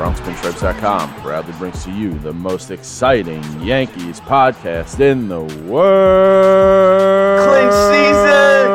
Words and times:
BronxPinstripes.com 0.00 1.12
proudly 1.16 1.52
brings 1.58 1.84
to 1.84 1.92
you 1.92 2.18
the 2.20 2.32
most 2.32 2.70
exciting 2.70 3.42
Yankees 3.60 4.18
podcast 4.18 4.98
in 4.98 5.28
the 5.28 5.42
world. 5.64 7.46
Clinch 7.46 7.74
season! 7.92 8.70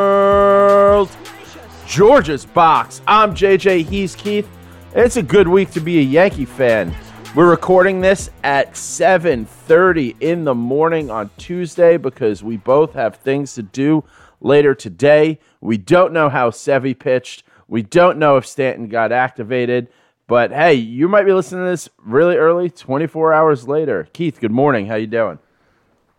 George's 1.84 2.46
Box. 2.46 3.02
I'm 3.08 3.34
JJ. 3.34 3.86
He's 3.86 4.14
Keith. 4.14 4.48
It's 4.94 5.16
a 5.16 5.22
good 5.22 5.48
week 5.48 5.72
to 5.72 5.80
be 5.80 5.98
a 5.98 6.02
Yankee 6.02 6.44
fan. 6.44 6.94
We're 7.34 7.50
recording 7.50 8.00
this 8.00 8.30
at 8.44 8.76
7:30 8.76 10.14
in 10.20 10.44
the 10.44 10.54
morning 10.54 11.10
on 11.10 11.30
Tuesday 11.38 11.96
because 11.96 12.44
we 12.44 12.56
both 12.56 12.92
have 12.92 13.16
things 13.16 13.52
to 13.54 13.64
do 13.64 14.04
later 14.40 14.76
today. 14.76 15.40
We 15.60 15.76
don't 15.76 16.12
know 16.12 16.28
how 16.28 16.50
Sevy 16.50 16.96
pitched. 16.96 17.42
We 17.66 17.82
don't 17.82 18.16
know 18.16 18.36
if 18.36 18.46
Stanton 18.46 18.86
got 18.86 19.10
activated. 19.10 19.88
But 20.28 20.50
hey, 20.50 20.74
you 20.74 21.08
might 21.08 21.22
be 21.22 21.32
listening 21.32 21.64
to 21.64 21.70
this 21.70 21.88
really 21.98 22.36
early, 22.36 22.68
24 22.68 23.32
hours 23.32 23.68
later. 23.68 24.08
Keith, 24.12 24.40
good 24.40 24.50
morning. 24.50 24.86
How 24.86 24.96
you 24.96 25.06
doing? 25.06 25.38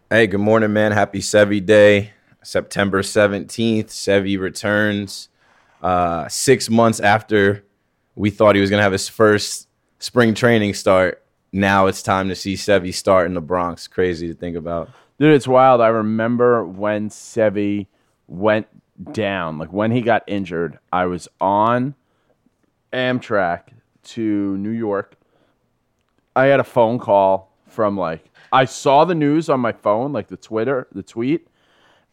Hey, 0.09 0.27
good 0.27 0.39
morning, 0.39 0.71
man. 0.71 0.93
Happy 0.93 1.19
Sevy 1.19 1.65
Day. 1.65 2.13
September 2.41 3.01
17th, 3.01 3.87
Sevy 3.87 4.39
returns 4.39 5.27
uh, 5.81 6.29
six 6.29 6.69
months 6.69 7.01
after 7.01 7.65
we 8.15 8.29
thought 8.29 8.55
he 8.55 8.61
was 8.61 8.69
going 8.69 8.79
to 8.79 8.83
have 8.83 8.93
his 8.93 9.09
first 9.09 9.67
spring 9.99 10.33
training 10.33 10.73
start. 10.73 11.21
Now 11.51 11.87
it's 11.87 12.01
time 12.01 12.29
to 12.29 12.35
see 12.35 12.53
Sevy 12.53 12.93
start 12.93 13.25
in 13.25 13.33
the 13.33 13.41
Bronx. 13.41 13.89
Crazy 13.89 14.29
to 14.29 14.33
think 14.33 14.55
about. 14.55 14.89
Dude, 15.19 15.33
it's 15.33 15.49
wild. 15.49 15.81
I 15.81 15.89
remember 15.89 16.63
when 16.65 17.09
Sevy 17.09 17.87
went 18.27 18.67
down, 19.11 19.57
like 19.57 19.73
when 19.73 19.91
he 19.91 19.99
got 19.99 20.23
injured, 20.27 20.79
I 20.93 21.07
was 21.07 21.27
on 21.41 21.95
Amtrak 22.93 23.63
to 24.09 24.57
New 24.57 24.71
York. 24.71 25.15
I 26.35 26.45
had 26.45 26.59
a 26.59 26.63
phone 26.63 26.99
call 26.99 27.51
from 27.67 27.97
like 27.97 28.29
I 28.51 28.65
saw 28.65 29.05
the 29.05 29.15
news 29.15 29.49
on 29.49 29.59
my 29.59 29.71
phone, 29.71 30.13
like 30.13 30.27
the 30.27 30.37
Twitter, 30.37 30.87
the 30.91 31.03
tweet, 31.03 31.47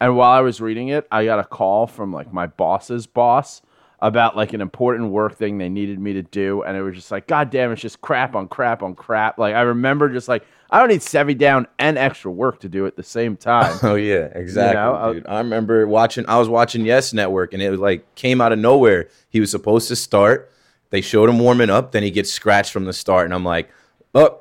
and 0.00 0.16
while 0.16 0.33
I 0.33 0.41
was 0.41 0.60
reading 0.60 0.88
it, 0.88 1.06
I 1.10 1.25
got 1.25 1.38
a 1.38 1.44
call 1.44 1.87
from 1.87 2.12
like 2.12 2.33
my 2.33 2.47
boss's 2.47 3.06
boss 3.06 3.62
about 4.00 4.37
like 4.37 4.53
an 4.53 4.60
important 4.60 5.10
work 5.10 5.37
thing 5.37 5.56
they 5.59 5.69
needed 5.69 5.99
me 5.99 6.12
to 6.15 6.22
do, 6.22 6.62
and 6.62 6.77
it 6.77 6.83
was 6.83 6.94
just 6.97 7.10
like, 7.10 7.27
God 7.27 7.50
damn, 7.50 7.71
it's 7.72 7.81
just 7.81 8.00
crap 8.00 8.34
on 8.34 8.49
crap 8.49 8.83
on 8.83 8.94
crap. 8.94 9.38
Like 9.38 9.54
I 9.54 9.62
remember 9.62 10.09
just 10.10 10.28
like 10.28 10.44
I 10.71 10.78
don't 10.81 10.88
need 10.88 11.00
Sevy 11.00 11.38
down 11.38 11.69
and 11.78 11.97
extra 11.97 12.31
work 12.31 12.60
to 12.60 12.69
do 12.69 12.87
at 12.87 12.97
the 12.97 13.03
same 13.03 13.37
time. 13.37 13.78
Oh 13.83 13.94
yeah, 13.94 14.28
exactly. 14.34 14.75
know, 14.75 14.94
I- 14.94 15.12
dude. 15.12 15.27
I 15.27 15.38
remember 15.38 15.87
watching. 15.87 16.25
I 16.28 16.38
was 16.38 16.49
watching 16.49 16.84
Yes 16.84 17.12
Network, 17.12 17.53
and 17.53 17.62
it 17.62 17.71
was 17.71 17.81
like 17.81 18.15
came 18.15 18.41
out 18.41 18.53
of 18.53 18.59
nowhere. 18.59 19.09
He 19.28 19.38
was 19.41 19.50
supposed 19.50 19.88
to 19.88 19.97
start. 19.97 20.50
They 20.94 21.00
showed 21.00 21.28
him 21.28 21.41
warming 21.41 21.71
up. 21.71 21.91
Then 21.91 22.05
he 22.05 22.12
gets 22.12 22.32
scratched 22.32 22.71
from 22.71 22.84
the 22.84 22.93
start, 22.93 23.25
and 23.25 23.34
I'm 23.34 23.44
like, 23.44 23.69
oh, 24.15 24.38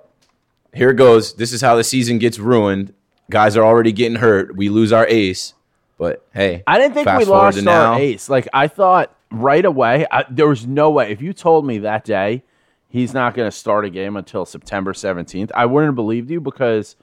here 0.72 0.92
it 0.92 0.98
goes. 0.98 1.34
This 1.34 1.52
is 1.52 1.62
how 1.62 1.76
the 1.76 1.84
season 1.84 2.20
gets 2.20 2.38
ruined. 2.38 2.94
Guys 3.32 3.58
are 3.58 3.66
already 3.66 3.92
getting 3.92 4.20
hurt. 4.20 4.56
We 4.56 4.70
lose 4.70 4.94
our 4.94 5.08
ace. 5.08 5.56
But 5.98 6.24
hey, 6.32 6.62
I 6.68 6.78
didn't 6.78 6.94
think 6.94 7.08
we 7.08 7.26
lost 7.26 7.58
our 7.58 7.64
now. 7.64 7.98
ace. 7.98 8.30
Like 8.30 8.48
I 8.54 8.68
thought 8.68 9.16
right 9.32 9.66
away. 9.66 10.06
I, 10.12 10.26
there 10.30 10.48
was 10.48 10.68
no 10.68 10.92
way. 10.92 11.12
If 11.12 11.24
you 11.24 11.34
told 11.34 11.66
me 11.66 11.80
that 11.80 12.06
day 12.06 12.44
he's 12.88 13.16
not 13.16 13.34
going 13.34 13.50
to 13.50 13.58
start 13.58 13.86
a 13.86 13.90
game 13.90 14.16
until 14.16 14.46
September 14.46 14.94
seventeenth, 14.94 15.52
I 15.56 15.66
wouldn't 15.66 15.88
have 15.88 15.96
believed 15.96 16.30
you 16.30 16.40
because 16.40 16.96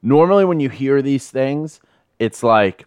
normally 0.00 0.46
when 0.46 0.60
you 0.60 0.70
hear 0.70 1.02
these 1.02 1.28
things, 1.30 1.78
it's 2.18 2.42
like 2.42 2.86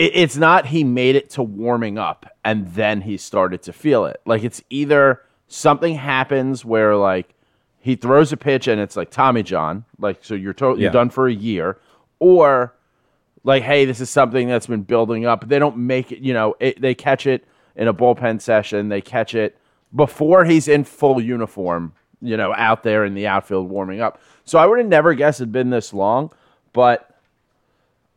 it's 0.00 0.36
not 0.36 0.66
he 0.66 0.84
made 0.84 1.16
it 1.16 1.28
to 1.30 1.42
warming 1.42 1.98
up 1.98 2.24
and 2.44 2.68
then 2.74 3.00
he 3.00 3.16
started 3.16 3.62
to 3.62 3.72
feel 3.72 4.04
it. 4.06 4.20
Like 4.24 4.44
it's 4.44 4.62
either 4.70 5.22
something 5.48 5.94
happens 5.96 6.64
where 6.64 6.94
like 6.94 7.34
he 7.80 7.96
throws 7.96 8.32
a 8.32 8.36
pitch 8.36 8.68
and 8.68 8.80
it's 8.80 8.96
like 8.96 9.10
Tommy 9.10 9.42
John, 9.42 9.84
like 9.98 10.24
so 10.24 10.34
you're 10.34 10.52
to- 10.54 10.74
Yeah. 10.76 10.82
you're 10.82 10.90
done 10.92 11.10
for 11.10 11.26
a 11.26 11.32
year, 11.34 11.78
or 12.20 12.74
like 13.44 13.62
hey 13.64 13.84
this 13.86 14.00
is 14.00 14.08
something 14.10 14.46
that's 14.48 14.66
been 14.68 14.82
building 14.82 15.26
up. 15.26 15.48
They 15.48 15.58
don't 15.58 15.76
make 15.78 16.12
it, 16.12 16.20
you 16.20 16.32
know, 16.32 16.54
it, 16.60 16.80
they 16.80 16.94
catch 16.94 17.26
it 17.26 17.44
in 17.74 17.88
a 17.88 17.94
bullpen 17.94 18.40
session, 18.40 18.88
they 18.90 19.00
catch 19.00 19.34
it 19.34 19.56
before 19.94 20.44
he's 20.44 20.68
in 20.68 20.84
full 20.84 21.20
uniform, 21.20 21.92
you 22.20 22.36
know, 22.36 22.52
out 22.54 22.82
there 22.84 23.04
in 23.04 23.14
the 23.14 23.26
outfield 23.26 23.68
warming 23.68 24.00
up. 24.00 24.20
So 24.44 24.58
I 24.58 24.66
would 24.66 24.78
have 24.78 24.86
never 24.88 25.14
guessed 25.14 25.40
it'd 25.40 25.50
been 25.52 25.70
this 25.70 25.92
long, 25.92 26.30
but 26.72 27.16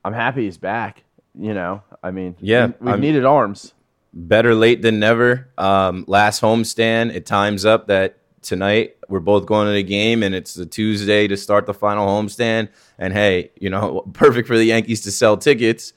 I'm 0.04 0.14
happy 0.14 0.46
he's 0.46 0.58
back. 0.58 1.04
You 1.38 1.54
know, 1.54 1.84
I 2.04 2.12
mean, 2.12 2.36
Yeah, 2.40 2.72
we, 2.80 2.96
needed 2.98 3.26
arms. 3.26 3.74
better 4.14 4.54
late 4.54 4.82
than 4.82 5.00
never. 5.00 5.50
Um, 5.58 6.06
last 6.08 6.42
homestand, 6.42 7.14
it 7.14 7.26
times 7.26 7.66
up 7.66 7.88
that 7.88 8.18
tonight 8.42 8.98
we're 9.08 9.20
both 9.20 9.46
going 9.46 9.68
to 9.68 9.74
the 9.74 9.84
game, 9.84 10.24
and 10.24 10.36
it's 10.36 10.58
a 10.58 10.66
Tuesday 10.66 11.28
to 11.28 11.38
start 11.38 11.66
the 11.66 11.74
final 11.74 12.08
homestand. 12.08 12.70
And 12.98 13.14
hey, 13.14 13.52
you 13.60 13.70
know, 13.70 14.02
perfect 14.14 14.48
for 14.48 14.58
the 14.58 14.66
Yankees 14.66 15.02
to 15.02 15.12
sell 15.12 15.38
tickets. 15.38 15.94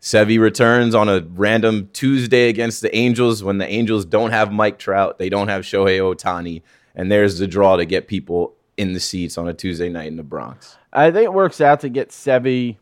Sevy 0.00 0.38
returns 0.38 0.94
on 0.94 1.08
a 1.08 1.20
random 1.30 1.88
Tuesday 1.92 2.48
against 2.48 2.82
the 2.82 2.94
Angels 2.94 3.42
when 3.42 3.58
the 3.58 3.66
Angels 3.66 4.04
don't 4.04 4.30
have 4.30 4.52
Mike 4.52 4.78
Trout, 4.78 5.18
they 5.18 5.28
don't 5.28 5.48
have 5.48 5.62
Shohei 5.62 5.98
Ohtani, 5.98 6.62
and 6.94 7.10
there's 7.10 7.38
the 7.38 7.46
draw 7.46 7.76
to 7.76 7.84
get 7.84 8.06
people 8.06 8.54
in 8.76 8.92
the 8.92 9.00
seats 9.00 9.38
on 9.38 9.48
a 9.48 9.54
Tuesday 9.54 9.88
night 9.88 10.06
in 10.06 10.16
the 10.16 10.22
Bronx. 10.22 10.76
I 10.92 11.10
think 11.10 11.24
it 11.24 11.32
works 11.32 11.60
out 11.60 11.80
to 11.80 11.88
get 11.88 12.10
Sevy. 12.10 12.76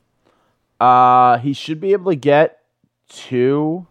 Uh, 0.84 1.38
he 1.38 1.54
should 1.54 1.80
be 1.80 1.92
able 1.92 2.12
to 2.12 2.16
get 2.16 2.58
two. 3.08 3.86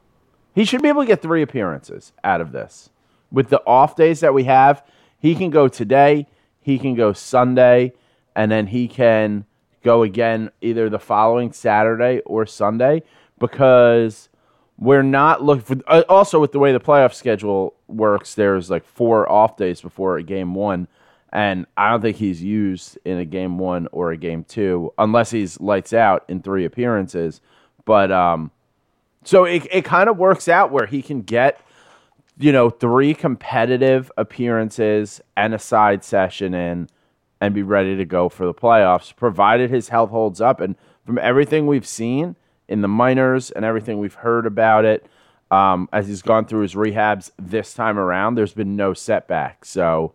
He 0.54 0.64
should 0.64 0.84
be 0.84 0.90
able 0.90 1.02
to 1.02 1.08
get 1.08 1.24
three 1.24 1.42
appearances 1.42 2.14
out 2.24 2.40
of 2.40 2.52
this. 2.52 2.92
With 3.32 3.50
the 3.50 3.66
off 3.66 3.96
days 3.96 4.20
that 4.20 4.36
we 4.36 4.44
have, 4.44 4.84
he 5.18 5.34
can 5.34 5.50
go 5.50 5.68
today, 5.68 6.28
he 6.62 6.78
can 6.78 6.94
go 6.94 7.12
Sunday, 7.12 7.94
and 8.36 8.52
then 8.52 8.68
he 8.68 8.88
can 8.88 9.46
go 9.84 10.04
again 10.04 10.52
either 10.62 10.88
the 10.88 11.00
following 11.00 11.52
Saturday 11.52 12.20
or 12.28 12.46
Sunday 12.46 13.02
because 13.40 14.30
we're 14.78 15.02
not 15.02 15.42
looking 15.42 15.64
for. 15.64 15.78
uh, 15.88 16.04
Also, 16.08 16.40
with 16.40 16.52
the 16.52 16.60
way 16.60 16.72
the 16.74 16.80
playoff 16.80 17.16
schedule 17.16 17.74
works, 17.88 18.36
there's 18.36 18.70
like 18.70 18.86
four 18.86 19.28
off 19.28 19.58
days 19.58 19.82
before 19.82 20.22
game 20.22 20.54
one, 20.54 20.88
and 21.34 21.66
I 21.76 21.90
don't 21.90 22.02
think 22.02 22.18
he's 22.18 22.44
used 22.44 23.00
in 23.04 23.18
a 23.18 23.26
game 23.26 23.58
one 23.58 23.88
or 23.92 24.12
a 24.12 24.18
game 24.18 24.44
two 24.44 24.94
unless 25.00 25.32
he's 25.32 25.60
lights 25.60 25.92
out 25.92 26.24
in 26.30 26.44
three 26.44 26.64
appearances. 26.64 27.42
But 27.86 28.12
um, 28.12 28.52
so 29.24 29.44
it 29.44 29.68
it 29.72 29.84
kind 29.84 30.10
of 30.10 30.18
works 30.18 30.48
out 30.48 30.72
where 30.72 30.86
he 30.86 31.02
can 31.02 31.24
get 31.24 31.60
you 32.38 32.52
know 32.52 32.70
three 32.70 33.16
competitive 33.16 34.12
appearances 34.16 35.22
and 35.36 35.56
a 35.56 35.60
side 35.60 36.04
session 36.04 36.54
in 36.54 36.88
and 37.42 37.54
be 37.54 37.64
ready 37.64 37.98
to 37.98 38.06
go 38.06 38.30
for 38.30 38.46
the 38.46 38.54
playoffs, 38.54 39.14
provided 39.14 39.70
his 39.70 39.90
health 39.90 40.12
holds 40.12 40.40
up. 40.40 40.62
And 40.62 40.76
from 41.06 41.18
everything 41.18 41.68
we've 41.68 41.86
seen 41.86 42.38
in 42.70 42.82
the 42.82 42.88
minors 42.88 43.52
and 43.52 43.66
everything 43.66 44.00
we've 44.00 44.14
heard 44.14 44.46
about 44.46 44.86
it, 44.86 45.08
um, 45.52 45.90
as 45.92 46.08
he's 46.08 46.22
gone 46.22 46.46
through 46.46 46.62
his 46.62 46.74
rehabs 46.74 47.32
this 47.38 47.74
time 47.74 48.00
around, 48.00 48.36
there's 48.36 48.54
been 48.54 48.78
no 48.78 48.94
setback. 48.94 49.66
So 49.66 50.14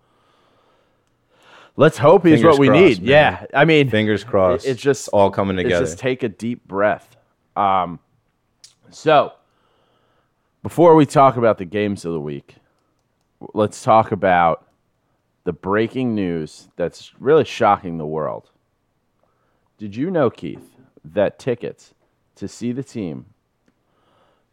let's 1.79 1.97
hope 1.97 2.27
he's 2.27 2.41
Fingers 2.41 2.51
what 2.51 2.59
we 2.59 2.67
crossed, 2.67 2.83
need. 2.83 3.03
man. 3.03 3.09
Yeah, 3.09 3.47
I 3.55 3.65
mean, 3.65 3.89
Fingers 3.89 4.25
crossed. 4.25 4.67
It's 4.67 4.83
just 4.83 5.09
all 5.09 5.31
coming 5.31 5.57
it's 5.59 5.65
together. 5.65 5.87
just 5.87 5.99
take 5.99 6.23
a 6.25 6.29
deep 6.29 6.67
breath. 6.67 7.17
Um, 7.57 8.01
so 8.91 9.33
before 10.63 10.95
we 10.97 11.07
talk 11.07 11.37
about 11.37 11.57
the 11.57 11.65
games 11.65 12.05
of 12.05 12.13
the 12.13 12.21
week, 12.21 12.57
let's 13.55 13.83
talk 13.83 14.13
about 14.13 14.67
the 15.45 15.53
breaking 15.53 16.15
news 16.15 16.69
that's 16.77 17.13
really 17.21 17.45
shocking 17.45 17.97
the 17.97 18.07
world. 18.07 18.51
Did 19.79 19.95
you 19.95 20.11
know, 20.11 20.31
Keith, 20.31 20.75
that 21.05 21.39
tickets 21.39 21.95
to 22.35 22.49
see 22.49 22.73
the 22.73 22.83
team 22.83 23.27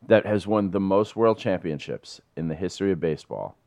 that 0.08 0.28
has 0.28 0.46
won 0.46 0.70
the 0.70 0.80
most 0.80 1.16
world 1.16 1.40
championships 1.40 2.22
in 2.38 2.48
the 2.48 2.56
history 2.56 2.92
of 2.92 3.00
baseball, 3.00 3.58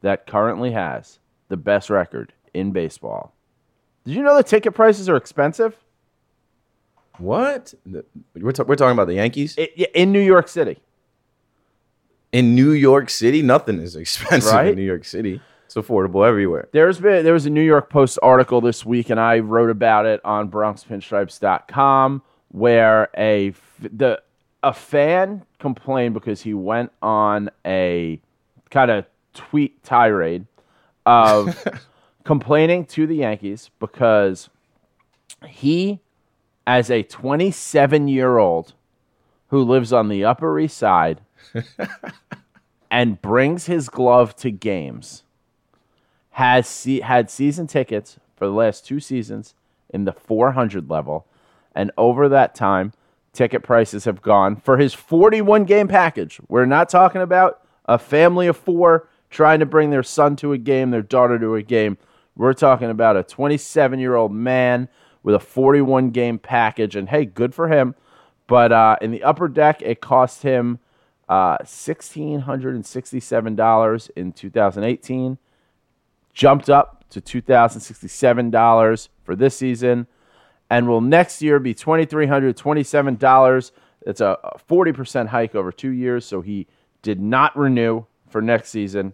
that 0.00 0.26
currently 0.26 0.72
has 0.72 1.20
the 1.48 1.56
best 1.56 1.88
record 1.88 2.32
in 2.54 2.70
baseball, 2.72 3.34
did 4.04 4.14
you 4.14 4.22
know 4.22 4.36
the 4.36 4.42
ticket 4.44 4.74
prices 4.74 5.08
are 5.08 5.16
expensive? 5.16 5.76
what? 7.18 7.74
We're, 8.34 8.52
ta- 8.52 8.64
we're 8.64 8.74
talking 8.76 8.92
about 8.92 9.06
the 9.06 9.14
Yankees 9.14 9.54
I- 9.58 9.68
in 9.94 10.10
New 10.12 10.20
York 10.20 10.48
City. 10.48 10.78
in 12.32 12.54
New 12.56 12.72
York 12.72 13.08
City. 13.10 13.40
Nothing 13.42 13.78
is 13.80 13.94
expensive 14.04 14.52
Right? 14.52 14.68
in 14.68 14.74
New 14.76 14.82
York 14.82 15.04
City. 15.04 15.40
It's 15.66 15.74
affordable 15.76 16.26
everywhere. 16.26 16.68
There's 16.72 17.00
been 17.00 17.24
there 17.24 17.32
was 17.32 17.46
a 17.46 17.50
New 17.50 17.62
York 17.62 17.88
Post 17.88 18.18
article 18.22 18.60
this 18.60 18.84
week, 18.84 19.10
and 19.10 19.18
I 19.20 19.38
wrote 19.38 19.70
about 19.70 20.06
it 20.06 20.20
on 20.24 20.50
BronxPinstripes.com, 20.50 22.22
where 22.48 23.08
a 23.16 23.54
the 23.80 24.20
a 24.62 24.72
fan 24.72 25.44
complained 25.58 26.14
because 26.14 26.42
he 26.42 26.52
went 26.54 26.90
on 27.02 27.50
a 27.64 28.20
kind 28.70 28.90
of 28.90 29.04
tweet 29.34 29.82
tirade 29.84 30.46
of 31.06 31.56
complaining 32.24 32.84
to 32.86 33.06
the 33.06 33.16
Yankees 33.16 33.70
because 33.78 34.48
he, 35.46 36.00
as 36.66 36.90
a 36.90 37.02
27 37.02 38.08
year 38.08 38.38
old 38.38 38.72
who 39.48 39.62
lives 39.62 39.92
on 39.92 40.08
the 40.08 40.24
Upper 40.24 40.58
East 40.58 40.76
Side 40.76 41.20
and 42.90 43.20
brings 43.22 43.66
his 43.66 43.88
glove 43.88 44.34
to 44.36 44.50
games 44.50 45.22
has 46.34 46.66
se- 46.66 47.00
had 47.00 47.30
season 47.30 47.66
tickets 47.66 48.18
for 48.34 48.46
the 48.46 48.52
last 48.52 48.84
two 48.84 48.98
seasons 48.98 49.54
in 49.90 50.04
the 50.04 50.12
400 50.12 50.90
level, 50.90 51.26
and 51.74 51.92
over 51.96 52.28
that 52.28 52.56
time, 52.56 52.92
ticket 53.32 53.62
prices 53.62 54.04
have 54.04 54.20
gone 54.20 54.56
for 54.56 54.78
his 54.78 54.94
41 54.94 55.64
game 55.64 55.86
package. 55.86 56.40
We're 56.48 56.66
not 56.66 56.88
talking 56.88 57.20
about 57.20 57.60
a 57.84 57.98
family 57.98 58.48
of 58.48 58.56
four 58.56 59.08
trying 59.30 59.60
to 59.60 59.66
bring 59.66 59.90
their 59.90 60.02
son 60.02 60.34
to 60.36 60.52
a 60.52 60.58
game, 60.58 60.90
their 60.90 61.02
daughter 61.02 61.38
to 61.38 61.54
a 61.54 61.62
game. 61.62 61.98
We're 62.36 62.54
talking 62.54 62.90
about 62.90 63.16
a 63.16 63.22
27 63.22 63.98
year 63.98 64.14
old 64.14 64.32
man 64.32 64.88
with 65.22 65.34
a 65.34 65.40
41 65.40 66.10
game 66.10 66.38
package, 66.38 66.96
and 66.96 67.08
hey, 67.08 67.24
good 67.24 67.54
for 67.54 67.68
him. 67.68 67.94
But 68.46 68.72
uh, 68.72 68.96
in 69.00 69.10
the 69.10 69.22
upper 69.22 69.48
deck, 69.48 69.80
it 69.82 70.02
cost 70.02 70.42
him 70.42 70.80
uh, 71.28 71.56
$1,667 71.58 74.10
in 74.16 74.32
2018 74.32 75.38
jumped 76.34 76.68
up 76.68 77.04
to 77.08 77.20
$2,067 77.20 79.08
for 79.22 79.36
this 79.36 79.56
season 79.56 80.08
and 80.68 80.88
will 80.88 81.00
next 81.00 81.40
year 81.40 81.60
be 81.60 81.72
$2,327. 81.74 83.70
It's 84.06 84.20
a 84.20 84.38
a 84.42 84.58
40% 84.68 85.28
hike 85.28 85.54
over 85.54 85.72
two 85.72 85.90
years, 85.90 86.26
so 86.26 86.42
he 86.42 86.66
did 87.02 87.20
not 87.20 87.56
renew 87.56 88.04
for 88.28 88.42
next 88.42 88.70
season. 88.70 89.12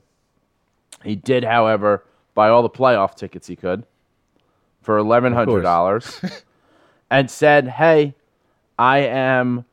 He 1.04 1.14
did, 1.14 1.44
however, 1.44 2.04
buy 2.34 2.48
all 2.48 2.62
the 2.62 2.70
playoff 2.70 3.14
tickets 3.14 3.46
he 3.46 3.56
could 3.56 3.84
for 4.82 4.98
$1,100 4.98 6.42
and 7.10 7.30
said, 7.30 7.68
hey, 7.68 8.14
I 8.78 9.00
am 9.00 9.66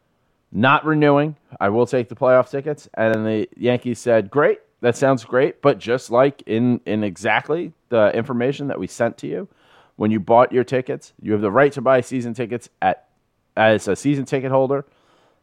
not 0.51 0.85
renewing. 0.85 1.35
I 1.59 1.69
will 1.69 1.85
take 1.85 2.09
the 2.09 2.15
playoff 2.15 2.49
tickets. 2.49 2.89
And 2.93 3.13
then 3.13 3.23
the 3.23 3.49
Yankees 3.55 3.99
said, 3.99 4.29
"Great, 4.29 4.59
that 4.81 4.97
sounds 4.97 5.23
great." 5.23 5.61
But 5.61 5.79
just 5.79 6.11
like 6.11 6.43
in 6.45 6.81
in 6.85 7.03
exactly 7.03 7.73
the 7.89 8.13
information 8.15 8.67
that 8.67 8.79
we 8.79 8.87
sent 8.87 9.17
to 9.19 9.27
you 9.27 9.47
when 9.95 10.11
you 10.11 10.19
bought 10.19 10.51
your 10.51 10.63
tickets, 10.63 11.13
you 11.21 11.31
have 11.31 11.41
the 11.41 11.51
right 11.51 11.71
to 11.73 11.81
buy 11.81 12.01
season 12.01 12.33
tickets 12.33 12.69
at 12.81 13.07
as 13.55 13.87
a 13.87 13.95
season 13.95 14.25
ticket 14.25 14.51
holder. 14.51 14.85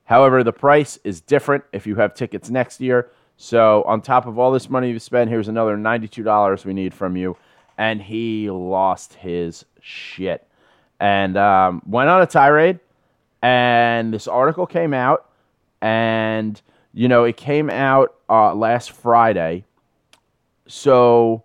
However, 0.04 0.44
the 0.44 0.52
price 0.52 0.98
is 1.04 1.20
different 1.20 1.64
if 1.72 1.86
you 1.86 1.96
have 1.96 2.14
tickets 2.14 2.50
next 2.50 2.80
year. 2.80 3.10
So 3.36 3.82
on 3.84 4.00
top 4.00 4.26
of 4.26 4.38
all 4.38 4.52
this 4.52 4.70
money 4.70 4.90
you've 4.90 5.02
spent, 5.02 5.30
here's 5.30 5.48
another 5.48 5.76
ninety-two 5.76 6.22
dollars 6.22 6.64
we 6.64 6.72
need 6.72 6.94
from 6.94 7.16
you. 7.16 7.36
And 7.76 8.00
he 8.00 8.50
lost 8.50 9.14
his 9.14 9.64
shit. 9.80 10.46
And 11.00 11.36
um, 11.36 11.82
went 11.86 12.08
on 12.08 12.22
a 12.22 12.26
tirade. 12.26 12.78
And 13.42 14.14
this 14.14 14.28
article 14.28 14.66
came 14.66 14.94
out. 14.94 15.28
And 15.82 16.60
you 16.92 17.08
know 17.08 17.24
it 17.24 17.36
came 17.36 17.68
out 17.68 18.14
uh, 18.30 18.54
last 18.54 18.92
friday. 18.92 19.64
So 20.66 21.42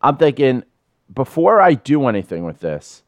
i'm 0.00 0.16
thinking 0.16 0.64
before 1.12 1.60
i 1.60 1.74
do 1.74 2.06
anything 2.08 2.44
with 2.44 2.60
this 2.60 3.02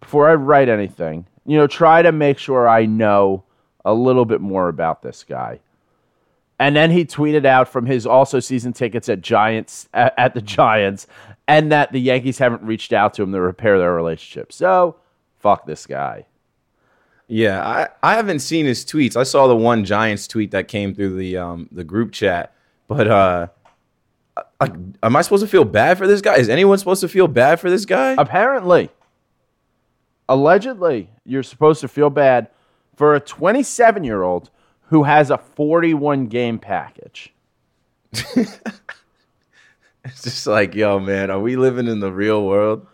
before 0.00 0.28
i 0.28 0.34
write 0.34 0.68
anything 0.68 1.26
you 1.46 1.56
know 1.56 1.66
try 1.66 2.02
to 2.02 2.12
make 2.12 2.38
sure 2.38 2.68
i 2.68 2.84
know 2.84 3.44
a 3.84 3.94
little 3.94 4.24
bit 4.24 4.40
more 4.40 4.68
about 4.68 5.02
this 5.02 5.24
guy 5.24 5.60
and 6.62 6.76
then 6.76 6.92
he 6.92 7.04
tweeted 7.04 7.44
out 7.44 7.68
from 7.68 7.86
his 7.86 8.06
also 8.06 8.38
season 8.38 8.72
tickets 8.72 9.08
at 9.08 9.20
giants 9.20 9.88
at, 9.92 10.32
the 10.34 10.40
giants 10.40 11.08
and 11.48 11.72
that 11.72 11.90
the 11.90 12.00
yankees 12.00 12.38
haven't 12.38 12.62
reached 12.62 12.92
out 12.92 13.12
to 13.14 13.22
him 13.22 13.32
to 13.32 13.40
repair 13.40 13.78
their 13.78 13.92
relationship 13.92 14.52
so 14.52 14.96
fuck 15.40 15.66
this 15.66 15.86
guy 15.86 16.24
Yeah, 17.28 17.66
I, 17.66 17.88
I 18.02 18.14
haven't 18.16 18.40
seen 18.40 18.66
his 18.66 18.84
tweets. 18.84 19.16
I 19.16 19.22
saw 19.22 19.46
the 19.46 19.56
one 19.56 19.84
Giants 19.84 20.28
tweet 20.28 20.50
that 20.50 20.68
came 20.68 20.94
through 20.94 21.16
the 21.16 21.38
um 21.38 21.68
the 21.72 21.84
group 21.84 22.12
chat, 22.12 22.52
but 22.88 23.08
uh, 23.08 23.46
I, 24.60 24.66
am 25.02 25.16
I 25.16 25.22
supposed 25.22 25.42
to 25.42 25.48
feel 25.48 25.64
bad 25.64 25.98
for 25.98 26.06
this 26.06 26.20
guy? 26.20 26.36
Is 26.36 26.48
anyone 26.48 26.78
supposed 26.78 27.00
to 27.00 27.08
feel 27.08 27.28
bad 27.28 27.58
for 27.60 27.70
this 27.70 27.84
guy? 27.84 28.14
Apparently, 28.18 28.90
allegedly, 30.28 31.10
you're 31.24 31.42
supposed 31.42 31.80
to 31.80 31.88
feel 31.88 32.10
bad 32.10 32.48
for 32.96 33.14
a 33.14 33.20
27 33.20 34.04
year 34.04 34.22
old 34.22 34.50
who 34.92 35.04
has 35.04 35.30
a 35.30 35.38
41 35.38 36.26
game 36.26 36.58
package. 36.58 37.32
It's 40.04 40.22
just 40.24 40.46
like, 40.48 40.74
yo, 40.74 40.98
man, 40.98 41.30
are 41.30 41.38
we 41.38 41.54
living 41.54 41.86
in 41.86 42.00
the 42.00 42.10
real 42.10 42.44
world? 42.44 42.84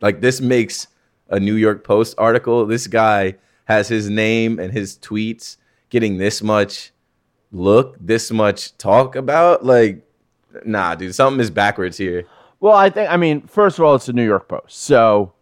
Like 0.00 0.22
this 0.22 0.40
makes 0.40 0.86
a 1.28 1.38
New 1.38 1.54
York 1.54 1.84
Post 1.84 2.14
article. 2.16 2.64
This 2.64 2.86
guy 2.86 3.36
has 3.66 3.86
his 3.86 4.08
name 4.08 4.58
and 4.58 4.72
his 4.72 4.96
tweets 4.96 5.58
getting 5.90 6.16
this 6.16 6.42
much 6.42 6.90
look, 7.52 7.96
this 8.00 8.30
much 8.30 8.76
talk 8.78 9.14
about. 9.14 9.64
Like, 9.64 10.02
nah, 10.64 10.94
dude, 10.94 11.14
something 11.14 11.40
is 11.40 11.50
backwards 11.50 11.98
here. 11.98 12.24
Well, 12.60 12.74
I 12.74 12.88
think, 12.88 13.10
I 13.10 13.18
mean, 13.18 13.42
first 13.42 13.78
of 13.78 13.84
all, 13.84 13.94
it's 13.94 14.06
the 14.06 14.14
New 14.14 14.24
York 14.24 14.48
Post. 14.48 14.78
So 14.78 15.34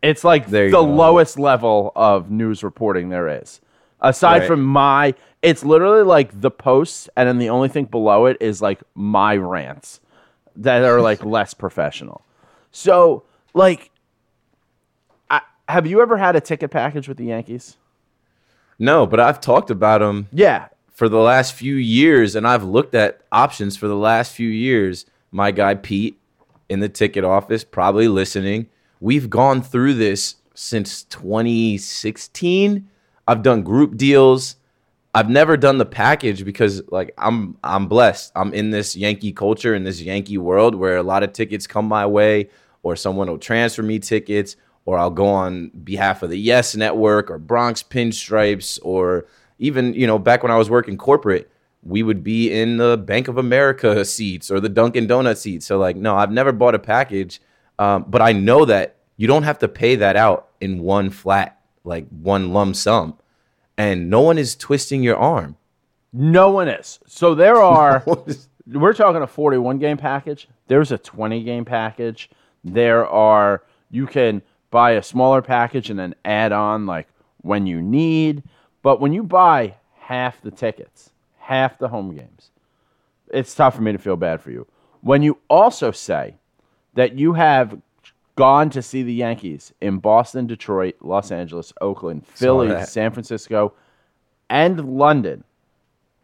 it's 0.00 0.24
like 0.24 0.48
the 0.48 0.70
go. 0.70 0.82
lowest 0.82 1.38
level 1.38 1.92
of 1.94 2.30
news 2.30 2.64
reporting 2.64 3.10
there 3.10 3.28
is. 3.28 3.60
Aside 4.02 4.40
Right. 4.40 4.46
from 4.48 4.62
my, 4.64 5.14
it's 5.40 5.64
literally 5.64 6.02
like 6.02 6.38
the 6.40 6.50
posts, 6.50 7.08
and 7.16 7.26
then 7.28 7.38
the 7.38 7.48
only 7.48 7.68
thing 7.68 7.84
below 7.86 8.26
it 8.26 8.36
is 8.40 8.60
like 8.60 8.82
my 8.94 9.36
rants 9.36 10.00
that 10.56 10.82
are 10.84 11.00
like 11.00 11.24
less 11.24 11.54
professional. 11.54 12.22
So, 12.72 13.22
like, 13.54 13.90
I, 15.30 15.40
have 15.68 15.86
you 15.86 16.02
ever 16.02 16.16
had 16.16 16.36
a 16.36 16.40
ticket 16.40 16.70
package 16.70 17.08
with 17.08 17.16
the 17.16 17.26
Yankees? 17.26 17.76
No, 18.78 19.06
but 19.06 19.20
I've 19.20 19.40
talked 19.40 19.70
about 19.70 20.00
them. 20.00 20.28
Yeah. 20.32 20.68
for 20.90 21.08
the 21.08 21.18
last 21.18 21.54
few 21.54 21.76
years, 21.76 22.34
and 22.36 22.46
I've 22.46 22.64
looked 22.64 22.94
at 22.94 23.20
options 23.32 23.76
for 23.76 23.88
the 23.88 23.96
last 23.96 24.34
few 24.34 24.48
years. 24.48 25.06
My 25.30 25.50
guy 25.50 25.74
Pete 25.74 26.18
in 26.68 26.80
the 26.80 26.88
ticket 26.88 27.24
office, 27.24 27.64
probably 27.64 28.08
listening. 28.08 28.66
We've 29.00 29.30
gone 29.30 29.62
through 29.62 29.94
this 29.94 30.36
since 30.54 31.02
2016. 31.04 32.88
I've 33.26 33.42
done 33.42 33.62
group 33.62 33.96
deals. 33.96 34.56
I've 35.14 35.28
never 35.28 35.56
done 35.56 35.78
the 35.78 35.86
package 35.86 36.44
because 36.44 36.82
like 36.90 37.12
I'm 37.18 37.56
I'm 37.62 37.86
blessed. 37.86 38.32
I'm 38.34 38.54
in 38.54 38.70
this 38.70 38.96
Yankee 38.96 39.32
culture 39.32 39.74
in 39.74 39.84
this 39.84 40.00
Yankee 40.00 40.38
world 40.38 40.74
where 40.74 40.96
a 40.96 41.02
lot 41.02 41.22
of 41.22 41.32
tickets 41.32 41.66
come 41.66 41.86
my 41.86 42.06
way 42.06 42.48
or 42.82 42.96
someone 42.96 43.28
will 43.28 43.38
transfer 43.38 43.82
me 43.82 43.98
tickets 43.98 44.56
or 44.84 44.98
I'll 44.98 45.10
go 45.10 45.26
on 45.26 45.68
behalf 45.68 46.22
of 46.22 46.30
the 46.30 46.38
Yes 46.38 46.74
Network 46.74 47.30
or 47.30 47.38
Bronx 47.38 47.82
Pinstripes 47.82 48.78
or 48.82 49.26
even, 49.58 49.94
you 49.94 50.06
know, 50.06 50.18
back 50.18 50.42
when 50.42 50.50
I 50.50 50.56
was 50.56 50.68
working 50.68 50.96
corporate, 50.96 51.50
we 51.84 52.02
would 52.02 52.24
be 52.24 52.52
in 52.52 52.76
the 52.76 52.96
Bank 52.96 53.28
of 53.28 53.38
America 53.38 54.04
seats 54.04 54.50
or 54.50 54.60
the 54.60 54.68
Dunkin' 54.68 55.06
Donut 55.06 55.36
seats. 55.36 55.66
So 55.66 55.78
like, 55.78 55.96
no, 55.96 56.16
I've 56.16 56.32
never 56.32 56.52
bought 56.52 56.74
a 56.74 56.78
package, 56.78 57.40
um, 57.78 58.04
but 58.08 58.22
I 58.22 58.32
know 58.32 58.64
that 58.64 58.96
you 59.16 59.26
don't 59.28 59.44
have 59.44 59.58
to 59.60 59.68
pay 59.68 59.96
that 59.96 60.16
out 60.16 60.48
in 60.60 60.82
one 60.82 61.10
flat, 61.10 61.60
like 61.84 62.06
one 62.08 62.52
lump 62.52 62.76
sum, 62.76 63.18
and 63.76 64.08
no 64.10 64.20
one 64.20 64.38
is 64.38 64.54
twisting 64.56 65.02
your 65.02 65.16
arm. 65.16 65.56
No 66.12 66.50
one 66.50 66.68
is. 66.68 67.00
So 67.06 67.34
there 67.34 67.56
are. 67.62 68.04
we're 68.66 68.92
talking 68.92 69.22
a 69.22 69.26
41 69.26 69.78
game 69.78 69.96
package. 69.96 70.48
There's 70.68 70.92
a 70.92 70.98
20 70.98 71.42
game 71.42 71.64
package. 71.64 72.30
There 72.64 73.06
are. 73.06 73.62
You 73.90 74.06
can 74.06 74.42
buy 74.70 74.92
a 74.92 75.02
smaller 75.02 75.42
package 75.42 75.90
and 75.90 75.98
then 75.98 76.14
add 76.24 76.52
on 76.52 76.86
like 76.86 77.08
when 77.42 77.66
you 77.66 77.82
need. 77.82 78.42
But 78.82 79.00
when 79.00 79.12
you 79.12 79.22
buy 79.22 79.74
half 79.98 80.40
the 80.40 80.50
tickets, 80.50 81.10
half 81.38 81.78
the 81.78 81.88
home 81.88 82.16
games, 82.16 82.50
it's 83.28 83.54
tough 83.54 83.76
for 83.76 83.82
me 83.82 83.92
to 83.92 83.98
feel 83.98 84.16
bad 84.16 84.40
for 84.40 84.50
you. 84.50 84.66
When 85.02 85.22
you 85.22 85.38
also 85.48 85.90
say 85.90 86.36
that 86.94 87.18
you 87.18 87.32
have 87.34 87.78
gone 88.36 88.70
to 88.70 88.82
see 88.82 89.02
the 89.02 89.12
Yankees 89.12 89.72
in 89.80 89.98
Boston, 89.98 90.46
Detroit, 90.46 90.96
Los 91.00 91.30
Angeles, 91.30 91.72
Oakland, 91.80 92.26
Philly. 92.26 92.84
San 92.84 93.12
Francisco, 93.12 93.74
and 94.48 94.96
London. 94.98 95.44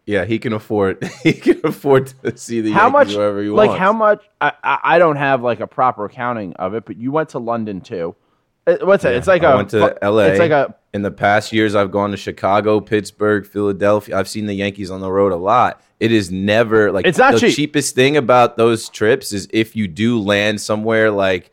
Yeah, 0.06 0.24
he 0.24 0.38
can 0.38 0.54
afford 0.54 1.04
he 1.22 1.34
can 1.34 1.60
afford 1.64 2.06
to 2.22 2.36
see 2.36 2.60
the 2.62 2.70
How 2.72 2.90
Yankees 2.90 2.92
much? 3.14 3.16
wherever 3.16 3.42
he 3.42 3.50
like 3.50 3.68
wants. 3.68 3.78
how 3.80 3.92
much? 3.92 4.24
I, 4.40 4.52
I 4.64 4.78
I 4.82 4.98
don't 4.98 5.16
have 5.16 5.42
like 5.42 5.60
a 5.60 5.66
proper 5.66 6.06
accounting 6.06 6.54
of 6.54 6.74
it, 6.74 6.86
but 6.86 6.96
you 6.96 7.12
went 7.12 7.28
to 7.30 7.38
London 7.38 7.80
too. 7.82 8.14
Uh, 8.66 8.76
What's 8.82 9.04
it? 9.04 9.14
It's 9.14 9.26
like 9.26 9.42
I 9.42 9.52
a 9.52 9.56
went 9.56 9.70
to 9.70 9.98
L.A. 10.02 10.28
It's 10.30 10.38
like 10.38 10.50
a 10.50 10.74
In 10.94 11.02
the 11.02 11.10
past 11.10 11.52
years, 11.52 11.74
I've 11.74 11.90
gone 11.90 12.10
to 12.12 12.16
Chicago, 12.16 12.80
Pittsburgh, 12.80 13.46
Philadelphia. 13.46 14.16
I've 14.16 14.28
seen 14.28 14.46
the 14.46 14.54
Yankees 14.54 14.90
on 14.90 15.00
the 15.02 15.10
road 15.12 15.32
a 15.32 15.36
lot. 15.36 15.82
It 16.00 16.10
is 16.12 16.30
never 16.30 16.90
like 16.90 17.06
It's 17.06 17.18
not 17.18 17.34
the 17.34 17.40
cheap. 17.40 17.54
cheapest 17.56 17.94
thing 17.94 18.16
about 18.16 18.56
those 18.56 18.88
trips 18.88 19.32
is 19.34 19.46
if 19.52 19.76
you 19.76 19.88
do 19.88 20.18
land 20.18 20.60
somewhere 20.62 21.10
like 21.10 21.50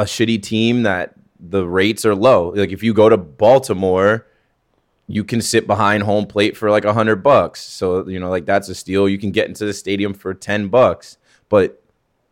a 0.00 0.04
shitty 0.04 0.42
team 0.42 0.82
that 0.84 1.12
the 1.38 1.66
rates 1.66 2.06
are 2.06 2.14
low. 2.14 2.54
Like 2.56 2.72
if 2.72 2.82
you 2.82 2.94
go 2.94 3.10
to 3.10 3.18
Baltimore, 3.18 4.26
you 5.06 5.24
can 5.24 5.42
sit 5.42 5.66
behind 5.66 6.04
home 6.04 6.26
plate 6.26 6.56
for 6.56 6.70
like 6.70 6.86
a 6.86 6.94
hundred 6.94 7.22
bucks. 7.22 7.60
So 7.60 8.08
you 8.08 8.18
know, 8.18 8.30
like 8.30 8.46
that's 8.46 8.70
a 8.70 8.74
steal. 8.74 9.08
You 9.08 9.18
can 9.18 9.30
get 9.30 9.46
into 9.46 9.66
the 9.66 9.74
stadium 9.74 10.14
for 10.14 10.32
ten 10.32 10.68
bucks. 10.68 11.18
But 11.50 11.82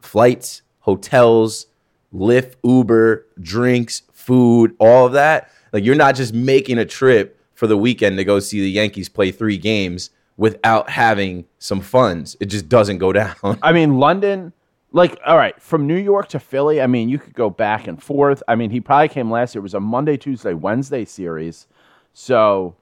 flights, 0.01 0.63
hotels, 0.81 1.67
Lyft, 2.15 2.55
Uber, 2.65 3.27
drinks, 3.39 4.03
food, 4.13 4.75
all 4.79 5.07
of 5.07 5.13
that. 5.13 5.51
Like 5.73 5.85
you're 5.85 5.95
not 5.95 6.15
just 6.15 6.33
making 6.33 6.79
a 6.79 6.87
trip 6.87 7.39
for 7.53 7.67
the 7.67 7.77
weekend 7.77 8.17
to 8.17 8.25
go 8.25 8.39
see 8.39 8.63
the 8.63 8.71
Yankees 8.71 9.11
play 9.11 9.31
three 9.31 9.59
games 9.59 10.09
without 10.39 10.89
having 10.89 11.45
some 11.59 11.83
funds. 11.83 12.35
It 12.41 12.47
just 12.47 12.67
doesn't 12.67 12.97
go 12.97 13.13
down. 13.13 13.59
I 13.63 13.73
mean, 13.73 13.99
London, 13.99 14.55
like, 14.93 15.19
all 15.27 15.37
right, 15.37 15.61
from 15.61 15.87
New 15.87 15.97
York 15.97 16.29
to 16.29 16.41
Philly, 16.41 16.81
I 16.81 16.87
mean, 16.87 17.09
you 17.09 17.19
could 17.19 17.35
go 17.35 17.51
back 17.51 17.87
and 17.87 18.03
forth. 18.03 18.43
I 18.49 18.55
mean, 18.55 18.71
he 18.71 18.81
probably 18.81 19.09
came 19.09 19.31
last 19.31 19.55
year. 19.55 19.61
It 19.61 19.63
was 19.63 19.75
a 19.75 19.81
Monday, 19.81 20.17
Tuesday, 20.17 20.55
Wednesday 20.55 21.05
series. 21.05 21.67
So, 22.15 22.75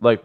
like, 0.00 0.22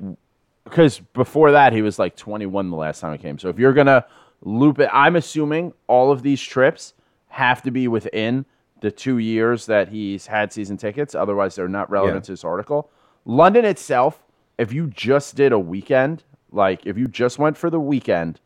because 0.64 1.00
before 1.14 1.52
that, 1.52 1.74
he 1.74 1.82
was 1.82 2.00
like 2.00 2.16
21 2.16 2.70
the 2.70 2.78
last 2.78 3.00
time 3.02 3.12
he 3.12 3.18
came. 3.18 3.38
So, 3.38 3.50
if 3.50 3.60
you're 3.60 3.74
going 3.74 3.88
to 3.88 4.06
loop 4.42 4.80
it, 4.80 4.90
I'm 4.94 5.16
assuming 5.16 5.74
all 5.88 6.12
of 6.12 6.22
these 6.22 6.42
trips 6.42 6.94
have 7.28 7.62
to 7.64 7.72
be 7.72 7.88
within 7.88 8.46
the 8.82 8.90
two 8.90 9.18
years 9.18 9.66
that 9.66 9.90
he's 9.90 10.26
had 10.28 10.54
season 10.54 10.78
tickets. 10.78 11.14
Otherwise, 11.14 11.56
they're 11.56 11.68
not 11.68 11.90
relevant 11.92 12.24
Yeah. 12.24 12.28
to 12.28 12.32
this 12.32 12.44
article. 12.46 12.90
London 13.26 13.66
itself, 13.66 14.24
if 14.58 14.72
you 14.72 14.88
just 14.88 15.36
did 15.36 15.52
a 15.52 15.60
weekend, 15.60 16.24
like 16.52 16.86
if 16.86 16.98
you 16.98 17.08
just 17.08 17.38
went 17.38 17.58
for 17.58 17.70
the 17.70 17.80
weekend 17.80 18.40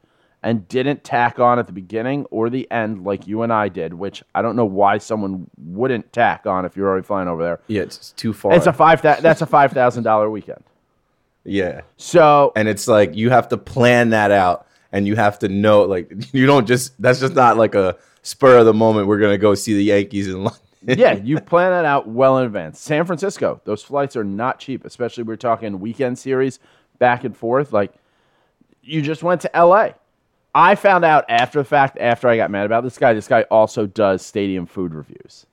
and 0.44 0.68
didn't 0.68 1.04
tack 1.04 1.40
on 1.40 1.58
at 1.58 1.68
the 1.68 1.74
beginning 1.74 2.26
or 2.26 2.50
the 2.50 2.70
end 2.70 3.04
like 3.04 3.28
you 3.28 3.42
and 3.42 3.52
I 3.52 3.70
did, 3.70 3.94
which 3.94 4.24
I 4.36 4.42
don't 4.42 4.56
know 4.56 4.66
why 4.66 4.98
someone 4.98 5.50
wouldn't 5.58 6.12
tack 6.14 6.46
on 6.46 6.66
if 6.66 6.76
you're 6.76 6.88
already 6.88 7.06
flying 7.06 7.28
over 7.28 7.42
there. 7.44 7.60
yeah, 7.68 7.84
it's 7.84 8.12
too 8.12 8.34
far. 8.34 8.54
It's 8.54 8.68
a 8.68 8.74
five 8.74 9.02
that 9.04 9.22
that's 9.22 9.42
a 9.42 9.46
five 9.46 9.72
thousand 9.72 10.04
dollar 10.04 10.30
weekend. 10.30 10.64
yeah. 11.44 11.82
So 11.98 12.52
and 12.56 12.68
it's 12.68 12.88
like 12.88 13.16
you 13.16 13.30
have 13.30 13.48
to 13.50 13.58
plan 13.58 14.10
that 14.10 14.32
out 14.32 14.68
and 14.92 15.08
you 15.08 15.16
have 15.16 15.40
to 15.40 15.50
know 15.50 15.84
like 15.84 16.12
you 16.34 16.46
don't 16.46 16.68
just 16.68 17.02
that's 17.02 17.20
just 17.20 17.34
not 17.34 17.58
like 17.58 17.76
a 17.76 17.98
spur 18.22 18.58
of 18.60 18.66
the 18.66 18.74
moment 18.74 19.08
we're 19.08 19.20
gonna 19.20 19.38
go 19.38 19.54
see 19.56 19.74
the 19.74 19.84
yankees 19.84 20.28
in 20.28 20.44
london 20.44 20.60
yeah, 20.86 21.14
you 21.14 21.40
plan 21.40 21.72
that 21.72 21.86
out 21.86 22.08
well 22.08 22.38
in 22.40 22.46
advance. 22.46 22.80
San 22.80 23.06
Francisco, 23.06 23.62
those 23.64 23.82
flights 23.84 24.18
are 24.18 24.24
not 24.24 24.60
cheap, 24.60 24.84
especially 24.86 25.24
we're 25.24 25.38
talking 25.38 25.80
weekend 25.80 26.20
series 26.20 26.60
back 27.00 27.24
and 27.24 27.36
forth. 27.36 27.72
Like 27.72 27.94
you 28.82 29.02
just 29.02 29.24
went 29.24 29.42
to 29.42 29.52
LA. 29.56 29.92
I 30.56 30.76
found 30.76 31.04
out 31.04 31.26
after 31.30 31.60
the 31.60 31.66
fact, 31.66 31.98
after 32.00 32.28
I 32.28 32.38
got 32.38 32.52
mad 32.52 32.66
about 32.66 32.84
this 32.84 32.98
guy, 32.98 33.14
this 33.14 33.28
guy 33.28 33.42
also 33.44 33.86
does 33.88 34.22
stadium 34.24 34.66
food 34.66 34.94
reviews. 34.94 35.46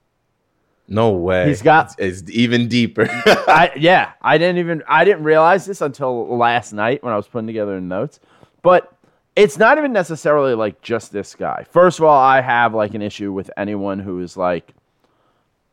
no 0.88 1.11
way 1.11 1.49
He's 1.49 1.62
got- 1.62 1.95
it's, 1.99 2.23
it's 2.23 2.30
even 2.30 2.69
deeper 2.69 3.07
I 3.11 3.73
yeah, 3.76 4.12
I 4.21 4.37
didn't 4.38 4.59
even 4.59 4.83
I 4.88 5.04
didn't 5.04 5.25
realize 5.25 5.64
this 5.66 5.80
until 5.80 6.37
last 6.37 6.73
night 6.73 7.02
when 7.02 7.12
I 7.12 7.16
was 7.16 7.26
putting 7.28 7.47
together 7.47 7.75
the 7.76 7.80
notes. 7.80 8.21
But 8.62 8.92
it's 9.37 9.57
not 9.57 9.78
even 9.78 9.92
necessarily 9.92 10.54
like 10.54 10.83
just 10.83 11.12
this 11.12 11.35
guy. 11.35 11.64
First 11.71 11.99
of 11.99 12.04
all, 12.04 12.19
I 12.21 12.40
have 12.42 12.75
like 12.75 12.95
an 12.95 13.00
issue 13.02 13.33
with 13.33 13.50
anyone 13.57 14.00
who 14.00 14.21
is 14.21 14.37
like, 14.37 14.75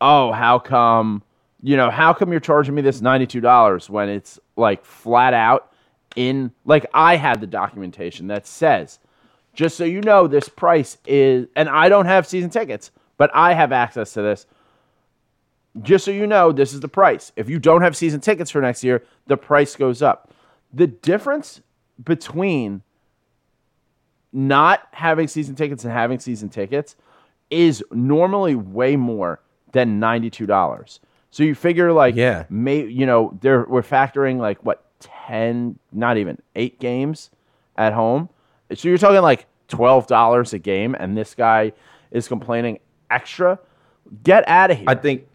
"Oh, 0.00 0.32
how 0.32 0.58
come, 0.60 1.22
you 1.62 1.76
know, 1.76 1.90
how 1.90 2.14
come 2.14 2.30
you're 2.30 2.40
charging 2.40 2.74
me 2.76 2.82
this 2.82 3.00
$92 3.02 3.90
when 3.90 4.08
it's 4.08 4.38
like 4.56 4.84
flat 4.86 5.34
out 5.34 5.72
in 6.16 6.52
like 6.64 6.86
I 6.94 7.16
had 7.16 7.40
the 7.40 7.46
documentation 7.46 8.28
that 8.28 8.46
says 8.46 9.00
just 9.58 9.76
so 9.76 9.82
you 9.82 10.00
know 10.00 10.28
this 10.28 10.48
price 10.48 10.98
is 11.04 11.48
and 11.56 11.68
I 11.68 11.88
don't 11.88 12.06
have 12.06 12.28
season 12.28 12.48
tickets, 12.48 12.92
but 13.16 13.28
I 13.34 13.54
have 13.54 13.72
access 13.72 14.12
to 14.12 14.22
this 14.22 14.46
just 15.82 16.04
so 16.04 16.12
you 16.12 16.28
know, 16.28 16.52
this 16.52 16.72
is 16.72 16.78
the 16.78 16.88
price. 16.88 17.32
If 17.34 17.48
you 17.50 17.58
don't 17.58 17.82
have 17.82 17.96
season 17.96 18.20
tickets 18.20 18.52
for 18.52 18.60
next 18.60 18.84
year, 18.84 19.02
the 19.26 19.36
price 19.36 19.74
goes 19.74 20.00
up. 20.00 20.32
The 20.72 20.86
difference 20.86 21.60
between 22.04 22.82
not 24.32 24.86
having 24.92 25.26
season 25.26 25.56
tickets 25.56 25.82
and 25.82 25.92
having 25.92 26.20
season 26.20 26.50
tickets 26.50 26.94
is 27.50 27.82
normally 27.90 28.54
way 28.54 28.94
more 28.94 29.40
than 29.72 30.00
$92. 30.00 31.00
So 31.32 31.42
you 31.42 31.56
figure 31.56 31.92
like 31.92 32.14
Yeah. 32.14 32.44
may 32.48 32.86
you 32.86 33.06
know, 33.06 33.36
they're 33.40 33.64
we're 33.68 33.82
factoring 33.82 34.38
like 34.38 34.64
what 34.64 34.84
10, 35.00 35.80
not 35.92 36.16
even 36.16 36.38
8 36.54 36.78
games 36.78 37.30
at 37.76 37.92
home. 37.92 38.28
So 38.74 38.88
you're 38.88 38.98
talking 38.98 39.22
like 39.22 39.46
$12 39.68 40.52
a 40.52 40.58
game 40.58 40.94
and 40.98 41.16
this 41.16 41.34
guy 41.34 41.72
is 42.10 42.28
complaining 42.28 42.78
extra. 43.10 43.58
Get 44.24 44.48
out 44.48 44.70
of 44.70 44.78
here. 44.78 44.86
i 44.88 44.94
think 44.94 45.26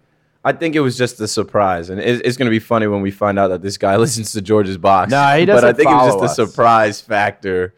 i 0.44 0.52
think 0.52 0.76
it 0.76 0.80
was 0.80 0.98
just 0.98 1.20
a 1.22 1.28
surprise 1.28 1.92
and 1.92 2.00
it, 2.02 2.26
it's 2.26 2.38
gonna 2.38 2.50
be 2.50 2.58
funny 2.60 2.88
when 2.88 3.02
we 3.02 3.12
find 3.12 3.38
out 3.38 3.50
that 3.50 3.62
this 3.62 3.78
guy 3.78 3.96
listens 4.06 4.32
to 4.32 4.42
george's 4.42 4.78
box 4.80 5.12
No, 5.12 5.38
he 5.38 5.46
doesn't. 5.46 5.62
but 5.62 5.70
i 5.70 5.74
think 5.78 5.90
it 5.92 5.94
was 5.94 6.16
just 6.16 6.40
a 6.40 6.44
us. 6.44 6.50
surprise 6.52 7.00
factor 7.00 7.76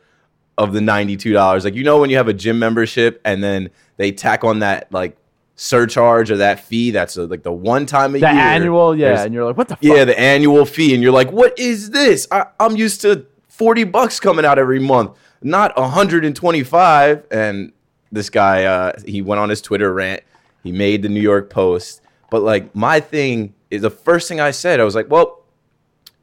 of 0.58 0.72
the 0.72 0.80
$92 0.80 1.66
like 1.66 1.76
you 1.76 1.84
know 1.84 2.00
when 2.00 2.10
you 2.10 2.16
have 2.16 2.30
a 2.30 2.34
gym 2.34 2.58
membership 2.60 3.20
and 3.26 3.44
then 3.44 3.70
they 3.98 4.14
tack 4.14 4.46
on 4.46 4.60
that 4.60 4.90
like 4.94 5.18
surcharge 5.56 6.32
or 6.32 6.38
that 6.38 6.62
fee 6.62 6.92
that's 6.92 7.18
uh 7.18 7.26
like 7.26 7.44
the 7.44 7.52
one 7.52 7.86
time 7.86 8.12
a 8.16 8.20
the 8.20 8.20
year 8.20 8.30
annual, 8.30 8.96
yeah, 8.96 9.24
and 9.24 9.34
you're 9.34 9.46
like, 9.46 9.58
what 9.58 9.68
the 9.68 9.76
fuck? 9.76 9.84
Yeah, 9.84 10.06
the 10.06 10.18
annual 10.20 10.66
fee, 10.66 10.94
and 10.94 11.02
you're 11.02 11.14
like, 11.14 11.32
"What 11.32 11.58
is 11.58 11.92
this? 11.92 12.28
I, 12.32 12.46
I'm 12.60 12.76
used 12.76 13.02
to 13.02 13.26
forty 13.48 13.86
bucks 13.86 14.20
coming 14.20 14.44
out 14.44 14.60
every 14.60 14.80
month, 14.80 15.12
not 15.46 15.78
125." 15.78 17.24
And 17.32 17.72
this 18.12 18.30
guy, 18.30 18.66
uh, 18.66 18.94
he 19.06 19.22
went 19.22 19.40
on 19.40 19.50
his 19.50 19.62
Twitter 19.62 19.94
rant. 19.94 20.24
He 20.64 20.72
made 20.72 21.04
the 21.04 21.10
New 21.10 21.22
York 21.22 21.50
Post, 21.50 22.02
but 22.30 22.42
like 22.42 22.76
my 22.76 23.00
thing 23.00 23.54
is 23.70 23.84
the 23.84 23.90
first 23.90 24.28
thing 24.28 24.42
I 24.42 24.52
said. 24.52 24.80
I 24.80 24.84
was 24.84 24.96
like, 24.96 25.10
"Well, 25.10 25.44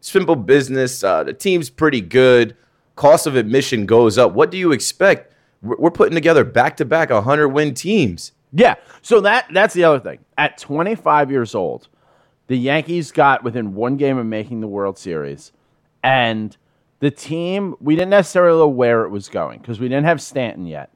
simple 0.00 0.36
business. 0.36 1.02
Uh, 1.02 1.24
the 1.24 1.32
team's 1.32 1.70
pretty 1.70 2.00
good. 2.00 2.56
Cost 2.96 3.26
of 3.26 3.36
admission 3.36 3.86
goes 3.86 4.18
up. 4.18 4.32
What 4.32 4.50
do 4.50 4.58
you 4.58 4.72
expect? 4.72 5.32
We're, 5.62 5.92
putting 5.92 6.14
together 6.14 6.44
back 6.44 6.76
to 6.78 6.84
back 6.84 7.10
100 7.10 7.48
win 7.48 7.74
teams." 7.74 8.32
Yeah. 8.52 8.74
So 9.00 9.20
that 9.20 9.46
that's 9.52 9.74
the 9.74 9.84
other 9.84 10.00
thing. 10.00 10.18
At 10.36 10.58
25 10.58 11.30
years 11.30 11.54
old, 11.54 11.88
the 12.48 12.56
Yankees 12.56 13.12
got 13.12 13.42
within 13.42 13.74
one 13.74 13.96
game 13.96 14.18
of 14.18 14.26
making 14.26 14.60
the 14.60 14.66
World 14.66 14.98
Series, 14.98 15.52
and 16.02 16.56
the 17.02 17.10
team 17.10 17.74
we 17.80 17.96
didn't 17.96 18.10
necessarily 18.10 18.60
know 18.60 18.68
where 18.68 19.02
it 19.02 19.08
was 19.08 19.28
going 19.28 19.58
because 19.58 19.80
we 19.80 19.88
didn't 19.88 20.04
have 20.04 20.22
Stanton 20.22 20.66
yet. 20.66 20.94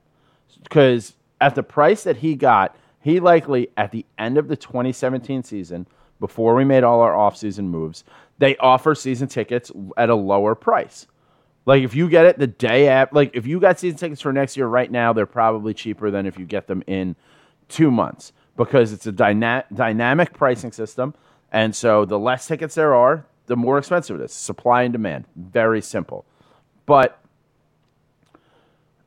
Because 0.62 1.14
at 1.40 1.56
the 1.56 1.64
price 1.64 2.04
that 2.04 2.18
he 2.18 2.36
got, 2.36 2.76
he 3.00 3.18
likely 3.18 3.70
at 3.76 3.90
the 3.90 4.06
end 4.16 4.38
of 4.38 4.46
the 4.46 4.56
2017 4.56 5.42
season, 5.42 5.84
before 6.20 6.54
we 6.54 6.64
made 6.64 6.84
all 6.84 7.00
our 7.00 7.12
offseason 7.12 7.64
moves, 7.64 8.04
they 8.38 8.56
offer 8.58 8.94
season 8.94 9.26
tickets 9.26 9.72
at 9.96 10.08
a 10.08 10.14
lower 10.14 10.54
price. 10.54 11.08
Like 11.64 11.82
if 11.82 11.92
you 11.92 12.08
get 12.08 12.24
it 12.24 12.38
the 12.38 12.46
day 12.46 12.86
after, 12.86 13.12
like 13.12 13.32
if 13.34 13.44
you 13.44 13.58
got 13.58 13.80
season 13.80 13.98
tickets 13.98 14.22
for 14.22 14.32
next 14.32 14.56
year 14.56 14.68
right 14.68 14.90
now, 14.92 15.12
they're 15.12 15.26
probably 15.26 15.74
cheaper 15.74 16.12
than 16.12 16.24
if 16.24 16.38
you 16.38 16.46
get 16.46 16.68
them 16.68 16.84
in 16.86 17.16
two 17.68 17.90
months 17.90 18.32
because 18.56 18.92
it's 18.92 19.08
a 19.08 19.12
dyna- 19.12 19.64
dynamic 19.74 20.32
pricing 20.34 20.70
system. 20.70 21.14
And 21.50 21.74
so 21.74 22.04
the 22.04 22.18
less 22.18 22.46
tickets 22.46 22.76
there 22.76 22.94
are, 22.94 23.26
the 23.46 23.56
more 23.56 23.78
expensive 23.78 24.20
it 24.20 24.24
is. 24.24 24.32
Supply 24.32 24.82
and 24.82 24.92
demand. 24.92 25.24
Very 25.36 25.80
simple. 25.80 26.24
But 26.84 27.20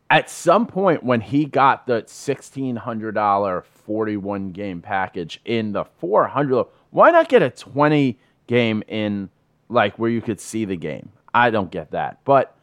at 0.10 0.29
some 0.29 0.65
point 0.65 1.03
when 1.03 1.22
he 1.22 1.46
got 1.46 1.88
the 1.88 2.01
$1,600 2.01 3.65
41 3.65 4.51
game 4.51 4.81
package 4.81 5.41
in 5.46 5.72
the 5.72 5.86
400, 5.86 6.65
why 6.91 7.12
not 7.12 7.29
get 7.29 7.41
a 7.41 7.50
20 7.50 8.17
game 8.48 8.84
in 8.88 9.29
like 9.69 9.98
where 10.00 10.10
you 10.10 10.22
could 10.22 10.39
see 10.39 10.65
the 10.65 10.75
game? 10.75 11.12
I 11.34 11.50
don't 11.50 11.72
get 11.72 11.91
that. 11.91 12.19
But 12.24 12.55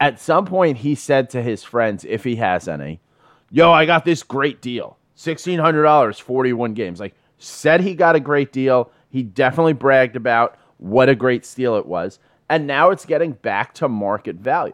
at 0.00 0.20
some 0.20 0.46
point, 0.46 0.78
he 0.78 0.94
said 0.94 1.30
to 1.30 1.42
his 1.42 1.64
friends, 1.64 2.04
if 2.04 2.24
he 2.24 2.36
has 2.36 2.68
any, 2.68 3.00
Yo, 3.50 3.72
I 3.72 3.86
got 3.86 4.04
this 4.04 4.22
great 4.22 4.60
deal 4.60 4.98
$1,600, 5.16 6.20
41 6.20 6.74
games. 6.74 7.00
Like, 7.00 7.14
said 7.38 7.80
he 7.80 7.94
got 7.94 8.16
a 8.16 8.20
great 8.20 8.52
deal. 8.52 8.90
He 9.10 9.22
definitely 9.22 9.72
bragged 9.72 10.16
about 10.16 10.58
what 10.78 11.08
a 11.08 11.14
great 11.14 11.44
steal 11.44 11.76
it 11.76 11.86
was. 11.86 12.18
And 12.50 12.66
now 12.66 12.90
it's 12.90 13.04
getting 13.04 13.32
back 13.32 13.74
to 13.74 13.88
market 13.88 14.36
value. 14.36 14.72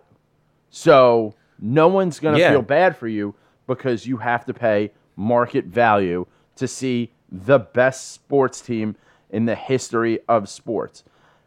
So 0.70 1.34
no 1.60 1.88
one's 1.88 2.20
going 2.20 2.34
to 2.34 2.40
Yeah. 2.40 2.50
feel 2.52 2.62
bad 2.62 2.96
for 2.96 3.08
you 3.08 3.34
because 3.66 4.06
you 4.06 4.18
have 4.18 4.44
to 4.46 4.54
pay 4.54 4.92
market 5.16 5.66
value 5.66 6.26
to 6.56 6.68
see 6.68 7.10
the 7.30 7.58
best 7.58 8.12
sports 8.12 8.60
team 8.60 8.96
in 9.30 9.46
the 9.46 9.54
history 9.54 10.20
of 10.28 10.48
sports. 10.48 11.02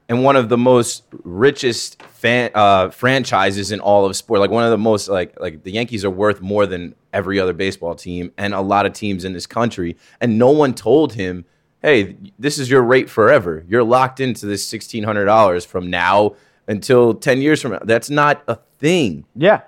and 0.10 0.24
one 0.24 0.38
of 0.38 0.48
the 0.48 0.58
most 0.58 1.04
richest 1.26 2.02
fan 2.02 2.50
uh, 2.56 2.90
franchises 2.90 3.74
in 3.74 3.82
all 3.82 4.06
of 4.06 4.16
sport. 4.16 4.40
Like 4.40 4.52
one 4.52 4.64
of 4.64 4.70
the 4.72 4.78
most 4.78 5.10
like 5.10 5.38
like 5.38 5.64
the 5.64 5.72
Yankees 5.72 6.06
are 6.06 6.10
worth 6.10 6.40
more 6.40 6.66
than 6.66 6.96
every 7.12 7.42
other 7.42 7.52
baseball 7.52 7.94
team 7.94 8.32
and 8.38 8.54
a 8.54 8.62
lot 8.62 8.86
of 8.86 8.94
teams 8.94 9.26
in 9.26 9.34
this 9.34 9.46
country. 9.46 9.98
And 10.22 10.40
no 10.40 10.50
one 10.50 10.74
told 10.74 11.12
him, 11.14 11.44
"Hey, 11.82 12.18
this 12.38 12.58
is 12.60 12.70
your 12.70 12.82
rate 12.82 13.10
forever. 13.10 13.64
You're 13.68 13.84
locked 13.84 14.20
into 14.20 14.46
this 14.46 14.66
sixteen 14.66 15.04
hundred 15.04 15.26
dollars 15.26 15.66
from 15.66 15.90
now 15.90 16.36
until 16.68 17.14
ten 17.14 17.42
years 17.42 17.62
from 17.62 17.72
now." 17.72 17.80
That's 17.84 18.10
not 18.10 18.44
a 18.48 18.56
thing. 18.80 19.26
Yeah. 19.36 19.62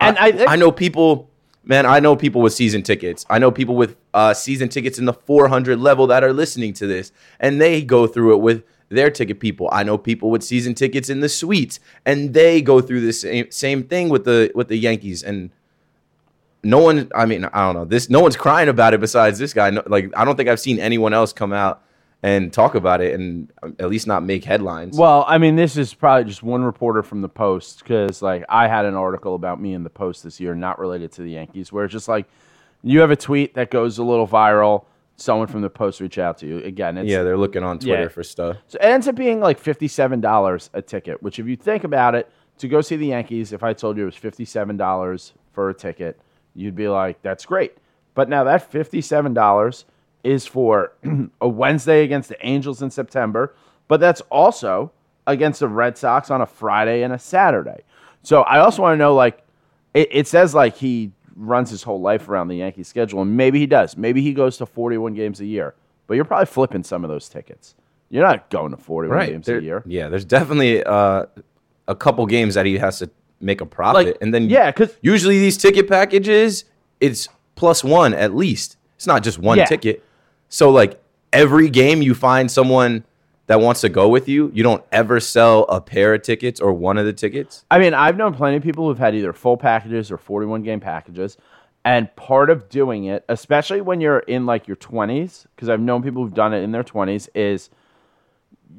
And 0.00 0.18
I, 0.18 0.32
think 0.32 0.50
I 0.50 0.56
know 0.56 0.72
people, 0.72 1.30
man. 1.64 1.86
I 1.86 2.00
know 2.00 2.16
people 2.16 2.42
with 2.42 2.52
season 2.52 2.82
tickets. 2.82 3.24
I 3.30 3.38
know 3.38 3.50
people 3.50 3.76
with 3.76 3.96
uh, 4.12 4.34
season 4.34 4.68
tickets 4.68 4.98
in 4.98 5.04
the 5.04 5.12
400 5.12 5.78
level 5.78 6.08
that 6.08 6.24
are 6.24 6.32
listening 6.32 6.72
to 6.74 6.86
this, 6.88 7.12
and 7.38 7.60
they 7.60 7.82
go 7.82 8.08
through 8.08 8.34
it 8.34 8.40
with 8.40 8.64
their 8.88 9.10
ticket 9.10 9.40
people. 9.40 9.68
I 9.72 9.82
know 9.84 9.96
people 9.96 10.30
with 10.30 10.42
season 10.42 10.74
tickets 10.74 11.08
in 11.08 11.20
the 11.20 11.28
suites, 11.28 11.80
and 12.04 12.34
they 12.34 12.60
go 12.60 12.80
through 12.80 13.00
the 13.00 13.12
same 13.12 13.50
same 13.50 13.84
thing 13.84 14.08
with 14.08 14.24
the 14.24 14.50
with 14.54 14.68
the 14.68 14.76
Yankees. 14.76 15.22
And 15.22 15.50
no 16.62 16.78
one, 16.78 17.10
I 17.14 17.26
mean, 17.26 17.44
I 17.44 17.60
don't 17.66 17.74
know 17.74 17.84
this. 17.84 18.08
No 18.08 18.20
one's 18.20 18.36
crying 18.36 18.68
about 18.68 18.94
it 18.94 19.00
besides 19.00 19.38
this 19.38 19.52
guy. 19.52 19.70
No, 19.70 19.82
like, 19.86 20.12
I 20.16 20.24
don't 20.24 20.36
think 20.36 20.48
I've 20.48 20.60
seen 20.60 20.78
anyone 20.78 21.12
else 21.12 21.32
come 21.32 21.52
out 21.52 21.82
and 22.24 22.52
talk 22.52 22.76
about 22.76 23.00
it, 23.00 23.18
and 23.18 23.50
um, 23.64 23.74
at 23.80 23.90
least 23.90 24.06
not 24.06 24.22
make 24.22 24.44
headlines. 24.44 24.96
Well, 24.96 25.24
I 25.26 25.38
mean, 25.38 25.56
this 25.56 25.76
is 25.76 25.92
probably 25.92 26.24
just 26.30 26.42
one 26.42 26.62
reporter 26.62 27.02
from 27.02 27.20
the 27.20 27.28
Post 27.28 27.80
because, 27.80 28.22
like, 28.22 28.44
I 28.48 28.68
had 28.68 28.84
an 28.84 28.94
article 28.94 29.34
about 29.34 29.60
me 29.60 29.74
in 29.74 29.82
the 29.82 29.90
Post 29.90 30.22
this 30.22 30.38
year, 30.38 30.54
not 30.54 30.78
related 30.78 31.10
to 31.12 31.22
the 31.22 31.30
Yankees, 31.32 31.72
where 31.72 31.84
it's 31.84 31.92
just 31.92 32.06
like 32.06 32.26
you 32.82 33.00
have 33.00 33.10
a 33.10 33.16
tweet 33.16 33.54
that 33.54 33.70
goes 33.72 33.98
a 33.98 34.04
little 34.04 34.28
viral. 34.28 34.84
Someone 35.16 35.46
from 35.48 35.62
the 35.62 35.70
Post 35.70 36.00
reach 36.00 36.16
out 36.18 36.38
to 36.38 36.46
you 36.46 36.58
again. 36.58 36.96
It's, 36.96 37.08
yeah, 37.08 37.22
they're 37.22 37.36
looking 37.36 37.62
on 37.64 37.78
Twitter 37.80 38.02
Yeah. 38.02 38.08
for 38.08 38.22
stuff. 38.22 38.56
So 38.68 38.78
it 38.80 38.84
ends 38.84 39.06
up 39.08 39.14
being 39.16 39.40
like 39.40 39.58
fifty-seven 39.58 40.20
dollars 40.20 40.70
a 40.74 40.80
ticket. 40.82 41.22
Which, 41.24 41.38
if 41.40 41.46
you 41.46 41.56
think 41.56 41.82
about 41.84 42.14
it, 42.14 42.30
to 42.58 42.68
go 42.68 42.80
see 42.80 42.96
the 42.96 43.06
Yankees, 43.08 43.52
if 43.52 43.62
I 43.64 43.72
told 43.72 43.96
you 43.96 44.04
it 44.04 44.06
was 44.06 44.16
fifty-seven 44.16 44.76
dollars 44.76 45.32
for 45.52 45.68
a 45.70 45.74
ticket, 45.74 46.20
you'd 46.54 46.74
be 46.76 46.88
like, 46.88 47.20
"That's 47.22 47.44
great." 47.46 47.76
But 48.14 48.28
now 48.28 48.44
that 48.44 48.70
fifty-seven 48.70 49.34
dollars 49.34 49.84
is 50.24 50.46
for 50.46 50.92
a 51.40 51.48
Wednesday 51.48 52.04
against 52.04 52.28
the 52.28 52.46
Angels 52.46 52.82
in 52.82 52.90
September, 52.90 53.54
but 53.88 54.00
that's 54.00 54.20
also 54.22 54.92
against 55.26 55.60
the 55.60 55.68
Red 55.68 55.96
Sox 55.98 56.30
on 56.30 56.40
a 56.40 56.46
Friday 56.46 57.02
and 57.02 57.12
a 57.12 57.18
Saturday. 57.18 57.82
So 58.22 58.42
I 58.42 58.58
also 58.60 58.82
want 58.82 58.94
to 58.94 58.98
know, 58.98 59.14
like, 59.14 59.42
it, 59.94 60.08
it 60.12 60.28
says 60.28 60.54
like 60.54 60.76
he 60.76 61.10
runs 61.36 61.70
his 61.70 61.82
whole 61.82 62.00
life 62.00 62.28
around 62.28 62.48
the 62.48 62.56
Yankee 62.56 62.82
schedule, 62.82 63.22
and 63.22 63.36
maybe 63.36 63.58
he 63.58 63.66
does. 63.66 63.96
Maybe 63.96 64.20
he 64.22 64.32
goes 64.32 64.58
to 64.58 64.66
forty-one 64.66 65.14
games 65.14 65.40
a 65.40 65.46
year, 65.46 65.74
but 66.06 66.14
you're 66.14 66.24
probably 66.24 66.46
flipping 66.46 66.84
some 66.84 67.04
of 67.04 67.10
those 67.10 67.28
tickets. 67.28 67.74
You're 68.10 68.26
not 68.26 68.50
going 68.50 68.72
to 68.72 68.76
41 68.76 69.26
games 69.26 69.46
There- 69.46 69.56
a 69.56 69.62
year. 69.62 69.82
Yeah, 69.86 70.10
there's 70.10 70.26
definitely 70.26 70.84
uh, 70.84 71.24
a 71.88 71.94
couple 71.94 72.26
games 72.26 72.54
that 72.56 72.66
he 72.66 72.76
has 72.76 72.98
to 72.98 73.08
make 73.42 73.60
a 73.60 73.66
profit, 73.66 74.06
Like, 74.06 74.16
and 74.20 74.32
then 74.32 74.48
yeah, 74.48 74.70
because 74.70 74.96
usually 75.02 75.38
these 75.38 75.56
ticket 75.58 75.88
packages, 75.88 76.64
it's 77.00 77.28
plus 77.56 77.82
one 77.84 78.14
at 78.14 78.34
least. 78.34 78.76
It's 78.96 79.06
not 79.06 79.22
just 79.22 79.38
one 79.38 79.58
Yeah. 79.58 79.64
ticket. 79.66 80.04
So 80.48 80.70
like 80.70 81.00
every 81.32 81.68
game 81.68 82.02
you 82.02 82.14
find 82.14 82.50
someone 82.50 83.04
that 83.48 83.60
wants 83.60 83.80
to 83.80 83.88
go 83.88 84.08
with 84.08 84.28
you, 84.28 84.50
you 84.54 84.62
don't 84.62 84.84
ever 84.92 85.18
sell 85.18 85.64
a 85.64 85.80
pair 85.80 86.14
of 86.14 86.22
tickets 86.22 86.60
or 86.60 86.72
one 86.72 86.96
of 86.98 87.04
the 87.04 87.12
tickets. 87.12 87.64
I 87.70 87.78
mean, 87.78 87.92
I've 87.92 88.16
known 88.16 88.34
plenty 88.34 88.56
of 88.56 88.62
people 88.62 88.86
who've 88.86 88.98
had 88.98 89.14
either 89.14 89.32
full 89.32 89.56
packages 89.56 90.10
or 90.12 90.16
41 90.18 90.62
game 90.62 90.78
packages. 90.80 91.36
And 91.84 92.14
part 92.14 92.48
of 92.48 92.68
doing 92.68 93.06
it, 93.06 93.24
especially 93.28 93.80
when 93.80 94.00
you're 94.00 94.20
in 94.20 94.46
like 94.46 94.68
your 94.68 94.76
20s, 94.76 95.46
because 95.56 95.68
I've 95.68 95.80
known 95.80 96.02
people 96.04 96.22
who've 96.22 96.32
done 96.32 96.54
it 96.54 96.62
in 96.62 96.70
their 96.70 96.84
20s, 96.84 97.28
is 97.34 97.70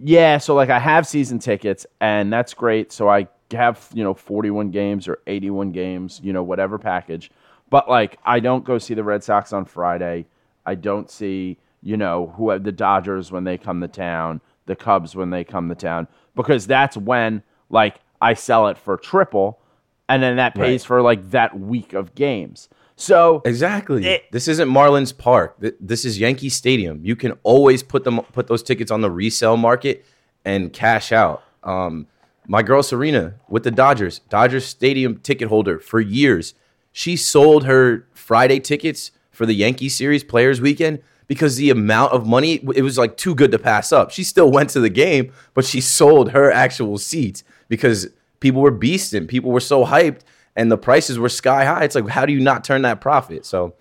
yeah, 0.01 0.37
so 0.37 0.55
like 0.55 0.69
I 0.69 0.79
have 0.79 1.05
season 1.05 1.39
tickets 1.39 1.85
and 1.99 2.31
that's 2.31 2.53
great. 2.53 2.91
So 2.91 3.09
I 3.09 3.27
have, 3.53 3.89
you 3.93 4.03
know, 4.03 4.13
41 4.13 4.71
games 4.71 5.07
or 5.07 5.19
81 5.27 5.71
games, 5.71 6.19
you 6.23 6.33
know, 6.33 6.43
whatever 6.43 6.77
package. 6.77 7.31
But 7.69 7.89
like 7.89 8.17
I 8.25 8.39
don't 8.39 8.63
go 8.63 8.77
see 8.77 8.93
the 8.93 9.03
Red 9.03 9.23
Sox 9.23 9.51
on 9.53 9.65
Friday. 9.65 10.25
I 10.65 10.75
don't 10.75 11.09
see, 11.09 11.57
you 11.81 11.97
know, 11.97 12.33
who 12.37 12.57
the 12.59 12.71
Dodgers 12.71 13.31
when 13.31 13.43
they 13.43 13.57
come 13.57 13.81
to 13.81 13.87
town, 13.87 14.41
the 14.65 14.75
Cubs 14.75 15.15
when 15.15 15.29
they 15.29 15.43
come 15.43 15.69
to 15.69 15.75
town, 15.75 16.07
because 16.35 16.67
that's 16.67 16.95
when 16.95 17.43
like 17.69 17.95
I 18.21 18.33
sell 18.35 18.67
it 18.67 18.77
for 18.77 18.95
triple 18.97 19.59
and 20.07 20.21
then 20.21 20.35
that 20.37 20.53
pays 20.55 20.83
Right. 20.83 20.87
for 20.87 21.01
like 21.01 21.31
that 21.31 21.59
week 21.59 21.93
of 21.93 22.13
games. 22.15 22.69
So 22.95 23.41
Exactly. 23.45 24.05
It- 24.05 24.31
this 24.31 24.47
isn't 24.47 24.69
Marlins 24.69 25.17
Park. 25.17 25.55
This 25.79 26.05
is 26.05 26.19
Yankee 26.19 26.49
Stadium. 26.49 26.99
You 27.03 27.15
can 27.15 27.33
always 27.43 27.81
put 27.81 28.03
them 28.03 28.19
put 28.33 28.47
those 28.47 28.61
tickets 28.61 28.91
on 28.91 29.01
the 29.01 29.09
resale 29.09 29.57
market 29.57 30.05
and 30.45 30.71
cash 30.71 31.11
out. 31.11 31.41
Um, 31.63 32.05
my 32.47 32.61
girl 32.63 32.83
Serena 32.83 33.35
with 33.47 33.63
the 33.63 33.71
Dodgers, 33.71 34.19
Dodgers 34.29 34.65
Stadium 34.65 35.17
ticket 35.19 35.47
holder 35.47 35.79
for 35.79 35.99
years. 35.99 36.53
She 36.91 37.15
sold 37.15 37.65
her 37.65 38.07
Friday 38.13 38.59
tickets 38.59 39.11
for 39.31 39.45
the 39.45 39.53
Yankee 39.53 39.89
Series 39.89 40.23
Players 40.23 40.61
Weekend 40.61 41.01
because 41.27 41.55
the 41.55 41.69
amount 41.69 42.13
of 42.13 42.27
money 42.27 42.55
it 42.75 42.81
was 42.83 42.97
like 42.97 43.17
too 43.17 43.33
good 43.33 43.51
to 43.51 43.59
pass 43.59 43.91
up. 43.91 44.11
She 44.11 44.23
still 44.23 44.51
went 44.51 44.69
to 44.71 44.79
the 44.79 44.89
game, 44.89 45.31
but 45.53 45.65
she 45.65 45.81
sold 45.81 46.31
her 46.31 46.51
actual 46.51 46.97
seats 46.97 47.43
because 47.69 48.07
people 48.39 48.61
were 48.61 48.71
beasting. 48.71 49.27
People 49.27 49.51
were 49.51 49.59
so 49.59 49.85
hyped 49.85 50.21
and 50.55 50.71
the 50.71 50.77
prices 50.77 51.17
were 51.17 51.29
sky 51.29 51.65
high. 51.65 51.83
It's 51.83 51.95
like, 51.95 52.07
how 52.07 52.25
do 52.25 52.33
you 52.33 52.41
not 52.41 52.63
turn 52.63 52.83
that 52.83 53.01
profit? 53.01 53.45
So 53.45 53.73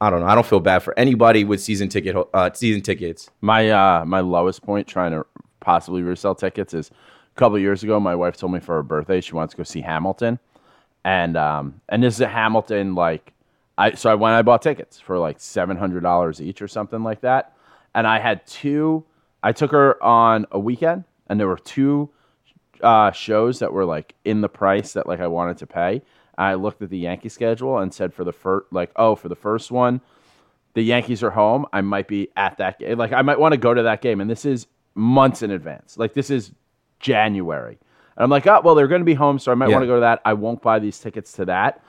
I 0.00 0.10
don't 0.10 0.20
know. 0.20 0.26
I 0.26 0.34
don't 0.34 0.46
feel 0.46 0.60
bad 0.60 0.80
for 0.80 0.98
anybody 0.98 1.44
with 1.44 1.60
season 1.60 1.88
ticket 1.88 2.16
uh, 2.34 2.50
season 2.52 2.82
tickets. 2.82 3.30
My 3.40 3.70
uh, 3.70 4.04
my 4.04 4.20
lowest 4.20 4.62
point 4.62 4.88
trying 4.88 5.12
to 5.12 5.24
possibly 5.60 6.02
resell 6.02 6.34
tickets 6.34 6.74
is 6.74 6.90
a 7.34 7.38
couple 7.38 7.58
years 7.58 7.82
ago. 7.82 7.98
My 8.00 8.14
wife 8.14 8.36
told 8.36 8.52
me 8.52 8.60
for 8.60 8.76
her 8.76 8.82
birthday 8.82 9.20
she 9.20 9.34
wants 9.34 9.52
to 9.52 9.56
go 9.56 9.62
see 9.62 9.80
Hamilton, 9.80 10.38
and 11.04 11.36
um, 11.36 11.80
and 11.88 12.02
this 12.02 12.14
is 12.14 12.20
a 12.20 12.28
Hamilton 12.28 12.94
like 12.94 13.32
I 13.78 13.92
so 13.92 14.10
I 14.10 14.14
went 14.14 14.34
I 14.34 14.42
bought 14.42 14.62
tickets 14.62 15.00
for 15.00 15.18
like 15.18 15.40
seven 15.40 15.76
hundred 15.76 16.02
dollars 16.02 16.40
each 16.40 16.62
or 16.62 16.68
something 16.68 17.02
like 17.02 17.20
that, 17.22 17.54
and 17.94 18.06
I 18.06 18.18
had 18.18 18.46
two. 18.46 19.04
I 19.42 19.52
took 19.52 19.72
her 19.72 20.02
on 20.02 20.46
a 20.52 20.58
weekend, 20.58 21.04
and 21.26 21.40
there 21.40 21.48
were 21.48 21.58
two 21.58 22.10
uh, 22.80 23.10
shows 23.10 23.58
that 23.58 23.72
were 23.72 23.84
like 23.84 24.14
in 24.24 24.40
the 24.40 24.48
price 24.48 24.92
that 24.92 25.06
like 25.06 25.20
I 25.20 25.26
wanted 25.26 25.58
to 25.58 25.66
pay. 25.66 26.02
I 26.38 26.54
looked 26.54 26.80
at 26.80 26.90
the 26.90 26.98
Yankee 26.98 27.28
schedule 27.28 27.78
and 27.78 27.92
said 27.92 28.14
for 28.14 28.24
the 28.24 28.32
first 28.32 28.72
like 28.72 28.90
oh 28.96 29.14
for 29.16 29.28
the 29.28 29.36
first 29.36 29.70
one 29.70 30.00
the 30.74 30.82
Yankees 30.82 31.22
are 31.22 31.30
home, 31.30 31.66
I 31.72 31.80
might 31.82 32.08
be 32.08 32.28
at 32.36 32.58
that 32.58 32.78
game. 32.78 32.98
Like 32.98 33.12
I 33.12 33.22
might 33.22 33.38
want 33.38 33.52
to 33.52 33.58
go 33.58 33.74
to 33.74 33.82
that 33.82 34.00
game, 34.00 34.20
and 34.20 34.30
this 34.30 34.44
is 34.44 34.66
months 34.94 35.42
in 35.42 35.50
advance. 35.50 35.98
Like 35.98 36.14
this 36.14 36.30
is 36.30 36.52
January, 37.02 37.78
and 38.16 38.24
I'm 38.24 38.30
like, 38.30 38.46
oh 38.46 38.62
well, 38.64 38.74
they're 38.74 38.88
going 38.88 39.02
to 39.02 39.06
be 39.06 39.12
home, 39.14 39.38
so 39.38 39.52
I 39.52 39.54
might 39.54 39.68
Yeah. 39.68 39.74
want 39.76 39.82
to 39.82 39.86
go 39.88 39.96
to 39.96 40.00
that. 40.00 40.22
I 40.24 40.32
won't 40.32 40.62
buy 40.62 40.78
these 40.78 40.98
tickets 40.98 41.32
to 41.34 41.44
that. 41.44 41.82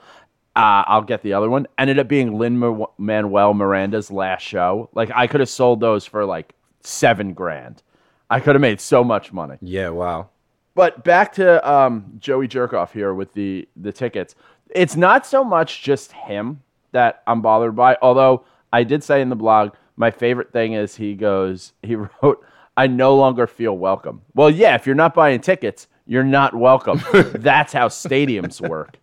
Uh, 0.56 0.84
I'll 0.86 1.02
get 1.02 1.22
the 1.22 1.32
other 1.32 1.48
one. 1.50 1.66
Ended 1.78 1.98
up 1.98 2.06
being 2.06 2.38
Lin 2.38 2.86
Manuel 2.98 3.54
Miranda's 3.54 4.10
last 4.10 4.42
show. 4.42 4.88
Like 4.94 5.10
I 5.14 5.26
could 5.26 5.40
have 5.40 5.48
sold 5.48 5.80
those 5.80 6.04
for 6.06 6.24
like 6.26 6.54
seven 6.82 7.32
grand. 7.32 7.82
I 8.30 8.38
could 8.40 8.54
have 8.54 8.62
made 8.62 8.80
so 8.80 9.02
much 9.02 9.32
money. 9.32 9.56
Yeah, 9.62 9.88
wow. 9.88 10.28
But 10.76 11.02
back 11.04 11.32
to 11.34 11.68
um, 11.70 12.14
Joey 12.18 12.48
Jerkoff 12.48 12.90
here 12.92 13.14
with 13.14 13.32
the 13.32 13.68
the 13.76 13.92
tickets. 13.92 14.34
It's 14.70 14.96
not 14.96 15.26
so 15.26 15.42
much 15.44 15.82
just 15.82 16.12
him 16.12 16.62
that 16.92 17.22
I'm 17.26 17.42
bothered 17.42 17.74
by. 17.76 17.96
Although 18.00 18.44
I 18.72 18.82
did 18.84 19.02
say 19.04 19.20
in 19.20 19.28
the 19.28 19.36
blog, 19.36 19.72
my 19.96 20.10
favorite 20.10 20.52
thing 20.52 20.72
is 20.72 20.96
he 20.96 21.14
goes, 21.14 21.72
he 21.82 21.94
wrote, 22.22 22.44
I 22.76 22.86
no 22.86 23.14
longer 23.16 23.46
feel 23.46 23.76
welcome. 23.76 24.22
Well, 24.34 24.50
yeah, 24.50 24.74
if 24.74 24.86
you're 24.86 24.94
not 24.96 25.14
buying 25.14 25.40
tickets, 25.40 25.86
you're 26.06 26.24
not 26.24 26.54
welcome. 26.54 27.00
That's 27.34 27.72
how 27.72 27.88
stadiums 27.88 28.66
work. 28.66 28.96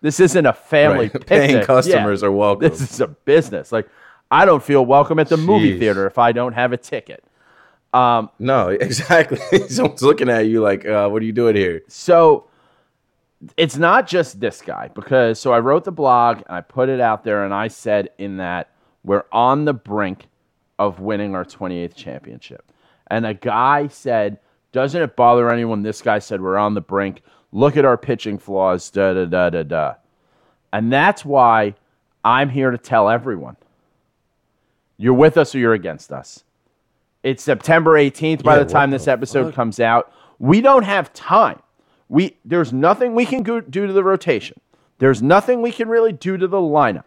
This 0.00 0.18
isn't 0.18 0.44
a 0.46 0.52
family 0.52 1.10
Right. 1.14 1.26
Paying 1.26 1.64
customers 1.64 2.22
Yeah. 2.22 2.28
are 2.28 2.32
welcome. 2.32 2.68
This 2.68 2.80
is 2.80 3.00
a 3.00 3.06
business. 3.06 3.70
Like, 3.70 3.88
I 4.30 4.44
don't 4.44 4.62
feel 4.62 4.84
welcome 4.84 5.18
at 5.18 5.28
the 5.28 5.36
movie 5.36 5.78
theater 5.78 6.06
if 6.06 6.18
I 6.18 6.32
don't 6.32 6.54
have 6.54 6.72
a 6.72 6.76
ticket. 6.76 7.22
No, 7.94 8.68
exactly. 8.80 9.38
Someone's 9.68 10.02
looking 10.02 10.28
at 10.28 10.46
you 10.46 10.60
like, 10.60 10.84
uh, 10.86 11.08
what 11.08 11.22
are 11.22 11.24
you 11.24 11.32
doing 11.32 11.54
here? 11.54 11.82
So 11.88 12.46
it's 13.56 13.76
not 13.76 14.06
just 14.06 14.40
this 14.40 14.62
guy 14.62 14.88
because 14.94 15.38
so 15.38 15.52
I 15.52 15.60
wrote 15.60 15.84
the 15.84 15.92
blog 15.92 16.38
and 16.38 16.46
I 16.48 16.60
put 16.62 16.88
it 16.88 17.00
out 17.00 17.24
there 17.24 17.44
and 17.44 17.52
I 17.54 17.68
said 17.68 18.08
in 18.18 18.38
that 18.38 18.70
we're 19.04 19.24
on 19.32 19.64
the 19.64 19.74
brink 19.74 20.26
of 20.78 21.00
winning 21.00 21.34
our 21.34 21.44
28th 21.44 21.94
championship. 21.94 22.71
And 23.12 23.26
a 23.26 23.34
guy 23.34 23.88
said, 23.88 24.38
"Doesn't 24.72 25.02
it 25.02 25.16
bother 25.16 25.50
anyone?" 25.50 25.82
This 25.82 26.00
guy 26.00 26.18
said, 26.18 26.40
"We're 26.40 26.56
on 26.56 26.72
the 26.72 26.80
brink. 26.80 27.20
Look 27.52 27.76
at 27.76 27.84
our 27.84 27.98
pitching 27.98 28.38
flaws." 28.38 28.90
Da 28.90 29.12
da 29.12 29.26
da 29.26 29.50
da 29.50 29.62
da. 29.64 29.94
And 30.72 30.90
that's 30.90 31.22
why 31.22 31.74
I'm 32.24 32.48
here 32.48 32.70
to 32.70 32.78
tell 32.78 33.10
everyone: 33.10 33.56
you're 34.96 35.12
with 35.12 35.36
us 35.36 35.54
or 35.54 35.58
you're 35.58 35.74
against 35.74 36.10
us. 36.10 36.42
It's 37.22 37.42
September 37.42 37.98
18th 37.98 38.42
by 38.42 38.56
Yeah, 38.56 38.64
the 38.64 38.70
time 38.70 38.90
this 38.90 39.04
the 39.04 39.12
episode 39.12 39.44
fuck? 39.46 39.54
comes 39.54 39.78
out. 39.78 40.10
We 40.38 40.62
don't 40.62 40.84
have 40.84 41.12
time. 41.12 41.60
We 42.08 42.38
there's 42.46 42.72
nothing 42.72 43.14
we 43.14 43.26
can 43.26 43.42
go, 43.42 43.60
do 43.60 43.86
to 43.86 43.92
the 43.92 44.02
rotation. 44.02 44.58
There's 45.00 45.20
nothing 45.22 45.60
we 45.60 45.70
can 45.70 45.90
really 45.90 46.12
do 46.12 46.38
to 46.38 46.48
the 46.48 46.56
lineup. 46.56 47.04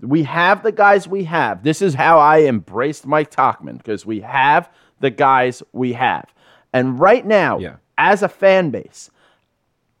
We 0.00 0.22
have 0.22 0.62
the 0.62 0.70
guys 0.72 1.08
we 1.08 1.24
have. 1.24 1.64
This 1.64 1.82
is 1.82 1.94
how 1.94 2.20
I 2.20 2.42
embraced 2.42 3.04
Mike 3.04 3.32
Tauchman 3.32 3.78
because 3.78 4.06
we 4.06 4.20
have 4.20 4.70
the 5.00 5.10
guys 5.10 5.62
we 5.72 5.94
have. 5.94 6.26
And 6.72 7.00
right 7.00 7.26
now, 7.26 7.58
Yeah. 7.58 7.76
as 7.98 8.22
a 8.22 8.28
fan 8.28 8.70
base, 8.70 9.10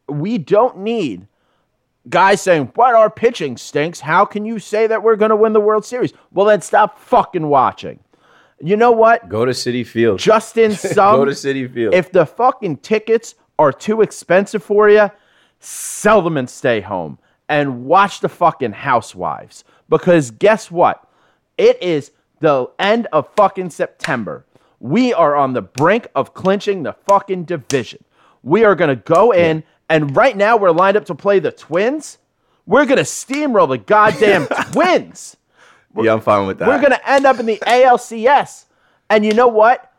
we 0.08 0.38
don't 0.38 0.78
need 0.78 1.26
guys 2.08 2.40
saying, 2.40 2.70
What 2.74 2.94
our 2.94 3.10
pitching 3.10 3.56
stinks. 3.56 4.00
How 4.00 4.24
can 4.24 4.44
you 4.44 4.58
say 4.58 4.86
that 4.86 5.02
we're 5.02 5.16
going 5.16 5.30
to 5.30 5.36
win 5.36 5.52
the 5.52 5.60
World 5.60 5.84
Series? 5.84 6.12
Well, 6.32 6.46
then 6.46 6.60
stop 6.60 6.98
fucking 6.98 7.46
watching. 7.48 8.00
You 8.62 8.76
know 8.76 8.92
what? 8.92 9.28
Go 9.28 9.44
to 9.44 9.52
Citi 9.52 9.86
Field. 9.86 10.18
Justin 10.18 10.72
Sum, 10.72 11.16
Go 11.16 11.24
to 11.24 11.30
Citi 11.32 11.72
Field. 11.72 11.94
if 11.94 12.12
the 12.12 12.26
fucking 12.26 12.78
tickets 12.78 13.34
are 13.58 13.72
too 13.72 14.02
expensive 14.02 14.62
for 14.62 14.88
you, 14.90 15.10
sell 15.60 16.22
them 16.22 16.36
and 16.36 16.48
stay 16.48 16.80
home 16.80 17.18
and 17.48 17.84
watch 17.86 18.20
the 18.20 18.28
fucking 18.28 18.72
Housewives. 18.72 19.64
Because 19.88 20.30
guess 20.30 20.70
what? 20.70 21.04
It 21.58 21.82
is 21.82 22.12
the 22.40 22.70
end 22.78 23.06
of 23.12 23.28
fucking 23.34 23.70
September. 23.70 24.44
We 24.80 25.12
are 25.12 25.36
on 25.36 25.52
the 25.52 25.62
brink 25.62 26.08
of 26.14 26.34
clinching 26.34 26.82
the 26.82 26.94
fucking 27.06 27.44
division. 27.44 28.02
We 28.42 28.64
are 28.64 28.74
going 28.74 28.88
to 28.88 28.96
go 28.96 29.30
in, 29.32 29.62
and 29.88 30.16
right 30.16 30.36
now 30.36 30.56
we're 30.56 30.70
lined 30.70 30.96
up 30.96 31.04
to 31.06 31.14
play 31.14 31.38
the 31.38 31.52
Twins. 31.52 32.18
We're 32.66 32.86
going 32.86 32.96
to 32.96 33.02
steamroll 33.02 33.68
the 33.68 33.78
goddamn 33.78 34.46
Twins. 34.72 35.36
yeah, 35.96 36.12
I'm 36.12 36.20
fine 36.20 36.46
with 36.46 36.58
that. 36.58 36.68
We're 36.68 36.80
going 36.80 36.92
to 36.92 37.10
end 37.10 37.26
up 37.26 37.38
in 37.38 37.46
the 37.46 37.58
ALCS. 37.58 38.64
And 39.10 39.24
you 39.24 39.32
know 39.34 39.48
what? 39.48 39.92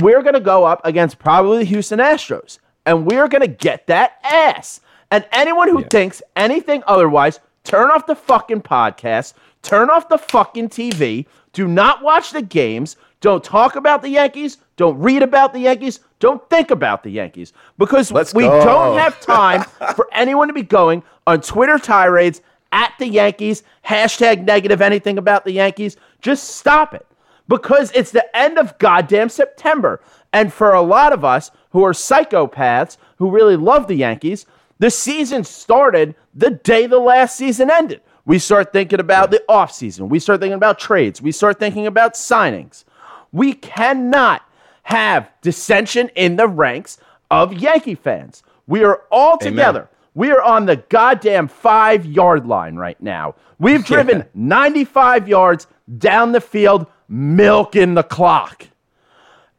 We're 0.00 0.22
going 0.22 0.34
to 0.34 0.40
go 0.40 0.64
up 0.64 0.82
against 0.84 1.18
probably 1.18 1.58
the 1.58 1.64
Houston 1.64 1.98
Astros. 1.98 2.58
And 2.84 3.06
we're 3.06 3.28
going 3.28 3.42
to 3.42 3.48
get 3.48 3.86
that 3.86 4.18
ass. 4.24 4.80
And 5.10 5.24
anyone 5.32 5.68
who 5.68 5.84
thinks 5.84 6.20
anything 6.34 6.82
otherwise, 6.86 7.40
turn 7.64 7.90
off 7.90 8.06
the 8.06 8.16
fucking 8.16 8.62
podcast, 8.62 9.34
turn 9.62 9.88
off 9.88 10.08
the 10.08 10.18
fucking 10.18 10.68
TV, 10.68 11.26
do 11.52 11.68
not 11.68 12.02
watch 12.02 12.32
the 12.32 12.42
games, 12.42 12.96
don't 13.20 13.42
talk 13.42 13.76
about 13.76 14.02
the 14.02 14.08
Yankees, 14.10 14.58
don't 14.76 14.98
read 14.98 15.22
about 15.22 15.52
the 15.52 15.60
Yankees, 15.60 16.00
don't 16.18 16.48
think 16.50 16.70
about 16.70 17.02
the 17.02 17.10
Yankees. 17.10 17.52
Because 17.78 18.12
Let's 18.12 18.34
we 18.34 18.44
go. 18.44 18.64
don't 18.64 18.98
have 18.98 19.20
time 19.20 19.64
for 19.94 20.08
anyone 20.12 20.48
to 20.48 20.54
be 20.54 20.62
going 20.62 21.02
on 21.26 21.40
Twitter 21.40 21.78
tirades 21.78 22.42
at 22.72 22.92
the 22.98 23.08
Yankees, 23.08 23.62
hashtag 23.84 24.44
negative 24.44 24.80
anything 24.82 25.18
about 25.18 25.44
the 25.44 25.52
Yankees. 25.52 25.96
Just 26.20 26.56
stop 26.56 26.94
it. 26.94 27.06
Because 27.48 27.92
it's 27.94 28.10
the 28.10 28.36
end 28.36 28.58
of 28.58 28.76
goddamn 28.78 29.28
September. 29.28 30.00
And 30.32 30.52
for 30.52 30.74
a 30.74 30.82
lot 30.82 31.12
of 31.12 31.24
us 31.24 31.50
who 31.70 31.84
are 31.84 31.92
psychopaths 31.92 32.96
who 33.16 33.30
really 33.30 33.56
love 33.56 33.86
the 33.86 33.94
Yankees, 33.94 34.46
the 34.78 34.90
season 34.90 35.44
started 35.44 36.14
the 36.34 36.50
day 36.50 36.86
the 36.86 36.98
last 36.98 37.36
season 37.36 37.70
ended. 37.70 38.02
We 38.24 38.40
start 38.40 38.72
thinking 38.72 38.98
about 38.98 39.30
the 39.30 39.42
offseason. 39.48 40.08
We 40.08 40.18
start 40.18 40.40
thinking 40.40 40.56
about 40.56 40.80
trades. 40.80 41.22
We 41.22 41.30
start 41.30 41.60
thinking 41.60 41.86
about 41.86 42.14
signings. 42.14 42.84
We 43.32 43.52
cannot 43.52 44.42
have 44.84 45.30
dissension 45.42 46.10
in 46.14 46.36
the 46.36 46.48
ranks 46.48 46.98
of 47.30 47.52
Yankee 47.52 47.94
fans. 47.94 48.42
We 48.66 48.84
are 48.84 49.02
all 49.10 49.36
together. 49.38 49.88
We 50.14 50.30
are 50.30 50.42
on 50.42 50.66
the 50.66 50.76
goddamn 50.76 51.48
five 51.48 52.06
yard 52.06 52.46
line 52.46 52.76
right 52.76 53.00
now. 53.02 53.34
We've 53.58 53.84
driven 53.84 54.24
95 54.34 55.28
yards 55.28 55.66
down 55.98 56.32
the 56.32 56.40
field, 56.40 56.86
milking 57.08 57.94
the 57.94 58.02
clock. 58.02 58.66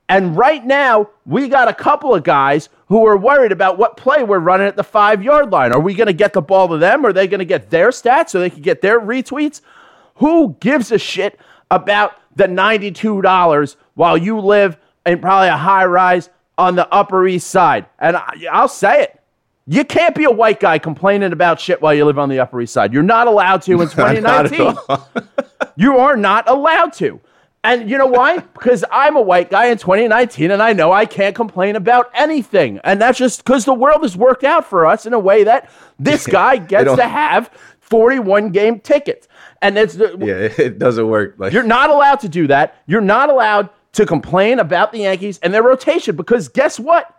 And 0.09 0.37
right 0.37 0.65
now, 0.65 1.09
we 1.25 1.49
got 1.49 1.67
a 1.67 1.73
couple 1.73 2.15
of 2.15 2.23
guys 2.23 2.69
who 2.87 3.05
are 3.05 3.17
worried 3.17 3.51
about 3.51 3.77
what 3.77 3.97
play 3.97 4.23
we're 4.23 4.39
running 4.39 4.67
at 4.67 4.77
the 4.77 4.83
five 4.83 5.21
yard 5.21 5.51
line. 5.51 5.73
Are 5.73 5.79
we 5.79 5.93
going 5.93 6.07
to 6.07 6.13
get 6.13 6.33
the 6.33 6.41
ball 6.41 6.69
to 6.69 6.77
them? 6.77 7.05
Are 7.05 7.11
they 7.11 7.27
going 7.27 7.39
to 7.39 7.45
get 7.45 7.69
their 7.69 7.89
stats 7.89 8.29
so 8.29 8.39
they 8.39 8.49
can 8.49 8.61
get 8.61 8.81
their 8.81 8.99
retweets? 8.99 9.61
Who 10.15 10.55
gives 10.59 10.91
a 10.91 10.97
shit 10.97 11.39
about 11.69 12.13
the 12.37 12.45
$92 12.45 13.75
while 13.95 14.17
you 14.17 14.39
live 14.39 14.77
in 15.05 15.19
probably 15.19 15.49
a 15.49 15.57
high 15.57 15.85
rise 15.85 16.29
on 16.57 16.75
the 16.75 16.91
Upper 16.93 17.27
East 17.27 17.49
Side? 17.49 17.87
And 17.99 18.15
I, 18.15 18.45
I'll 18.51 18.67
say 18.67 19.03
it. 19.03 19.21
You 19.69 19.83
can't 19.83 20.15
be 20.15 20.23
a 20.23 20.31
white 20.31 20.61
guy 20.61 20.79
complaining 20.79 21.33
about 21.33 21.59
shit 21.59 21.81
while 21.81 21.93
you 21.93 22.05
live 22.05 22.17
on 22.17 22.29
the 22.29 22.39
Upper 22.39 22.61
East 22.61 22.73
Side. 22.73 22.93
You're 22.93 23.03
not 23.03 23.27
allowed 23.27 23.63
to 23.63 23.81
in 23.81 23.89
2019. 23.89 24.77
You 25.75 25.97
are 25.97 26.17
not 26.17 26.49
allowed 26.49 26.93
to. 26.93 27.19
And 27.63 27.89
you 27.89 27.97
know 27.97 28.07
why? 28.07 28.37
because 28.53 28.83
I'm 28.91 29.15
a 29.15 29.21
white 29.21 29.49
guy 29.49 29.67
in 29.67 29.77
2019 29.77 30.51
and 30.51 30.61
I 30.61 30.73
know 30.73 30.91
I 30.91 31.05
can't 31.05 31.35
complain 31.35 31.75
about 31.75 32.09
anything. 32.15 32.79
And 32.83 32.99
that's 32.99 33.17
just 33.17 33.43
because 33.43 33.65
the 33.65 33.73
world 33.73 34.01
has 34.01 34.17
worked 34.17 34.43
out 34.43 34.65
for 34.65 34.85
us 34.85 35.05
in 35.05 35.13
a 35.13 35.19
way 35.19 35.43
that 35.43 35.69
this 35.99 36.25
guy 36.25 36.57
gets 36.57 36.95
to 36.95 37.03
have 37.03 37.51
41 37.79 38.51
game 38.51 38.79
tickets. 38.79 39.27
And 39.61 39.77
it's 39.77 39.95
yeah, 39.95 40.07
it 40.19 40.79
doesn't 40.79 41.07
work. 41.07 41.35
Like, 41.37 41.53
you're 41.53 41.63
not 41.63 41.89
allowed 41.89 42.19
to 42.21 42.29
do 42.29 42.47
that. 42.47 42.75
You're 42.85 43.01
not 43.01 43.29
allowed 43.29 43.69
to 43.93 44.05
complain 44.05 44.59
about 44.59 44.91
the 44.91 44.99
Yankees 44.99 45.39
and 45.41 45.53
their 45.53 45.63
rotation 45.63 46.15
because 46.15 46.47
guess 46.47 46.79
what? 46.79 47.13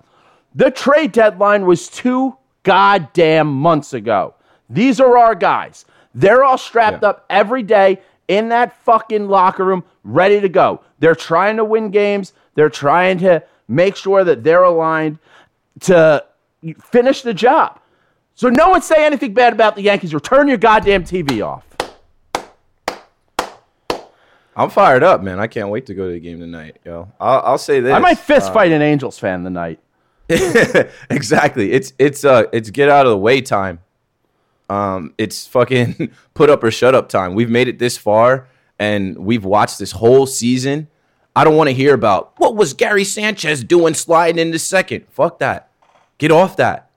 The 0.55 0.71
trade 0.71 1.13
deadline 1.13 1.67
was 1.67 1.89
two 1.89 2.37
goddamn 2.63 3.49
months 3.53 3.93
ago. 3.95 4.35
These 4.71 5.01
are 5.01 5.17
our 5.19 5.35
guys. 5.35 5.85
They're 6.15 6.45
all 6.45 6.59
strapped 6.59 7.03
Yeah. 7.03 7.11
up 7.11 7.27
every 7.31 7.63
day 7.63 8.01
in 8.29 8.51
that 8.51 8.77
fucking 8.85 9.29
locker 9.29 9.65
room, 9.65 9.85
ready 10.05 10.41
to 10.41 10.49
go. 10.49 10.81
They're 10.99 11.15
trying 11.15 11.57
to 11.57 11.65
win 11.65 11.91
games. 11.91 12.33
They're 12.55 12.69
trying 12.71 13.19
to 13.19 13.43
make 13.69 13.97
sure 13.97 14.25
that 14.25 14.45
they're 14.45 14.65
aligned 14.65 15.19
to 15.81 16.25
finish 16.81 17.23
the 17.23 17.35
job. 17.35 17.79
So 18.35 18.49
no 18.49 18.69
one 18.69 18.83
say 18.83 19.05
anything 19.05 19.33
bad 19.35 19.53
about 19.53 19.77
the 19.77 19.83
Yankees 19.83 20.13
or 20.15 20.21
turn 20.21 20.49
your 20.49 20.59
goddamn 20.59 21.05
TV 21.05 21.45
off. 21.45 21.65
I'm 24.59 24.71
fired 24.71 25.05
up, 25.05 25.23
man. 25.23 25.39
I 25.39 25.47
can't 25.47 25.69
wait 25.69 25.87
to 25.87 25.95
go 25.95 26.07
to 26.09 26.13
the 26.13 26.21
game 26.21 26.41
tonight, 26.41 26.79
yo. 26.85 27.13
I'll, 27.21 27.41
I'll 27.45 27.59
say 27.59 27.81
this. 27.81 27.93
I 27.93 28.01
might 28.01 28.19
fist 28.19 28.51
uh, 28.51 28.55
fight 28.55 28.73
an 28.73 28.83
Angels 28.83 29.19
fan 29.19 29.45
tonight. 29.45 29.79
exactly. 30.29 31.73
It's 31.73 31.95
it's 31.99 32.25
uh 32.25 32.45
it's 32.53 32.69
get 32.71 32.91
out 32.91 33.07
of 33.07 33.11
the 33.11 33.19
way 33.19 33.41
time. 33.41 33.81
Um, 34.69 35.15
it's 35.17 35.47
fucking 35.47 36.11
put 36.35 36.51
up 36.51 36.63
or 36.63 36.71
shut 36.71 36.95
up 36.95 37.09
time. 37.09 37.35
We've 37.35 37.49
made 37.49 37.69
it 37.69 37.79
this 37.79 37.97
far, 37.97 38.49
and 38.79 39.17
we've 39.17 39.45
watched 39.45 39.79
this 39.79 39.93
whole 39.93 40.27
season. 40.27 40.89
I 41.35 41.45
don't 41.45 41.57
want 41.57 41.69
to 41.69 41.75
hear 41.75 41.95
about 41.95 42.35
what 42.39 42.57
was 42.57 42.75
Gary 42.75 43.05
Sanchez 43.05 43.63
doing 43.63 43.95
sliding 43.95 44.39
into 44.39 44.59
second. 44.59 45.07
Fuck 45.09 45.39
that. 45.39 45.71
Get 46.19 46.33
off 46.33 46.57
that. 46.57 46.91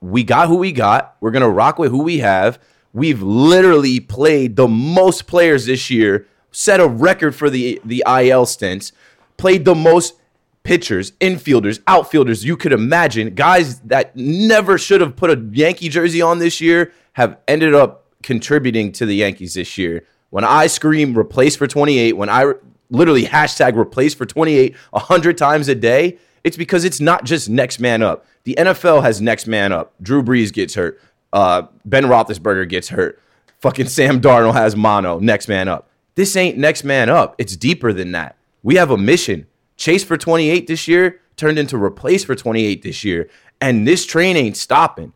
We 0.00 0.22
got 0.22 0.48
who 0.48 0.56
we 0.56 0.72
got. 0.72 1.16
We're 1.20 1.32
gonna 1.32 1.50
rock 1.50 1.78
with 1.78 1.90
who 1.90 2.02
we 2.02 2.18
have. 2.18 2.60
We've 2.92 3.20
literally 3.20 4.00
played 4.00 4.56
the 4.56 4.68
most 4.68 5.26
players 5.26 5.66
this 5.66 5.90
year, 5.90 6.26
set 6.56 6.80
a 6.80 6.88
record 6.88 7.34
for 7.34 7.50
the 7.50 7.78
the 7.84 8.02
IL 8.08 8.46
stints, 8.46 8.92
played 9.36 9.66
the 9.66 9.74
most 9.74 10.14
pitchers, 10.62 11.12
infielders, 11.20 11.80
outfielders 11.86 12.46
you 12.46 12.56
could 12.56 12.72
imagine. 12.72 13.34
Guys 13.34 13.80
that 13.80 14.16
never 14.16 14.78
should 14.78 15.02
have 15.02 15.16
put 15.16 15.30
a 15.30 15.38
Yankee 15.52 15.90
jersey 15.90 16.22
on 16.22 16.38
this 16.38 16.58
year 16.58 16.92
have 17.12 17.38
ended 17.46 17.74
up 17.74 18.06
contributing 18.22 18.90
to 18.92 19.04
the 19.04 19.16
Yankees 19.16 19.52
this 19.52 19.76
year. 19.76 20.04
When 20.30 20.44
I 20.44 20.66
scream 20.66 21.16
replace 21.16 21.56
for 21.56 21.66
28, 21.66 22.14
when 22.14 22.30
I 22.30 22.54
literally 22.88 23.24
hashtag 23.24 23.76
replace 23.76 24.14
for 24.14 24.24
28 24.24 24.74
a 24.94 24.98
hundred 24.98 25.36
times 25.36 25.68
a 25.68 25.74
day, 25.74 26.16
it's 26.42 26.56
because 26.56 26.84
it's 26.84 27.00
not 27.00 27.24
just 27.24 27.50
next 27.50 27.80
man 27.80 28.02
up. 28.02 28.24
The 28.44 28.54
NFL 28.58 29.02
has 29.02 29.20
next 29.20 29.46
man 29.46 29.72
up. 29.72 29.92
Drew 30.00 30.22
Brees 30.22 30.54
gets 30.54 30.74
hurt. 30.74 30.98
Uh, 31.34 31.66
ben 31.84 32.04
Roethlisberger 32.04 32.66
gets 32.66 32.88
hurt. 32.88 33.20
fucking 33.60 33.88
Sam 33.88 34.22
Darnold 34.22 34.54
has 34.54 34.74
mono, 34.74 35.18
next 35.18 35.48
man 35.48 35.68
up. 35.68 35.90
This 36.16 36.34
ain't 36.34 36.58
next 36.58 36.82
man 36.82 37.08
up. 37.08 37.34
It's 37.38 37.56
deeper 37.56 37.92
than 37.92 38.12
that. 38.12 38.36
We 38.62 38.74
have 38.76 38.90
a 38.90 38.96
mission. 38.96 39.46
Chase 39.76 40.02
for 40.02 40.16
28 40.16 40.66
this 40.66 40.88
year 40.88 41.20
turned 41.36 41.58
into 41.58 41.76
replace 41.76 42.24
for 42.24 42.34
28 42.34 42.82
this 42.82 43.04
year. 43.04 43.28
And 43.60 43.86
this 43.86 44.04
train 44.04 44.36
ain't 44.36 44.56
stopping. 44.56 45.12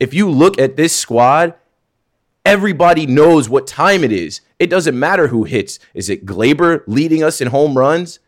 If 0.00 0.12
you 0.12 0.30
look 0.30 0.58
at 0.58 0.76
this 0.76 0.96
squad, 0.96 1.54
everybody 2.44 3.06
knows 3.06 3.48
what 3.48 3.66
time 3.66 4.02
it 4.02 4.12
is. 4.12 4.40
It 4.58 4.70
doesn't 4.70 4.98
matter 4.98 5.28
who 5.28 5.44
hits. 5.44 5.78
Is 5.92 6.08
it 6.08 6.26
Gleyber 6.26 6.82
leading 6.86 7.22
us 7.22 7.40
in 7.40 7.48
home 7.48 7.76
runs? 7.76 8.18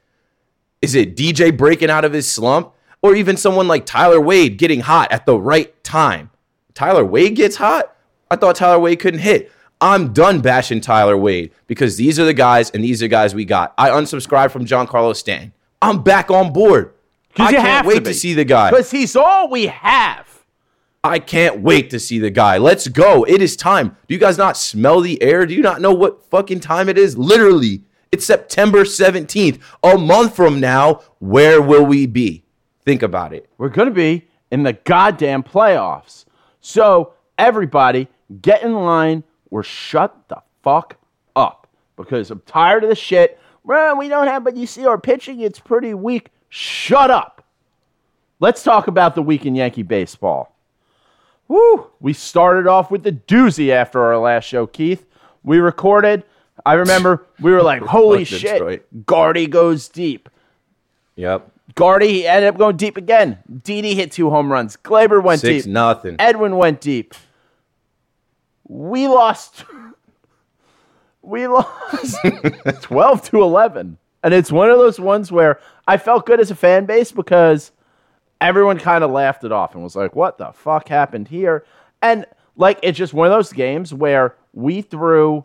Is 0.83 0.95
it 0.95 1.17
DJ 1.17 1.57
breaking 1.57 1.91
out 1.91 2.05
of 2.05 2.13
his 2.13 2.31
slump? 2.31 2.73
Or 3.03 3.15
even 3.15 3.37
someone 3.37 3.69
like 3.69 3.87
Tyler 3.87 4.21
Wade 4.21 4.59
getting 4.59 4.81
hot 4.81 5.13
at 5.13 5.27
the 5.27 5.39
right 5.39 5.83
time? 5.83 6.31
Tyler 6.75 7.05
Wade 7.05 7.37
gets 7.37 7.57
hot? 7.57 7.97
I 8.31 8.37
thought 8.37 8.57
Tyler 8.57 8.79
Wade 8.79 9.01
couldn't 9.01 9.21
hit. 9.21 9.51
I'm 9.81 10.13
done 10.13 10.41
bashing 10.41 10.81
Tyler 10.81 11.17
Wade 11.17 11.53
because 11.67 11.97
these 11.97 12.19
are 12.19 12.25
the 12.25 12.35
guys 12.35 12.71
and 12.71 12.83
these 12.83 13.03
are 13.03 13.05
the 13.05 13.09
guys 13.09 13.35
we 13.35 13.45
got. 13.45 13.75
I 13.77 13.91
unsubscribed 13.91 14.51
from 14.51 14.65
Giancarlo 14.65 15.15
Stan. 15.15 15.53
I'm 15.83 16.03
back 16.03 16.31
on 16.31 16.53
board. 16.53 16.95
I 17.39 17.53
can't 17.53 17.85
to 17.85 17.89
wait 17.89 17.97
to, 17.97 18.11
be. 18.11 18.13
see 18.15 18.33
the 18.33 18.45
guy. 18.45 18.71
Because 18.71 18.91
he's 18.91 19.15
all 19.15 19.51
we 19.51 19.67
have. 19.67 20.27
I 21.05 21.19
can't 21.19 21.61
wait 21.61 21.91
to 21.91 22.01
see 22.01 22.19
the 22.19 22.31
guy. 22.31 22.57
Let's 22.57 22.89
go. 22.89 23.25
It 23.25 23.43
is 23.43 23.55
time. 23.55 23.97
Do 24.09 24.15
you 24.15 24.19
guys 24.19 24.39
not 24.39 24.57
smell 24.57 25.01
the 25.01 25.23
air? 25.23 25.47
Do 25.47 25.55
you 25.55 25.63
not 25.63 25.81
know 25.81 25.93
what 25.93 26.25
fucking 26.25 26.61
time 26.61 26.89
it 26.89 26.99
is? 26.99 27.17
Literally, 27.17 27.83
it's 28.11 28.27
September 28.27 28.83
17th. 28.83 29.61
A 29.85 29.99
month 29.99 30.35
from 30.35 30.59
now, 30.59 31.03
where 31.19 31.61
will 31.61 31.85
we 31.85 32.07
be? 32.07 32.45
Think 32.85 33.03
about 33.03 33.33
it. 33.33 33.49
We're 33.59 33.69
going 33.69 33.89
to 33.89 33.95
be 33.95 34.27
in 34.51 34.63
the 34.63 34.73
goddamn 34.73 35.43
playoffs. 35.43 36.25
So, 36.61 37.13
everybody, 37.39 38.09
get 38.41 38.63
in 38.63 38.75
line 38.75 39.23
or 39.51 39.63
shut 39.63 40.29
the 40.29 40.43
fuck 40.63 40.97
up 41.35 41.67
because 41.97 42.31
I'm 42.31 42.41
tired 42.47 42.85
of 42.85 42.91
the 42.91 42.97
shit. 42.97 43.39
Well, 43.65 43.97
we 43.97 44.09
don't 44.09 44.27
have, 44.27 44.45
but 44.45 44.57
you 44.57 44.67
see 44.67 44.87
our 44.87 44.99
pitching, 44.99 45.41
it's 45.41 45.59
pretty 45.59 45.95
weak. 45.95 46.29
Shut 46.49 47.11
up. 47.11 47.45
Let's 48.39 48.63
talk 48.63 48.87
about 48.87 49.15
the 49.15 49.23
week 49.23 49.47
in 49.47 49.55
Yankee 49.55 49.83
baseball. 49.83 50.55
Woo! 51.49 51.91
We 52.01 52.13
started 52.13 52.67
off 52.67 52.91
with 52.91 53.03
the 53.03 53.13
doozy 53.13 53.71
after 53.71 54.01
our 54.03 54.19
last 54.19 54.45
show, 54.45 54.67
Keith. 54.67 55.07
We 55.43 55.59
recorded. 55.59 56.25
I 56.65 56.75
remember 56.75 57.27
we 57.41 57.53
were 57.53 57.63
like, 57.63 57.83
holy 57.87 58.25
shit, 58.25 58.41
Detroit. 58.43 58.87
Gardy 59.07 59.47
goes 59.47 59.89
deep. 59.89 60.29
Yep. 61.17 61.51
Gardy 61.75 62.27
ended 62.27 62.49
up 62.49 62.59
going 62.59 62.77
deep 62.77 62.97
again. 62.97 63.39
Didi 63.63 63.95
hit 63.95 64.13
two 64.13 64.31
home 64.31 64.51
runs. 64.51 64.77
Gleyber 64.77 65.23
went 65.23 65.41
Six 65.41 65.65
deep. 65.65 65.73
nothing. 65.73 66.17
Edwin 66.19 66.57
went 66.57 66.81
deep. 66.81 67.15
We 68.69 69.09
lost. 69.09 69.65
We 71.23 71.49
lost 71.49 72.19
12 72.83 73.31
to 73.31 73.43
11. 73.43 73.99
And 74.23 74.33
it's 74.33 74.53
one 74.53 74.71
of 74.71 74.79
those 74.79 75.01
ones 75.01 75.33
where 75.33 75.59
I 75.89 75.97
felt 75.97 76.25
good 76.25 76.39
as 76.39 76.53
a 76.53 76.55
fan 76.55 76.87
base 76.87 77.11
because 77.11 77.73
everyone 78.41 78.79
kind 78.79 79.03
of 79.03 79.11
laughed 79.11 79.43
it 79.43 79.51
off 79.51 79.75
and 79.75 79.83
was 79.83 79.97
like, 79.97 80.15
what 80.15 80.39
the 80.39 80.53
fuck 80.53 80.89
happened 80.89 81.27
here? 81.27 81.65
And 82.01 82.27
like, 82.57 82.79
it's 82.83 82.97
just 82.97 83.13
one 83.13 83.27
of 83.27 83.33
those 83.33 83.53
games 83.53 83.93
where 83.93 84.37
we 84.53 84.83
threw 84.83 85.45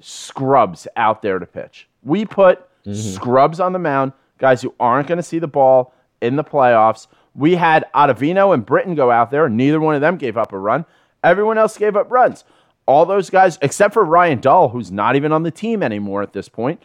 scrubs 0.00 0.86
out 0.96 1.22
there 1.22 1.38
to 1.38 1.46
pitch. 1.46 1.88
We 2.02 2.24
put 2.24 2.60
mm-hmm. 2.84 2.92
scrubs 2.92 3.60
on 3.60 3.72
the 3.72 3.78
mound, 3.78 4.12
guys 4.38 4.62
who 4.62 4.74
aren't 4.78 5.08
going 5.08 5.16
to 5.16 5.22
see 5.22 5.38
the 5.38 5.48
ball 5.48 5.94
in 6.20 6.36
the 6.36 6.44
playoffs. 6.44 7.06
We 7.34 7.54
had 7.54 7.86
Ottavino 7.94 8.52
and 8.52 8.64
Britton 8.64 8.94
go 8.94 9.10
out 9.10 9.30
there. 9.30 9.48
Neither 9.48 9.80
one 9.80 9.94
of 9.94 10.00
them 10.00 10.16
gave 10.16 10.36
up 10.36 10.52
a 10.52 10.58
run. 10.58 10.84
Everyone 11.22 11.58
else 11.58 11.76
gave 11.76 11.96
up 11.96 12.10
runs. 12.10 12.44
All 12.86 13.04
those 13.04 13.28
guys, 13.30 13.58
except 13.60 13.94
for 13.94 14.04
Ryan 14.04 14.40
Dull, 14.40 14.70
who's 14.70 14.90
not 14.90 15.16
even 15.16 15.32
on 15.32 15.42
the 15.42 15.50
team 15.50 15.82
anymore 15.82 16.22
at 16.22 16.32
this 16.32 16.48
point, 16.48 16.82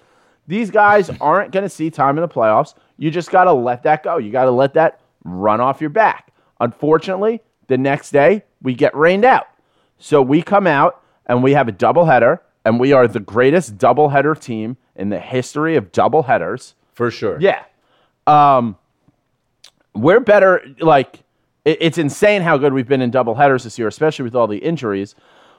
these 0.48 0.69
guys 0.69 1.10
aren't 1.22 1.52
going 1.52 1.63
to 1.63 1.69
see 1.69 1.89
time 1.89 2.17
in 2.17 2.22
the 2.22 2.28
playoffs. 2.28 2.74
You 2.98 3.12
just 3.12 3.32
got 3.32 3.46
to 3.46 3.54
let 3.54 3.84
that 3.84 4.04
go. 4.04 4.17
You 4.17 4.32
got 4.32 4.46
to 4.46 4.52
let 4.52 4.74
that 4.74 5.00
run 5.24 5.62
off 5.62 5.80
your 5.80 5.89
back. 5.89 6.32
Unfortunately, 6.60 7.41
the 7.67 7.78
next 7.78 8.12
day 8.12 8.43
we 8.62 8.74
get 8.74 8.96
rained 8.96 9.26
out. 9.26 9.48
So 9.98 10.22
we 10.22 10.41
come 10.41 10.67
out 10.67 11.02
and 11.26 11.41
we 11.41 11.54
have 11.54 11.69
a 11.69 11.72
doubleheader, 11.72 12.39
and 12.65 12.80
we 12.80 12.91
are 12.91 13.08
the 13.08 13.19
greatest 13.19 13.78
doubleheader 13.78 14.39
team 14.39 14.78
in 14.96 15.10
the 15.10 15.19
history 15.19 15.76
of 15.76 15.91
doubleheaders. 15.91 16.74
For 16.93 17.10
sure. 17.10 17.38
Yeah. 17.39 17.63
Um, 18.28 18.78
we're 19.96 20.19
better. 20.19 20.62
Like, 20.80 21.22
it's 21.65 21.97
insane 21.97 22.41
how 22.41 22.58
good 22.58 22.73
we've 22.73 22.88
been 22.88 23.02
in 23.02 23.12
double 23.12 23.36
headers 23.36 23.63
this 23.63 23.80
year, 23.80 23.88
especially 23.88 24.23
with 24.23 24.36
all 24.36 24.47
the 24.47 24.58
injuries. 24.58 25.15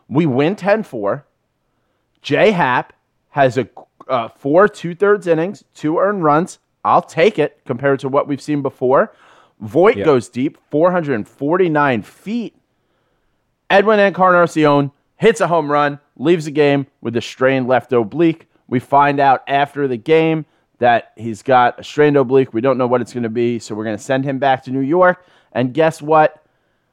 We 0.08 0.26
win 0.26 0.54
10 0.56 0.82
4. 0.82 1.24
J.A. 2.22 2.52
Happ 2.52 2.92
has 3.30 3.58
a 3.58 3.68
uh, 4.08 4.28
four 4.28 4.68
two 4.68 4.94
thirds 4.94 5.26
innings, 5.26 5.64
two 5.74 5.98
earned 5.98 6.22
runs. 6.24 6.58
I'll 6.84 7.02
take 7.02 7.38
it 7.38 7.60
compared 7.64 8.00
to 8.00 8.08
what 8.08 8.28
we've 8.28 8.40
seen 8.40 8.60
before. 8.62 9.14
Voit 9.60 9.96
Yeah. 9.96 10.04
goes 10.04 10.28
deep, 10.28 10.58
449 10.70 12.02
feet. 12.02 12.54
Edwin 13.70 13.98
Encarnacion 13.98 14.90
hits 15.16 15.40
a 15.40 15.46
home 15.46 15.70
run, 15.70 15.98
leaves 16.16 16.44
the 16.44 16.50
game 16.50 16.86
with 17.00 17.16
a 17.16 17.22
strained 17.22 17.66
left 17.66 17.92
oblique. 17.92 18.46
We 18.68 18.78
find 18.78 19.20
out 19.20 19.42
after 19.46 19.88
the 19.88 19.96
game 19.96 20.44
that 20.78 21.12
he's 21.16 21.42
got 21.42 21.78
a 21.80 21.84
strained 21.84 22.16
oblique. 22.16 22.52
We 22.52 22.60
don't 22.60 22.76
know 22.76 22.86
what 22.86 23.00
it's 23.00 23.12
going 23.12 23.22
to 23.22 23.28
be, 23.28 23.58
so 23.58 23.74
we're 23.74 23.84
going 23.84 23.96
to 23.96 24.02
send 24.02 24.24
him 24.24 24.38
back 24.38 24.64
to 24.64 24.70
New 24.70 24.80
York. 24.80 25.24
And 25.54 25.72
guess 25.72 26.02
what? 26.02 26.44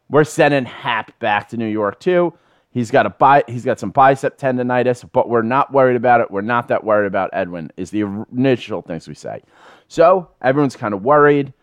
We're 0.10 0.24
sending 0.24 0.66
Happ 0.66 1.18
back 1.20 1.50
to 1.50 1.58
New 1.58 1.68
York 1.68 2.00
too. 2.00 2.34
He's 2.72 2.92
got 2.92 3.06
a 3.06 3.10
bi- 3.10 3.44
he's 3.48 3.66
got 3.66 3.80
some 3.80 3.92
bicep 3.92 4.38
tendonitis, 4.38 5.10
but 5.12 5.28
we're 5.28 5.42
not 5.42 5.74
worried 5.74 5.98
about 5.98 6.22
it. 6.22 6.32
We're 6.32 6.42
not 6.42 6.70
that 6.70 6.84
worried 6.84 7.08
about 7.08 7.30
Edwin. 7.34 7.72
Is 7.76 7.92
the 7.92 8.02
initial 8.32 8.82
things 8.82 9.08
we 9.08 9.16
say. 9.16 9.42
So 9.88 10.30
everyone's 10.42 10.78
kind 10.78 10.94
of 10.94 11.04
worried 11.04 11.54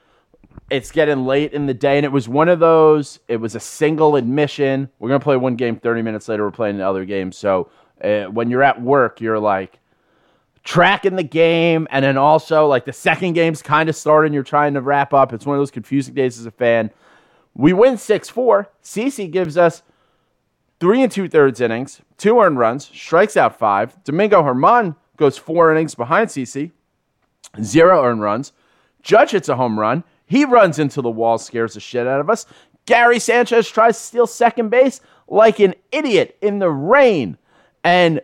it's 0.70 0.90
getting 0.90 1.24
late 1.24 1.52
in 1.52 1.66
the 1.66 1.74
day, 1.74 1.96
and 1.96 2.04
it 2.04 2.12
was 2.12 2.28
one 2.28 2.48
of 2.48 2.58
those. 2.58 3.20
It 3.28 3.38
was 3.38 3.54
a 3.54 3.60
single 3.60 4.16
admission. 4.16 4.88
We're 4.98 5.08
gonna 5.08 5.20
play 5.20 5.36
one 5.36 5.56
game. 5.56 5.76
Thirty 5.76 6.02
minutes 6.02 6.28
later, 6.28 6.44
we're 6.44 6.50
playing 6.50 6.78
the 6.78 6.86
other 6.86 7.04
game. 7.04 7.32
So 7.32 7.70
uh, 8.02 8.24
when 8.24 8.50
you're 8.50 8.62
at 8.62 8.80
work, 8.80 9.20
you're 9.20 9.38
like 9.38 9.78
tracking 10.64 11.16
the 11.16 11.22
game, 11.22 11.86
and 11.90 12.04
then 12.04 12.16
also 12.16 12.66
like 12.66 12.84
the 12.84 12.92
second 12.92 13.34
game's 13.34 13.62
kind 13.62 13.88
of 13.88 13.96
starting. 13.96 14.32
You're 14.32 14.42
trying 14.42 14.74
to 14.74 14.80
wrap 14.80 15.12
up. 15.14 15.32
It's 15.32 15.46
one 15.46 15.56
of 15.56 15.60
those 15.60 15.70
confusing 15.70 16.14
days 16.14 16.38
as 16.38 16.46
a 16.46 16.50
fan. 16.50 16.90
We 17.54 17.72
win 17.72 17.96
six 17.98 18.28
four. 18.28 18.68
CC 18.82 19.30
gives 19.30 19.56
us 19.56 19.82
three 20.80 21.02
and 21.02 21.10
two 21.10 21.28
thirds 21.28 21.60
innings, 21.60 22.00
two 22.16 22.38
earned 22.38 22.58
runs, 22.58 22.86
strikes 22.86 23.36
out 23.36 23.58
five. 23.58 24.02
Domingo 24.04 24.42
German 24.42 24.94
goes 25.16 25.36
four 25.36 25.72
innings 25.72 25.94
behind 25.94 26.28
CC, 26.28 26.70
zero 27.62 28.04
earned 28.04 28.20
runs. 28.20 28.52
Judge 29.02 29.32
hits 29.32 29.48
a 29.48 29.56
home 29.56 29.78
run. 29.78 30.04
He 30.26 30.44
runs 30.44 30.78
into 30.78 31.00
the 31.00 31.10
wall, 31.10 31.38
scares 31.38 31.74
the 31.74 31.80
shit 31.80 32.06
out 32.06 32.20
of 32.20 32.28
us. 32.28 32.46
Gary 32.86 33.18
Sanchez 33.18 33.68
tries 33.68 33.98
to 33.98 34.04
steal 34.04 34.26
second 34.26 34.70
base 34.70 35.00
like 35.26 35.60
an 35.60 35.74
idiot 35.92 36.36
in 36.40 36.58
the 36.58 36.70
rain 36.70 37.36
and 37.84 38.20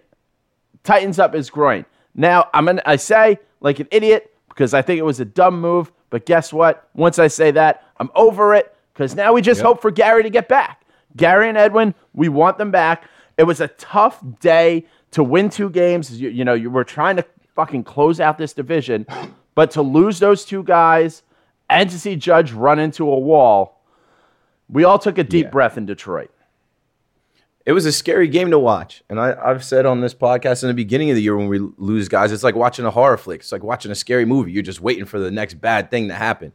tightens 0.84 1.18
up 1.18 1.34
his 1.34 1.50
groin. 1.50 1.84
Now, 2.14 2.48
I'm 2.54 2.66
gonna 2.66 2.82
I 2.86 2.96
say 2.96 3.38
like 3.60 3.80
an 3.80 3.88
idiot 3.90 4.32
because 4.48 4.74
I 4.74 4.82
think 4.82 4.98
it 4.98 5.04
was 5.04 5.20
a 5.20 5.24
dumb 5.24 5.60
move, 5.60 5.90
but 6.10 6.26
guess 6.26 6.52
what? 6.52 6.88
Once 6.94 7.18
I 7.18 7.26
say 7.28 7.50
that, 7.52 7.84
I'm 7.98 8.10
over 8.14 8.54
it 8.54 8.74
because 8.92 9.14
now 9.14 9.32
we 9.32 9.42
just 9.42 9.60
hope 9.60 9.82
for 9.82 9.90
Gary 9.90 10.22
to 10.22 10.30
get 10.30 10.48
back. 10.48 10.82
Gary 11.16 11.48
and 11.48 11.58
Edwin, 11.58 11.94
we 12.12 12.28
want 12.28 12.58
them 12.58 12.70
back. 12.70 13.04
It 13.36 13.44
was 13.44 13.60
a 13.60 13.68
tough 13.68 14.22
day 14.40 14.86
to 15.12 15.24
win 15.24 15.48
two 15.50 15.70
games. 15.70 16.20
You, 16.20 16.28
you 16.28 16.44
know, 16.44 16.54
you 16.54 16.70
were 16.70 16.84
trying 16.84 17.16
to 17.16 17.24
fucking 17.54 17.84
close 17.84 18.20
out 18.20 18.38
this 18.38 18.52
division, 18.52 19.06
but 19.54 19.70
to 19.72 19.82
lose 19.82 20.18
those 20.18 20.44
two 20.44 20.62
guys 20.62 21.22
and 21.70 21.88
to 21.90 21.98
see 21.98 22.14
Judge 22.16 22.52
run 22.52 22.78
into 22.78 23.08
a 23.10 23.18
wall, 23.18 23.80
we 24.68 24.84
all 24.84 24.98
took 24.98 25.18
a 25.18 25.24
deep 25.24 25.46
Yeah. 25.46 25.50
breath 25.50 25.76
in 25.78 25.86
Detroit. 25.86 26.30
It 27.66 27.72
was 27.72 27.86
a 27.86 27.92
scary 27.92 28.28
game 28.28 28.50
to 28.50 28.58
watch. 28.58 29.02
And 29.08 29.18
I, 29.18 29.34
I've 29.42 29.64
said 29.64 29.86
on 29.86 30.00
this 30.00 30.14
podcast 30.14 30.62
in 30.62 30.68
the 30.68 30.74
beginning 30.74 31.10
of 31.10 31.16
the 31.16 31.22
year 31.22 31.36
when 31.36 31.48
we 31.48 31.58
lose 31.58 32.08
guys, 32.08 32.30
it's 32.30 32.44
like 32.44 32.54
watching 32.54 32.84
a 32.84 32.90
horror 32.90 33.16
flick. 33.16 33.40
It's 33.40 33.52
like 33.52 33.62
watching 33.62 33.90
a 33.90 33.94
scary 33.94 34.24
movie. 34.24 34.52
You're 34.52 34.62
just 34.62 34.80
waiting 34.80 35.06
for 35.06 35.18
the 35.18 35.30
next 35.30 35.54
bad 35.54 35.90
thing 35.90 36.08
to 36.08 36.14
happen. 36.14 36.52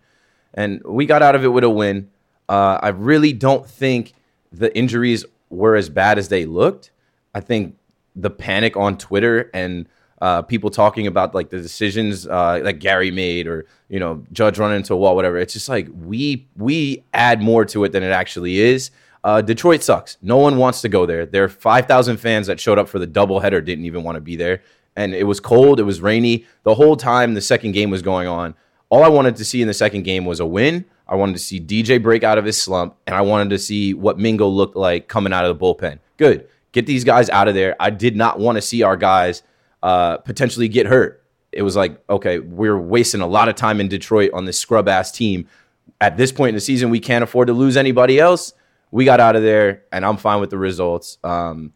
And 0.53 0.81
we 0.83 1.05
got 1.05 1.21
out 1.21 1.35
of 1.35 1.43
it 1.43 1.47
with 1.47 1.63
a 1.63 1.69
win. 1.69 2.09
Uh, 2.47 2.79
I 2.81 2.89
really 2.89 3.33
don't 3.33 3.67
think 3.67 4.13
the 4.51 4.75
injuries 4.77 5.25
were 5.49 5.75
as 5.75 5.89
bad 5.89 6.17
as 6.19 6.29
they 6.29 6.45
looked. 6.45 6.91
I 7.33 7.39
think 7.39 7.75
the 8.15 8.29
panic 8.29 8.75
on 8.77 8.97
Twitter 8.97 9.49
and 9.53 9.87
uh, 10.21 10.41
people 10.41 10.69
talking 10.69 11.07
about 11.07 11.33
like 11.33 11.49
the 11.49 11.61
decisions 11.61 12.27
uh, 12.27 12.59
that 12.59 12.73
Gary 12.73 13.09
made 13.11 13.47
or 13.47 13.65
you 13.87 13.99
know 13.99 14.23
Judge 14.31 14.59
running 14.59 14.77
into 14.77 14.93
a 14.93 14.97
wall, 14.97 15.15
whatever. 15.15 15.37
It's 15.37 15.53
just 15.53 15.69
like 15.69 15.87
we 15.93 16.47
we 16.57 17.03
add 17.13 17.41
more 17.41 17.65
to 17.65 17.83
it 17.85 17.93
than 17.93 18.03
it 18.03 18.11
actually 18.11 18.59
is. 18.59 18.91
Uh, 19.23 19.41
Detroit 19.41 19.84
sucks. 19.84 20.17
No 20.21 20.38
one 20.38 20.58
wants 20.58 20.82
to 20.82 20.89
go 20.89 21.05
there. 21.05 21.25
There 21.25 21.43
are 21.43 21.49
five 21.49 21.88
thousand 21.88 22.17
fans 22.17 22.47
that 22.47 22.60
showed 22.60 22.77
up 22.77 22.88
for 22.88 22.99
the 22.99 23.08
doubleheader 23.08 23.63
didn't 23.63 23.86
even 23.86 24.03
want 24.03 24.15
to 24.15 24.21
be 24.21 24.36
there, 24.36 24.62
and 24.95 25.13
it 25.13 25.25
was 25.25 25.39
cold. 25.39 25.79
It 25.79 25.84
was 25.84 26.01
rainy 26.01 26.45
the 26.63 26.75
whole 26.75 26.95
time. 26.95 27.34
The 27.34 27.41
second 27.41 27.73
game 27.73 27.89
was 27.89 28.01
going 28.01 28.27
on. 28.27 28.55
All 28.89 29.03
I 29.03 29.10
wanted 29.10 29.36
to 29.36 29.45
see 29.45 29.62
in 29.62 29.67
the 29.67 29.73
second 29.73 30.03
game 30.03 30.25
was 30.25 30.39
a 30.39 30.45
win. 30.45 30.86
I 31.08 31.15
wanted 31.15 31.34
to 31.34 31.39
see 31.39 31.60
DJ 31.60 32.01
break 32.01 32.23
out 32.23 32.38
of 32.38 32.45
his 32.45 32.62
slump, 32.62 32.95
and 33.05 33.15
I 33.15 33.21
wanted 33.21 33.49
to 33.49 33.58
see 33.58 33.93
what 33.93 34.17
Mingo 34.19 34.47
looked 34.47 34.75
like 34.75 35.08
coming 35.08 35.34
out 35.34 35.45
of 35.45 35.58
the 35.58 35.63
bullpen. 35.65 35.99
Good. 36.17 36.47
get 36.71 36.86
these 36.86 37.03
guys 37.03 37.29
out 37.29 37.47
of 37.47 37.55
there. 37.55 37.75
I 37.79 37.89
did 37.89 38.15
not 38.15 38.39
want 38.39 38.58
to 38.58 38.62
see 38.62 38.84
our 38.84 38.95
guys 38.95 39.41
uh, 39.82 40.17
potentially 40.17 40.67
get 40.67 40.86
hurt. 40.86 41.23
It 41.51 41.63
was 41.63 41.75
like, 41.75 41.99
okay, 42.10 42.39
we're 42.39 42.77
wasting 42.77 43.21
a 43.21 43.27
lot 43.27 43.49
of 43.49 43.55
time 43.55 43.79
in 43.82 43.88
Detroit 43.88 44.32
on 44.34 44.45
this 44.45 44.60
scrub 44.60 44.88
ass 44.88 45.12
team. 45.12 45.47
At 45.99 46.15
this 46.15 46.32
point 46.32 46.49
in 46.49 46.55
the 46.55 46.62
season, 46.62 46.91
we 46.91 46.99
can't 46.99 47.23
afford 47.23 47.47
to 47.47 47.53
lose 47.53 47.75
anybody 47.75 48.19
else. 48.19 48.53
We 48.91 49.06
got 49.06 49.19
out 49.19 49.36
of 49.36 49.43
there, 49.43 49.84
and 49.91 50.06
I'm 50.06 50.17
fine 50.17 50.39
with 50.41 50.49
the 50.49 50.58
results. 50.58 51.17
Um, 51.23 51.73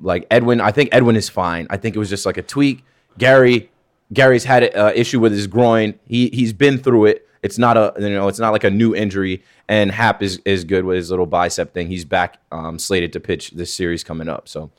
like 0.00 0.26
Edwin, 0.30 0.60
I 0.60 0.72
think 0.72 0.90
Edwin 0.92 1.16
is 1.16 1.28
fine. 1.28 1.66
I 1.70 1.76
think 1.76 1.96
it 1.96 1.98
was 1.98 2.10
just 2.10 2.26
like 2.26 2.36
a 2.36 2.42
tweak. 2.42 2.84
Gary, 3.18 3.70
Gary's 4.12 4.44
had 4.44 4.64
an 4.64 4.70
uh, 4.74 4.92
issue 4.94 5.20
with 5.20 5.32
his 5.32 5.46
groin. 5.46 5.98
He 6.06 6.28
he's 6.30 6.52
been 6.52 6.78
through 6.78 7.06
it. 7.06 7.26
It's 7.42 7.56
not 7.56 7.76
a 7.76 7.94
you 7.98 8.10
know 8.10 8.28
it's 8.28 8.38
not 8.38 8.50
like 8.50 8.64
a 8.64 8.70
new 8.70 8.94
injury. 8.94 9.42
And 9.68 9.90
Happ 9.90 10.22
is 10.22 10.40
is 10.44 10.64
good 10.64 10.84
with 10.84 10.96
his 10.96 11.10
little 11.10 11.26
bicep 11.26 11.72
thing. 11.72 11.88
He's 11.88 12.04
back, 12.04 12.38
um, 12.50 12.78
slated 12.78 13.12
to 13.14 13.20
pitch 13.20 13.52
this 13.52 13.72
series 13.72 14.02
coming 14.04 14.28
up. 14.28 14.48
So 14.48 14.70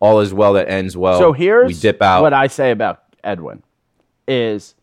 all 0.00 0.20
is 0.20 0.34
well 0.34 0.54
that 0.54 0.68
ends 0.68 0.96
well. 0.96 1.18
So 1.18 1.32
here's 1.32 1.68
we 1.68 1.74
dip 1.74 2.02
out. 2.02 2.22
what 2.22 2.34
I 2.34 2.48
say 2.48 2.72
about 2.72 3.04
Edwin 3.22 3.62
is 4.26 4.74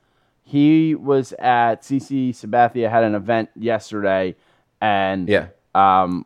he 0.44 0.96
was 0.96 1.34
at 1.34 1.84
CC 1.84 2.30
Sabathia 2.32 2.90
had 2.90 3.04
an 3.04 3.16
event 3.16 3.50
yesterday, 3.56 4.36
and 4.82 5.28
yeah, 5.28 5.48
um, 5.80 6.26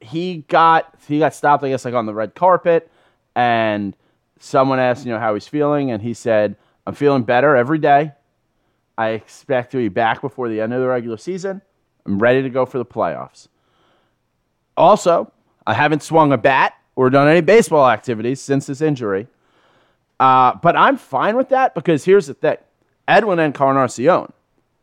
he 0.00 0.38
got 0.48 0.94
he 1.06 1.18
got 1.18 1.34
stopped, 1.34 1.64
I 1.64 1.68
guess, 1.68 1.84
like 1.84 1.94
on 1.94 2.06
the 2.06 2.14
red 2.14 2.34
carpet, 2.34 2.90
and 3.34 3.96
someone 4.38 4.78
asked, 4.78 5.04
you 5.04 5.12
know, 5.12 5.18
how 5.18 5.34
he's 5.34 5.48
feeling, 5.48 5.90
and 5.90 6.02
he 6.02 6.14
said, 6.14 6.56
"I'm 6.86 6.94
feeling 6.94 7.22
better 7.22 7.56
every 7.56 7.78
day. 7.78 8.12
I 8.96 9.10
expect 9.10 9.72
to 9.72 9.78
be 9.78 9.88
back 9.88 10.20
before 10.20 10.48
the 10.48 10.60
end 10.60 10.72
of 10.72 10.80
the 10.80 10.86
regular 10.86 11.16
season. 11.16 11.62
I'm 12.06 12.18
ready 12.18 12.42
to 12.42 12.50
go 12.50 12.64
for 12.64 12.78
the 12.78 12.84
playoffs. 12.84 13.48
Also, 14.76 15.32
I 15.66 15.74
haven't 15.74 16.02
swung 16.02 16.32
a 16.32 16.38
bat 16.38 16.74
or 16.96 17.10
done 17.10 17.28
any 17.28 17.40
baseball 17.40 17.88
activities 17.88 18.40
since 18.40 18.66
this 18.66 18.80
injury, 18.80 19.26
uh, 20.20 20.54
but 20.62 20.76
I'm 20.76 20.96
fine 20.96 21.36
with 21.36 21.48
that 21.48 21.74
because 21.74 22.04
here's 22.04 22.26
the 22.26 22.34
thing: 22.34 22.56
Edwin 23.08 23.38
Encarnacion 23.38 24.32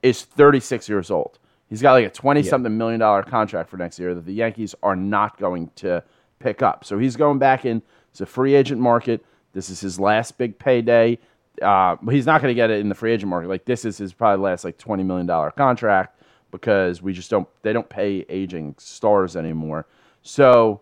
is 0.04 0.24
36 0.24 0.90
years 0.90 1.12
old. 1.12 1.38
He's 1.72 1.82
got 1.82 1.94
like 1.94 2.06
a 2.06 2.10
20 2.10 2.44
something 2.44 2.78
million 2.78 3.00
dollar 3.00 3.24
contract 3.24 3.70
for 3.70 3.78
next 3.78 3.98
year 3.98 4.14
that 4.14 4.26
the 4.26 4.34
Yankees 4.34 4.76
are 4.84 4.96
not 4.96 5.40
going 5.40 5.72
to 5.78 6.04
pick 6.40 6.62
up. 6.62 6.84
So 6.84 7.00
he's 7.00 7.16
going 7.16 7.40
back 7.40 7.64
in. 7.66 7.82
It's 8.12 8.20
a 8.20 8.26
free 8.26 8.56
agent 8.56 8.82
market. 8.82 9.26
This 9.54 9.70
is 9.70 9.80
his 9.80 9.98
last 9.98 10.38
big 10.38 10.60
payday. 10.60 11.18
Uh, 11.62 11.96
but 12.02 12.14
he's 12.14 12.26
not 12.26 12.42
going 12.42 12.52
to 12.52 12.56
get 12.56 12.70
it 12.72 12.82
in 12.82 12.90
the 12.90 12.96
free 12.96 13.14
agent 13.14 13.30
market. 13.30 13.48
Like 13.48 13.64
this 13.64 13.86
is 13.86 13.98
his 13.98 14.12
probably 14.12 14.44
last 14.44 14.66
like 14.66 14.78
20 14.78 15.04
million 15.04 15.26
dollar 15.26 15.50
contract 15.50 16.22
because 16.52 17.02
we 17.02 17.14
just 17.14 17.30
don't 17.30 17.48
they 17.62 17.72
don't 17.72 17.88
pay 17.88 18.26
aging 18.28 18.76
stars 18.78 19.38
anymore. 19.38 19.88
So 20.24 20.82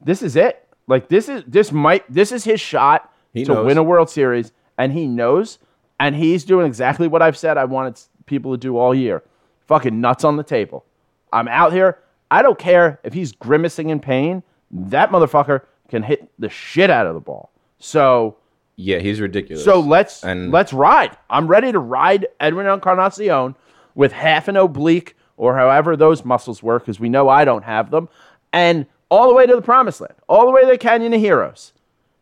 this 0.00 0.22
is 0.22 0.34
it. 0.34 0.66
Like 0.88 1.08
this 1.08 1.28
is 1.28 1.44
this 1.46 1.70
might 1.70 2.12
this 2.12 2.32
is 2.32 2.42
his 2.42 2.60
shot 2.60 3.12
He 3.32 3.44
to 3.44 3.54
knows. 3.54 3.66
win 3.66 3.78
a 3.78 3.82
World 3.84 4.10
Series, 4.10 4.50
and 4.76 4.92
he 4.92 5.06
knows, 5.06 5.58
and 6.00 6.16
he's 6.16 6.42
doing 6.44 6.66
exactly 6.66 7.06
what 7.06 7.22
I've 7.22 7.36
said 7.38 7.56
I 7.58 7.64
wanted 7.64 8.00
people 8.26 8.50
to 8.52 8.58
do 8.58 8.76
all 8.76 8.92
year. 8.92 9.22
Fucking 9.68 10.00
nuts 10.00 10.24
on 10.24 10.36
the 10.36 10.42
table. 10.42 10.84
I'm 11.32 11.46
out 11.48 11.72
here. 11.72 11.98
I 12.30 12.42
don't 12.42 12.58
care 12.58 13.00
if 13.04 13.12
he's 13.12 13.32
grimacing 13.32 13.90
in 13.90 14.00
pain. 14.00 14.42
That 14.70 15.10
motherfucker 15.10 15.62
can 15.88 16.02
hit 16.02 16.30
the 16.38 16.48
shit 16.48 16.90
out 16.90 17.06
of 17.06 17.14
the 17.14 17.20
ball. 17.20 17.50
So 17.78 18.36
yeah, 18.76 18.98
he's 18.98 19.20
ridiculous. 19.20 19.64
so 19.64 19.80
let's 19.80 20.24
And- 20.24 20.50
let's 20.52 20.72
ride. 20.72 21.16
I'm 21.30 21.46
ready 21.46 21.70
to 21.72 21.78
ride 21.78 22.26
Edwin 22.40 22.66
Encarnacion 22.66 23.54
with 23.94 24.12
half 24.12 24.48
an 24.48 24.56
oblique 24.56 25.16
or 25.36 25.56
however 25.56 25.96
those 25.96 26.24
muscles 26.24 26.62
work, 26.62 26.82
because 26.82 26.98
we 26.98 27.08
know 27.08 27.28
I 27.28 27.44
don't 27.44 27.64
have 27.64 27.90
them, 27.90 28.08
and 28.52 28.86
all 29.08 29.28
the 29.28 29.34
way 29.34 29.46
to 29.46 29.54
the 29.54 29.62
promised 29.62 30.00
land, 30.00 30.14
all 30.28 30.44
the 30.46 30.50
way 30.52 30.62
to 30.62 30.66
the 30.66 30.76
Canyon 30.78 31.14
of 31.14 31.20
Heroes. 31.20 31.72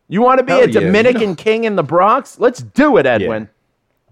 You 0.07 0.21
want 0.21 0.37
to 0.37 0.43
be 0.43 0.51
Hell 0.53 0.63
a 0.63 0.67
yeah. 0.67 0.79
Dominican 0.81 1.35
king 1.45 1.63
in 1.63 1.75
the 1.75 1.83
Bronx? 1.83 2.39
Let's 2.39 2.61
do 2.61 2.97
it, 2.97 3.05
Edwin. 3.05 3.43
Yeah, 3.43 3.49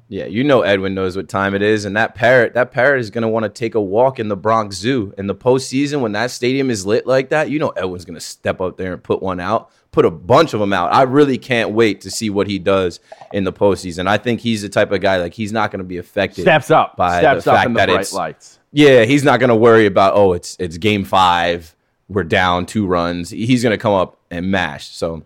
you 0.07 0.43
know 0.43 0.61
Edwin 0.61 0.93
knows 0.93 1.17
what 1.17 1.27
time 1.27 1.55
it 1.55 1.61
is, 1.61 1.85
and 1.85 1.97
that 1.97 2.13
parrot, 2.13 2.53
that 2.53 2.71
parrot 2.71 2.99
is 2.99 3.09
gonna 3.09 3.29
want 3.29 3.43
to 3.43 3.49
take 3.49 3.73
a 3.73 3.81
walk 3.81 4.19
in 4.19 4.27
the 4.27 4.37
Bronx 4.37 4.75
Zoo 4.75 5.13
in 5.17 5.27
the 5.27 5.35
postseason 5.35 6.01
when 6.01 6.11
that 6.11 6.29
stadium 6.31 6.69
is 6.69 6.85
lit 6.85 7.07
like 7.07 7.29
that. 7.29 7.49
You 7.49 7.57
know 7.57 7.69
Edwin's 7.69 8.05
gonna 8.05 8.19
step 8.19 8.61
up 8.61 8.77
there 8.77 8.93
and 8.93 9.01
put 9.01 9.23
one 9.23 9.39
out, 9.39 9.71
put 9.91 10.05
a 10.05 10.11
bunch 10.11 10.53
of 10.53 10.59
them 10.59 10.73
out. 10.73 10.93
I 10.93 11.03
really 11.03 11.39
can't 11.39 11.71
wait 11.71 12.01
to 12.01 12.11
see 12.11 12.29
what 12.29 12.47
he 12.47 12.59
does 12.59 12.99
in 13.33 13.45
the 13.45 13.53
postseason. 13.53 14.07
I 14.07 14.17
think 14.17 14.41
he's 14.41 14.61
the 14.61 14.69
type 14.69 14.91
of 14.91 15.01
guy 15.01 15.17
like 15.17 15.33
he's 15.33 15.51
not 15.51 15.71
gonna 15.71 15.83
be 15.83 15.97
affected. 15.97 16.43
Steps 16.43 16.69
up, 16.69 16.95
by 16.97 17.19
steps 17.19 17.45
the 17.45 17.51
up 17.51 17.57
fact 17.57 17.67
in 17.67 17.73
the 17.73 17.77
that 17.79 17.89
bright 17.89 18.01
it's 18.01 18.13
lights. 18.13 18.59
yeah, 18.71 19.05
he's 19.05 19.23
not 19.23 19.39
gonna 19.39 19.55
worry 19.55 19.87
about 19.87 20.13
oh 20.15 20.33
it's 20.33 20.55
it's 20.59 20.77
game 20.77 21.03
five, 21.03 21.75
we're 22.09 22.23
down 22.23 22.67
two 22.67 22.85
runs. 22.85 23.31
He's 23.31 23.63
gonna 23.63 23.79
come 23.79 23.93
up 23.93 24.19
and 24.29 24.51
mash. 24.51 24.87
So 24.89 25.23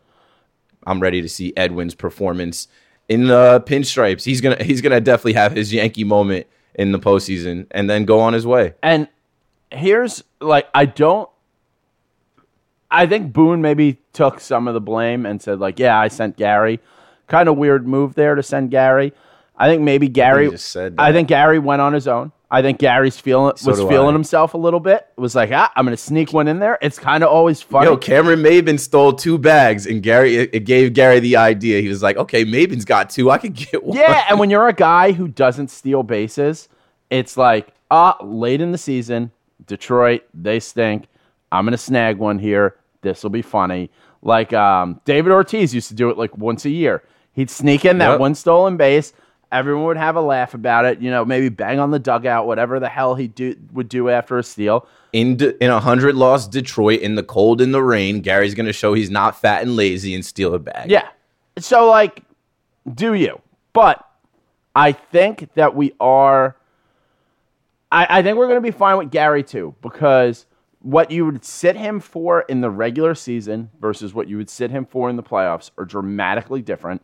I'm 0.88 1.02
ready 1.02 1.22
to 1.22 1.28
see 1.28 1.52
Edwin's 1.58 1.96
performance 1.96 2.70
in 3.10 3.28
the 3.28 3.62
pinstripes. 3.66 4.24
He's 4.24 4.40
gonna 4.40 4.64
he's 4.64 4.82
gonna 4.82 5.02
definitely 5.02 5.34
have 5.34 5.52
his 5.52 5.74
Yankee 5.74 6.06
moment 6.06 6.48
in 6.76 6.94
the 6.94 7.00
postseason 7.00 7.68
and 7.72 7.90
then 7.90 8.06
go 8.06 8.20
on 8.20 8.34
his 8.34 8.48
way. 8.48 8.76
And 8.82 9.10
here's 9.72 10.24
like 10.40 10.68
I 10.74 10.86
don't 10.86 11.30
I 12.92 13.06
think 13.06 13.34
Boone 13.34 13.62
maybe 13.62 14.00
took 14.14 14.40
some 14.40 14.68
of 14.68 14.74
the 14.74 14.82
blame 14.82 15.26
and 15.26 15.42
said 15.42 15.60
like, 15.60 15.78
"Yeah, 15.78 16.00
I 16.00 16.08
sent 16.08 16.38
Gary." 16.38 16.80
Kind 17.28 17.48
of 17.48 17.58
weird 17.58 17.88
move 17.88 18.16
there 18.16 18.34
to 18.36 18.42
send 18.42 18.72
Gary. 18.72 19.14
I 19.56 19.68
think 19.68 19.84
maybe 19.84 20.08
Gary 20.08 20.48
I 20.98 21.12
think 21.12 21.28
Gary 21.28 21.60
went 21.60 21.82
on 21.82 21.94
his 21.94 22.08
own. 22.08 22.32
I 22.52 22.64
think 22.64 22.80
Gary's 22.80 23.20
feeling 23.20 23.56
So 23.58 23.70
was 23.70 23.80
feeling 23.82 24.10
I. 24.10 24.14
himself 24.14 24.56
a 24.56 24.58
little 24.58 24.80
bit. 24.80 25.06
It 25.16 25.22
was 25.22 25.36
like, 25.36 25.52
"Ah, 25.54 25.72
I'm 25.76 25.86
going 25.86 25.96
to 25.96 26.02
sneak 26.02 26.34
one 26.34 26.48
in 26.48 26.58
there." 26.60 26.80
It's 26.82 26.98
kind 26.98 27.24
of 27.24 27.30
always 27.30 27.62
funny. 27.62 27.86
Yo, 27.86 27.96
Cameron 27.98 28.42
Maybin 28.42 28.80
stole 28.80 29.14
two 29.14 29.38
bags, 29.38 29.86
and 29.86 30.02
Gary 30.02 30.36
it, 30.36 30.50
it 30.54 30.60
gave 30.62 30.94
Gary 30.94 31.20
the 31.20 31.36
idea. 31.36 31.80
He 31.82 31.88
was 31.90 32.02
like, 32.02 32.18
"Okay, 32.18 32.44
Maybin's 32.46 32.86
got 32.86 33.10
two. 33.12 33.30
I 33.30 33.38
could 33.38 33.54
get 33.54 33.84
one." 33.84 33.96
Yeah, 33.98 34.26
and 34.30 34.40
when 34.40 34.50
you're 34.50 34.68
a 34.68 34.74
guy 34.74 35.12
who 35.12 35.28
doesn't 35.28 35.70
steal 35.70 36.02
bases, 36.02 36.70
it's 37.12 37.38
like, 37.38 37.68
ah, 37.92 38.18
late 38.24 38.62
in 38.62 38.72
the 38.72 38.78
season, 38.80 39.30
Detroit, 39.68 40.24
they 40.34 40.60
stink. 40.60 41.06
I'm 41.52 41.66
gonna 41.66 41.78
snag 41.78 42.18
one 42.18 42.40
here. 42.40 42.76
This 43.02 43.22
will 43.22 43.30
be 43.30 43.42
funny. 43.44 43.92
Like 44.24 44.54
um, 44.54 45.00
David 45.06 45.32
Ortiz 45.32 45.74
used 45.74 45.88
to 45.90 45.96
do 45.96 46.10
it 46.10 46.18
like 46.18 46.36
once 46.38 46.66
a 46.66 46.70
year. 46.72 47.04
He'd 47.34 47.50
sneak 47.52 47.86
in 47.86 48.00
that 48.00 48.12
Yep. 48.14 48.20
one 48.20 48.36
stolen 48.36 48.76
base. 48.76 49.14
Everyone 49.52 49.86
would 49.86 49.98
have 49.98 50.16
a 50.16 50.22
laugh 50.22 50.54
about 50.54 50.86
it. 50.86 51.00
You 51.02 51.10
know, 51.10 51.26
maybe 51.26 51.50
bang 51.50 51.80
on 51.80 51.92
the 51.92 52.00
dugout, 52.00 52.46
whatever 52.46 52.80
the 52.80 52.90
hell 52.90 53.16
he 53.16 53.28
do 53.28 53.56
would 53.74 53.90
do 53.90 54.10
after 54.10 54.38
a 54.38 54.44
steal. 54.44 54.88
in 55.12 55.38
De- 55.38 55.64
in 55.64 55.72
a 55.72 55.80
hundred 55.80 56.16
loss 56.16 56.48
Detroit 56.48 57.02
in 57.02 57.16
the 57.16 57.24
cold 57.24 57.62
and 57.62 57.74
the 57.74 57.82
rain, 57.82 58.22
Gary's 58.22 58.54
gonna 58.54 58.74
show 58.74 58.94
he's 58.94 59.10
not 59.10 59.40
fat 59.40 59.64
and 59.64 59.76
lazy 59.76 60.14
and 60.14 60.24
steal 60.24 60.54
a 60.54 60.60
bag. 60.60 60.92
Yeah. 60.92 61.08
So 61.58 61.90
like, 61.90 62.24
do 62.94 63.14
you? 63.14 63.42
But 63.74 64.06
I 64.76 64.92
think 64.92 65.54
that 65.56 65.76
we 65.76 65.94
are. 66.00 66.56
I, 67.92 68.20
I 68.20 68.22
think 68.22 68.38
we're 68.38 68.48
going 68.48 68.62
to 68.62 68.62
be 68.62 68.72
fine 68.72 68.98
with 68.98 69.10
Gary 69.10 69.44
too 69.44 69.74
because 69.82 70.46
what 70.82 71.10
you 71.12 71.26
would 71.26 71.44
sit 71.44 71.76
him 71.76 72.00
for 72.00 72.42
in 72.42 72.62
the 72.62 72.70
regular 72.70 73.16
season 73.16 73.72
versus 73.82 74.14
what 74.14 74.28
you 74.28 74.38
would 74.38 74.50
sit 74.50 74.70
him 74.72 74.86
for 74.86 75.10
in 75.10 75.16
the 75.16 75.24
playoffs 75.24 75.72
are 75.78 75.86
dramatically 75.86 76.62
different. 76.62 77.02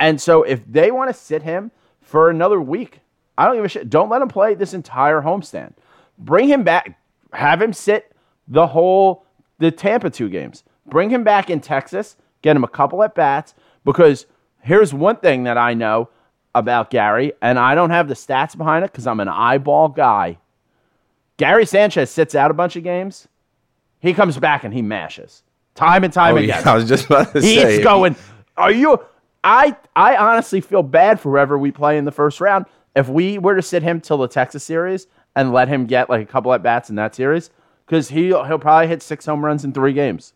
And 0.00 0.20
so 0.20 0.42
if 0.42 0.64
they 0.66 0.90
want 0.90 1.10
to 1.10 1.14
sit 1.14 1.42
him 1.42 1.70
for 2.12 2.28
another 2.28 2.60
week, 2.60 3.00
I 3.38 3.46
don't 3.46 3.56
give 3.56 3.64
a 3.64 3.68
shit. 3.68 3.88
Don't 3.88 4.10
let 4.10 4.20
him 4.20 4.28
play 4.28 4.54
this 4.54 4.74
entire 4.74 5.22
homestand. 5.22 5.72
Bring 6.18 6.46
him 6.46 6.62
back. 6.62 6.98
Have 7.32 7.62
him 7.62 7.72
sit 7.72 8.12
the 8.46 8.66
whole 8.66 9.24
the 9.58 9.70
Tampa 9.70 10.10
two 10.10 10.28
games. 10.28 10.62
Bring 10.84 11.08
him 11.08 11.24
back 11.24 11.48
in 11.48 11.60
Texas. 11.60 12.16
Get 12.42 12.54
him 12.54 12.64
a 12.64 12.68
couple 12.68 13.02
at 13.02 13.14
bats 13.14 13.54
because 13.86 14.26
here's 14.60 14.92
one 14.92 15.16
thing 15.16 15.44
that 15.44 15.56
I 15.56 15.72
know 15.72 16.10
about 16.54 16.90
Gary, 16.90 17.32
and 17.40 17.58
I 17.58 17.74
don't 17.74 17.88
have 17.88 18.08
the 18.08 18.14
stats 18.14 18.54
behind 18.54 18.84
it 18.84 18.92
because 18.92 19.06
I'm 19.06 19.20
an 19.20 19.28
eyeball 19.28 19.88
guy. 19.88 20.36
Gary 21.38 21.64
Sanchez 21.64 22.10
sits 22.10 22.34
out 22.34 22.50
a 22.50 22.54
bunch 22.54 22.76
of 22.76 22.82
games. 22.82 23.26
He 24.00 24.12
comes 24.12 24.36
back 24.36 24.64
and 24.64 24.74
he 24.74 24.82
mashes 24.82 25.44
time 25.74 26.04
and 26.04 26.12
time 26.12 26.34
Oh, 26.34 26.36
again. 26.36 26.60
yeah, 26.62 26.70
I 26.70 26.74
was 26.74 26.86
just 26.86 27.06
about 27.06 27.32
to 27.32 27.40
say. 27.40 27.76
He's 27.76 27.82
going. 27.82 28.16
Are 28.58 28.70
you? 28.70 29.00
I 29.44 29.76
I 29.96 30.16
honestly 30.16 30.60
feel 30.60 30.82
bad 30.82 31.20
for 31.20 31.30
whoever 31.30 31.58
we 31.58 31.70
play 31.72 31.98
in 31.98 32.04
the 32.04 32.12
first 32.12 32.40
round. 32.40 32.66
If 32.94 33.08
we 33.08 33.38
were 33.38 33.56
to 33.56 33.62
sit 33.62 33.82
him 33.82 34.00
till 34.00 34.18
the 34.18 34.28
Texas 34.28 34.64
series 34.64 35.06
and 35.34 35.52
let 35.52 35.68
him 35.68 35.86
get 35.86 36.10
like 36.10 36.22
a 36.22 36.30
couple 36.30 36.52
at 36.52 36.62
bats 36.62 36.90
in 36.90 36.96
that 36.96 37.14
series, 37.14 37.50
because 37.86 38.10
he 38.10 38.26
he'll 38.26 38.58
probably 38.58 38.88
hit 38.88 39.02
six 39.02 39.26
home 39.26 39.44
runs 39.44 39.64
in 39.64 39.72
three 39.72 39.92
games. 39.92 40.34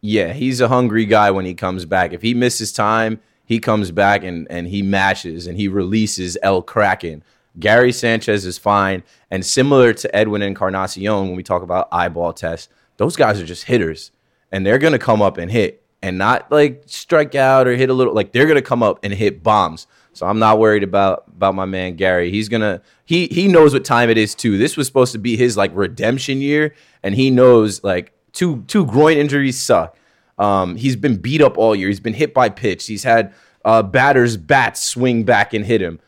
Yeah, 0.00 0.32
he's 0.32 0.60
a 0.60 0.68
hungry 0.68 1.04
guy 1.04 1.30
when 1.30 1.44
he 1.44 1.54
comes 1.54 1.84
back. 1.84 2.12
If 2.12 2.22
he 2.22 2.32
misses 2.32 2.72
time, 2.72 3.20
he 3.44 3.58
comes 3.58 3.90
back 3.90 4.24
and, 4.24 4.46
and 4.48 4.68
he 4.68 4.80
mashes 4.80 5.46
and 5.46 5.58
he 5.58 5.68
releases 5.68 6.38
El 6.42 6.62
Kraken. 6.62 7.22
Gary 7.58 7.92
Sanchez 7.92 8.46
is 8.46 8.56
fine. 8.56 9.02
And 9.30 9.44
similar 9.44 9.92
to 9.92 10.16
Edwin 10.16 10.40
Encarnacion, 10.40 11.02
when 11.02 11.34
we 11.34 11.42
talk 11.42 11.62
about 11.62 11.88
eyeball 11.92 12.32
tests, 12.32 12.68
those 12.96 13.16
guys 13.16 13.40
are 13.40 13.46
just 13.46 13.64
hitters. 13.64 14.12
And 14.50 14.64
they're 14.64 14.78
going 14.78 14.92
to 14.92 14.98
come 14.98 15.20
up 15.20 15.36
and 15.36 15.50
hit 15.50 15.82
and 16.02 16.18
not 16.18 16.50
like 16.50 16.82
strike 16.86 17.34
out 17.34 17.66
or 17.66 17.76
hit 17.76 17.90
a 17.90 17.94
little. 17.94 18.14
Like 18.14 18.32
they're 18.32 18.46
to 18.46 18.62
come 18.62 18.82
up 18.82 19.00
and 19.02 19.12
hit 19.12 19.42
bombs. 19.42 19.86
So 20.12 20.26
I'm 20.26 20.38
not 20.38 20.58
worried 20.58 20.82
about 20.82 21.24
about 21.28 21.54
my 21.54 21.64
man 21.64 21.96
Gary. 21.96 22.30
He's 22.30 22.48
gonna 22.48 22.82
he 23.04 23.26
he 23.28 23.48
knows 23.48 23.72
what 23.72 23.84
time 23.84 24.10
it 24.10 24.18
is 24.18 24.34
too. 24.34 24.58
This 24.58 24.76
was 24.76 24.86
supposed 24.86 25.12
to 25.12 25.18
be 25.18 25.36
his 25.36 25.56
like 25.56 25.70
redemption 25.74 26.40
year, 26.40 26.74
and 27.02 27.14
he 27.14 27.30
knows 27.30 27.84
like 27.84 28.12
two 28.32 28.62
two 28.66 28.86
groin 28.86 29.16
injuries 29.16 29.58
suck. 29.58 29.96
Um, 30.38 30.76
he's 30.76 30.96
been 30.96 31.16
beat 31.16 31.42
up 31.42 31.58
all 31.58 31.76
year. 31.76 31.88
He's 31.88 32.00
been 32.00 32.14
hit 32.14 32.32
by 32.32 32.48
pitch. 32.48 32.86
He's 32.86 33.04
had 33.04 33.34
uh, 33.64 33.82
batters 33.82 34.36
bats 34.36 34.82
swing 34.82 35.24
back 35.24 35.52
and 35.52 35.64
hit 35.64 35.82
him. 35.82 36.00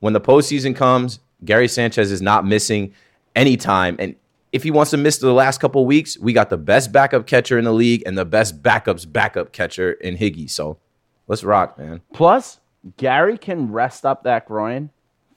When 0.00 0.12
the 0.12 0.20
postseason 0.20 0.74
comes, 0.74 1.20
Gary 1.44 1.68
Sanchez 1.68 2.10
is 2.10 2.20
not 2.20 2.44
missing 2.44 2.92
any 3.34 3.56
time. 3.56 3.96
And 3.98 4.16
if 4.52 4.62
he 4.62 4.70
wants 4.70 4.90
to 4.92 4.96
miss 4.96 5.18
the 5.18 5.32
last 5.32 5.58
couple 5.60 5.84
weeks, 5.86 6.18
we 6.18 6.32
got 6.32 6.50
the 6.50 6.56
best 6.56 6.92
backup 6.92 7.26
catcher 7.26 7.58
in 7.58 7.64
the 7.64 7.72
league 7.72 8.02
and 8.06 8.16
the 8.16 8.24
best 8.24 8.62
backups 8.62 9.10
backup 9.10 9.52
catcher 9.52 9.92
in 9.92 10.16
Higgy. 10.16 10.48
So 10.50 10.78
let's 11.26 11.44
rock, 11.44 11.78
man. 11.78 12.00
Plus, 12.12 12.60
Gary 12.96 13.36
can 13.36 13.70
rest 13.72 14.06
up 14.06 14.22
that 14.24 14.46
groin 14.46 14.90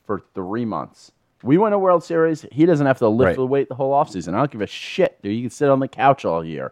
for 0.05 0.21
three 0.35 0.65
months. 0.65 1.11
We 1.41 1.57
win 1.57 1.73
a 1.73 1.79
World 1.79 2.03
Series. 2.03 2.45
He 2.51 2.65
doesn't 2.65 2.85
have 2.85 2.99
to 2.99 3.07
lift 3.07 3.25
Right. 3.27 3.35
the 3.37 3.45
weight 3.45 3.69
the 3.69 3.75
whole 3.75 3.93
offseason. 3.93 4.33
I 4.33 4.37
don't 4.39 4.51
give 4.51 4.61
a 4.61 4.67
shit, 4.67 5.21
dude. 5.21 5.35
You 5.35 5.41
can 5.43 5.49
sit 5.49 5.69
on 5.69 5.79
the 5.79 5.87
couch 5.87 6.25
all 6.25 6.43
year. 6.43 6.71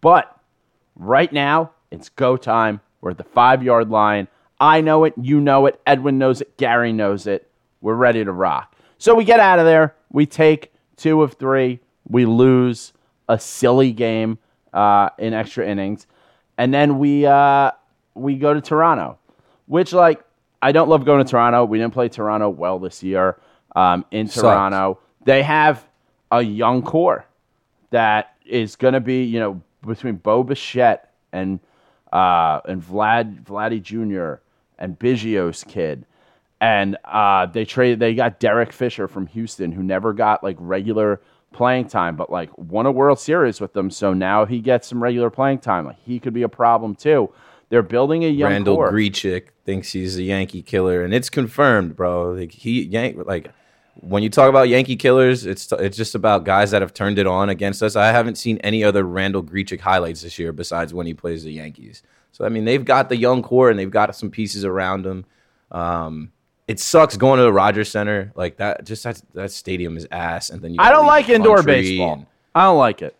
But 0.00 0.34
right 0.96 1.32
now, 1.32 1.72
it's 1.90 2.08
go 2.08 2.36
time. 2.36 2.80
We're 3.00 3.10
at 3.10 3.18
the 3.18 3.24
five 3.24 3.62
yard 3.62 3.90
line. 3.90 4.28
I 4.60 4.80
know 4.80 5.04
it. 5.04 5.14
You 5.20 5.40
know 5.40 5.66
it. 5.66 5.80
Edwin 5.86 6.18
knows 6.18 6.40
it. 6.40 6.56
Gary 6.56 6.92
knows 6.92 7.26
it. 7.26 7.50
We're 7.80 7.94
ready 7.94 8.24
to 8.24 8.32
rock. 8.32 8.74
So 8.98 9.14
we 9.14 9.24
get 9.24 9.40
out 9.40 9.58
of 9.58 9.64
there. 9.64 9.94
We 10.10 10.26
take 10.26 10.72
two 10.98 11.22
of 11.22 11.34
three. 11.34 11.80
We 12.08 12.26
lose 12.26 12.92
a 13.28 13.38
silly 13.38 13.92
game 13.92 14.38
uh, 14.72 15.10
in 15.18 15.32
extra 15.32 15.66
innings, 15.66 16.06
and 16.58 16.72
then 16.74 16.98
we 16.98 17.24
uh, 17.24 17.70
we 18.14 18.36
go 18.36 18.52
to 18.52 18.60
Toronto, 18.60 19.18
which 19.66 19.92
like 19.92 20.22
I 20.60 20.72
don't 20.72 20.88
love 20.88 21.04
going 21.04 21.24
to 21.24 21.30
Toronto. 21.30 21.64
We 21.64 21.78
didn't 21.78 21.94
play 21.94 22.08
Toronto 22.08 22.50
well 22.50 22.78
this 22.78 23.02
year. 23.02 23.38
Um, 23.76 24.04
in 24.10 24.26
Sucks. 24.26 24.42
Toronto, 24.42 24.98
they 25.24 25.42
have 25.42 25.86
a 26.30 26.42
young 26.42 26.82
core 26.82 27.26
that 27.90 28.34
is 28.44 28.76
going 28.76 28.94
to 28.94 29.00
be, 29.00 29.24
you 29.24 29.38
know, 29.38 29.62
between 29.86 30.16
Bo 30.16 30.42
Bichette 30.42 31.12
and 31.32 31.60
uh, 32.12 32.60
and 32.64 32.82
Vlad 32.82 33.44
Vladdy 33.44 33.82
Jr. 33.82 34.40
and 34.78 34.98
Biggio's 34.98 35.64
kid, 35.64 36.06
and 36.60 36.96
uh, 37.04 37.46
they 37.46 37.64
traded. 37.64 38.00
They 38.00 38.14
got 38.14 38.40
Derek 38.40 38.72
Fisher 38.72 39.08
from 39.08 39.26
Houston, 39.28 39.72
who 39.72 39.82
never 39.82 40.12
got 40.12 40.42
like 40.42 40.56
regular 40.58 41.20
playing 41.52 41.88
time, 41.88 42.16
but 42.16 42.30
like 42.30 42.50
won 42.56 42.86
a 42.86 42.92
World 42.92 43.18
Series 43.18 43.60
with 43.60 43.72
them. 43.72 43.90
So 43.90 44.12
now 44.12 44.44
he 44.44 44.60
gets 44.60 44.88
some 44.88 45.02
regular 45.02 45.30
playing 45.30 45.58
time. 45.58 45.86
Like 45.86 46.00
he 46.04 46.18
could 46.18 46.34
be 46.34 46.42
a 46.42 46.48
problem 46.48 46.94
too. 46.94 47.32
They're 47.70 47.82
building 47.82 48.24
a 48.24 48.28
young 48.28 48.50
Randal 48.50 48.76
core. 48.76 48.92
Grichuk 48.92 49.48
thinks 49.64 49.92
he's 49.92 50.16
a 50.16 50.22
Yankee 50.22 50.62
killer, 50.62 51.04
and 51.04 51.12
it's 51.12 51.28
confirmed, 51.28 51.96
bro. 51.96 52.32
Like 52.32 52.52
he 52.52 52.82
yank 52.82 53.18
like 53.26 53.50
when 54.00 54.22
you 54.22 54.30
talk 54.30 54.48
about 54.48 54.68
Yankee 54.68 54.96
killers, 54.96 55.44
it's 55.44 55.70
it's 55.72 55.96
just 55.96 56.14
about 56.14 56.44
guys 56.44 56.70
that 56.70 56.82
have 56.82 56.94
turned 56.94 57.18
it 57.18 57.26
on 57.26 57.50
against 57.50 57.82
us. 57.82 57.94
I 57.94 58.08
haven't 58.08 58.36
seen 58.36 58.58
any 58.58 58.82
other 58.82 59.04
Randal 59.04 59.42
Grichuk 59.42 59.80
highlights 59.80 60.22
this 60.22 60.38
year 60.38 60.52
besides 60.52 60.94
when 60.94 61.06
he 61.06 61.14
plays 61.14 61.44
the 61.44 61.52
Yankees. 61.52 62.02
So 62.32 62.44
I 62.44 62.48
mean, 62.48 62.64
they've 62.64 62.84
got 62.84 63.08
the 63.08 63.16
young 63.16 63.42
core 63.42 63.70
and 63.70 63.78
they've 63.78 63.90
got 63.90 64.14
some 64.16 64.30
pieces 64.30 64.64
around 64.64 65.02
them. 65.02 65.24
Um, 65.70 66.32
it 66.68 66.78
sucks 66.78 67.16
going 67.16 67.38
to 67.38 67.42
the 67.44 67.52
Rogers 67.52 67.90
Center 67.90 68.30
like 68.36 68.58
that. 68.58 68.84
Just 68.84 69.02
that 69.04 69.20
that 69.34 69.50
stadium 69.50 69.96
is 69.96 70.06
ass, 70.12 70.50
and 70.50 70.62
then 70.62 70.74
you 70.74 70.76
I 70.80 70.90
don't 70.90 71.06
like 71.06 71.28
indoor 71.28 71.62
baseball. 71.62 72.12
and- 72.12 72.26
I 72.54 72.64
don't 72.64 72.78
like 72.78 73.02
it. 73.02 73.18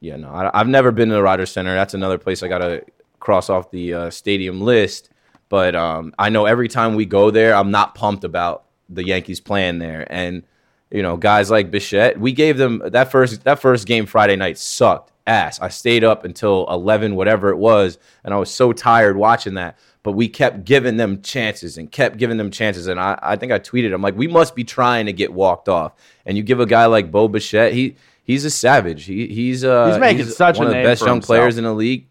yeah, 0.00 0.16
no, 0.16 0.28
I, 0.30 0.50
I've 0.58 0.68
never 0.68 0.90
been 0.92 1.08
to 1.08 1.14
the 1.14 1.22
Rogers 1.22 1.50
Center. 1.50 1.74
That's 1.74 1.94
another 1.94 2.18
place 2.18 2.42
I 2.42 2.48
gotta 2.48 2.84
cross 3.20 3.50
off 3.50 3.70
the 3.70 3.94
uh, 3.94 4.10
stadium 4.10 4.60
list. 4.60 5.10
But 5.48 5.74
um, 5.74 6.14
I 6.18 6.28
know 6.28 6.44
every 6.46 6.68
time 6.68 6.94
we 6.94 7.06
go 7.06 7.30
there, 7.30 7.54
I'm 7.54 7.70
not 7.70 7.94
pumped 7.94 8.24
about 8.24 8.64
the 8.88 9.04
Yankees 9.04 9.40
playing 9.40 9.78
there. 9.78 10.06
And 10.10 10.42
you 10.90 11.02
know, 11.02 11.16
guys 11.16 11.50
like 11.50 11.70
Bichette, 11.70 12.18
we 12.20 12.32
gave 12.32 12.56
them 12.58 12.82
that 12.84 13.10
first 13.10 13.44
that 13.44 13.58
first 13.60 13.86
game 13.86 14.06
Friday 14.06 14.36
night 14.36 14.58
sucked 14.58 15.12
ass. 15.26 15.60
I 15.60 15.68
stayed 15.68 16.04
up 16.04 16.24
until 16.24 16.66
eleven, 16.70 17.16
whatever 17.16 17.50
it 17.50 17.56
was, 17.58 17.98
and 18.24 18.32
I 18.32 18.36
was 18.38 18.50
so 18.50 18.72
tired 18.72 19.16
watching 19.16 19.54
that. 19.54 19.78
But 20.02 20.12
we 20.12 20.28
kept 20.28 20.64
giving 20.64 20.96
them 20.96 21.22
chances 21.22 21.76
and 21.76 21.90
kept 21.90 22.16
giving 22.18 22.36
them 22.36 22.50
chances. 22.50 22.86
And 22.86 23.00
I, 23.00 23.18
I 23.20 23.36
think 23.36 23.52
I 23.52 23.58
tweeted, 23.58 23.92
I'm 23.92 24.00
like, 24.00 24.16
we 24.16 24.28
must 24.28 24.54
be 24.54 24.64
trying 24.64 25.06
to 25.06 25.12
get 25.12 25.32
walked 25.32 25.68
off. 25.68 25.92
And 26.24 26.36
you 26.36 26.42
give 26.42 26.60
a 26.60 26.66
guy 26.66 26.86
like 26.86 27.10
Bo 27.10 27.28
Bichette, 27.28 27.72
he 27.72 27.96
he's 28.22 28.44
a 28.44 28.50
savage. 28.50 29.04
He 29.04 29.26
he's 29.26 29.64
uh 29.64 29.90
He's 29.90 29.98
making 29.98 30.26
such 30.26 30.58
one 30.58 30.68
of 30.68 30.72
the 30.72 30.82
best 30.82 31.02
young 31.02 31.16
himself. 31.16 31.26
players 31.26 31.58
in 31.58 31.64
the 31.64 31.74
league. 31.74 32.06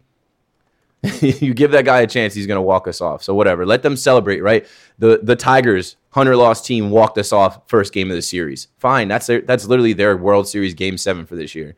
you 1.20 1.54
give 1.54 1.70
that 1.70 1.84
guy 1.84 2.00
a 2.00 2.06
chance, 2.06 2.34
he's 2.34 2.46
gonna 2.46 2.60
walk 2.60 2.88
us 2.88 3.00
off. 3.00 3.22
So 3.22 3.34
whatever, 3.34 3.64
let 3.64 3.82
them 3.82 3.96
celebrate, 3.96 4.42
right? 4.42 4.66
The 4.98 5.20
the 5.22 5.36
Tigers 5.36 5.96
Hunter 6.10 6.36
lost 6.36 6.66
team 6.66 6.90
walked 6.90 7.18
us 7.18 7.32
off 7.32 7.60
first 7.68 7.92
game 7.92 8.10
of 8.10 8.16
the 8.16 8.22
series. 8.22 8.68
Fine, 8.78 9.08
that's 9.08 9.26
their, 9.26 9.40
that's 9.40 9.66
literally 9.66 9.92
their 9.92 10.16
World 10.16 10.48
Series 10.48 10.74
game 10.74 10.98
seven 10.98 11.26
for 11.26 11.36
this 11.36 11.54
year. 11.54 11.76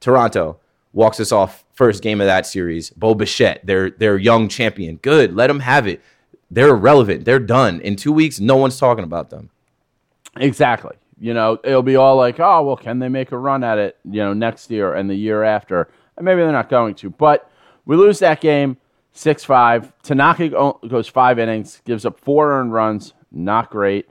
Toronto 0.00 0.60
walks 0.94 1.20
us 1.20 1.30
off 1.32 1.64
first 1.74 2.02
game 2.02 2.20
of 2.20 2.26
that 2.26 2.46
series. 2.46 2.90
Bo 2.90 3.14
Bichette, 3.14 3.64
their 3.66 3.90
their 3.90 4.16
young 4.16 4.48
champion. 4.48 4.96
Good, 4.96 5.34
let 5.34 5.48
them 5.48 5.60
have 5.60 5.86
it. 5.86 6.00
They're 6.50 6.68
irrelevant. 6.70 7.24
They're 7.24 7.38
done. 7.38 7.80
In 7.80 7.96
two 7.96 8.12
weeks, 8.12 8.40
no 8.40 8.56
one's 8.56 8.78
talking 8.78 9.04
about 9.04 9.30
them. 9.30 9.50
Exactly. 10.36 10.96
You 11.18 11.32
know, 11.34 11.58
it'll 11.64 11.82
be 11.82 11.96
all 11.96 12.16
like, 12.16 12.40
oh, 12.40 12.62
well, 12.64 12.76
can 12.76 12.98
they 12.98 13.08
make 13.08 13.32
a 13.32 13.38
run 13.38 13.62
at 13.64 13.78
it, 13.78 13.96
you 14.04 14.20
know, 14.20 14.32
next 14.34 14.70
year 14.70 14.94
and 14.94 15.08
the 15.08 15.14
year 15.14 15.42
after? 15.42 15.88
And 16.16 16.24
maybe 16.24 16.40
they're 16.42 16.52
not 16.52 16.68
going 16.68 16.94
to. 16.96 17.10
But 17.10 17.50
we 17.86 17.96
lose 17.96 18.18
that 18.18 18.40
game 18.40 18.76
6 19.12 19.44
5. 19.44 19.92
Tanaka 20.02 20.74
goes 20.88 21.08
five 21.08 21.38
innings, 21.38 21.80
gives 21.84 22.04
up 22.04 22.18
four 22.20 22.52
earned 22.52 22.72
runs. 22.72 23.14
Not 23.32 23.70
great. 23.70 24.08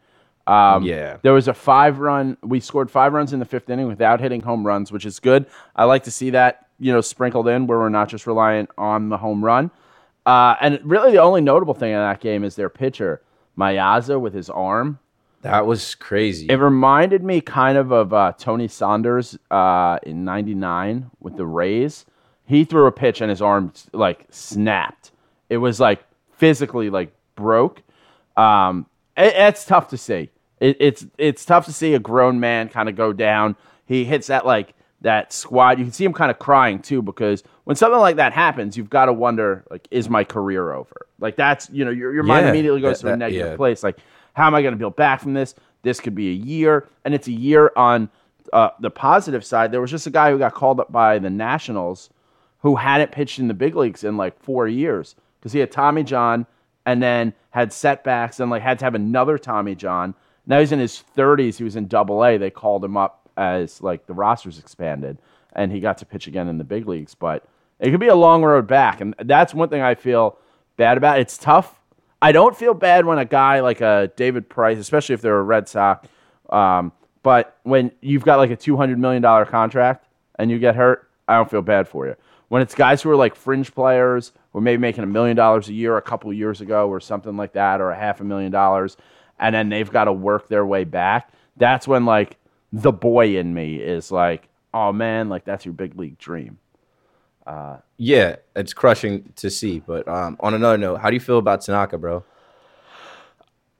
Um, 0.47 0.83
Yeah. 0.83 1.17
There 1.21 1.33
was 1.33 1.47
a 1.47 1.53
five 1.53 1.99
run, 1.99 2.37
we 2.41 2.59
scored 2.59 2.89
five 2.91 3.13
runs 3.13 3.31
in 3.31 3.39
the 3.39 3.45
fifth 3.45 3.69
inning 3.69 3.87
without 3.87 4.19
hitting 4.19 4.41
home 4.41 4.65
runs, 4.65 4.91
which 4.91 5.05
is 5.05 5.19
good. 5.19 5.45
I 5.75 5.85
like 5.85 6.03
to 6.03 6.11
see 6.11 6.31
that, 6.31 6.67
you 6.83 6.91
know, 6.91 7.01
sprinkled 7.01 7.47
in 7.47 7.65
where 7.67 7.79
we're 7.79 7.89
not 7.89 8.09
just 8.09 8.27
reliant 8.27 8.69
on 8.77 9.09
the 9.09 9.17
home 9.17 9.43
run. 9.43 9.71
Uh, 10.25 10.55
and 10.61 10.79
really, 10.83 11.11
the 11.11 11.21
only 11.21 11.41
notable 11.41 11.73
thing 11.73 11.91
in 11.91 11.97
that 11.97 12.21
game 12.21 12.43
is 12.43 12.55
their 12.55 12.69
pitcher, 12.69 13.21
Mayaza, 13.57 14.19
with 14.19 14.33
his 14.33 14.49
arm. 14.49 14.99
That 15.41 15.65
was 15.65 15.95
crazy. 15.95 16.47
It 16.49 16.55
reminded 16.55 17.23
me 17.23 17.41
kind 17.41 17.77
of 17.77 17.91
of 17.91 18.13
uh, 18.13 18.33
Tony 18.37 18.67
Saunders 18.67 19.37
uh, 19.51 19.99
in 20.03 20.23
'99 20.23 21.11
with 21.19 21.35
the 21.35 21.45
Rays. 21.45 22.05
He 22.45 22.63
threw 22.65 22.85
a 22.85 22.91
pitch 22.91 23.21
and 23.21 23.29
his 23.29 23.41
arm 23.41 23.73
like 23.91 24.25
snapped. 24.29 25.11
It 25.49 25.57
was 25.57 25.79
like 25.79 26.03
physically 26.31 26.89
like 26.89 27.13
broke. 27.35 27.81
Um, 28.37 28.85
it, 29.17 29.33
it's 29.35 29.65
tough 29.65 29.89
to 29.89 29.97
see. 29.97 30.29
It, 30.61 30.77
it's 30.79 31.05
it's 31.17 31.43
tough 31.43 31.65
to 31.65 31.73
see 31.73 31.93
a 31.93 31.99
grown 31.99 32.39
man 32.39 32.69
kind 32.69 32.87
of 32.87 32.95
go 32.95 33.11
down. 33.11 33.57
He 33.85 34.05
hits 34.05 34.27
that 34.27 34.45
like 34.45 34.73
that 35.03 35.31
squad. 35.31 35.77
You 35.77 35.85
can 35.85 35.93
see 35.93 36.03
him 36.03 36.13
kind 36.13 36.31
of 36.31 36.39
crying 36.39 36.79
too 36.79 37.01
because 37.01 37.43
when 37.65 37.75
something 37.75 37.99
like 37.99 38.15
that 38.15 38.33
happens, 38.33 38.75
you've 38.75 38.89
got 38.89 39.05
to 39.05 39.13
wonder 39.13 39.63
like, 39.69 39.87
is 39.91 40.09
my 40.09 40.23
career 40.23 40.73
over? 40.73 41.07
Like 41.19 41.35
that's 41.35 41.69
you 41.69 41.85
know 41.85 41.91
your 41.91 42.13
your 42.13 42.23
mind 42.23 42.47
immediately 42.47 42.81
goes 42.81 43.01
that- 43.01 43.09
to 43.09 43.13
a 43.13 43.17
negative 43.17 43.51
yeah. 43.51 43.55
place. 43.55 43.83
Like 43.83 43.99
how 44.33 44.47
am 44.47 44.55
I 44.55 44.61
going 44.61 44.73
to 44.73 44.77
build 44.77 44.95
back 44.95 45.21
from 45.21 45.33
this? 45.33 45.55
This 45.83 45.99
could 45.99 46.15
be 46.15 46.29
a 46.29 46.33
year, 46.33 46.87
and 47.05 47.13
it's 47.13 47.27
a 47.27 47.31
year 47.31 47.71
on 47.75 48.09
uh, 48.51 48.69
the 48.79 48.89
positive 48.89 49.45
side. 49.45 49.71
There 49.71 49.81
was 49.81 49.91
just 49.91 50.07
a 50.07 50.11
guy 50.11 50.31
who 50.31 50.37
got 50.37 50.53
called 50.53 50.79
up 50.79 50.91
by 50.91 51.19
the 51.19 51.29
Nationals 51.29 52.09
who 52.59 52.75
hadn't 52.77 53.11
pitched 53.11 53.39
in 53.39 53.47
the 53.47 53.53
big 53.53 53.75
leagues 53.75 54.03
in 54.03 54.15
like 54.17 54.41
four 54.41 54.67
years 54.67 55.15
because 55.39 55.51
he 55.51 55.59
had 55.59 55.71
Tommy 55.71 56.03
John 56.03 56.45
and 56.85 57.03
then 57.03 57.33
had 57.49 57.73
setbacks 57.73 58.39
and 58.39 58.49
like 58.49 58.61
had 58.61 58.79
to 58.79 58.85
have 58.85 58.95
another 58.95 59.37
Tommy 59.37 59.75
John. 59.75 60.15
Now 60.45 60.59
he's 60.59 60.71
in 60.71 60.79
his 60.79 61.03
30s. 61.15 61.57
He 61.57 61.63
was 61.63 61.75
in 61.75 61.87
Double 61.87 62.23
A. 62.23 62.37
They 62.37 62.49
called 62.49 62.83
him 62.83 62.97
up 62.97 63.22
as 63.37 63.81
like 63.81 64.05
the 64.05 64.13
rosters 64.13 64.59
expanded, 64.59 65.17
and 65.53 65.71
he 65.71 65.79
got 65.79 65.97
to 65.99 66.05
pitch 66.05 66.27
again 66.27 66.47
in 66.47 66.57
the 66.57 66.63
big 66.63 66.87
leagues. 66.87 67.15
But 67.15 67.45
it 67.79 67.91
could 67.91 67.99
be 67.99 68.07
a 68.07 68.15
long 68.15 68.43
road 68.43 68.67
back, 68.67 69.01
and 69.01 69.15
that's 69.19 69.53
one 69.53 69.69
thing 69.69 69.81
I 69.81 69.95
feel 69.95 70.37
bad 70.77 70.97
about. 70.97 71.19
It's 71.19 71.37
tough. 71.37 71.79
I 72.21 72.31
don't 72.31 72.55
feel 72.55 72.73
bad 72.73 73.05
when 73.05 73.17
a 73.17 73.25
guy 73.25 73.59
like 73.59 73.81
a 73.81 74.11
David 74.15 74.49
Price, 74.49 74.77
especially 74.77 75.13
if 75.13 75.21
they're 75.21 75.39
a 75.39 75.43
Red 75.43 75.67
Sox, 75.67 76.07
um, 76.49 76.91
but 77.21 77.57
when 77.63 77.91
you've 78.01 78.23
got 78.23 78.37
like 78.37 78.51
a 78.51 78.55
two 78.55 78.77
hundred 78.77 78.99
million 78.99 79.21
dollar 79.21 79.45
contract 79.45 80.07
and 80.39 80.49
you 80.49 80.59
get 80.59 80.75
hurt, 80.75 81.09
I 81.27 81.35
don't 81.35 81.49
feel 81.49 81.61
bad 81.61 81.87
for 81.87 82.05
you. 82.07 82.15
When 82.49 82.61
it's 82.61 82.75
guys 82.75 83.01
who 83.01 83.09
are 83.09 83.15
like 83.15 83.35
fringe 83.35 83.73
players, 83.73 84.31
are 84.53 84.61
maybe 84.61 84.79
making 84.79 85.03
a 85.03 85.07
million 85.07 85.35
dollars 85.35 85.67
a 85.69 85.73
year 85.73 85.97
a 85.97 86.01
couple 86.01 86.31
years 86.31 86.61
ago 86.61 86.87
or 86.87 86.99
something 86.99 87.35
like 87.35 87.53
that, 87.53 87.81
or 87.81 87.91
a 87.91 87.97
half 87.97 88.21
a 88.21 88.23
million 88.23 88.51
dollars, 88.51 88.95
and 89.39 89.55
then 89.55 89.69
they've 89.69 89.91
got 89.91 90.05
to 90.05 90.13
work 90.13 90.47
their 90.47 90.65
way 90.65 90.83
back. 90.83 91.31
That's 91.57 91.87
when 91.87 92.05
like 92.05 92.37
the 92.73 92.91
boy 92.91 93.37
in 93.37 93.53
me 93.53 93.75
is 93.75 94.11
like, 94.11 94.49
oh 94.73 94.91
man, 94.91 95.29
like 95.29 95.45
that's 95.45 95.63
your 95.63 95.73
big 95.73 95.97
league 95.97 96.17
dream. 96.17 96.57
Uh, 97.47 97.77
Yeah, 97.97 98.37
it's 98.55 98.73
crushing 98.73 99.31
to 99.37 99.49
see. 99.49 99.79
But 99.79 100.07
um, 100.07 100.37
on 100.39 100.53
another 100.53 100.77
note, 100.77 100.99
how 100.99 101.09
do 101.09 101.13
you 101.13 101.19
feel 101.19 101.37
about 101.37 101.61
Tanaka, 101.61 101.97
bro? 101.97 102.25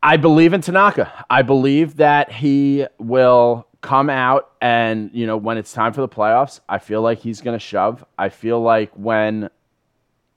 I 0.02 0.18
believe 0.18 0.54
in 0.54 0.62
Tanaka. 0.62 1.26
I 1.30 1.42
believe 1.42 1.98
that 1.98 2.32
he 2.32 2.86
will 3.00 3.68
come 3.82 4.10
out 4.10 4.52
and, 4.62 5.10
you 5.14 5.26
know, 5.26 5.38
when 5.38 5.58
it's 5.58 5.74
time 5.74 5.92
for 5.92 6.02
the 6.02 6.10
playoffs, 6.10 6.60
I 6.70 6.78
feel 6.78 7.02
like 7.02 7.20
he's 7.20 7.42
going 7.42 7.58
to 7.58 7.66
shove. 7.66 8.06
I 8.18 8.30
feel 8.30 8.62
like 8.62 8.92
when 8.96 9.50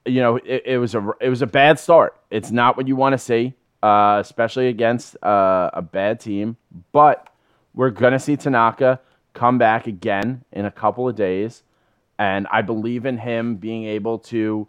you 0.07 0.20
know, 0.20 0.36
it, 0.36 0.62
it 0.64 0.78
was 0.78 0.94
a 0.94 1.11
it 1.20 1.28
was 1.28 1.42
a 1.42 1.46
bad 1.46 1.78
start. 1.78 2.16
It's 2.30 2.50
not 2.50 2.76
what 2.76 2.88
you 2.88 2.96
want 2.96 3.12
to 3.14 3.18
see, 3.18 3.54
uh, 3.82 4.18
especially 4.20 4.68
against 4.68 5.22
uh, 5.22 5.70
a 5.72 5.82
bad 5.82 6.20
team. 6.20 6.57
But 6.92 7.28
we're 7.76 7.90
gonna 7.90 8.18
see 8.18 8.36
Tanaka 8.36 8.98
come 9.34 9.58
back 9.58 9.86
again 9.86 10.42
in 10.50 10.64
a 10.64 10.70
couple 10.70 11.08
of 11.08 11.14
days, 11.14 11.62
and 12.18 12.48
I 12.50 12.62
believe 12.62 13.06
in 13.06 13.18
him 13.18 13.56
being 13.56 13.84
able 13.84 14.18
to, 14.18 14.66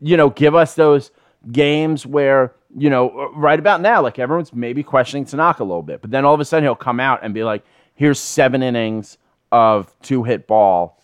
you 0.00 0.16
know, 0.16 0.28
give 0.28 0.54
us 0.54 0.74
those 0.74 1.12
games 1.50 2.04
where 2.04 2.52
you 2.76 2.90
know 2.90 3.30
right 3.34 3.58
about 3.58 3.80
now, 3.80 4.02
like 4.02 4.18
everyone's 4.18 4.52
maybe 4.52 4.82
questioning 4.82 5.24
Tanaka 5.24 5.62
a 5.62 5.64
little 5.64 5.82
bit, 5.82 6.02
but 6.02 6.10
then 6.10 6.24
all 6.24 6.34
of 6.34 6.40
a 6.40 6.44
sudden 6.44 6.64
he'll 6.64 6.74
come 6.74 7.00
out 7.00 7.20
and 7.22 7.32
be 7.32 7.44
like, 7.44 7.64
"Here's 7.94 8.18
seven 8.18 8.62
innings 8.62 9.16
of 9.50 9.94
two 10.02 10.24
hit 10.24 10.46
ball," 10.46 11.00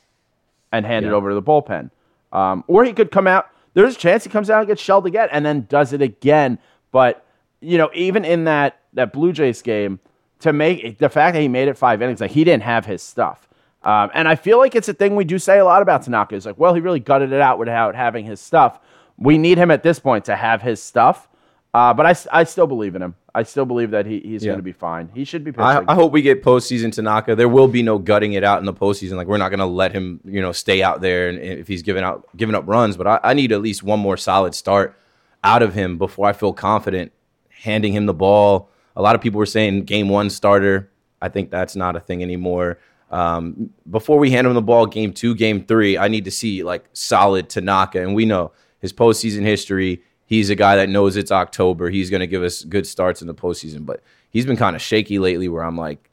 and 0.72 0.84
hand 0.84 1.06
it 1.06 1.12
over 1.12 1.30
to 1.30 1.34
the 1.34 1.42
bullpen. 1.42 1.90
Um, 2.32 2.64
or 2.66 2.84
he 2.84 2.92
could 2.92 3.10
come 3.10 3.26
out. 3.26 3.48
There's 3.74 3.94
a 3.94 3.98
chance 3.98 4.24
he 4.24 4.30
comes 4.30 4.50
out 4.50 4.58
and 4.58 4.68
gets 4.68 4.82
shelled 4.82 5.06
again, 5.06 5.28
and 5.30 5.46
then 5.46 5.66
does 5.68 5.92
it 5.92 6.02
again. 6.02 6.58
But 6.90 7.24
you 7.60 7.78
know, 7.78 7.90
even 7.94 8.24
in 8.24 8.44
that 8.44 8.80
that 8.94 9.12
Blue 9.12 9.32
Jays 9.32 9.62
game, 9.62 10.00
to 10.40 10.52
make 10.52 10.98
the 10.98 11.08
fact 11.08 11.34
that 11.34 11.40
he 11.40 11.48
made 11.48 11.68
it 11.68 11.76
five 11.76 12.00
innings, 12.02 12.20
like 12.20 12.30
he 12.30 12.44
didn't 12.44 12.62
have 12.64 12.86
his 12.86 13.02
stuff. 13.02 13.48
Um, 13.82 14.10
and 14.14 14.26
I 14.28 14.34
feel 14.34 14.58
like 14.58 14.74
it's 14.74 14.88
a 14.88 14.94
thing 14.94 15.16
we 15.16 15.24
do 15.24 15.38
say 15.38 15.58
a 15.58 15.64
lot 15.64 15.82
about 15.82 16.02
Tanaka. 16.02 16.34
Is 16.34 16.46
like, 16.46 16.58
well, 16.58 16.74
he 16.74 16.80
really 16.80 17.00
gutted 17.00 17.32
it 17.32 17.40
out 17.40 17.58
without 17.58 17.94
having 17.94 18.24
his 18.24 18.40
stuff. 18.40 18.80
We 19.16 19.38
need 19.38 19.58
him 19.58 19.70
at 19.70 19.82
this 19.82 19.98
point 19.98 20.24
to 20.26 20.36
have 20.36 20.62
his 20.62 20.82
stuff. 20.82 21.28
Uh, 21.74 21.92
but 21.92 22.26
I 22.32 22.44
still 22.44 22.66
believe 22.66 22.96
in 22.96 23.02
him. 23.02 23.14
I 23.34 23.42
still 23.42 23.66
believe 23.66 23.90
that 23.90 24.06
he, 24.06 24.20
he's 24.20 24.42
Yeah. 24.42 24.50
going 24.50 24.58
to 24.58 24.62
be 24.64 24.72
fine. 24.72 25.10
He 25.14 25.24
should 25.24 25.44
be 25.44 25.52
pitching. 25.52 25.64
I, 25.64 25.84
I 25.86 25.94
hope 25.94 26.12
we 26.12 26.22
get 26.22 26.42
postseason 26.42 26.92
Tanaka. 26.92 27.36
There 27.36 27.48
will 27.48 27.68
be 27.68 27.82
no 27.82 27.98
gutting 27.98 28.32
it 28.32 28.42
out 28.42 28.58
in 28.58 28.64
the 28.64 28.72
postseason. 28.72 29.12
Like 29.12 29.26
we're 29.26 29.36
not 29.36 29.50
going 29.50 29.58
to 29.60 29.66
let 29.66 29.92
him, 29.92 30.18
you 30.24 30.40
know, 30.40 30.50
stay 30.50 30.82
out 30.82 31.00
there 31.02 31.28
and 31.28 31.38
if 31.38 31.68
he's 31.68 31.82
giving 31.82 32.02
out 32.02 32.26
giving 32.36 32.54
up 32.54 32.64
runs. 32.66 32.96
But 32.96 33.06
I, 33.06 33.20
I 33.22 33.34
need 33.34 33.52
at 33.52 33.60
least 33.60 33.82
one 33.82 34.00
more 34.00 34.16
solid 34.16 34.54
start 34.54 34.96
out 35.44 35.62
of 35.62 35.74
him 35.74 35.98
before 35.98 36.26
I 36.26 36.32
feel 36.32 36.52
confident 36.52 37.12
handing 37.50 37.92
him 37.92 38.06
the 38.06 38.14
ball. 38.14 38.70
A 38.98 39.02
lot 39.02 39.14
of 39.14 39.22
people 39.22 39.38
were 39.38 39.46
saying 39.46 39.84
game 39.84 40.08
one 40.08 40.28
starter. 40.28 40.90
I 41.22 41.28
think 41.28 41.50
that's 41.50 41.76
not 41.76 41.94
a 41.94 42.00
thing 42.00 42.20
anymore. 42.22 42.78
Um, 43.10 43.70
before 43.88 44.18
we 44.18 44.30
hand 44.30 44.46
him 44.46 44.54
the 44.54 44.60
ball, 44.60 44.86
game 44.86 45.12
two, 45.12 45.34
game 45.34 45.64
three, 45.64 45.96
I 45.96 46.08
need 46.08 46.24
to 46.24 46.30
see 46.32 46.62
like 46.64 46.84
solid 46.92 47.48
Tanaka, 47.48 48.02
and 48.02 48.14
we 48.14 48.26
know 48.26 48.50
his 48.80 48.92
postseason 48.92 49.42
history. 49.42 50.02
He's 50.26 50.50
a 50.50 50.54
guy 50.54 50.76
that 50.76 50.88
knows 50.88 51.16
it's 51.16 51.32
October. 51.32 51.88
He's 51.88 52.10
going 52.10 52.20
to 52.20 52.26
give 52.26 52.42
us 52.42 52.64
good 52.64 52.86
starts 52.86 53.22
in 53.22 53.28
the 53.28 53.34
postseason, 53.34 53.86
but 53.86 54.02
he's 54.30 54.44
been 54.44 54.56
kind 54.56 54.76
of 54.76 54.82
shaky 54.82 55.18
lately. 55.18 55.48
Where 55.48 55.62
I'm 55.62 55.78
like, 55.78 56.10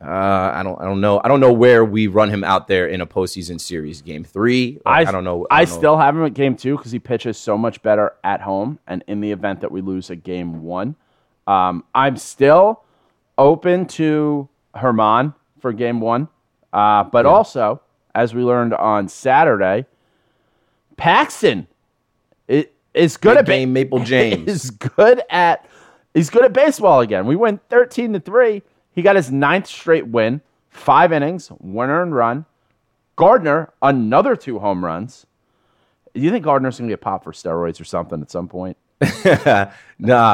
uh, 0.00 0.04
I 0.04 0.62
don't, 0.62 0.78
I 0.80 0.84
don't 0.84 1.00
know, 1.00 1.20
I 1.24 1.28
don't 1.28 1.40
know 1.40 1.52
where 1.52 1.84
we 1.84 2.06
run 2.06 2.28
him 2.28 2.44
out 2.44 2.68
there 2.68 2.86
in 2.86 3.00
a 3.00 3.06
postseason 3.06 3.58
series. 3.58 4.02
Game 4.02 4.24
three, 4.24 4.78
Like, 4.84 5.08
I, 5.08 5.10
don't 5.10 5.24
know. 5.24 5.46
I, 5.50 5.64
don't 5.64 5.72
know. 5.72 5.78
still 5.78 5.96
have 5.96 6.14
him 6.14 6.24
at 6.24 6.34
game 6.34 6.54
two 6.54 6.76
because 6.76 6.92
he 6.92 6.98
pitches 6.98 7.38
so 7.38 7.56
much 7.56 7.82
better 7.82 8.12
at 8.22 8.42
home. 8.42 8.78
And 8.86 9.02
in 9.08 9.20
the 9.20 9.32
event 9.32 9.62
that 9.62 9.72
we 9.72 9.80
lose 9.80 10.10
a 10.10 10.16
game 10.16 10.62
one, 10.62 10.96
um, 11.46 11.84
I'm 11.94 12.16
still 12.16 12.82
open 13.38 13.86
to 13.86 14.48
German 14.80 15.34
for 15.60 15.72
game 15.72 16.00
one. 16.00 16.28
Uh, 16.72 17.04
but 17.04 17.26
also, 17.26 17.80
as 18.14 18.34
we 18.34 18.42
learned 18.42 18.74
on 18.74 19.08
Saturday, 19.08 19.86
Paxton 20.96 21.66
is 22.48 23.16
good 23.18 23.34
Big 23.34 23.38
at 23.38 23.46
ba- 23.46 23.66
Maple 23.66 23.98
James. 24.04 24.48
is 24.48 24.70
good 24.70 25.22
at 25.30 25.66
he's 26.14 26.30
good 26.30 26.44
at 26.44 26.52
baseball 26.52 27.00
again. 27.00 27.26
We 27.26 27.36
went 27.36 27.60
13 27.68 28.14
to 28.14 28.20
3. 28.20 28.62
He 28.92 29.02
got 29.02 29.16
his 29.16 29.30
ninth 29.30 29.66
straight 29.66 30.06
win, 30.06 30.40
five 30.70 31.12
innings, 31.12 31.48
one 31.48 31.90
earned 31.90 32.14
run. 32.14 32.46
Gardner, 33.16 33.72
another 33.82 34.36
two 34.36 34.58
home 34.58 34.84
runs. 34.84 35.26
Do 36.14 36.20
you 36.20 36.30
think 36.30 36.44
Gardner's 36.44 36.78
gonna 36.78 36.90
get 36.90 37.00
popped 37.02 37.24
for 37.24 37.32
steroids 37.32 37.80
or 37.80 37.84
something 37.84 38.20
at 38.22 38.30
some 38.30 38.48
point? 38.48 38.76
nah, 39.24 39.68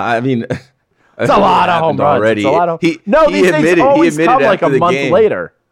I 0.06 0.20
mean, 0.20 0.46
It's 1.18 1.30
a 1.30 1.36
lot 1.38 1.68
of 1.68 1.80
home 1.80 1.96
runs. 1.96 2.18
already. 2.18 2.42
It's 2.42 2.48
a 2.48 2.50
lot 2.50 2.68
of 2.68 2.80
he, 2.80 2.98
no. 3.06 3.26
he 3.26 3.34
these 3.34 3.42
things 3.44 3.56
admitted, 3.56 3.78
he 3.78 3.84
always 3.84 4.16
come 4.16 4.42
like 4.42 4.62
a 4.62 4.68
month 4.70 4.94
game. 4.94 5.12
later. 5.12 5.54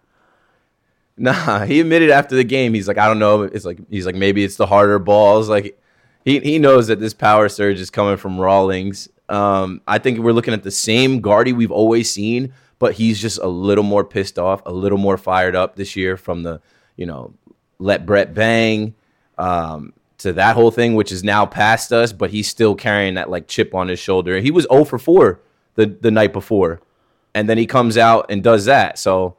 Nah, 1.17 1.67
he 1.67 1.81
admitted 1.81 2.09
after 2.09 2.35
the 2.35 2.45
game. 2.45 2.73
He's 2.73 2.89
like, 2.89 2.97
I 2.97 3.07
don't 3.07 3.19
know. 3.19 3.43
It's 3.43 3.67
like 3.67 3.79
he's 3.91 4.07
like 4.07 4.15
maybe 4.15 4.43
it's 4.43 4.57
the 4.57 4.65
harder 4.65 4.99
balls. 4.99 5.51
Like 5.51 5.79
he 6.25 6.41
he 6.41 6.59
knows 6.59 6.87
that 6.87 6.99
this 6.99 7.13
power 7.13 7.51
surge 7.51 7.79
is 7.79 7.91
coming 7.91 8.17
from 8.17 8.41
Rawlings. 8.41 9.07
Um, 9.29 9.83
I 9.87 9.99
think 9.99 10.21
we're 10.21 10.33
looking 10.33 10.55
at 10.55 10.63
the 10.63 10.71
same 10.71 11.21
Gardy 11.21 11.53
we've 11.53 11.71
always 11.71 12.11
seen, 12.11 12.55
but 12.79 12.95
he's 12.95 13.21
just 13.21 13.39
a 13.39 13.49
little 13.49 13.85
more 13.85 14.03
pissed 14.03 14.39
off, 14.39 14.63
a 14.65 14.73
little 14.73 14.97
more 14.97 15.19
fired 15.19 15.55
up 15.55 15.77
this 15.77 15.95
year 15.95 16.17
from 16.17 16.43
the 16.43 16.59
you 16.97 17.05
know 17.05 17.35
let 17.79 18.07
Brett 18.07 18.33
bang 18.33 18.95
um, 19.37 19.93
to 20.21 20.33
that 20.35 20.55
whole 20.55 20.71
thing, 20.71 20.95
which 20.95 21.13
is 21.13 21.23
now 21.23 21.47
past 21.47 21.93
us. 21.93 22.13
But 22.13 22.31
he's 22.31 22.49
still 22.49 22.75
carrying 22.75 23.15
that 23.15 23.31
like 23.31 23.49
chip 23.49 23.75
on 23.75 23.89
his 23.89 23.99
shoulder. 23.99 24.41
He 24.41 24.51
was 24.51 24.67
0 24.71 24.85
for 24.85 24.99
4 24.99 25.41
the 25.75 25.87
the 25.87 26.11
night 26.11 26.33
before, 26.33 26.81
and 27.35 27.49
then 27.49 27.59
he 27.59 27.67
comes 27.67 27.97
out 27.97 28.27
and 28.31 28.43
does 28.43 28.65
that. 28.67 28.99
So. 28.99 29.37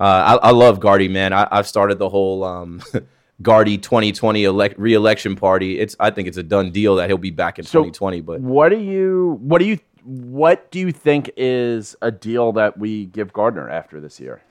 Uh, 0.00 0.38
I, 0.40 0.50
I 0.50 0.50
love 0.52 0.78
Gardy, 0.78 1.08
man. 1.08 1.32
I, 1.32 1.48
I've 1.50 1.66
started 1.66 1.98
the 1.98 2.08
whole 2.08 2.44
um, 2.44 2.80
Gardy 3.42 3.78
2020 3.78 4.44
elect, 4.44 4.78
re-election 4.78 5.36
party. 5.36 5.78
It's 5.78 5.94
I 6.00 6.10
think 6.10 6.28
it's 6.28 6.36
a 6.36 6.42
done 6.42 6.70
deal 6.70 6.96
that 6.96 7.08
he'll 7.08 7.18
be 7.18 7.30
back 7.30 7.58
in 7.58 7.64
So 7.64 7.80
2020. 7.80 8.20
But 8.20 8.40
what 8.40 8.70
do 8.70 8.78
you 8.78 9.38
what 9.40 9.58
do 9.58 9.64
you 9.64 9.78
what 10.04 10.70
do 10.70 10.80
you 10.80 10.90
think 10.90 11.30
is 11.36 11.94
a 12.02 12.10
deal 12.10 12.52
that 12.52 12.78
we 12.78 13.06
give 13.06 13.32
Gardner 13.32 13.68
after 13.68 14.00
this 14.00 14.18
year? 14.18 14.42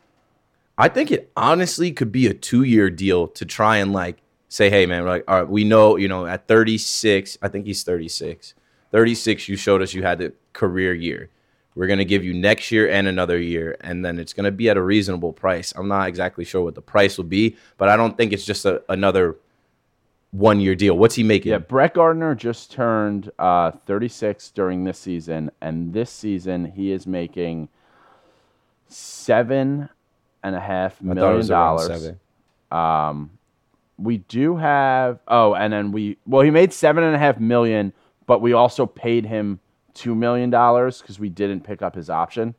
I 0.77 0.87
think 0.89 1.11
it 1.11 1.31
honestly 1.35 1.91
could 1.91 2.11
be 2.11 2.27
a 2.27 2.33
two-year 2.33 2.91
deal 2.91 3.27
to 3.29 3.45
try 3.45 3.77
and 3.77 3.91
like 3.91 4.17
say, 4.49 4.69
hey, 4.69 4.85
man, 4.85 5.03
we're 5.03 5.09
like, 5.09 5.23
all 5.27 5.41
right, 5.41 5.49
we 5.49 5.63
know, 5.63 5.97
you 5.97 6.07
know, 6.07 6.25
at 6.25 6.47
36, 6.47 7.37
I 7.41 7.47
think 7.47 7.65
he's 7.65 7.83
36. 7.83 8.53
36, 8.91 9.49
you 9.49 9.55
showed 9.55 9.81
us 9.81 9.93
you 9.93 10.03
had 10.03 10.19
the 10.19 10.33
career 10.53 10.93
year. 10.93 11.29
We're 11.75 11.87
gonna 11.87 12.05
give 12.05 12.23
you 12.23 12.33
next 12.33 12.71
year 12.71 12.89
and 12.89 13.07
another 13.07 13.37
year, 13.39 13.77
and 13.81 14.03
then 14.03 14.17
it's 14.17 14.33
gonna 14.33 14.49
be 14.49 14.67
at 14.67 14.77
a 14.77 14.81
reasonable 14.81 15.31
price. 15.31 15.73
I'm 15.75 15.87
not 15.87 16.07
exactly 16.07 16.43
sure 16.43 16.63
what 16.63 16.73
the 16.73 16.81
price 16.81 17.17
will 17.17 17.25
be, 17.25 17.55
but 17.77 17.87
I 17.87 17.95
don't 17.95 18.17
think 18.17 18.33
it's 18.33 18.45
just 18.45 18.65
a, 18.65 18.81
another 18.89 19.35
one-year 20.31 20.73
deal. 20.73 20.97
What's 20.97 21.13
he 21.13 21.21
making? 21.21 21.51
Yeah, 21.51 21.59
Brett 21.59 21.93
Gardner 21.93 22.33
just 22.33 22.71
turned 22.71 23.31
uh, 23.37 23.71
36 23.85 24.49
during 24.51 24.85
this 24.85 24.97
season, 24.97 25.51
and 25.61 25.93
this 25.93 26.09
season 26.09 26.65
he 26.65 26.91
is 26.91 27.05
making 27.05 27.69
seven 28.87 29.89
and 30.43 30.55
a 30.55 30.59
half 30.59 30.97
I 31.03 31.13
thought 31.13 31.33
it 31.33 31.37
was 31.37 31.51
around 31.51 31.75
dollars. 31.77 31.87
seven. 31.87 32.19
We 33.97 34.17
do 34.17 34.57
have 34.57 35.19
oh, 35.27 35.55
and 35.55 35.73
then 35.73 35.91
we 35.91 36.17
well 36.25 36.41
he 36.41 36.51
made 36.51 36.71
seven 36.71 37.03
and 37.03 37.15
a 37.15 37.19
half 37.19 37.39
million, 37.39 37.93
but 38.25 38.41
we 38.41 38.53
also 38.53 38.85
paid 38.85 39.25
him 39.25 39.59
two 39.93 40.13
million 40.13 40.49
dollars 40.51 41.01
because 41.01 41.19
we 41.19 41.29
didn't 41.29 41.61
pick 41.61 41.81
up 41.81 41.95
his 41.95 42.09
option. 42.09 42.53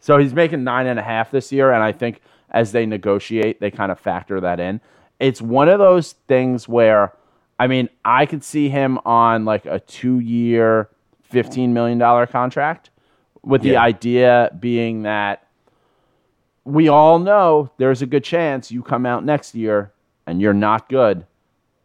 So 0.00 0.18
he's 0.18 0.34
making 0.34 0.64
nine 0.64 0.86
and 0.86 0.98
a 0.98 1.02
half 1.02 1.30
this 1.30 1.52
year, 1.52 1.72
and 1.72 1.82
I 1.82 1.92
think 1.92 2.20
as 2.50 2.72
they 2.72 2.84
negotiate, 2.86 3.60
they 3.60 3.70
kind 3.70 3.90
of 3.92 3.98
factor 3.98 4.40
that 4.40 4.60
in. 4.60 4.80
It's 5.18 5.40
one 5.40 5.68
of 5.68 5.78
those 5.78 6.12
things 6.28 6.68
where, 6.68 7.12
I 7.58 7.66
mean, 7.66 7.88
I 8.04 8.26
could 8.26 8.44
see 8.44 8.68
him 8.68 8.98
on 9.06 9.44
like 9.44 9.66
a 9.66 9.80
two-year, 9.80 10.88
fifteen 11.22 11.72
million 11.72 11.98
dollar 11.98 12.26
contract, 12.26 12.90
with 13.42 13.62
the 13.62 13.70
Yeah. 13.70 13.82
idea 13.82 14.50
being 14.58 15.02
that 15.02 15.46
we 16.64 16.88
all 16.88 17.20
know 17.20 17.70
there's 17.78 18.02
a 18.02 18.06
good 18.06 18.24
chance 18.24 18.72
you 18.72 18.82
come 18.82 19.06
out 19.06 19.24
next 19.24 19.54
year 19.54 19.92
and 20.26 20.40
you're 20.40 20.54
not 20.54 20.88
good, 20.88 21.26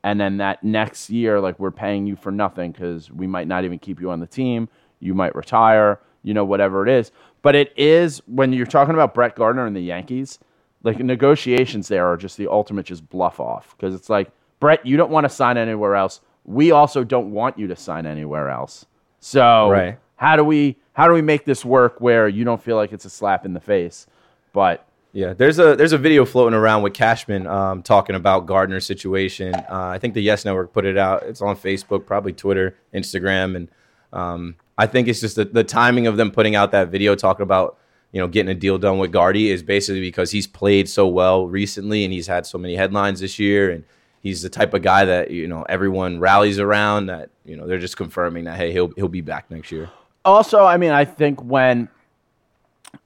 and 0.03 0.19
then 0.19 0.37
that 0.37 0.63
next 0.63 1.09
year, 1.09 1.39
like 1.39 1.59
we're 1.59 1.71
paying 1.71 2.07
you 2.07 2.15
for 2.15 2.31
nothing 2.31 2.71
because 2.71 3.11
we 3.11 3.27
might 3.27 3.47
not 3.47 3.65
even 3.65 3.77
keep 3.79 4.01
you 4.01 4.09
on 4.11 4.19
the 4.19 4.27
team. 4.27 4.67
You 4.99 5.13
might 5.13 5.35
retire, 5.35 5.99
you 6.23 6.33
know, 6.33 6.45
whatever 6.45 6.85
it 6.87 6.91
is. 6.91 7.11
But 7.43 7.55
it 7.55 7.73
is 7.77 8.21
when 8.27 8.53
you're 8.53 8.65
talking 8.65 8.93
about 8.93 9.13
Brett 9.13 9.35
Gardner 9.35 9.65
and 9.65 9.75
the 9.75 9.81
Yankees, 9.81 10.39
like 10.83 10.99
negotiations 10.99 11.87
there 11.87 12.07
are 12.07 12.17
just 12.17 12.37
the 12.37 12.47
ultimate 12.47 12.85
just 12.87 13.07
bluff 13.09 13.39
off 13.39 13.75
because 13.77 13.93
it's 13.95 14.09
like 14.09 14.31
Brett, 14.59 14.85
you 14.85 14.97
don't 14.97 15.11
want 15.11 15.25
to 15.25 15.29
sign 15.29 15.57
anywhere 15.57 15.95
else. 15.95 16.21
We 16.45 16.71
also 16.71 17.03
don't 17.03 17.31
want 17.31 17.57
you 17.59 17.67
to 17.67 17.75
sign 17.75 18.05
anywhere 18.05 18.49
else. 18.49 18.85
So 19.19 19.69
Right. 19.69 19.97
how 20.15 20.35
do 20.35 20.43
we 20.43 20.77
how 20.93 21.07
do 21.07 21.13
we 21.13 21.21
make 21.21 21.45
this 21.45 21.63
work 21.63 22.01
where 22.01 22.27
you 22.27 22.43
don't 22.43 22.61
feel 22.61 22.75
like 22.75 22.91
it's 22.91 23.05
a 23.05 23.09
slap 23.09 23.45
in 23.45 23.53
the 23.53 23.59
face? 23.59 24.07
But 24.53 24.85
Yeah, 25.13 25.33
there's 25.33 25.59
a 25.59 25.75
there's 25.75 25.91
a 25.91 25.97
video 25.97 26.23
floating 26.25 26.57
around 26.57 26.83
with 26.83 26.93
Cashman 26.93 27.45
um, 27.45 27.83
talking 27.83 28.15
about 28.15 28.45
Gardner's 28.45 28.85
situation. 28.85 29.53
Uh, 29.53 29.65
I 29.69 29.99
think 29.99 30.13
the 30.13 30.21
Yes 30.21 30.45
Network 30.45 30.71
put 30.71 30.85
it 30.85 30.97
out. 30.97 31.23
It's 31.23 31.41
on 31.41 31.57
Facebook, 31.57 32.05
probably 32.05 32.31
Twitter, 32.31 32.77
Instagram, 32.93 33.55
and 33.55 33.69
um, 34.13 34.55
I 34.77 34.87
think 34.87 35.07
it's 35.07 35.19
just 35.19 35.35
the, 35.35 35.45
the 35.45 35.65
timing 35.65 36.07
of 36.07 36.15
them 36.15 36.31
putting 36.31 36.55
out 36.55 36.71
that 36.71 36.89
video 36.89 37.15
talking 37.15 37.43
about 37.43 37.77
you 38.13 38.21
know 38.21 38.27
getting 38.27 38.49
a 38.49 38.55
deal 38.55 38.77
done 38.77 38.99
with 38.99 39.11
Gardy 39.11 39.49
is 39.49 39.63
basically 39.63 40.01
because 40.01 40.31
he's 40.31 40.47
played 40.47 40.87
so 40.87 41.07
well 41.07 41.45
recently 41.47 42.05
and 42.05 42.13
he's 42.13 42.27
had 42.27 42.45
so 42.45 42.57
many 42.57 42.75
headlines 42.75 43.19
this 43.19 43.37
year 43.37 43.69
and 43.69 43.83
he's 44.21 44.41
the 44.41 44.49
type 44.49 44.73
of 44.73 44.81
guy 44.81 45.03
that 45.03 45.31
you 45.31 45.47
know 45.47 45.63
everyone 45.67 46.19
rallies 46.19 46.57
around 46.57 47.07
that 47.07 47.29
you 47.43 47.57
know 47.57 47.67
they're 47.67 47.79
just 47.79 47.97
confirming 47.97 48.45
that 48.45 48.55
hey 48.55 48.71
he'll 48.71 48.91
he'll 48.95 49.09
be 49.09 49.21
back 49.21 49.51
next 49.51 49.71
year. 49.73 49.89
also, 50.23 50.63
I 50.65 50.77
mean, 50.77 50.91
I 50.91 51.03
think 51.03 51.43
when 51.43 51.89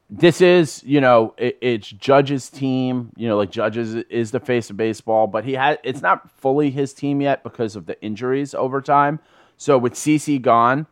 this 0.10 0.40
is, 0.42 0.84
you 0.84 1.02
know, 1.02 1.34
it, 1.38 1.58
it's 1.62 1.90
Judge's 1.90 2.50
team, 2.50 3.12
you 3.16 3.28
know, 3.28 3.38
like 3.38 3.50
Judge's 3.50 3.96
is 3.96 4.32
the 4.32 4.40
face 4.40 4.70
of 4.70 4.78
baseball, 4.78 5.28
but 5.28 5.46
he 5.46 5.54
had 5.54 5.80
it's 5.84 6.02
not 6.02 6.30
fully 6.40 6.70
his 6.70 6.94
team 6.94 7.22
yet 7.22 7.44
because 7.44 7.76
of 7.76 7.86
the 7.86 8.00
injuries 8.02 8.54
over 8.54 8.82
time. 8.82 9.20
So 9.58 9.78
with 9.78 9.94
CC 9.94 10.42
gone, 10.42 10.86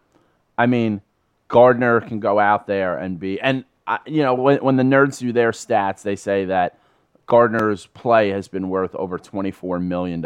I 0.57 0.65
mean, 0.65 1.01
Gardner 1.47 2.01
can 2.01 2.19
go 2.19 2.39
out 2.39 2.65
there 2.65 2.97
and 2.97 3.19
be 3.19 3.39
and 3.39 3.65
I, 3.85 3.99
you 4.05 4.23
know, 4.23 4.33
when, 4.33 4.59
when 4.59 4.77
the 4.77 4.83
nerds 4.83 5.19
do 5.19 5.31
their 5.31 5.51
stats, 5.51 6.01
they 6.01 6.15
say 6.15 6.45
that 6.45 6.79
Gardner's 7.25 7.85
play 7.87 8.29
has 8.29 8.47
been 8.47 8.69
worth 8.69 8.95
over 8.95 9.19
$24 9.19 9.81
million 9.81 10.25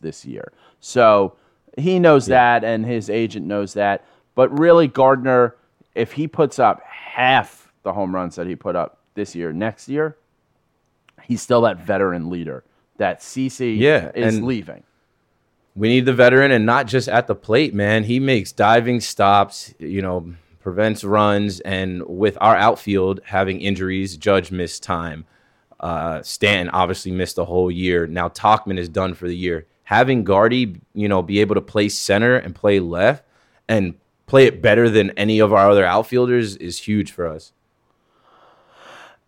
this 0.00 0.24
year. 0.24 0.52
So 0.80 1.34
he 1.76 1.98
knows 1.98 2.26
that, 2.26 2.64
and 2.64 2.84
his 2.84 3.10
agent 3.10 3.46
knows 3.46 3.74
that. 3.74 4.04
But 4.34 4.58
really, 4.58 4.88
Gardner, 4.88 5.56
if 5.94 6.12
he 6.12 6.26
puts 6.28 6.58
up 6.58 6.82
half 6.82 7.63
the 7.84 7.92
home 7.92 8.12
runs 8.14 8.34
that 8.36 8.46
he 8.48 8.56
put 8.56 8.74
up 8.74 8.98
this 9.14 9.34
year, 9.36 9.52
next 9.52 9.88
year, 9.88 10.16
he's 11.22 11.40
still 11.40 11.60
that 11.62 11.78
veteran 11.78 12.28
leader 12.30 12.64
that 12.96 13.20
CC 13.20 13.78
Yeah, 13.78 14.10
is 14.14 14.40
leaving. 14.40 14.82
we 15.76 15.88
need 15.88 16.04
the 16.06 16.12
veteran 16.12 16.50
and 16.50 16.66
not 16.66 16.86
just 16.86 17.08
at 17.08 17.26
the 17.28 17.34
plate, 17.34 17.74
man. 17.74 18.04
He 18.04 18.18
makes 18.20 18.52
diving 18.52 19.00
stops, 19.00 19.72
you 19.78 20.02
know, 20.02 20.34
prevents 20.60 21.04
runs, 21.04 21.60
and 21.60 22.02
with 22.06 22.38
our 22.40 22.56
outfield 22.56 23.20
having 23.24 23.60
injuries, 23.60 24.16
Judge 24.16 24.50
missed 24.50 24.82
time. 24.82 25.24
Uh, 25.78 26.22
Stanton 26.22 26.70
obviously 26.70 27.12
missed 27.12 27.36
the 27.36 27.44
whole 27.44 27.70
year. 27.70 28.06
Now 28.06 28.28
Tauchman 28.28 28.78
is 28.78 28.88
done 28.88 29.14
for 29.14 29.28
the 29.28 29.36
year. 29.36 29.66
Having 29.84 30.24
Gardy, 30.24 30.80
you 30.94 31.08
know, 31.08 31.20
be 31.20 31.40
able 31.40 31.54
to 31.56 31.60
play 31.60 31.90
center 31.90 32.36
and 32.36 32.54
play 32.54 32.80
left 32.80 33.24
and 33.68 33.94
play 34.26 34.46
it 34.46 34.62
better 34.62 34.88
than 34.88 35.10
any 35.10 35.40
of 35.40 35.52
our 35.52 35.68
other 35.70 35.84
outfielders 35.84 36.56
is 36.56 36.78
huge 36.78 37.12
for 37.12 37.26
us. 37.26 37.52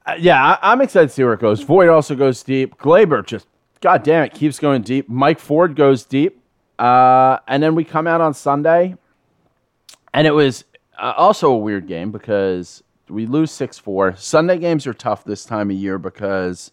Uh, 0.07 0.15
yeah, 0.19 0.43
I, 0.63 0.73
I'm 0.73 0.81
excited 0.81 1.09
to 1.09 1.13
see 1.13 1.25
where 1.25 1.35
it 1.35 1.41
goes. 1.41 1.63
Voit 1.63 1.89
also 1.89 2.15
goes 2.15 2.43
deep. 2.43 2.77
Gleyber 2.79 3.27
just, 3.27 3.47
god 3.81 4.03
damn 4.05 4.25
it, 4.25 4.33
keeps 4.35 4.59
going 4.59 4.83
deep. 4.83 5.09
Mike 5.09 5.41
Ford 5.41 5.75
goes 5.75 6.05
deep. 6.05 6.41
Uh, 6.79 7.39
and 7.49 7.63
then 7.63 7.75
we 7.75 7.85
come 7.85 8.07
out 8.07 8.21
on 8.21 8.35
Sunday, 8.35 8.95
and 10.13 10.27
it 10.27 10.33
was 10.33 10.65
uh, 10.99 11.15
also 11.17 11.51
a 11.51 11.57
weird 11.57 11.87
game 11.87 12.13
because 12.13 12.83
we 13.09 13.27
lose 13.27 13.51
6 13.51 13.79
4. 13.79 14.17
Sunday 14.17 14.59
games 14.59 14.87
are 14.87 14.93
tough 14.95 15.25
this 15.25 15.45
time 15.45 15.71
of 15.71 15.77
year 15.77 15.99
because, 15.99 16.73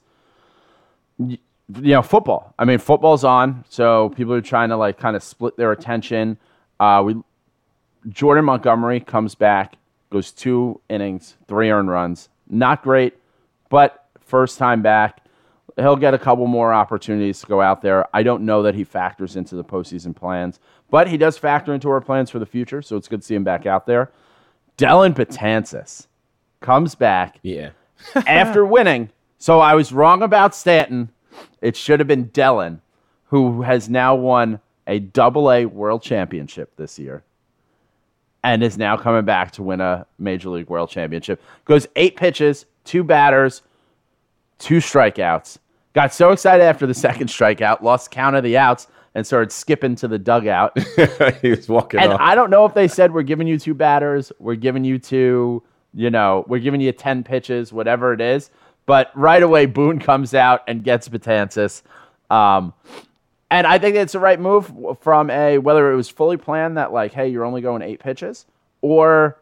you 1.18 1.38
know, 1.70 2.02
football. 2.02 2.54
I 2.60 2.66
mean, 2.66 2.80
football's 2.80 3.24
on, 3.24 3.64
so 3.70 4.10
people 4.10 4.34
are 4.34 4.42
trying 4.42 4.70
to, 4.70 4.78
like, 4.78 4.98
kind 4.98 5.16
of 5.16 5.24
split 5.24 5.56
their 5.56 5.72
attention. 5.72 6.38
Uh, 6.80 7.02
we 7.06 7.16
Jordan 8.10 8.44
Montgomery 8.44 9.00
comes 9.00 9.36
back, 9.36 9.76
goes 10.10 10.32
two 10.32 10.82
innings, 10.90 11.38
three 11.48 11.70
earned 11.70 11.90
runs. 11.90 12.28
Not 12.50 12.84
great, 12.84 13.14
but 13.74 14.06
first 14.20 14.60
time 14.60 14.84
back. 14.84 15.26
He'll 15.78 15.96
get 15.96 16.14
a 16.14 16.20
couple 16.20 16.46
more 16.46 16.72
opportunities 16.72 17.40
to 17.40 17.48
go 17.48 17.60
out 17.60 17.82
there. 17.82 18.06
I 18.16 18.22
don't 18.22 18.46
know 18.46 18.62
that 18.62 18.76
he 18.76 18.84
factors 18.84 19.36
into 19.36 19.56
the 19.56 19.64
postseason 19.64 20.16
plans, 20.16 20.60
but 20.92 21.08
he 21.08 21.18
does 21.18 21.40
factor 21.40 21.74
into 21.74 21.90
our 21.90 22.00
plans 22.00 22.30
for 22.30 22.38
the 22.38 22.46
future, 22.46 22.84
so 22.84 22.98
it's 22.98 23.08
good 23.08 23.22
to 23.22 23.26
see 23.26 23.34
him 23.34 23.44
back 23.44 23.66
out 23.66 23.88
there. 23.88 24.12
Dellin 24.78 25.16
Betances 25.16 26.06
comes 26.62 26.94
back 26.94 27.40
Yeah. 27.42 27.72
after 28.28 28.64
winning. 28.64 29.10
So 29.40 29.60
I 29.60 29.74
was 29.74 29.92
wrong 29.92 30.22
about 30.22 30.54
Stanton. 30.54 31.10
It 31.60 31.76
should 31.76 32.00
have 32.00 32.08
been 32.08 32.26
Dellin, 32.30 32.80
who 33.26 33.64
has 33.64 33.90
now 33.90 34.14
won 34.14 34.60
a 34.86 35.00
double 35.00 35.52
A 35.52 35.66
world 35.66 36.04
championship 36.04 36.76
this 36.76 37.00
year 37.00 37.24
and 38.44 38.62
is 38.62 38.78
now 38.78 38.98
coming 38.98 39.26
back 39.26 39.50
to 39.54 39.64
win 39.64 39.82
a 39.82 40.06
Major 40.20 40.50
League 40.50 40.68
World 40.70 40.92
Championship. 40.92 41.42
Goes 41.66 41.88
eight 41.96 42.16
pitches, 42.18 42.68
two 42.84 43.04
batters, 43.04 43.62
two 44.60 44.78
strikeouts. 44.78 45.58
Got 45.94 46.14
so 46.14 46.32
excited 46.32 46.64
after 46.64 46.88
the 46.88 46.94
second 46.94 47.28
strikeout, 47.28 47.82
lost 47.82 48.12
count 48.12 48.36
of 48.36 48.44
the 48.44 48.58
outs, 48.58 48.88
and 49.16 49.26
started 49.26 49.52
skipping 49.52 49.96
to 49.96 50.08
the 50.08 50.18
dugout. 50.18 50.78
he 51.42 51.50
was 51.50 51.70
walking 51.70 52.00
And. 52.00 52.14
I 52.14 52.36
don't 52.36 52.50
know 52.50 52.66
if 52.66 52.74
they 52.74 52.88
said 52.88 53.14
we're 53.14 53.22
giving 53.24 53.48
you 53.48 53.60
two 53.60 53.74
batters, 53.74 54.32
we're 54.40 54.56
giving 54.56 54.84
you 54.84 54.98
two, 54.98 55.62
you 55.94 56.10
know, 56.10 56.44
we're 56.48 56.60
giving 56.60 56.82
you 56.82 56.92
10 56.92 57.24
pitches, 57.24 57.72
whatever 57.72 58.14
it 58.14 58.22
is. 58.22 58.50
But 58.86 59.12
right 59.16 59.42
away, 59.42 59.66
Boone 59.66 60.00
comes 60.00 60.34
out 60.34 60.64
and 60.68 60.84
gets 60.84 61.08
Betances. 61.08 61.84
Um, 62.30 62.74
and 63.52 63.68
I 63.68 63.78
think 63.78 63.96
it's 63.96 64.14
the 64.14 64.20
right 64.20 64.40
move 64.40 64.74
from 65.00 65.30
a 65.30 65.60
whether 65.60 65.92
it 65.92 65.96
was 65.96 66.10
fully 66.10 66.38
planned 66.38 66.78
that 66.78 66.92
like, 66.92 67.14
hey, 67.14 67.28
you're 67.28 67.46
only 67.46 67.62
going 67.62 67.84
eight 67.84 68.00
pitches, 68.00 68.48
or 68.82 69.38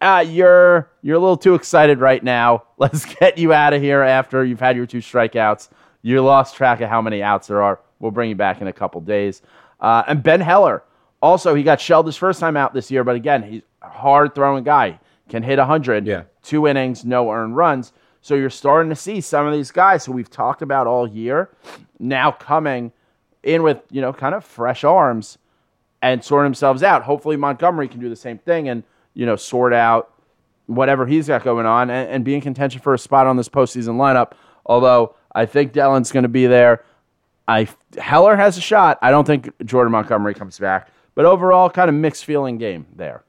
uh, 0.00 0.24
you're 0.26 0.90
you're 1.02 1.16
a 1.16 1.20
little 1.20 1.36
too 1.36 1.54
excited 1.54 2.00
right 2.00 2.22
now. 2.22 2.64
Let's 2.78 3.04
get 3.04 3.38
you 3.38 3.52
out 3.52 3.72
of 3.72 3.82
here 3.82 4.02
after 4.02 4.44
you've 4.44 4.60
had 4.60 4.76
your 4.76 4.86
two 4.86 4.98
strikeouts. 4.98 5.68
You 6.02 6.22
lost 6.22 6.54
track 6.56 6.80
of 6.80 6.88
how 6.88 7.00
many 7.02 7.22
outs 7.22 7.48
there 7.48 7.62
are. 7.62 7.80
We'll 7.98 8.10
bring 8.10 8.28
you 8.28 8.36
back 8.36 8.60
in 8.60 8.68
a 8.68 8.72
couple 8.72 9.00
days. 9.00 9.42
Uh, 9.80 10.02
and 10.06 10.22
Ben 10.22 10.40
Heller, 10.40 10.82
also 11.22 11.54
he 11.54 11.62
got 11.62 11.80
shelled 11.80 12.06
his 12.06 12.16
first 12.16 12.40
time 12.40 12.56
out 12.56 12.74
this 12.74 12.90
year, 12.90 13.04
but 13.04 13.16
again 13.16 13.42
he's 13.42 13.62
a 13.82 13.88
hard 13.88 14.34
throwing 14.34 14.64
guy. 14.64 15.00
Can 15.28 15.42
hit 15.42 15.58
hundred. 15.58 16.06
Yeah. 16.06 16.24
Two 16.42 16.68
innings, 16.68 17.04
no 17.04 17.30
earned 17.32 17.56
runs. 17.56 17.92
So 18.20 18.34
you're 18.34 18.50
starting 18.50 18.90
to 18.90 18.96
see 18.96 19.20
some 19.20 19.46
of 19.46 19.52
these 19.52 19.70
guys 19.70 20.04
who 20.04 20.12
we've 20.12 20.30
talked 20.30 20.62
about 20.62 20.86
all 20.86 21.08
year 21.08 21.50
now 21.98 22.30
coming 22.30 22.92
in 23.42 23.62
with 23.62 23.80
you 23.90 24.00
know 24.00 24.12
kind 24.12 24.34
of 24.34 24.44
fresh 24.44 24.84
arms 24.84 25.38
and 26.02 26.22
sort 26.22 26.44
themselves 26.44 26.82
out. 26.82 27.02
Hopefully 27.02 27.36
Montgomery 27.36 27.88
can 27.88 28.00
do 28.00 28.08
the 28.08 28.16
same 28.16 28.38
thing 28.38 28.68
and 28.68 28.84
you 29.16 29.26
know 29.26 29.34
sort 29.34 29.72
out 29.72 30.12
whatever 30.66 31.06
he's 31.06 31.26
got 31.26 31.42
going 31.42 31.66
on 31.66 31.90
and, 31.90 32.08
and 32.08 32.24
be 32.24 32.34
in 32.34 32.40
contention 32.40 32.80
for 32.80 32.94
a 32.94 32.98
spot 32.98 33.26
on 33.26 33.36
this 33.36 33.48
postseason 33.48 33.96
lineup. 33.96 34.32
Although 34.64 35.14
I 35.34 35.46
think 35.46 35.72
Dellin's 35.72 36.12
going 36.12 36.24
to 36.24 36.28
be 36.28 36.46
there. 36.46 36.84
I 37.48 37.68
Heller 37.98 38.36
has 38.36 38.58
a 38.58 38.60
shot. 38.60 38.98
I 39.02 39.10
don't 39.10 39.26
think 39.26 39.50
Jordan 39.64 39.92
Montgomery 39.92 40.34
comes 40.34 40.58
back, 40.58 40.90
but 41.14 41.24
overall, 41.24 41.70
kind 41.70 41.88
of 41.88 41.94
mixed 41.94 42.24
feeling 42.24 42.58
game 42.58 42.86
there. 42.94 43.24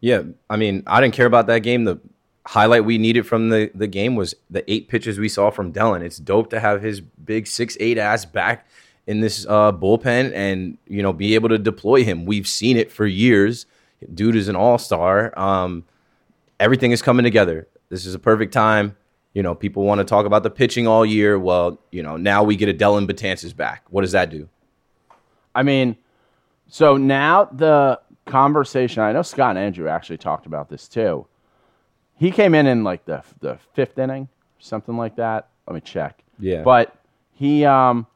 Yeah, 0.00 0.22
I 0.48 0.56
mean, 0.56 0.82
I 0.86 1.00
didn't 1.00 1.14
care 1.14 1.26
about 1.26 1.46
that 1.46 1.60
game. 1.60 1.84
The 1.84 1.98
highlight 2.46 2.84
we 2.84 2.98
needed 2.98 3.26
from 3.26 3.48
the, 3.48 3.70
the 3.74 3.86
game 3.86 4.14
was 4.14 4.34
the 4.50 4.70
eight 4.70 4.88
pitches 4.88 5.18
we 5.18 5.28
saw 5.28 5.50
from 5.50 5.72
Dellin. 5.72 6.02
It's 6.02 6.18
dope 6.18 6.50
to 6.50 6.60
have 6.60 6.82
his 6.82 7.00
big 7.00 7.46
six 7.46 7.76
eight 7.80 7.98
ass 7.98 8.24
back 8.24 8.66
in 9.06 9.20
this 9.20 9.46
uh, 9.48 9.72
bullpen 9.72 10.32
and 10.34 10.76
you 10.86 11.02
know 11.02 11.12
be 11.12 11.34
able 11.34 11.48
to 11.48 11.58
deploy 11.58 12.04
him. 12.04 12.26
We've 12.26 12.46
seen 12.46 12.76
it 12.76 12.92
for 12.92 13.06
years. 13.06 13.66
Dude 14.14 14.36
is 14.36 14.48
an 14.48 14.56
all 14.56 14.78
star. 14.78 15.36
Um, 15.38 15.84
everything 16.60 16.92
is 16.92 17.02
coming 17.02 17.24
together. 17.24 17.68
This 17.88 18.06
is 18.06 18.14
a 18.14 18.18
perfect 18.18 18.52
time. 18.52 18.96
You 19.34 19.42
know, 19.42 19.54
people 19.54 19.84
want 19.84 19.98
to 19.98 20.04
talk 20.04 20.26
about 20.26 20.42
the 20.42 20.50
pitching 20.50 20.86
all 20.86 21.04
year. 21.04 21.38
Well, 21.38 21.78
you 21.92 22.02
know, 22.02 22.16
now 22.16 22.42
we 22.42 22.56
get 22.56 22.68
a 22.68 22.74
Dellin 22.74 23.06
Betances 23.06 23.54
back. 23.54 23.84
What 23.90 24.00
does 24.00 24.12
that 24.12 24.30
do? 24.30 24.48
I 25.54 25.62
mean, 25.62 25.96
so 26.68 26.96
now 26.96 27.44
the 27.44 28.00
conversation. 28.24 29.02
I 29.02 29.12
know 29.12 29.22
Scott 29.22 29.50
and 29.50 29.58
Andrew 29.58 29.88
actually 29.88 30.18
talked 30.18 30.46
about 30.46 30.68
this 30.68 30.88
too. 30.88 31.26
He 32.14 32.30
came 32.30 32.54
in 32.54 32.66
in 32.66 32.82
like 32.82 33.04
the 33.04 33.22
the 33.40 33.58
fifth 33.74 33.98
inning, 33.98 34.28
something 34.58 34.96
like 34.96 35.16
that. 35.16 35.48
Let 35.66 35.74
me 35.74 35.80
check. 35.80 36.22
Yeah. 36.38 36.62
But 36.62 36.96
he, 37.32 37.64
um, 37.64 38.06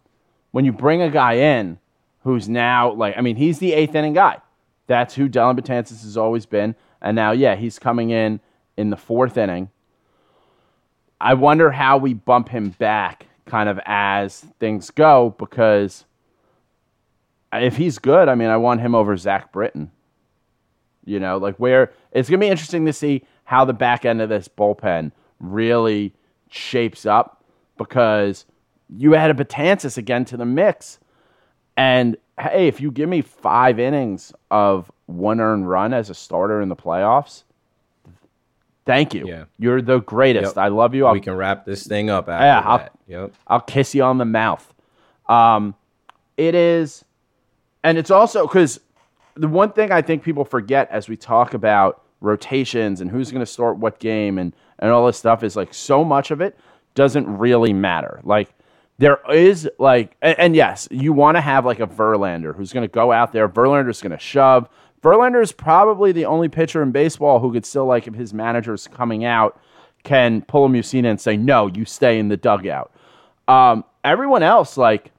when 0.53 0.64
you 0.64 0.72
bring 0.72 1.03
a 1.03 1.11
guy 1.11 1.34
in 1.34 1.78
who's 2.24 2.49
now 2.49 2.93
like, 2.93 3.16
I 3.16 3.20
mean, 3.20 3.36
he's 3.36 3.59
the 3.59 3.72
eighth 3.72 3.95
inning 3.95 4.14
guy. 4.14 4.38
That's 4.91 5.14
who 5.14 5.28
Dellin 5.28 5.57
Betances 5.57 6.03
has 6.03 6.16
always 6.16 6.47
been, 6.47 6.74
and 7.01 7.14
now, 7.14 7.30
yeah, 7.30 7.55
he's 7.55 7.78
coming 7.78 8.11
in 8.11 8.41
in 8.76 8.91
the 8.91 8.97
fourth 8.97 9.36
inning. 9.36 9.70
I 11.20 11.34
wonder 11.34 11.70
how 11.70 11.97
we 11.97 12.12
bump 12.12 12.49
him 12.49 12.70
back, 12.70 13.28
kind 13.47 13.68
of 13.68 13.78
as 13.86 14.41
things 14.59 14.91
go, 14.91 15.36
because 15.38 16.07
if 17.53 17.76
he's 17.76 18.01
good, 18.01 18.28
I 18.28 18.34
mean, 18.34 18.49
I 18.49 18.57
want 18.57 18.80
him 18.80 18.97
over 18.97 19.16
Zach 19.16 19.53
Britton. 19.53 19.93
You 21.05 21.20
know, 21.20 21.38
like 21.38 21.55
where 21.59 21.93
it's 22.11 22.28
going 22.28 22.41
to 22.41 22.45
be 22.45 22.51
interesting 22.51 22.84
to 22.86 22.93
see 22.93 23.22
how 23.45 23.64
the 23.64 23.72
back 23.72 24.05
end 24.05 24.20
of 24.20 24.28
this 24.28 24.49
bullpen 24.49 25.12
really 25.38 26.16
shapes 26.49 27.07
up 27.07 27.45
because 27.78 28.45
you 28.88 29.14
add 29.14 29.30
a 29.30 29.34
Betances 29.34 29.97
again 29.97 30.24
to 30.24 30.36
the 30.36 30.45
mix. 30.45 30.99
And 31.76 32.16
hey, 32.41 32.66
if 32.68 32.80
you 32.80 32.91
give 32.91 33.09
me 33.09 33.20
five 33.22 33.78
innings 33.78 34.32
of 34.51 34.91
one 35.07 35.41
earned 35.41 35.68
run 35.68 35.93
as 35.93 36.11
a 36.11 36.14
starter 36.14 36.61
in 36.61 36.68
the 36.68 36.76
playoffs, 36.76 37.43
thank 38.84 39.14
you. 39.14 39.26
Yeah. 39.26 39.45
You're 39.59 39.82
the 39.82 40.01
greatest. 40.01 40.57
Yep. 40.57 40.64
I 40.64 40.68
love 40.68 40.95
you. 40.95 41.07
I'll, 41.07 41.12
we 41.12 41.20
can 41.20 41.34
wrap 41.36 41.64
this 41.64 41.86
thing 41.86 42.11
up 42.11 42.28
after 42.28 42.45
Yeah, 42.45 42.61
I'll- 42.61 42.88
Yep. 43.07 43.32
I'll 43.49 43.61
kiss 43.61 43.95
you 43.95 44.03
on 44.05 44.18
the 44.18 44.24
mouth. 44.24 44.72
Um, 45.28 45.74
it 46.36 46.55
is, 46.55 47.05
and 47.82 47.99
it's 47.99 48.11
also 48.11 48.47
because 48.47 48.80
the 49.34 49.49
one 49.49 49.72
thing 49.72 49.91
I 49.93 50.01
think 50.03 50.22
people 50.22 50.45
forget 50.45 50.88
as 50.91 51.09
we 51.09 51.16
talk 51.16 51.55
about 51.55 52.03
rotations 52.20 53.01
and 53.01 53.11
who's 53.11 53.30
going 53.30 53.41
to 53.41 53.47
start 53.51 53.78
what 53.78 53.99
game 53.99 54.38
and 54.38 54.55
and 54.78 54.91
all 54.91 55.07
this 55.07 55.16
stuff 55.18 55.43
is 55.43 55.57
like 55.57 55.74
so 55.74 56.05
much 56.05 56.30
of 56.30 56.41
it 56.41 56.57
doesn't 56.95 57.26
really 57.38 57.72
matter. 57.72 58.20
Like 58.24 58.51
there 59.01 59.18
is 59.32 59.66
like, 59.78 60.14
and, 60.20 60.38
and 60.38 60.55
yes, 60.55 60.86
you 60.90 61.14
want 61.14 61.38
to 61.38 61.40
have 61.40 61.64
like 61.64 61.80
a 61.80 61.86
Verlander 61.86 62.55
who's 62.55 62.70
going 62.70 62.86
to 62.86 62.92
go 62.92 63.11
out 63.11 63.32
there. 63.32 63.48
Verlander's 63.48 64.03
going 64.03 64.12
to 64.12 64.18
shove. 64.18 64.68
Verlander 65.03 65.42
is 65.42 65.53
probably 65.53 66.12
the 66.12 66.26
only 66.26 66.51
pitcher 66.51 66.82
in 66.82 66.92
baseball 66.92 67.40
who 67.40 67.51
could 67.51 67.64
still 67.64 67.86
like 67.86 68.07
if 68.07 68.12
his 68.12 68.34
manager's 68.34 68.86
coming 68.86 69.24
out 69.24 69.59
can 70.03 70.42
pull 70.42 70.66
a 70.66 70.68
Mussina 70.68 71.07
and 71.07 71.18
say 71.18 71.38
no, 71.38 71.66
you 71.68 71.86
stay 71.86 72.18
in 72.18 72.28
the 72.28 72.36
dugout. 72.36 72.92
Um, 73.48 73.84
everyone 74.05 74.42
else, 74.42 74.76
like, 74.76 75.12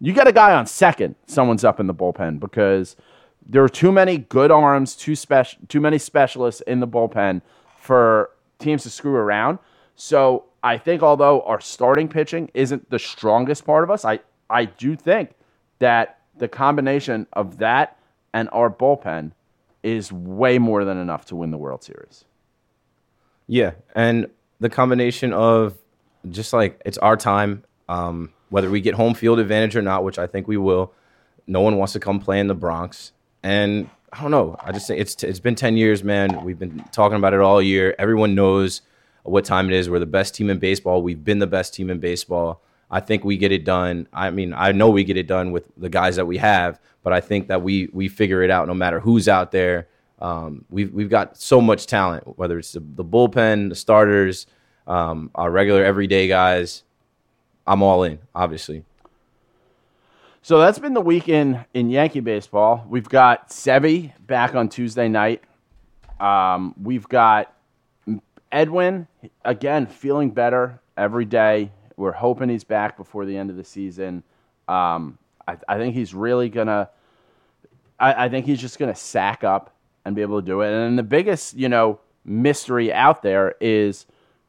you 0.00 0.14
got 0.14 0.26
a 0.26 0.32
guy 0.32 0.54
on 0.54 0.66
second, 0.66 1.14
someone's 1.26 1.64
up 1.64 1.80
in 1.80 1.86
the 1.86 1.94
bullpen 1.94 2.40
because 2.40 2.96
there 3.46 3.62
are 3.62 3.68
too 3.68 3.92
many 3.92 4.16
good 4.16 4.50
arms, 4.50 4.96
too 4.96 5.14
special, 5.14 5.60
too 5.68 5.82
many 5.82 5.98
specialists 5.98 6.62
in 6.62 6.80
the 6.80 6.88
bullpen 6.88 7.42
for 7.78 8.30
teams 8.58 8.84
to 8.84 8.90
screw 8.90 9.16
around. 9.16 9.58
So 9.96 10.44
I 10.62 10.78
think 10.78 11.02
although 11.02 11.42
our 11.42 11.60
starting 11.60 12.08
pitching 12.08 12.50
isn't 12.54 12.90
the 12.90 12.98
strongest 12.98 13.64
part 13.64 13.84
of 13.84 13.90
us, 13.90 14.04
I, 14.04 14.20
I 14.50 14.64
do 14.64 14.96
think 14.96 15.30
that 15.78 16.18
the 16.36 16.48
combination 16.48 17.26
of 17.32 17.58
that 17.58 17.98
and 18.32 18.48
our 18.52 18.70
bullpen 18.70 19.32
is 19.82 20.12
way 20.12 20.58
more 20.58 20.84
than 20.84 20.98
enough 20.98 21.26
to 21.26 21.36
win 21.36 21.50
the 21.50 21.58
World 21.58 21.82
Series. 21.82 22.24
Yeah, 23.46 23.72
and 23.94 24.28
the 24.60 24.68
combination 24.68 25.32
of 25.32 25.74
just 26.28 26.52
like 26.52 26.80
it's 26.84 26.98
our 26.98 27.16
time, 27.16 27.64
um, 27.88 28.32
whether 28.50 28.68
we 28.70 28.80
get 28.80 28.94
home 28.94 29.14
field 29.14 29.38
advantage 29.38 29.76
or 29.76 29.82
not, 29.82 30.04
which 30.04 30.18
I 30.18 30.26
think 30.26 30.48
we 30.48 30.56
will. 30.56 30.92
No 31.46 31.60
one 31.60 31.78
wants 31.78 31.94
to 31.94 32.00
come 32.00 32.20
play 32.20 32.40
in 32.40 32.48
the 32.48 32.54
Bronx, 32.54 33.12
and 33.42 33.88
I 34.12 34.20
don't 34.20 34.30
know. 34.30 34.56
I 34.60 34.72
just 34.72 34.86
think 34.88 35.00
it's 35.00 35.22
it's 35.22 35.40
been 35.40 35.54
ten 35.54 35.76
years, 35.76 36.04
man. 36.04 36.44
We've 36.44 36.58
been 36.58 36.84
talking 36.92 37.16
about 37.16 37.32
it 37.32 37.40
all 37.40 37.62
year. 37.62 37.94
Everyone 37.98 38.34
knows 38.34 38.82
what 39.30 39.44
time 39.44 39.70
it 39.70 39.74
is. 39.74 39.88
We're 39.88 39.98
the 39.98 40.06
best 40.06 40.34
team 40.34 40.50
in 40.50 40.58
baseball. 40.58 41.02
We've 41.02 41.22
been 41.22 41.38
the 41.38 41.46
best 41.46 41.74
team 41.74 41.90
in 41.90 41.98
baseball. 41.98 42.62
I 42.90 43.00
think 43.00 43.24
we 43.24 43.36
get 43.36 43.52
it 43.52 43.64
done. 43.64 44.08
I 44.12 44.30
mean, 44.30 44.54
I 44.54 44.72
know 44.72 44.88
we 44.88 45.04
get 45.04 45.16
it 45.16 45.26
done 45.26 45.52
with 45.52 45.70
the 45.76 45.88
guys 45.88 46.16
that 46.16 46.26
we 46.26 46.38
have, 46.38 46.80
but 47.02 47.12
I 47.12 47.20
think 47.20 47.48
that 47.48 47.62
we 47.62 47.88
we 47.92 48.08
figure 48.08 48.42
it 48.42 48.50
out 48.50 48.66
no 48.66 48.74
matter 48.74 49.00
who's 49.00 49.28
out 49.28 49.52
there. 49.52 49.88
Um, 50.20 50.64
we've 50.70 50.92
we've 50.92 51.10
got 51.10 51.36
so 51.36 51.60
much 51.60 51.86
talent, 51.86 52.38
whether 52.38 52.58
it's 52.58 52.72
the, 52.72 52.80
the 52.80 53.04
bullpen, 53.04 53.68
the 53.68 53.74
starters, 53.74 54.46
um, 54.86 55.30
our 55.34 55.50
regular 55.50 55.84
everyday 55.84 56.28
guys. 56.28 56.82
I'm 57.66 57.82
all 57.82 58.02
in, 58.02 58.18
obviously. 58.34 58.84
So 60.40 60.58
that's 60.58 60.78
been 60.78 60.94
the 60.94 61.02
weekend 61.02 61.66
in, 61.74 61.90
Yankee 61.90 62.20
baseball. 62.20 62.86
We've 62.88 63.08
got 63.08 63.50
Sevy 63.50 64.12
back 64.26 64.54
on 64.54 64.70
Tuesday 64.70 65.06
night. 65.06 65.42
Um, 66.18 66.74
we've 66.82 67.06
got 67.06 67.54
Edwin, 68.50 69.06
again, 69.44 69.86
feeling 69.86 70.30
better 70.30 70.80
every 70.96 71.24
day. 71.24 71.72
We're 71.96 72.12
hoping 72.12 72.48
he's 72.48 72.64
back 72.64 72.96
before 72.96 73.24
the 73.24 73.36
end 73.36 73.50
of 73.50 73.56
the 73.56 73.64
season. 73.64 74.22
Um, 74.68 75.18
I, 75.46 75.56
I, 75.68 75.78
think 75.78 75.94
he's 75.94 76.14
really 76.14 76.48
going 76.48 76.66
to, 76.66 76.88
I 77.98 78.28
think 78.28 78.46
he's 78.46 78.60
just 78.60 78.78
to 78.78 78.94
sack 78.94 79.42
up 79.44 79.74
and 80.04 80.14
be 80.14 80.22
able 80.22 80.40
to 80.40 80.46
do 80.46 80.60
it. 80.60 80.72
And 80.72 80.98
the 80.98 81.02
biggest, 81.02 81.54
you 81.54 81.68
know, 81.68 82.00
mystery 82.24 82.92
out 82.92 83.22
there 83.22 83.54
is 83.60 84.06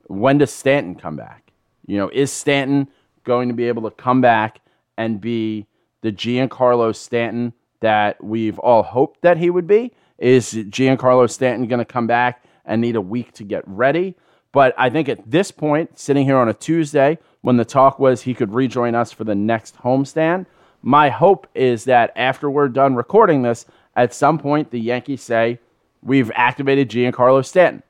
when 0.08 0.38
does 0.38 0.52
Stanton 0.52 0.96
come 0.96 1.16
back? 1.16 1.52
You 1.86 1.98
know, 1.98 2.10
is 2.10 2.32
Stanton 2.32 2.90
going 3.24 3.48
to 3.48 3.56
be 3.56 3.68
able 3.68 3.90
to 3.90 3.92
come 3.96 4.22
back 4.22 4.62
and 4.98 5.20
be 5.20 5.66
the 6.02 6.12
Giancarlo 6.12 6.96
Stanton 6.96 7.54
that 7.80 8.24
we've 8.24 8.60
all 8.60 8.84
hoped 8.84 9.22
that 9.22 9.38
he 9.38 9.50
would 9.50 9.68
be? 9.68 9.94
Is 10.18 10.54
Giancarlo 10.54 11.30
Stanton 11.30 11.68
going 11.68 11.80
to 11.80 11.86
come 11.86 12.08
back 12.08 12.44
and 12.70 12.80
need 12.80 12.96
a 12.96 13.02
week 13.02 13.34
to 13.34 13.44
get 13.44 13.64
ready? 13.68 14.16
But 14.54 14.74
I 14.78 14.90
think 14.90 15.10
at 15.10 15.30
this 15.30 15.52
point, 15.52 16.00
sitting 16.00 16.26
here 16.26 16.38
on 16.38 16.48
a 16.48 16.54
Tuesday, 16.54 17.20
when 17.42 17.58
the 17.58 17.66
talk 17.66 18.00
was 18.00 18.22
he 18.22 18.34
could 18.34 18.54
rejoin 18.54 18.96
us 18.96 19.12
for 19.12 19.26
the 19.26 19.36
next 19.36 19.76
homestand, 19.78 20.46
my 20.82 21.10
hope 21.10 21.48
is 21.54 21.84
that 21.86 22.14
after 22.16 22.50
we're 22.50 22.70
done 22.70 22.96
recording 22.96 23.42
this, 23.42 23.66
at 23.96 24.14
some 24.14 24.38
point 24.38 24.72
the 24.72 24.80
Yankees 24.80 25.22
say, 25.22 25.60
We've 26.02 26.32
activated 26.34 26.90
Giancarlo 26.90 27.46
Stanton. 27.46 27.84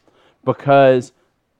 Because 0.44 1.12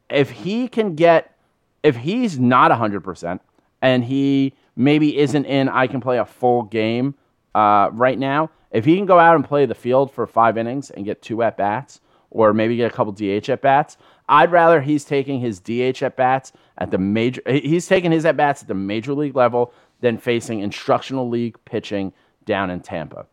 if 0.10 0.32
he 0.32 0.68
can 0.68 0.96
get, 0.96 1.36
if 1.84 1.96
he's 1.98 2.40
not 2.40 2.72
100% 2.72 3.40
and 3.82 4.04
he 4.04 4.54
maybe 4.76 5.18
isn't 5.18 5.46
in, 5.46 5.70
I 5.70 5.88
can 5.88 6.02
play 6.02 6.18
a 6.18 6.26
full 6.26 6.64
game 6.64 7.16
uh, 7.54 7.90
right 7.94 8.18
now, 8.18 8.50
if 8.72 8.86
he 8.86 8.96
can 8.96 9.06
go 9.06 9.20
out 9.20 9.36
and 9.36 9.46
play 9.46 9.66
the 9.66 9.76
field 9.76 10.12
for 10.12 10.26
five 10.26 10.58
innings 10.58 10.90
and 10.90 11.06
get 11.06 11.22
two 11.22 11.44
at 11.44 11.58
bats, 11.58 12.02
or 12.32 12.54
maybe 12.54 12.76
get 12.76 12.92
a 12.92 12.96
couple 12.96 13.12
DH 13.12 13.50
at 13.50 13.62
bats, 13.62 13.98
I'd 14.28 14.52
rather 14.52 14.82
he's 14.82 15.04
taking 15.04 15.40
his 15.40 15.60
DH 15.60 16.04
at 16.04 16.16
bats 16.16 16.54
at 16.78 16.92
the 16.92 16.98
major. 16.98 17.42
He's 17.48 17.88
taking 17.88 18.12
his 18.12 18.26
at 18.26 18.38
bats 18.38 18.62
at 18.62 18.68
the 18.68 18.76
major 18.76 19.14
league 19.14 19.36
level 19.36 19.74
than 20.02 20.18
facing 20.18 20.60
instructional 20.60 21.28
league 21.28 21.58
pitching 21.66 22.14
down 22.46 22.70
in 22.70 22.80
Tampa. 22.80 23.26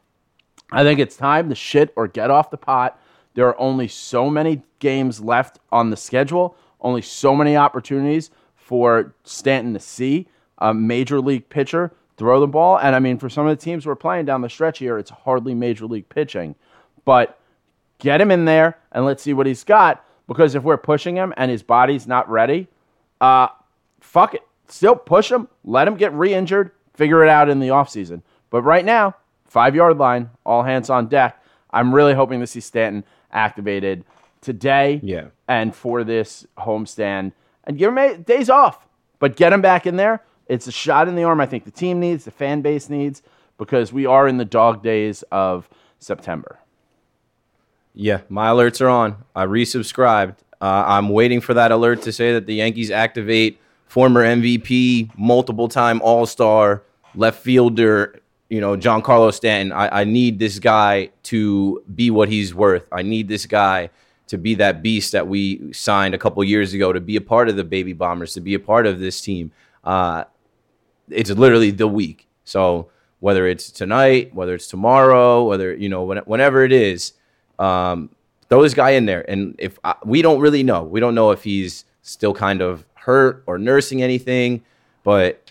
I 0.73 0.83
think 0.83 0.99
it's 0.99 1.17
time 1.17 1.49
to 1.49 1.55
shit 1.55 1.93
or 1.97 2.09
get 2.09 2.31
off 2.31 2.51
the 2.51 2.57
pot. 2.57 3.01
There 3.35 3.47
are 3.47 3.61
only 3.61 3.89
so 3.89 4.31
many 4.31 4.63
games 4.79 5.21
left 5.21 5.59
on 5.71 5.91
the 5.91 5.97
schedule, 5.97 6.57
only 6.81 7.03
so 7.03 7.37
many 7.37 7.57
opportunities 7.57 8.31
for 8.55 9.15
Stanton 9.25 9.75
to 9.75 9.81
see 9.81 10.27
a 10.59 10.75
major 10.75 11.21
league 11.21 11.49
pitcher 11.49 11.93
throw 12.17 12.41
the 12.41 12.47
ball. 12.47 12.79
And 12.79 12.97
I 12.97 12.99
mean, 12.99 13.19
for 13.19 13.29
some 13.29 13.47
of 13.47 13.57
the 13.57 13.63
teams 13.63 13.87
we're 13.87 13.95
playing 13.95 14.25
down 14.25 14.41
the 14.41 14.49
stretch 14.49 14.79
here, 14.79 14.99
it's 14.99 15.11
hardly 15.11 15.55
major 15.55 15.87
league 15.87 16.09
pitching. 16.09 16.55
But 17.05 17.39
get 17.99 18.21
him 18.21 18.31
in 18.31 18.45
there 18.45 18.79
and 18.93 19.05
let's 19.05 19.23
see 19.23 19.33
what 19.33 19.47
he's 19.47 19.65
got. 19.65 20.05
Because 20.27 20.55
if 20.55 20.63
we're 20.63 20.77
pushing 20.77 21.17
him 21.17 21.33
and 21.37 21.51
his 21.51 21.63
body's 21.63 22.07
not 22.07 22.29
ready, 22.29 22.69
uh, 23.21 23.49
fuck 24.01 24.35
it. 24.35 24.43
Still 24.69 24.97
push 24.97 25.31
him, 25.31 25.49
let 25.65 25.87
him 25.87 25.97
get 25.97 26.13
re 26.13 26.35
injured, 26.35 26.73
figure 26.95 27.23
it 27.23 27.29
out 27.29 27.49
in 27.49 27.61
the 27.61 27.69
offseason. 27.69 28.23
But 28.51 28.63
right 28.63 28.85
now, 28.85 29.15
five 29.45 29.77
yard 29.77 29.99
line, 29.99 30.31
all 30.45 30.65
hands 30.65 30.91
on 30.91 31.07
deck. 31.07 31.43
I'm 31.71 31.95
really 31.95 32.15
hoping 32.15 32.41
to 32.41 32.47
see 32.47 32.61
Stanton 32.61 33.05
activated 33.31 34.05
today 34.41 35.01
yeah. 35.03 35.27
and 35.47 35.75
for 35.75 36.05
this 36.05 36.47
homestand 36.59 37.33
and 37.65 37.79
give 37.79 37.97
him 37.97 38.23
days 38.23 38.51
off. 38.51 38.87
But 39.19 39.37
get 39.37 39.53
him 39.53 39.61
back 39.61 39.87
in 39.87 39.97
there. 39.97 40.23
It's 40.47 40.67
a 40.67 40.73
shot 40.73 41.09
in 41.09 41.17
the 41.17 41.25
arm 41.25 41.41
I 41.41 41.47
think 41.47 41.65
the 41.65 41.71
team 41.71 42.01
needs, 42.01 42.25
the 42.25 42.31
fan 42.31 42.63
base 42.63 42.89
needs, 42.89 43.23
because 43.59 43.93
we 43.93 44.07
are 44.07 44.29
in 44.29 44.37
the 44.37 44.45
dog 44.45 44.83
days 44.83 45.23
of 45.33 45.69
September. 45.99 46.59
Yeah, 47.99 48.21
my 48.29 48.49
alerts 48.49 48.83
are 48.83 48.89
on. 48.89 49.25
I 49.35 49.47
resubscribed. 49.47 50.37
Uh, 50.61 50.85
I'm 50.87 51.09
waiting 51.09 51.41
for 51.41 51.55
that 51.55 51.73
alert 51.73 52.03
to 52.03 52.13
say 52.13 52.35
that 52.35 52.45
the 52.47 52.55
Yankees 52.55 52.91
activate 52.91 53.59
former 53.87 54.23
MVP, 54.23 55.17
multiple 55.17 55.67
time 55.67 56.03
All 56.03 56.27
Star, 56.27 56.83
left 57.15 57.43
fielder, 57.43 58.21
you 58.51 58.61
know, 58.61 58.77
Giancarlo 58.77 59.33
Stanton. 59.33 59.73
I, 59.73 60.03
I 60.03 60.05
need 60.05 60.39
this 60.39 60.59
guy 60.59 61.11
to 61.25 61.83
be 61.95 62.11
what 62.11 62.29
he's 62.29 62.55
worth. 62.55 62.87
I 62.93 63.01
need 63.01 63.29
this 63.29 63.47
guy 63.47 63.89
to 64.27 64.37
be 64.37 64.55
that 64.57 64.83
beast 64.83 65.13
that 65.13 65.27
we 65.27 65.73
signed 65.73 66.15
a 66.15 66.19
couple 66.19 66.45
years 66.45 66.75
ago 66.75 66.93
to 66.93 67.01
be 67.01 67.17
a 67.17 67.21
part 67.23 67.49
of 67.49 67.57
the 67.57 67.65
Baby 67.65 67.95
Bombers, 67.95 68.35
to 68.35 68.43
be 68.43 68.53
a 68.53 68.61
part 68.61 68.87
of 68.87 69.01
this 69.01 69.23
team. 69.23 69.53
Uh, 69.83 70.25
it's 71.09 71.31
literally 71.31 71.71
the 71.71 71.89
week. 71.89 72.29
So 72.45 72.91
whether 73.21 73.47
it's 73.47 73.71
tonight, 73.71 74.35
whether 74.35 74.55
it's 74.55 74.67
tomorrow, 74.67 75.45
whether 75.45 75.75
you 75.75 75.89
know, 75.89 76.05
whenever 76.05 76.63
it 76.63 76.73
is, 76.73 77.15
um, 77.59 78.11
throw 78.49 78.63
this 78.63 78.75
guy 78.75 78.91
in 78.91 79.07
there. 79.07 79.29
And 79.29 79.55
if 79.59 79.79
I, 79.85 79.95
we 80.05 80.23
don't 80.23 80.41
really 80.41 80.63
know, 80.63 80.83
we 80.83 81.01
don't 81.01 81.15
know 81.15 81.31
if 81.31 81.43
he's 81.43 81.85
still 82.03 82.35
kind 82.35 82.61
of 82.61 82.85
hurt 82.95 83.43
or 83.47 83.59
nursing 83.59 84.03
anything, 84.03 84.63
but 85.03 85.51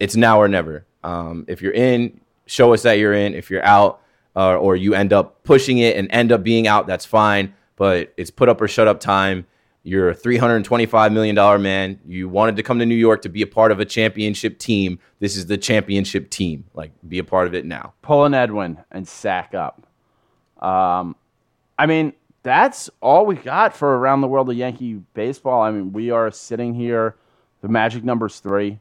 it's 0.00 0.16
now 0.16 0.40
or 0.40 0.48
never. 0.48 0.86
Um, 1.04 1.44
if 1.48 1.62
you're 1.62 1.72
in, 1.72 2.20
show 2.46 2.72
us 2.72 2.82
that 2.82 2.94
you're 2.94 3.14
in. 3.14 3.34
If 3.34 3.50
you're 3.50 3.64
out, 3.64 4.00
uh, 4.34 4.56
or 4.56 4.76
you 4.76 4.94
end 4.94 5.12
up 5.12 5.42
pushing 5.44 5.78
it 5.78 5.96
and 5.96 6.08
end 6.10 6.32
up 6.32 6.42
being 6.42 6.66
out, 6.66 6.86
that's 6.86 7.04
fine. 7.04 7.54
But 7.76 8.12
it's 8.16 8.30
put 8.30 8.48
up 8.48 8.60
or 8.60 8.68
shut 8.68 8.88
up 8.88 9.00
time. 9.00 9.46
You're 9.84 10.10
a 10.10 10.14
$325 10.14 11.12
million 11.12 11.62
man. 11.62 11.98
You 12.06 12.28
wanted 12.28 12.56
to 12.56 12.62
come 12.62 12.78
to 12.78 12.86
New 12.86 12.94
York 12.94 13.22
to 13.22 13.28
be 13.28 13.42
a 13.42 13.46
part 13.46 13.72
of 13.72 13.80
a 13.80 13.84
championship 13.84 14.58
team. 14.58 15.00
This 15.18 15.36
is 15.36 15.46
the 15.46 15.58
championship 15.58 16.30
team. 16.30 16.64
Like, 16.72 16.92
be 17.08 17.18
a 17.18 17.24
part 17.24 17.48
of 17.48 17.54
it 17.54 17.64
now. 17.64 17.94
Pull 18.00 18.24
an 18.24 18.32
Edwin 18.32 18.78
and 18.92 19.08
sack 19.08 19.54
up. 19.54 19.86
Um, 20.64 21.16
I 21.78 21.86
mean, 21.86 22.12
that's 22.42 22.90
all 23.00 23.26
we 23.26 23.36
got 23.36 23.76
for 23.76 23.96
around 23.96 24.20
the 24.20 24.28
world 24.28 24.50
of 24.50 24.56
Yankee 24.56 25.00
baseball. 25.14 25.62
I 25.62 25.70
mean, 25.70 25.92
we 25.92 26.10
are 26.10 26.30
sitting 26.30 26.74
here, 26.74 27.16
the 27.60 27.68
magic 27.68 28.04
number's 28.04 28.40
three, 28.40 28.78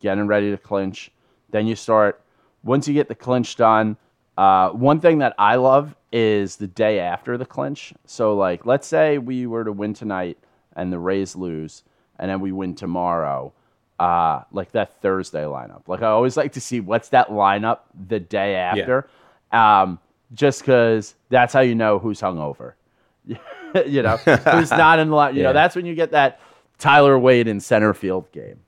getting 0.00 0.26
ready 0.26 0.50
to 0.50 0.56
clinch. 0.56 1.10
Then 1.50 1.66
you 1.66 1.76
start, 1.76 2.22
once 2.62 2.88
you 2.88 2.94
get 2.94 3.08
the 3.08 3.14
clinch 3.14 3.56
done, 3.56 3.96
uh, 4.38 4.70
one 4.70 5.00
thing 5.00 5.18
that 5.18 5.34
I 5.38 5.56
love 5.56 5.94
is 6.10 6.56
the 6.56 6.66
day 6.66 7.00
after 7.00 7.36
the 7.36 7.44
clinch. 7.44 7.92
So, 8.06 8.34
like, 8.34 8.64
let's 8.64 8.86
say 8.86 9.18
we 9.18 9.46
were 9.46 9.64
to 9.64 9.72
win 9.72 9.94
tonight 9.94 10.38
and 10.74 10.92
the 10.92 10.98
Rays 10.98 11.36
lose, 11.36 11.84
and 12.18 12.30
then 12.30 12.40
we 12.40 12.52
win 12.52 12.74
tomorrow. 12.74 13.52
Uh, 14.00 14.42
like 14.50 14.72
that 14.72 15.00
Thursday 15.00 15.44
lineup. 15.44 15.82
Like 15.86 16.02
I 16.02 16.06
always 16.06 16.36
like 16.36 16.54
to 16.54 16.60
see 16.60 16.80
what's 16.80 17.10
that 17.10 17.28
lineup 17.28 17.80
the 18.08 18.18
day 18.18 18.56
after. 18.56 19.08
Yeah. 19.52 19.82
Um, 19.82 20.00
just 20.34 20.60
because 20.60 21.14
that's 21.28 21.52
how 21.52 21.60
you 21.60 21.74
know 21.74 21.98
who's 21.98 22.20
hungover. 22.20 22.74
you 23.26 24.02
know, 24.02 24.16
who's 24.16 24.70
not 24.70 24.98
in 24.98 25.10
the 25.10 25.14
line. 25.14 25.34
You 25.34 25.42
yeah. 25.42 25.48
know, 25.48 25.52
that's 25.52 25.76
when 25.76 25.86
you 25.86 25.94
get 25.94 26.12
that 26.12 26.40
Tyler 26.78 27.18
Wade 27.18 27.48
in 27.48 27.60
center 27.60 27.94
field 27.94 28.30
game. 28.32 28.60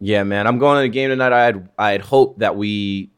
Yeah, 0.00 0.24
man. 0.24 0.46
I'm 0.46 0.58
going 0.58 0.78
to 0.78 0.82
the 0.82 0.88
game 0.88 1.10
tonight. 1.10 1.32
I 1.32 1.44
had 1.44 1.68
I 1.78 1.90
had 1.92 2.00
hoped 2.00 2.40
that 2.40 2.56
we 2.56 3.10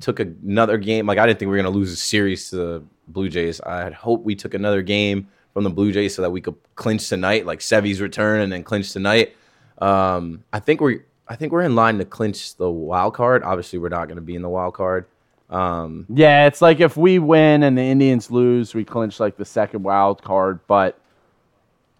took 0.00 0.20
another 0.20 0.76
game. 0.76 1.06
Like 1.06 1.18
I 1.18 1.26
didn't 1.26 1.38
think 1.38 1.48
we 1.48 1.56
were 1.56 1.62
going 1.62 1.72
to 1.72 1.78
lose 1.78 1.92
a 1.92 1.96
series 1.96 2.50
to 2.50 2.56
the 2.56 2.84
Blue 3.08 3.28
Jays. 3.28 3.60
I 3.60 3.84
had 3.84 3.94
hoped 3.94 4.24
we 4.24 4.34
took 4.34 4.54
another 4.54 4.82
game 4.82 5.28
from 5.52 5.64
the 5.64 5.70
Blue 5.70 5.92
Jays 5.92 6.14
so 6.14 6.22
that 6.22 6.30
we 6.30 6.40
could 6.40 6.56
clinch 6.74 7.08
tonight, 7.08 7.46
like 7.46 7.60
Sevy's 7.60 8.00
return, 8.00 8.40
and 8.40 8.52
then 8.52 8.64
clinch 8.64 8.92
tonight. 8.92 9.36
Um, 9.78 10.44
I 10.52 10.60
think 10.60 10.80
we're 10.80 11.04
I 11.28 11.36
think 11.36 11.52
we're 11.52 11.62
in 11.62 11.76
line 11.76 11.98
to 11.98 12.04
clinch 12.04 12.56
the 12.56 12.70
wild 12.70 13.14
card. 13.14 13.42
Obviously, 13.42 13.78
we're 13.78 13.88
not 13.88 14.06
going 14.06 14.16
to 14.16 14.22
be 14.22 14.34
in 14.34 14.42
the 14.42 14.48
wild 14.48 14.74
card. 14.74 15.06
Um, 15.52 16.06
yeah, 16.08 16.46
it's 16.46 16.62
like 16.62 16.80
if 16.80 16.96
we 16.96 17.18
win 17.18 17.62
and 17.62 17.76
the 17.76 17.82
Indians 17.82 18.30
lose, 18.30 18.74
we 18.74 18.84
clinch 18.84 19.20
like 19.20 19.36
the 19.36 19.44
second 19.44 19.82
wild 19.82 20.22
card. 20.22 20.60
But 20.66 20.98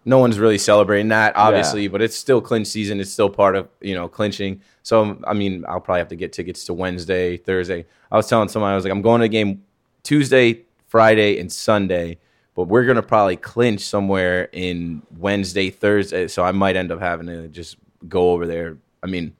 no 0.05 0.17
one's 0.17 0.39
really 0.39 0.57
celebrating 0.57 1.09
that, 1.09 1.37
obviously, 1.37 1.87
but 1.87 2.01
it's 2.01 2.15
still 2.15 2.41
clinch 2.41 2.67
season. 2.67 2.99
It's 2.99 3.11
still 3.11 3.29
part 3.29 3.55
of 3.55 3.69
you 3.79 3.93
know 3.93 4.07
clinching. 4.07 4.61
So 4.81 5.19
I 5.25 5.33
mean, 5.33 5.63
I'll 5.67 5.79
probably 5.79 5.99
have 5.99 6.09
to 6.09 6.15
get 6.15 6.33
tickets 6.33 6.65
to 6.65 6.73
Wednesday, 6.73 7.37
Thursday. 7.37 7.85
I 8.11 8.17
was 8.17 8.27
telling 8.27 8.49
someone 8.49 8.71
I 8.71 8.75
was 8.75 8.83
like, 8.83 8.91
I'm 8.91 9.03
going 9.03 9.19
to 9.19 9.25
a 9.25 9.29
game 9.29 9.63
Tuesday, 10.01 10.63
Friday, 10.87 11.39
and 11.39 11.51
Sunday, 11.51 12.17
but 12.55 12.63
we're 12.63 12.85
gonna 12.85 13.03
probably 13.03 13.37
clinch 13.37 13.81
somewhere 13.81 14.49
in 14.51 15.03
Wednesday, 15.17 15.69
Thursday. 15.69 16.27
So 16.27 16.43
I 16.43 16.51
might 16.51 16.75
end 16.75 16.91
up 16.91 16.99
having 16.99 17.27
to 17.27 17.47
just 17.49 17.77
go 18.09 18.31
over 18.31 18.47
there. 18.47 18.77
I 19.03 19.07
mean, 19.07 19.35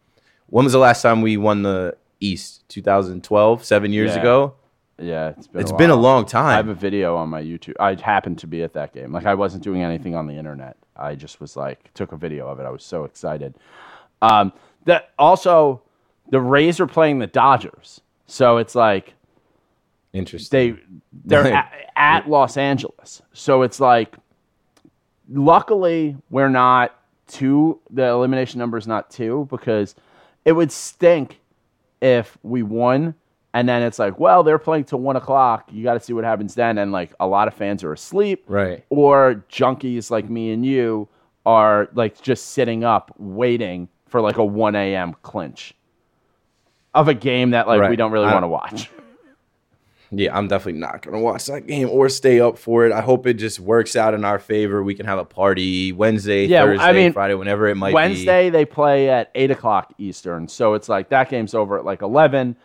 when 0.48 0.66
was 0.66 0.74
the 0.74 0.80
last 0.80 1.02
time 1.02 1.22
we 1.24 1.36
won 1.36 1.64
the 1.64 1.98
East? 2.24 2.64
2012, 2.70 3.64
seven 3.64 3.92
years 3.94 4.12
Yeah. 4.16 4.20
ago. 4.22 4.54
Yeah, 5.00 5.30
it's 5.30 5.48
been 5.48 5.62
It's 5.62 5.72
a 5.72 5.76
been 5.76 5.90
a 5.90 5.96
while. 5.96 6.04
long 6.04 6.18
I 6.34 6.54
have 6.54 6.66
time. 6.66 6.70
a 6.70 6.74
video 6.76 7.16
on 7.18 7.28
my 7.30 7.42
YouTube. 7.42 7.74
I 7.80 7.96
happened 7.96 8.38
to 8.40 8.48
be 8.48 8.62
at 8.64 8.74
that 8.74 8.94
game. 8.94 9.12
Like 9.12 9.26
I 9.26 9.34
wasn't 9.34 9.64
doing 9.64 9.82
anything 9.82 10.16
on 10.16 10.28
the 10.28 10.36
internet. 10.36 10.78
I 10.96 11.16
just 11.16 11.42
was 11.42 11.58
like 11.58 11.92
took 11.96 12.12
a 12.12 12.18
video 12.18 12.48
of 12.48 12.60
it. 12.60 12.64
I 12.66 12.70
was 12.70 12.84
so 12.84 13.04
excited. 13.04 13.56
Um, 14.22 14.54
that 14.86 15.10
also 15.18 15.82
the 16.30 16.40
Rays 16.40 16.80
are 16.80 16.88
playing 16.88 17.20
the 17.20 17.28
Dodgers, 17.28 18.02
so 18.28 18.58
it's 18.58 18.76
like 18.76 19.16
Interesting. 20.14 20.76
they 20.76 20.82
they're 21.26 21.48
at, 21.54 21.74
at 21.96 22.30
Los 22.30 22.56
Angeles. 22.56 23.22
So 23.34 23.64
it's 23.64 23.80
like 23.80 24.16
luckily 25.30 26.18
we're 26.30 26.50
not 26.50 26.96
two 27.28 27.80
the 27.90 28.04
elimination 28.06 28.60
number 28.60 28.78
is 28.78 28.88
not 28.88 29.10
two 29.10 29.48
because 29.50 29.96
it 30.46 30.52
would 30.52 30.72
stink 30.72 31.40
if 32.04 32.38
we 32.44 32.62
won 32.62 33.16
and 33.54 33.70
then 33.70 33.84
it's 33.84 34.00
like, 34.00 34.20
well, 34.20 34.44
they're 34.44 34.60
playing 34.60 34.86
till 34.86 35.00
one 35.00 35.16
o'clock. 35.16 35.70
You 35.72 35.84
got 35.84 35.94
to 35.94 36.00
see 36.00 36.12
what 36.14 36.24
happens 36.24 36.56
then. 36.56 36.78
And 36.78 36.92
like 36.92 37.14
a 37.20 37.28
lot 37.28 37.48
of 37.48 37.54
fans 37.54 37.84
are 37.84 37.94
asleep, 37.94 38.44
Right. 38.48 38.84
Or 38.90 39.46
junkies 39.50 40.10
like 40.12 40.30
me 40.30 40.52
and 40.52 40.66
you 40.66 41.08
are 41.46 41.90
like 41.94 42.22
just 42.22 42.50
sitting 42.50 42.84
up 42.84 43.14
waiting 43.18 43.90
for 44.08 44.22
like 44.22 44.38
a 44.38 44.46
one 44.46 44.76
a.m. 44.76 45.16
clinch 45.22 45.76
of 46.94 47.08
a 47.08 47.14
game 47.14 47.52
that 47.52 47.68
like 47.68 47.90
we 47.90 47.96
don't 47.96 48.12
really 48.12 48.28
want 48.28 48.44
to 48.44 48.48
watch. 48.48 48.90
Yeah, 50.16 50.38
I'm 50.38 50.48
definitely 50.48 50.80
not 50.80 51.02
gonna 51.02 51.20
watch 51.20 51.46
that 51.48 51.66
game 51.66 51.90
or 51.90 52.08
stay 52.10 52.40
up 52.40 52.58
for 52.58 52.86
it. 52.86 52.92
I 52.92 53.02
hope 53.02 53.26
it 53.26 53.34
just 53.36 53.60
works 53.60 53.96
out 53.96 54.14
in 54.14 54.24
our 54.24 54.38
favor. 54.38 54.84
We 54.84 54.94
can 54.94 55.06
have 55.08 55.18
a 55.18 55.26
party 55.26 55.92
Wednesday, 55.92 56.46
Yeah, 56.46 56.64
I 56.64 56.66
Thursday, 56.66 56.94
mean, 56.94 57.14
Friday, 57.14 57.34
whenever 57.34 57.68
it 57.68 57.76
might 57.76 57.90
be. 57.90 57.96
Wednesday 57.96 58.50
they 58.50 58.66
play 58.66 59.10
at 59.10 59.32
eight 59.34 59.50
o'clock 59.50 59.94
Eastern, 59.98 60.48
so 60.48 60.76
it's 60.76 60.88
like 60.88 61.10
that 61.10 61.30
game's 61.30 61.54
over 61.56 61.78
at 61.80 61.86
like 61.86 62.02
eleven. 62.02 62.56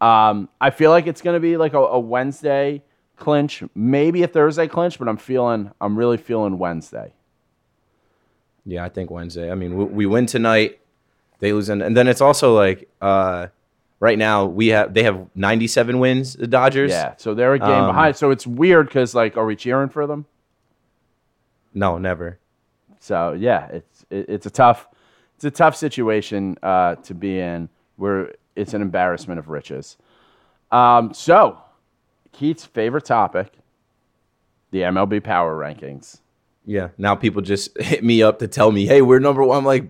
Um, 0.00 0.48
I 0.60 0.70
feel 0.70 0.90
like 0.90 1.06
it's 1.06 1.22
going 1.22 1.34
to 1.34 1.40
be 1.40 1.56
like 1.56 1.72
a, 1.72 1.78
a 1.78 1.98
Wednesday 1.98 2.82
clinch, 3.16 3.62
maybe 3.74 4.22
a 4.22 4.26
Thursday 4.26 4.66
clinch, 4.66 4.98
but 4.98 5.08
I'm 5.08 5.16
feeling, 5.16 5.70
I'm 5.80 5.96
really 5.96 6.16
feeling 6.18 6.58
Wednesday. 6.58 7.12
Yeah, 8.66 8.84
I 8.84 8.88
think 8.90 9.10
Wednesday. 9.10 9.50
I 9.50 9.54
mean, 9.54 9.76
we, 9.76 9.84
we 9.84 10.06
win 10.06 10.26
tonight, 10.26 10.80
they 11.38 11.52
lose, 11.54 11.68
in, 11.70 11.80
and 11.80 11.96
then 11.96 12.08
it's 12.08 12.20
also 12.20 12.54
like 12.54 12.88
uh, 13.00 13.46
right 14.04 14.18
now 14.18 14.44
we 14.44 14.66
have 14.68 14.92
they 14.92 15.02
have 15.02 15.26
97 15.34 15.98
wins. 15.98 16.34
The 16.34 16.46
Dodgers. 16.46 16.90
Yeah, 16.90 17.14
so 17.16 17.32
they're 17.34 17.54
a 17.54 17.58
game 17.58 17.68
Um, 17.70 17.86
behind. 17.86 18.16
So 18.16 18.30
it's 18.30 18.46
weird 18.46 18.86
because 18.86 19.14
like, 19.14 19.38
are 19.38 19.46
we 19.46 19.56
cheering 19.56 19.88
for 19.88 20.06
them? 20.06 20.26
No, 21.72 21.96
never. 21.96 22.38
So 23.00 23.32
yeah, 23.32 23.66
it's 23.68 24.04
it, 24.10 24.26
it's 24.28 24.46
a 24.46 24.50
tough, 24.50 24.86
it's 25.36 25.44
a 25.44 25.50
tough 25.50 25.74
situation 25.74 26.58
uh, 26.62 26.96
to 26.96 27.14
be 27.14 27.38
in. 27.40 27.70
Where 27.96 28.34
it's 28.56 28.74
an 28.74 28.82
embarrassment 28.82 29.38
of 29.38 29.48
riches. 29.48 29.96
Um, 30.70 31.14
so, 31.14 31.58
Keith's 32.32 32.64
favorite 32.66 33.04
topic, 33.04 33.52
the 34.72 34.80
MLB 34.80 35.22
Power 35.22 35.56
Rankings. 35.56 36.20
Yeah. 36.66 36.88
Now 36.98 37.14
people 37.14 37.40
just 37.40 37.80
hit 37.80 38.02
me 38.04 38.22
up 38.22 38.40
to 38.40 38.48
tell 38.48 38.70
me, 38.72 38.84
hey, 38.86 39.00
we're 39.00 39.20
number 39.20 39.42
one. 39.44 39.58
I'm 39.58 39.64
like, 39.64 39.84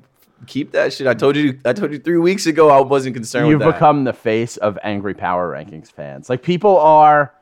keep 0.46 0.72
that 0.72 0.92
shit. 0.92 1.06
I 1.06 1.14
told 1.14 1.36
you. 1.36 1.58
I 1.64 1.72
told 1.72 1.92
you 1.92 1.98
three 1.98 2.18
weeks 2.18 2.46
ago 2.46 2.70
I 2.70 2.80
wasn't 2.80 3.14
concerned 3.14 3.48
You've 3.48 3.60
with 3.60 3.68
that. 3.68 3.74
become 3.74 4.04
the 4.04 4.12
face 4.12 4.56
of 4.56 4.78
angry 4.82 5.14
Power 5.14 5.50
Rankings 5.50 5.90
fans. 5.90 6.28
Like 6.28 6.42
people 6.42 6.78
are, 6.78 7.34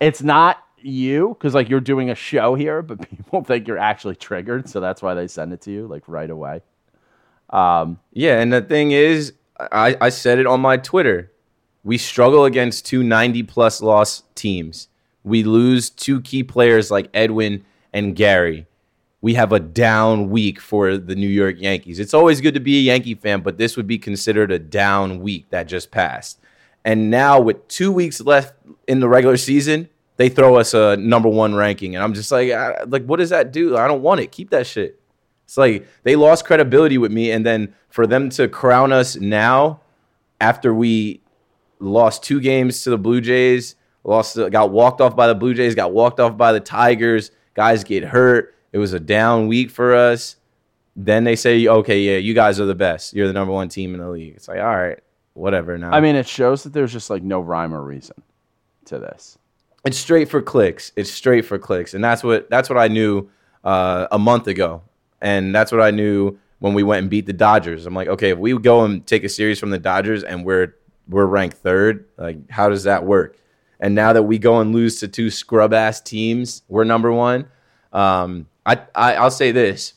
it's 0.00 0.22
not 0.22 0.62
you 0.78 1.36
because 1.38 1.54
like 1.54 1.68
you're 1.68 1.80
doing 1.80 2.10
a 2.10 2.14
show 2.14 2.54
here, 2.54 2.82
but 2.82 3.00
people 3.10 3.42
think 3.44 3.66
you're 3.66 3.78
actually 3.78 4.16
triggered, 4.16 4.68
so 4.68 4.80
that's 4.80 5.02
why 5.02 5.14
they 5.14 5.26
send 5.26 5.52
it 5.52 5.60
to 5.62 5.70
you 5.70 5.86
like 5.86 6.04
right 6.06 6.30
away. 6.30 6.62
Um, 7.50 7.98
Yeah, 8.12 8.40
and 8.40 8.52
the 8.52 8.60
thing 8.60 8.92
is, 8.92 9.32
I, 9.58 9.96
I 10.00 10.08
said 10.10 10.38
it 10.38 10.46
on 10.46 10.60
my 10.60 10.76
Twitter. 10.76 11.32
We 11.82 11.98
struggle 11.98 12.44
against 12.44 12.86
two 12.86 13.02
90 13.02 13.42
plus 13.44 13.80
loss 13.80 14.22
teams. 14.34 14.88
We 15.24 15.42
lose 15.42 15.90
two 15.90 16.20
key 16.20 16.42
players 16.42 16.90
like 16.90 17.08
Edwin 17.12 17.64
and 17.92 18.14
Gary. 18.14 18.66
We 19.20 19.34
have 19.34 19.52
a 19.52 19.58
down 19.58 20.30
week 20.30 20.60
for 20.60 20.96
the 20.96 21.16
New 21.16 21.28
York 21.28 21.56
Yankees. 21.58 21.98
It's 21.98 22.14
always 22.14 22.40
good 22.40 22.54
to 22.54 22.60
be 22.60 22.78
a 22.78 22.82
Yankee 22.82 23.14
fan, 23.14 23.40
but 23.40 23.58
this 23.58 23.76
would 23.76 23.86
be 23.86 23.98
considered 23.98 24.52
a 24.52 24.58
down 24.58 25.20
week 25.20 25.46
that 25.50 25.64
just 25.64 25.90
passed. 25.90 26.38
And 26.84 27.10
now, 27.10 27.40
with 27.40 27.66
two 27.68 27.90
weeks 27.90 28.20
left 28.20 28.54
in 28.86 29.00
the 29.00 29.08
regular 29.08 29.36
season, 29.36 29.88
they 30.16 30.28
throw 30.28 30.56
us 30.56 30.74
a 30.74 30.96
number 30.96 31.28
one 31.28 31.54
ranking, 31.54 31.94
and 31.94 32.04
I'm 32.04 32.14
just 32.14 32.30
like, 32.30 32.50
I, 32.50 32.84
like, 32.84 33.04
what 33.04 33.18
does 33.18 33.30
that 33.30 33.52
do? 33.52 33.76
I 33.76 33.88
don't 33.88 34.02
want 34.02 34.20
it. 34.20 34.32
Keep 34.32 34.50
that 34.50 34.66
shit. 34.66 35.00
It's 35.44 35.56
like 35.56 35.86
they 36.02 36.16
lost 36.16 36.44
credibility 36.44 36.98
with 36.98 37.10
me, 37.10 37.30
and 37.30 37.44
then 37.44 37.74
for 37.88 38.06
them 38.06 38.28
to 38.30 38.48
crown 38.48 38.92
us 38.92 39.16
now, 39.16 39.80
after 40.40 40.72
we 40.74 41.20
lost 41.78 42.22
two 42.22 42.40
games 42.40 42.82
to 42.84 42.90
the 42.90 42.98
Blue 42.98 43.20
Jays, 43.20 43.76
lost, 44.04 44.38
got 44.50 44.70
walked 44.70 45.00
off 45.00 45.16
by 45.16 45.26
the 45.26 45.34
Blue 45.34 45.54
Jays, 45.54 45.74
got 45.74 45.92
walked 45.92 46.20
off 46.20 46.36
by 46.36 46.52
the 46.52 46.60
Tigers. 46.60 47.30
Guys 47.54 47.82
get 47.82 48.04
hurt. 48.04 48.54
It 48.72 48.78
was 48.78 48.92
a 48.92 49.00
down 49.00 49.48
week 49.48 49.70
for 49.70 49.94
us. 49.94 50.36
Then 50.96 51.24
they 51.24 51.36
say, 51.36 51.66
okay, 51.66 52.00
yeah, 52.00 52.16
you 52.16 52.34
guys 52.34 52.60
are 52.60 52.66
the 52.66 52.74
best. 52.74 53.14
You're 53.14 53.28
the 53.28 53.32
number 53.32 53.52
one 53.52 53.68
team 53.68 53.94
in 53.94 54.00
the 54.00 54.08
league. 54.10 54.34
It's 54.34 54.48
like, 54.48 54.58
all 54.58 54.76
right, 54.76 54.98
whatever. 55.34 55.78
Now, 55.78 55.92
I 55.92 56.00
mean, 56.00 56.16
it 56.16 56.26
shows 56.26 56.64
that 56.64 56.72
there's 56.72 56.92
just 56.92 57.08
like 57.08 57.22
no 57.22 57.40
rhyme 57.40 57.72
or 57.72 57.82
reason 57.82 58.22
to 58.86 58.98
this. 58.98 59.38
it's 59.84 59.96
straight 59.96 60.28
for 60.28 60.42
clicks. 60.42 60.92
It's 60.96 61.10
straight 61.10 61.44
for 61.44 61.58
clicks, 61.58 61.94
and 61.94 62.02
that's 62.02 62.24
what 62.24 62.50
that's 62.50 62.68
what 62.68 62.78
I 62.78 62.88
knew 62.88 63.30
uh, 63.64 64.08
a 64.10 64.18
month 64.18 64.48
ago, 64.48 64.82
and 65.20 65.54
that's 65.54 65.70
what 65.70 65.80
I 65.80 65.92
knew 65.92 66.36
when 66.58 66.74
we 66.74 66.82
went 66.82 67.02
and 67.02 67.10
beat 67.10 67.26
the 67.26 67.32
Dodgers. 67.32 67.86
I'm 67.86 67.94
like, 67.94 68.08
okay, 68.08 68.30
if 68.30 68.38
we 68.38 68.58
go 68.58 68.84
and 68.84 69.06
take 69.06 69.24
a 69.24 69.28
series 69.28 69.60
from 69.60 69.70
the 69.70 69.78
Dodgers 69.78 70.24
and 70.24 70.44
we're 70.44 70.74
we're 71.08 71.26
ranked 71.26 71.58
third, 71.58 72.06
like 72.16 72.50
how 72.50 72.68
does 72.68 72.84
that 72.84 73.04
work? 73.04 73.38
And 73.80 73.94
now 73.94 74.12
that 74.12 74.24
we 74.24 74.38
go 74.38 74.58
and 74.58 74.72
lose 74.74 74.98
to 75.00 75.08
two 75.08 75.30
scrub 75.30 75.72
ass 75.72 76.00
teams, 76.00 76.62
we're 76.68 76.84
number 76.84 77.12
one. 77.12 77.48
Um, 77.92 78.48
I, 78.68 78.78
I 78.94 79.14
I'll 79.14 79.30
say 79.30 79.50
this. 79.50 79.94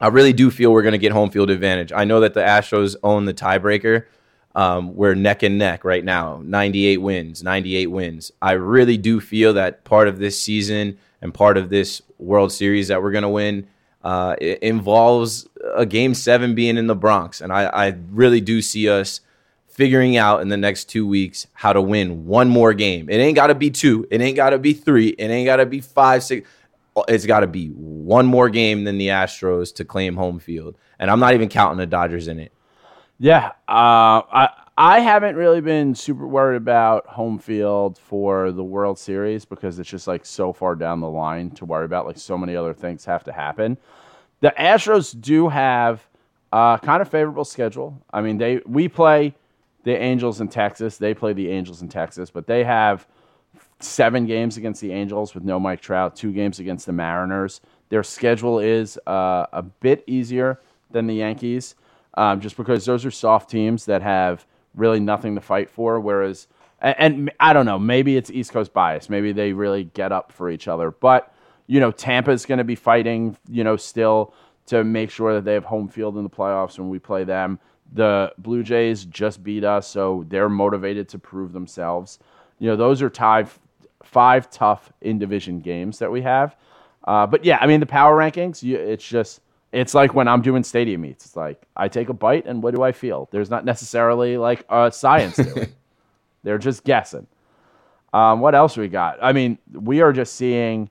I 0.00 0.08
really 0.08 0.32
do 0.32 0.50
feel 0.50 0.72
we're 0.72 0.82
going 0.82 0.92
to 0.92 0.98
get 0.98 1.12
home 1.12 1.30
field 1.30 1.50
advantage. 1.50 1.92
I 1.92 2.04
know 2.04 2.20
that 2.20 2.32
the 2.32 2.40
Astros 2.40 2.96
own 3.02 3.26
the 3.26 3.34
tiebreaker. 3.34 4.06
Um, 4.54 4.96
we're 4.96 5.14
neck 5.14 5.42
and 5.42 5.58
neck 5.58 5.84
right 5.84 6.04
now 6.04 6.40
98 6.42 6.96
wins, 6.96 7.42
98 7.42 7.86
wins. 7.88 8.32
I 8.42 8.52
really 8.52 8.96
do 8.96 9.20
feel 9.20 9.52
that 9.52 9.84
part 9.84 10.08
of 10.08 10.18
this 10.18 10.40
season 10.40 10.98
and 11.20 11.32
part 11.32 11.56
of 11.56 11.68
this 11.68 12.02
World 12.18 12.50
Series 12.50 12.88
that 12.88 13.02
we're 13.02 13.12
going 13.12 13.22
to 13.22 13.28
win 13.28 13.68
uh, 14.02 14.34
involves 14.40 15.46
a 15.76 15.84
game 15.84 16.14
seven 16.14 16.54
being 16.54 16.78
in 16.78 16.86
the 16.86 16.96
Bronx. 16.96 17.40
And 17.42 17.52
I, 17.52 17.66
I 17.66 17.96
really 18.10 18.40
do 18.40 18.62
see 18.62 18.88
us 18.88 19.20
figuring 19.68 20.16
out 20.16 20.40
in 20.40 20.48
the 20.48 20.56
next 20.56 20.86
two 20.86 21.06
weeks 21.06 21.46
how 21.52 21.72
to 21.72 21.80
win 21.80 22.26
one 22.26 22.48
more 22.48 22.74
game. 22.74 23.08
It 23.08 23.16
ain't 23.18 23.36
got 23.36 23.48
to 23.48 23.54
be 23.54 23.70
two, 23.70 24.06
it 24.10 24.20
ain't 24.20 24.36
got 24.36 24.50
to 24.50 24.58
be 24.58 24.72
three, 24.72 25.08
it 25.08 25.30
ain't 25.30 25.46
got 25.46 25.56
to 25.56 25.66
be 25.66 25.80
five, 25.80 26.24
six 26.24 26.48
it's 27.08 27.26
got 27.26 27.40
to 27.40 27.46
be 27.46 27.68
one 27.68 28.26
more 28.26 28.48
game 28.48 28.84
than 28.84 28.98
the 28.98 29.08
Astros 29.08 29.74
to 29.76 29.84
claim 29.84 30.16
home 30.16 30.38
field. 30.38 30.76
And 30.98 31.10
I'm 31.10 31.20
not 31.20 31.34
even 31.34 31.48
counting 31.48 31.78
the 31.78 31.86
Dodgers 31.86 32.28
in 32.28 32.38
it. 32.38 32.52
Yeah, 33.18 33.48
uh, 33.68 34.22
I 34.32 34.48
I 34.76 35.00
haven't 35.00 35.36
really 35.36 35.60
been 35.60 35.94
super 35.94 36.26
worried 36.26 36.56
about 36.56 37.06
home 37.06 37.38
field 37.38 37.98
for 37.98 38.50
the 38.50 38.64
World 38.64 38.98
Series 38.98 39.44
because 39.44 39.78
it's 39.78 39.90
just 39.90 40.06
like 40.06 40.24
so 40.24 40.54
far 40.54 40.74
down 40.74 41.00
the 41.00 41.10
line 41.10 41.50
to 41.52 41.66
worry 41.66 41.84
about. 41.84 42.06
Like 42.06 42.18
so 42.18 42.38
many 42.38 42.56
other 42.56 42.72
things 42.72 43.04
have 43.04 43.24
to 43.24 43.32
happen. 43.32 43.76
The 44.40 44.54
Astros 44.58 45.18
do 45.20 45.50
have 45.50 46.06
kind 46.50 47.02
of 47.02 47.08
favorable 47.08 47.44
schedule. 47.44 48.02
I 48.10 48.22
mean, 48.22 48.38
they 48.38 48.60
we 48.66 48.88
play 48.88 49.34
the 49.84 49.96
Angels 49.96 50.40
in 50.40 50.48
Texas. 50.48 50.96
They 50.96 51.12
play 51.12 51.34
the 51.34 51.50
Angels 51.50 51.82
in 51.82 51.88
Texas, 51.88 52.30
but 52.30 52.46
they 52.46 52.64
have 52.64 53.06
seven 53.80 54.26
games 54.26 54.56
against 54.56 54.80
the 54.80 54.92
Angels 54.92 55.34
with 55.34 55.44
no 55.44 55.58
Mike 55.58 55.80
Trout, 55.80 56.16
two 56.16 56.32
games 56.32 56.58
against 56.58 56.86
the 56.86 56.92
Mariners. 56.92 57.60
Their 57.88 58.02
schedule 58.02 58.58
is 58.58 58.98
uh, 59.06 59.46
a 59.52 59.62
bit 59.62 60.04
easier 60.06 60.60
than 60.90 61.06
the 61.06 61.14
Yankees, 61.14 61.74
um, 62.14 62.40
just 62.40 62.56
because 62.56 62.84
those 62.84 63.04
are 63.04 63.10
soft 63.10 63.50
teams 63.50 63.86
that 63.86 64.02
have 64.02 64.46
really 64.74 65.00
nothing 65.00 65.34
to 65.34 65.40
fight 65.40 65.70
for. 65.70 65.98
Whereas, 66.00 66.46
and, 66.80 66.94
and 66.98 67.32
I 67.40 67.52
don't 67.52 67.66
know, 67.66 67.78
maybe 67.78 68.16
it's 68.16 68.30
East 68.30 68.52
Coast 68.52 68.72
bias. 68.72 69.08
Maybe 69.08 69.32
they 69.32 69.52
really 69.52 69.84
get 69.84 70.12
up 70.12 70.32
for 70.32 70.50
each 70.50 70.68
other. 70.68 70.90
But 70.90 71.32
you 71.70 71.78
know, 71.78 71.92
Tampa's 71.92 72.46
going 72.46 72.58
to 72.58 72.64
be 72.64 72.74
fighting, 72.74 73.36
you 73.48 73.62
know, 73.62 73.76
still 73.76 74.34
to 74.66 74.82
make 74.82 75.08
sure 75.08 75.34
that 75.34 75.44
they 75.44 75.54
have 75.54 75.64
home 75.64 75.88
field 75.88 76.16
in 76.16 76.24
the 76.24 76.30
playoffs 76.30 76.80
when 76.80 76.88
we 76.88 76.98
play 76.98 77.22
them. 77.22 77.60
The 77.92 78.32
Blue 78.38 78.64
Jays 78.64 79.04
just 79.04 79.44
beat 79.44 79.62
us, 79.62 79.86
so 79.86 80.24
they're 80.28 80.48
motivated 80.48 81.08
to 81.10 81.18
prove 81.20 81.52
themselves. 81.52 82.18
You 82.58 82.68
know, 82.68 82.76
those 82.76 83.02
are 83.02 83.08
five, 83.08 83.56
five 84.10 84.50
tough 84.50 84.92
in 85.00 85.18
division 85.18 85.60
games 85.60 85.98
that 85.98 86.10
we 86.10 86.22
have. 86.22 86.56
Uh, 87.04 87.26
but 87.26 87.44
yeah, 87.44 87.58
I 87.60 87.66
mean 87.66 87.80
the 87.80 87.86
power 87.86 88.16
rankings. 88.16 88.62
You, 88.62 88.76
it's 88.76 89.06
just 89.06 89.40
it's 89.72 89.94
like 89.94 90.14
when 90.14 90.26
I'm 90.28 90.42
doing 90.42 90.64
stadium 90.64 91.02
meats. 91.02 91.26
It's 91.26 91.36
like 91.36 91.62
I 91.76 91.88
take 91.88 92.08
a 92.08 92.12
bite 92.12 92.46
and 92.46 92.62
what 92.62 92.74
do 92.74 92.82
I 92.82 92.92
feel? 92.92 93.28
There's 93.30 93.50
not 93.50 93.64
necessarily 93.64 94.36
like 94.36 94.64
a 94.68 94.90
science 94.92 95.36
to 95.36 95.62
it. 95.62 95.72
They're 96.42 96.58
just 96.58 96.84
guessing. 96.84 97.26
Um, 98.12 98.40
what 98.40 98.54
else 98.54 98.76
we 98.76 98.88
got? 98.88 99.18
I 99.22 99.32
mean, 99.32 99.58
we 99.72 100.00
are 100.00 100.12
just 100.12 100.34
seeing 100.34 100.90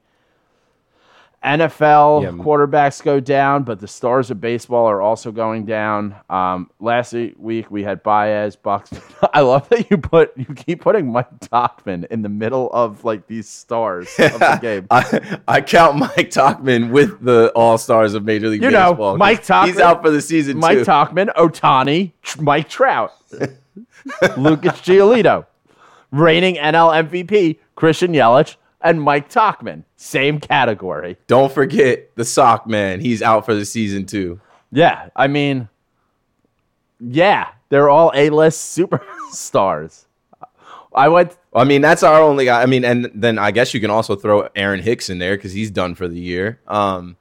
NFL 1.43 2.23
Yeah. 2.23 2.29
quarterbacks 2.31 3.01
go 3.01 3.19
down, 3.19 3.63
but 3.63 3.79
the 3.79 3.87
stars 3.87 4.29
of 4.29 4.41
baseball 4.41 4.85
are 4.87 5.01
also 5.01 5.31
going 5.31 5.65
down. 5.65 6.15
Um, 6.29 6.69
last 6.79 7.13
week 7.13 7.71
we 7.71 7.83
had 7.83 8.03
Baez, 8.03 8.55
Bucks. 8.57 8.91
I 9.33 9.41
love 9.41 9.69
that 9.69 9.89
you 9.89 9.97
put 9.97 10.31
you 10.37 10.45
keep 10.53 10.81
putting 10.81 11.11
Mike 11.11 11.39
Tauchman 11.39 12.05
in 12.07 12.21
the 12.23 12.29
middle 12.29 12.69
of 12.73 13.05
like 13.05 13.27
these 13.27 13.47
stars 13.47 14.07
of 14.19 14.39
the 14.39 14.59
game. 14.61 14.87
I, 14.91 15.37
I 15.47 15.61
count 15.61 15.97
Mike 15.97 16.29
Tauchman 16.29 16.91
with 16.91 17.23
the 17.23 17.51
All 17.55 17.77
Stars 17.77 18.13
of 18.15 18.25
Major 18.25 18.49
League 18.49 18.61
You 18.61 18.71
know, 18.71 18.91
Baseball. 18.91 19.17
Mike 19.17 19.45
He's 19.45 19.79
out 19.79 20.01
for 20.03 20.09
the 20.11 20.21
season 20.21 20.57
Mike 20.57 20.79
too. 20.79 20.83
Tauchman, 20.85 21.33
Ohtani, 21.35 22.11
Tr- 22.21 22.41
Mike 22.41 22.67
Trout, 22.67 23.13
Lucas 24.37 24.73
Giolito, 24.81 25.45
reigning 26.11 26.55
NL 26.55 27.07
MVP 27.09 27.57
Christian 27.75 28.11
Yelich, 28.13 28.55
and 28.81 29.01
Mike 29.01 29.29
Tauchman. 29.29 29.83
Same 29.95 30.39
category. 30.39 31.17
Don't 31.27 31.51
forget 31.51 32.15
the 32.15 32.25
sock 32.25 32.67
man. 32.67 32.99
He's 32.99 33.21
out 33.21 33.45
for 33.45 33.53
the 33.55 33.65
season 33.65 34.05
too. 34.05 34.39
Yeah, 34.71 35.09
I 35.15 35.27
mean, 35.27 35.67
yeah, 36.99 37.49
they're 37.69 37.89
all 37.89 38.11
A-list 38.13 38.77
superstars. 38.77 40.05
I 40.93 41.07
went. 41.07 41.37
I 41.53 41.63
mean, 41.63 41.81
that's 41.81 42.03
our 42.03 42.21
only 42.21 42.45
guy. 42.45 42.61
I 42.61 42.65
mean, 42.65 42.83
and 42.83 43.09
then 43.13 43.37
I 43.39 43.51
guess 43.51 43.73
you 43.73 43.79
can 43.79 43.89
also 43.91 44.15
throw 44.15 44.49
Aaron 44.55 44.81
Hicks 44.81 45.09
in 45.09 45.19
there 45.19 45.35
because 45.35 45.51
he's 45.51 45.71
done 45.71 45.95
for 45.95 46.07
the 46.07 46.19
year. 46.19 46.59
Um, 46.67 47.15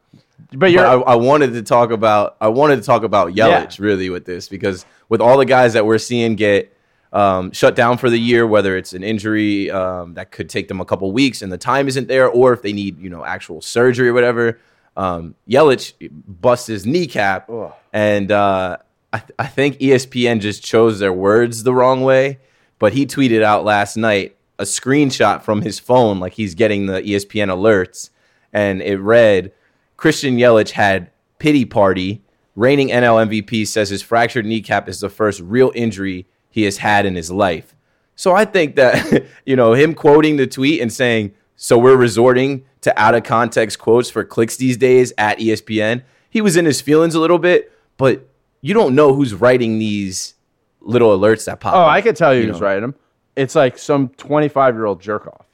But 0.53 0.73
but 0.73 0.77
I, 0.79 0.95
I 0.95 1.15
wanted 1.17 1.53
to 1.55 1.63
talk 1.63 1.91
about 1.91 2.37
I 2.41 2.49
wanted 2.49 2.77
to 2.77 2.83
talk 2.83 3.03
about 3.03 3.29
Yelich 3.33 3.37
Yeah. 3.37 3.85
really 3.85 4.09
with 4.11 4.25
this 4.25 4.49
because 4.49 4.87
with 5.11 5.21
all 5.21 5.37
the 5.37 5.45
guys 5.45 5.75
that 5.75 5.85
we're 5.85 5.99
seeing 5.99 6.35
get 6.35 6.75
um, 7.13 7.53
shut 7.53 7.75
down 7.75 7.99
for 7.99 8.11
the 8.11 8.19
year, 8.19 8.47
whether 8.47 8.77
it's 8.77 8.93
an 8.93 9.03
injury 9.03 9.71
um, 9.71 10.15
that 10.15 10.31
could 10.31 10.49
take 10.49 10.69
them 10.69 10.81
a 10.81 10.85
couple 10.85 11.11
weeks 11.13 11.43
and 11.43 11.51
the 11.51 11.59
time 11.59 11.89
isn't 11.89 12.09
there, 12.09 12.29
or 12.29 12.53
if 12.53 12.63
they 12.63 12.73
need 12.73 12.99
you 13.01 13.11
know 13.11 13.25
actual 13.25 13.61
surgery 13.61 14.09
or 14.09 14.13
whatever, 14.13 14.59
um, 14.97 15.35
Yelich 15.49 15.95
busts 16.27 16.67
his 16.67 16.85
kneecap, 16.85 17.49
and 17.93 18.31
uh, 18.33 18.77
I, 19.13 19.19
th- 19.19 19.33
I 19.39 19.47
think 19.47 19.79
ESPN 19.79 20.41
just 20.41 20.63
chose 20.63 20.99
their 20.99 21.13
words 21.13 21.63
the 21.63 21.75
wrong 21.75 22.03
way. 22.03 22.39
But 22.79 22.93
he 22.93 23.07
tweeted 23.07 23.43
out 23.43 23.65
last 23.65 23.97
night 23.97 24.37
a 24.59 24.65
screenshot 24.65 25.43
from 25.43 25.63
his 25.63 25.79
phone, 25.79 26.21
like 26.21 26.35
he's 26.35 26.55
getting 26.55 26.87
the 26.87 27.01
ESPN 27.03 27.49
alerts, 27.49 28.11
and 28.53 28.83
it 28.83 28.99
read. 28.99 29.53
Christian 29.97 30.37
Yelich 30.37 30.71
had 30.71 31.11
pity 31.39 31.65
party. 31.65 32.23
Reigning 32.55 32.89
NL 32.89 33.29
MVP 33.29 33.67
says 33.67 33.89
his 33.89 34.03
fractured 34.03 34.47
kneecap 34.47 34.89
is 34.89 35.01
the 35.01 35.09
first 35.09 35.41
real 35.41 35.73
injury 35.75 36.27
he 36.59 36.65
has 36.65 36.79
had 36.79 37.07
in 37.07 37.15
his 37.15 37.31
life. 37.31 37.75
So 38.17 38.35
I 38.35 38.45
think 38.45 38.75
that 38.77 39.25
you 39.47 39.55
know 39.55 39.75
him 39.75 39.95
quoting 39.95 40.37
the 40.37 40.47
tweet 40.47 40.81
and 40.81 40.93
saying, 40.93 41.35
"So 41.55 41.79
we're 41.79 41.97
resorting 41.97 42.65
to 42.81 43.01
out 43.01 43.15
of 43.15 43.23
context 43.23 43.79
quotes 43.79 44.11
for 44.11 44.25
clicks 44.25 44.57
these 44.57 44.77
days 44.77 45.13
at 45.17 45.39
ESPN." 45.39 46.03
He 46.29 46.41
was 46.41 46.57
in 46.57 46.65
his 46.65 46.81
feelings 46.81 47.15
a 47.15 47.21
little 47.21 47.39
bit, 47.39 47.73
but 47.97 48.29
you 48.61 48.75
don't 48.75 48.95
know 48.97 49.15
who's 49.15 49.35
writing 49.35 49.79
these 49.79 50.35
little 50.81 51.17
alerts 51.17 51.47
that 51.47 51.61
pop. 51.61 51.75
oh, 51.75 51.83
up, 51.83 51.89
I 51.91 52.01
could 52.01 52.17
tell 52.17 52.35
you, 52.35 52.43
you 52.43 52.49
who's 52.49 52.61
know. 52.61 52.67
writing 52.67 52.83
them. 52.83 52.95
It's 53.37 53.55
like 53.55 53.79
some 53.79 54.09
25 54.11 54.75
year 54.75 54.85
old 54.85 55.01
jerk 55.01 55.29
off. 55.29 55.47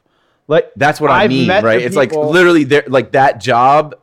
Like 0.49 0.73
That's 0.75 1.01
what 1.01 1.11
I 1.11 1.25
I've 1.25 1.31
mean, 1.31 1.49
right? 1.49 1.81
It's 1.81 1.97
like 1.97 2.13
literally 2.13 2.65
there 2.65 2.85
like 2.87 3.13
that 3.13 3.41
job 3.41 3.95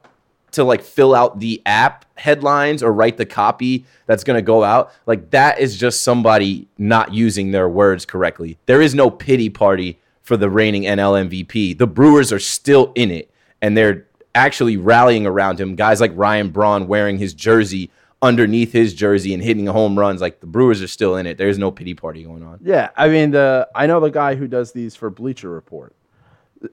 to 0.51 0.63
like 0.63 0.81
fill 0.81 1.15
out 1.15 1.39
the 1.39 1.61
app 1.65 2.05
headlines 2.15 2.83
or 2.83 2.91
write 2.91 3.17
the 3.17 3.25
copy 3.25 3.85
that's 4.05 4.23
going 4.23 4.37
to 4.37 4.41
go 4.41 4.63
out. 4.63 4.91
Like 5.05 5.31
that 5.31 5.59
is 5.59 5.77
just 5.77 6.03
somebody 6.03 6.67
not 6.77 7.13
using 7.13 7.51
their 7.51 7.69
words 7.69 8.05
correctly. 8.05 8.57
There 8.65 8.81
is 8.81 8.93
no 8.93 9.09
pity 9.09 9.49
party 9.49 9.99
for 10.21 10.37
the 10.37 10.49
reigning 10.49 10.83
NL 10.83 11.29
MVP. 11.29 11.77
The 11.77 11.87
Brewers 11.87 12.31
are 12.31 12.39
still 12.39 12.91
in 12.95 13.11
it 13.11 13.31
and 13.61 13.75
they're 13.75 14.05
actually 14.35 14.77
rallying 14.77 15.25
around 15.25 15.59
him. 15.59 15.75
Guys 15.75 16.01
like 16.01 16.11
Ryan 16.15 16.49
Braun 16.49 16.87
wearing 16.87 17.17
his 17.17 17.33
jersey 17.33 17.89
underneath 18.21 18.71
his 18.71 18.93
jersey 18.93 19.33
and 19.33 19.41
hitting 19.41 19.65
home 19.65 19.97
runs. 19.97 20.21
Like 20.21 20.39
the 20.39 20.47
Brewers 20.47 20.81
are 20.81 20.87
still 20.87 21.15
in 21.15 21.25
it. 21.25 21.37
There's 21.37 21.57
no 21.57 21.71
pity 21.71 21.93
party 21.93 22.23
going 22.23 22.43
on. 22.43 22.59
Yeah, 22.61 22.89
I 22.95 23.09
mean 23.09 23.31
the 23.31 23.67
I 23.73 23.87
know 23.87 23.99
the 23.99 24.11
guy 24.11 24.35
who 24.35 24.47
does 24.47 24.71
these 24.71 24.95
for 24.95 25.09
Bleacher 25.09 25.49
Report, 25.49 25.95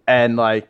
and 0.07 0.37
like 0.37 0.69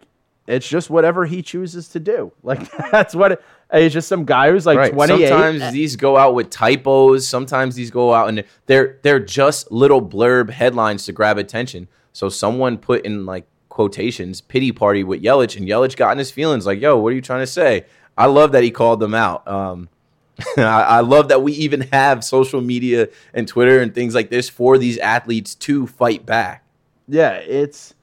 it's 0.49 0.68
just 0.68 0.90
whatever 0.90 1.26
he 1.26 1.42
chooses 1.42 1.88
to 1.90 2.01
do. 2.01 2.32
Like 2.42 2.70
that's 2.90 3.14
what 3.14 3.32
it, 3.32 3.42
he's 3.72 3.92
just 3.92 4.09
some 4.09 4.24
guy 4.24 4.51
who's 4.51 4.66
like 4.66 4.78
Right. 4.78 4.92
28. 4.92 5.28
Sometimes 5.28 5.72
these 5.72 5.94
go 5.96 6.16
out 6.16 6.34
with 6.34 6.51
typos. 6.51 7.26
Sometimes 7.28 7.74
these 7.74 7.90
go 7.90 8.12
out 8.14 8.28
and 8.28 8.44
they're 8.66 8.99
they're 9.03 9.20
just 9.20 9.70
little 9.70 10.01
blurb 10.03 10.51
headlines 10.51 11.05
to 11.05 11.12
grab 11.12 11.38
attention. 11.38 11.86
So 12.12 12.28
someone 12.28 12.78
put 12.78 13.05
in 13.05 13.26
like 13.26 13.46
quotations 13.68 14.40
"pity 14.40 14.72
party" 14.72 15.05
with 15.05 15.22
Yelich, 15.22 15.57
and 15.57 15.68
Yelich 15.68 15.94
got 15.96 16.11
in 16.12 16.18
his 16.18 16.30
feelings. 16.30 16.66
Like, 16.66 16.80
"Yo, 16.80 16.96
what 16.99 17.12
are 17.12 17.14
you 17.14 17.20
trying 17.22 17.40
to 17.42 17.46
say?" 17.46 17.84
I 18.16 18.26
love 18.26 18.51
that 18.53 18.64
he 18.64 18.70
called 18.72 18.99
them 18.99 19.14
out. 19.14 19.46
Um, 19.46 19.88
I, 20.57 20.62
I 20.62 21.01
love 21.01 21.28
that 21.28 21.42
we 21.42 21.53
even 21.53 21.82
have 21.92 22.24
social 22.24 22.61
media 22.61 23.09
and 23.34 23.46
Twitter 23.46 23.80
and 23.80 23.94
things 23.94 24.14
like 24.14 24.30
this 24.30 24.49
for 24.49 24.78
these 24.78 24.99
athletes 24.99 25.55
to 25.57 25.86
fight 25.86 26.24
back. 26.26 26.64
yeah, 27.07 27.34
it's 27.34 27.94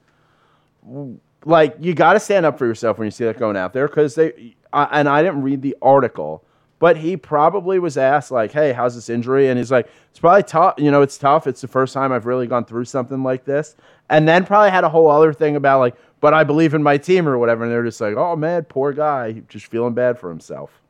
like 1.46 1.76
you 1.80 1.94
got 1.94 2.14
to 2.14 2.20
stand 2.20 2.44
up 2.44 2.58
for 2.58 2.66
yourself 2.66 2.98
when 2.98 3.06
you 3.06 3.10
see 3.10 3.24
that 3.24 3.38
going 3.38 3.56
out 3.56 3.72
there 3.72 3.88
because 3.88 4.14
they. 4.16 4.54
I, 4.72 5.00
and 5.00 5.08
I 5.08 5.22
didn't 5.22 5.42
read 5.42 5.62
the 5.62 5.76
article, 5.80 6.44
but 6.80 6.98
he 6.98 7.16
probably 7.16 7.78
was 7.78 7.96
asked 7.96 8.30
like, 8.30 8.52
"Hey, 8.52 8.72
how's 8.72 8.96
this 8.96 9.08
injury?" 9.08 9.48
And 9.48 9.56
he's 9.56 9.70
like, 9.70 9.88
"It's 10.10 10.18
probably 10.18 10.42
tough. 10.42 10.74
You 10.76 10.90
know, 10.90 11.02
it's 11.02 11.16
tough. 11.16 11.46
It's 11.46 11.60
the 11.60 11.68
first 11.68 11.94
time 11.94 12.12
I've 12.12 12.26
really 12.26 12.48
gone 12.48 12.64
through 12.64 12.84
something 12.84 13.22
like 13.22 13.44
this." 13.44 13.76
And 14.10 14.28
then 14.28 14.44
probably 14.44 14.70
had 14.70 14.84
a 14.84 14.88
whole 14.88 15.08
other 15.08 15.32
thing 15.32 15.56
about 15.56 15.78
like, 15.78 15.94
"But 16.20 16.34
I 16.34 16.42
believe 16.44 16.74
in 16.74 16.82
my 16.82 16.98
team" 16.98 17.28
or 17.28 17.38
whatever. 17.38 17.62
And 17.62 17.72
they're 17.72 17.84
just 17.84 18.00
like, 18.00 18.16
"Oh 18.16 18.34
man, 18.34 18.64
poor 18.64 18.92
guy, 18.92 19.42
just 19.48 19.66
feeling 19.66 19.94
bad 19.94 20.18
for 20.18 20.28
himself." 20.28 20.82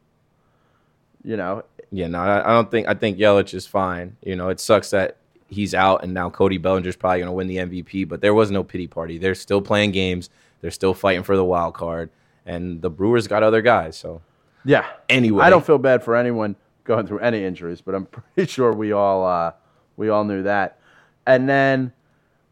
You 1.22 1.36
know, 1.36 1.64
Yeah, 1.90 2.06
no, 2.06 2.20
I 2.20 2.52
don't 2.52 2.70
think 2.70 2.88
I 2.88 2.94
think 2.94 3.18
Yelich 3.18 3.52
is 3.52 3.66
fine. 3.66 4.16
You 4.22 4.36
know, 4.36 4.48
it 4.48 4.58
sucks 4.58 4.90
that 4.90 5.18
he's 5.48 5.74
out 5.74 6.02
and 6.02 6.12
now 6.12 6.30
Cody 6.30 6.58
Bellinger's 6.58 6.96
probably 6.96 7.20
going 7.20 7.28
to 7.28 7.32
win 7.32 7.46
the 7.46 7.58
MVP, 7.58 8.08
but 8.08 8.20
there 8.20 8.34
was 8.34 8.50
no 8.50 8.64
pity 8.64 8.86
party. 8.86 9.18
They're 9.18 9.34
still 9.34 9.62
playing 9.62 9.92
games. 9.92 10.30
They're 10.66 10.72
still 10.72 10.94
fighting 10.94 11.22
for 11.22 11.36
the 11.36 11.44
wild 11.44 11.74
card, 11.74 12.10
and 12.44 12.82
the 12.82 12.90
Brewers 12.90 13.28
got 13.28 13.44
other 13.44 13.62
guys. 13.62 13.96
So 13.96 14.20
yeah. 14.64 14.84
anyway, 15.08 15.44
I 15.44 15.48
don't 15.48 15.64
feel 15.64 15.78
bad 15.78 16.02
for 16.02 16.16
anyone 16.16 16.56
going 16.82 17.06
through 17.06 17.20
any 17.20 17.44
injuries, 17.44 17.80
but 17.80 17.94
I'm 17.94 18.06
pretty 18.34 18.50
sure 18.50 18.72
we 18.72 18.90
all 18.90 19.24
uh, 19.24 19.52
we 19.96 20.08
all 20.08 20.24
knew 20.24 20.42
that. 20.42 20.80
And 21.24 21.48
then 21.48 21.92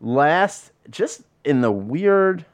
last, 0.00 0.70
just 0.90 1.22
in 1.44 1.60
the 1.60 1.72
weird, 1.72 2.44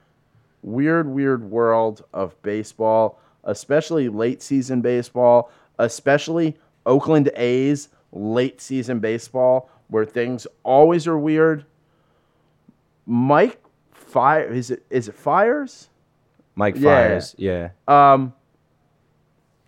weird, 0.63 1.07
weird 1.07 1.51
world 1.51 2.05
of 2.15 2.41
baseball, 2.41 3.21
especially 3.45 4.09
late 4.09 4.41
season 4.41 4.81
baseball, 4.81 5.53
especially 5.79 6.57
Oakland 6.87 7.31
A's 7.37 7.91
late 8.13 8.63
season 8.63 8.99
baseball, 8.99 9.69
where 9.89 10.07
things 10.07 10.47
always 10.63 11.07
are 11.07 11.19
weird. 11.19 11.67
Mike 13.05 13.60
Fire 14.11 14.53
is 14.53 14.71
it 14.71 14.85
is 14.91 15.09
it 15.09 15.15
Fiers? 15.15 15.89
Mike 16.55 16.77
Yeah. 16.77 16.83
Fiers. 17.09 17.35
Yeah. 17.39 17.69
um, 17.89 18.35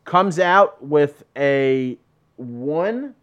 comes 0.04 0.38
out 0.38 0.84
with 0.84 1.24
a 1.36 1.96
one 2.36 3.14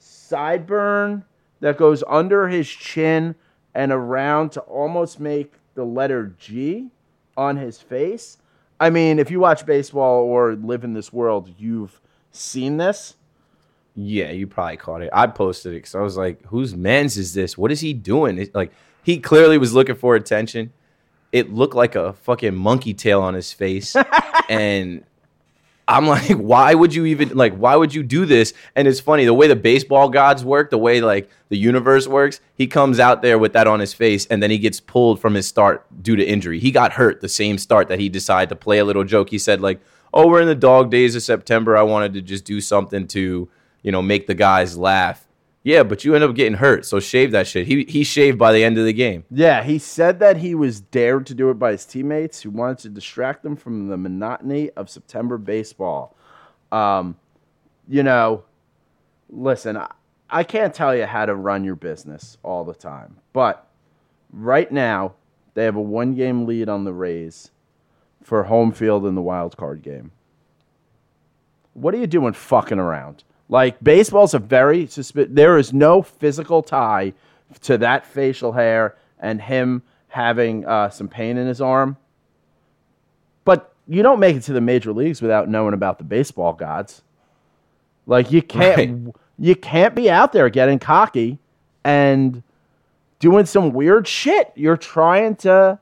sideburn 0.00 1.24
that 1.60 1.76
goes 1.76 2.02
under 2.08 2.48
his 2.48 2.68
chin 2.68 3.34
and 3.74 3.92
around 3.92 4.52
to 4.52 4.60
almost 4.60 5.20
make 5.20 5.52
the 5.74 5.84
letter 5.84 6.34
G 6.38 6.88
on 7.36 7.56
his 7.56 7.80
face. 7.80 8.38
I 8.80 8.88
mean, 8.90 9.18
if 9.18 9.30
you 9.30 9.40
watch 9.40 9.66
baseball 9.66 10.22
or 10.24 10.54
live 10.54 10.84
in 10.84 10.94
this 10.94 11.12
world, 11.12 11.50
you've 11.58 12.00
seen 12.32 12.78
this. 12.78 13.16
Yeah, 13.94 14.30
you 14.30 14.46
probably 14.46 14.78
caught 14.78 15.02
it. 15.02 15.10
I 15.12 15.26
posted 15.26 15.72
it 15.72 15.76
because 15.76 15.94
I 15.94 16.00
was 16.00 16.16
like, 16.16 16.42
"Whose 16.46 16.74
man's 16.74 17.18
is 17.18 17.34
this? 17.34 17.58
What 17.58 17.70
is 17.70 17.80
he 17.80 17.92
doing?" 17.92 18.38
It, 18.38 18.54
like, 18.54 18.72
he 19.02 19.18
clearly 19.18 19.58
was 19.58 19.74
looking 19.74 19.94
for 19.94 20.14
attention. 20.14 20.72
It 21.32 21.52
looked 21.52 21.74
like 21.74 21.94
a 21.94 22.12
fucking 22.14 22.54
monkey 22.54 22.94
tail 22.94 23.22
on 23.22 23.34
his 23.34 23.52
face, 23.52 23.94
and 24.48 25.04
I'm 25.86 26.06
like, 26.06 26.30
"Why 26.30 26.74
would 26.74 26.94
you 26.94 27.06
even 27.06 27.36
like? 27.36 27.54
Why 27.54 27.76
would 27.76 27.94
you 27.94 28.02
do 28.02 28.26
this?" 28.26 28.52
And 28.74 28.88
it's 28.88 29.00
funny 29.00 29.24
the 29.24 29.34
way 29.34 29.46
the 29.46 29.56
baseball 29.56 30.08
gods 30.08 30.44
work, 30.44 30.70
the 30.70 30.78
way 30.78 31.00
like 31.00 31.30
the 31.48 31.58
universe 31.58 32.08
works. 32.08 32.40
He 32.56 32.66
comes 32.66 32.98
out 32.98 33.22
there 33.22 33.38
with 33.38 33.52
that 33.52 33.66
on 33.66 33.80
his 33.80 33.94
face, 33.94 34.26
and 34.26 34.42
then 34.42 34.50
he 34.50 34.58
gets 34.58 34.80
pulled 34.80 35.20
from 35.20 35.34
his 35.34 35.46
start 35.46 35.86
due 36.02 36.16
to 36.16 36.24
injury. 36.24 36.58
He 36.58 36.70
got 36.70 36.92
hurt 36.92 37.20
the 37.20 37.28
same 37.28 37.58
start 37.58 37.88
that 37.88 38.00
he 38.00 38.08
decided 38.08 38.48
to 38.48 38.56
play 38.56 38.78
a 38.78 38.84
little 38.84 39.04
joke. 39.04 39.30
He 39.30 39.38
said 39.38 39.60
like, 39.60 39.80
"Oh, 40.12 40.26
we're 40.26 40.40
in 40.40 40.48
the 40.48 40.54
dog 40.54 40.90
days 40.90 41.14
of 41.14 41.22
September. 41.22 41.76
I 41.76 41.82
wanted 41.82 42.14
to 42.14 42.22
just 42.22 42.44
do 42.44 42.60
something 42.60 43.06
to." 43.08 43.48
you 43.82 43.92
know, 43.92 44.02
make 44.02 44.26
the 44.26 44.34
guys 44.34 44.76
laugh. 44.76 45.26
Yeah, 45.62 45.82
but 45.82 46.04
you 46.04 46.14
end 46.14 46.24
up 46.24 46.34
getting 46.34 46.54
hurt. 46.54 46.86
So 46.86 47.00
shave 47.00 47.32
that 47.32 47.46
shit. 47.46 47.66
He 47.66 47.84
he 47.84 48.02
shaved 48.02 48.38
by 48.38 48.52
the 48.52 48.64
end 48.64 48.78
of 48.78 48.86
the 48.86 48.92
game. 48.94 49.24
Yeah, 49.30 49.62
he 49.62 49.78
said 49.78 50.18
that 50.20 50.38
he 50.38 50.54
was 50.54 50.80
dared 50.80 51.26
to 51.26 51.34
do 51.34 51.50
it 51.50 51.58
by 51.58 51.72
his 51.72 51.84
teammates 51.84 52.40
who 52.40 52.50
wanted 52.50 52.78
to 52.78 52.88
distract 52.88 53.42
them 53.42 53.56
from 53.56 53.88
the 53.88 53.98
monotony 53.98 54.70
of 54.70 54.88
September 54.88 55.36
baseball. 55.36 56.16
Um, 56.72 57.16
you 57.88 58.02
know, 58.02 58.44
listen, 59.28 59.76
I, 59.76 59.90
I 60.30 60.44
can't 60.44 60.72
tell 60.72 60.96
you 60.96 61.04
how 61.04 61.26
to 61.26 61.34
run 61.34 61.64
your 61.64 61.76
business 61.76 62.38
all 62.42 62.64
the 62.64 62.74
time, 62.74 63.18
but 63.34 63.66
right 64.32 64.70
now 64.70 65.14
they 65.54 65.64
have 65.64 65.76
a 65.76 65.80
one 65.80 66.14
game 66.14 66.46
lead 66.46 66.68
on 66.70 66.84
the 66.84 66.92
Rays 66.92 67.50
for 68.22 68.44
home 68.44 68.72
field 68.72 69.04
in 69.04 69.14
the 69.14 69.22
wild 69.22 69.56
card 69.56 69.82
game. 69.82 70.12
What 71.74 71.94
are 71.94 71.98
you 71.98 72.06
doing 72.06 72.32
fucking 72.32 72.78
around? 72.78 73.24
Like 73.50 73.82
baseball's 73.82 74.32
a 74.32 74.38
very 74.38 74.84
there 74.84 75.58
is 75.58 75.72
no 75.72 76.02
physical 76.02 76.62
tie 76.62 77.12
to 77.62 77.76
that 77.78 78.06
facial 78.06 78.52
hair 78.52 78.96
and 79.18 79.42
him 79.42 79.82
having 80.06 80.64
uh, 80.64 80.88
some 80.88 81.08
pain 81.08 81.36
in 81.36 81.48
his 81.48 81.60
arm. 81.60 81.96
But 83.44 83.74
you 83.88 84.04
don't 84.04 84.20
make 84.20 84.36
it 84.36 84.42
to 84.44 84.52
the 84.52 84.60
major 84.60 84.92
leagues 84.92 85.20
without 85.20 85.48
knowing 85.48 85.74
about 85.74 85.98
the 85.98 86.04
baseball 86.04 86.52
gods. 86.52 87.02
Like 88.06 88.30
you 88.30 88.40
can't 88.40 89.06
Right. 89.06 89.14
you 89.36 89.56
can't 89.56 89.96
be 89.96 90.08
out 90.08 90.32
there 90.32 90.48
getting 90.48 90.78
cocky 90.78 91.38
and 91.82 92.44
doing 93.18 93.46
some 93.46 93.72
weird 93.72 94.06
shit. 94.06 94.52
You're 94.54 94.76
trying 94.76 95.34
to 95.36 95.80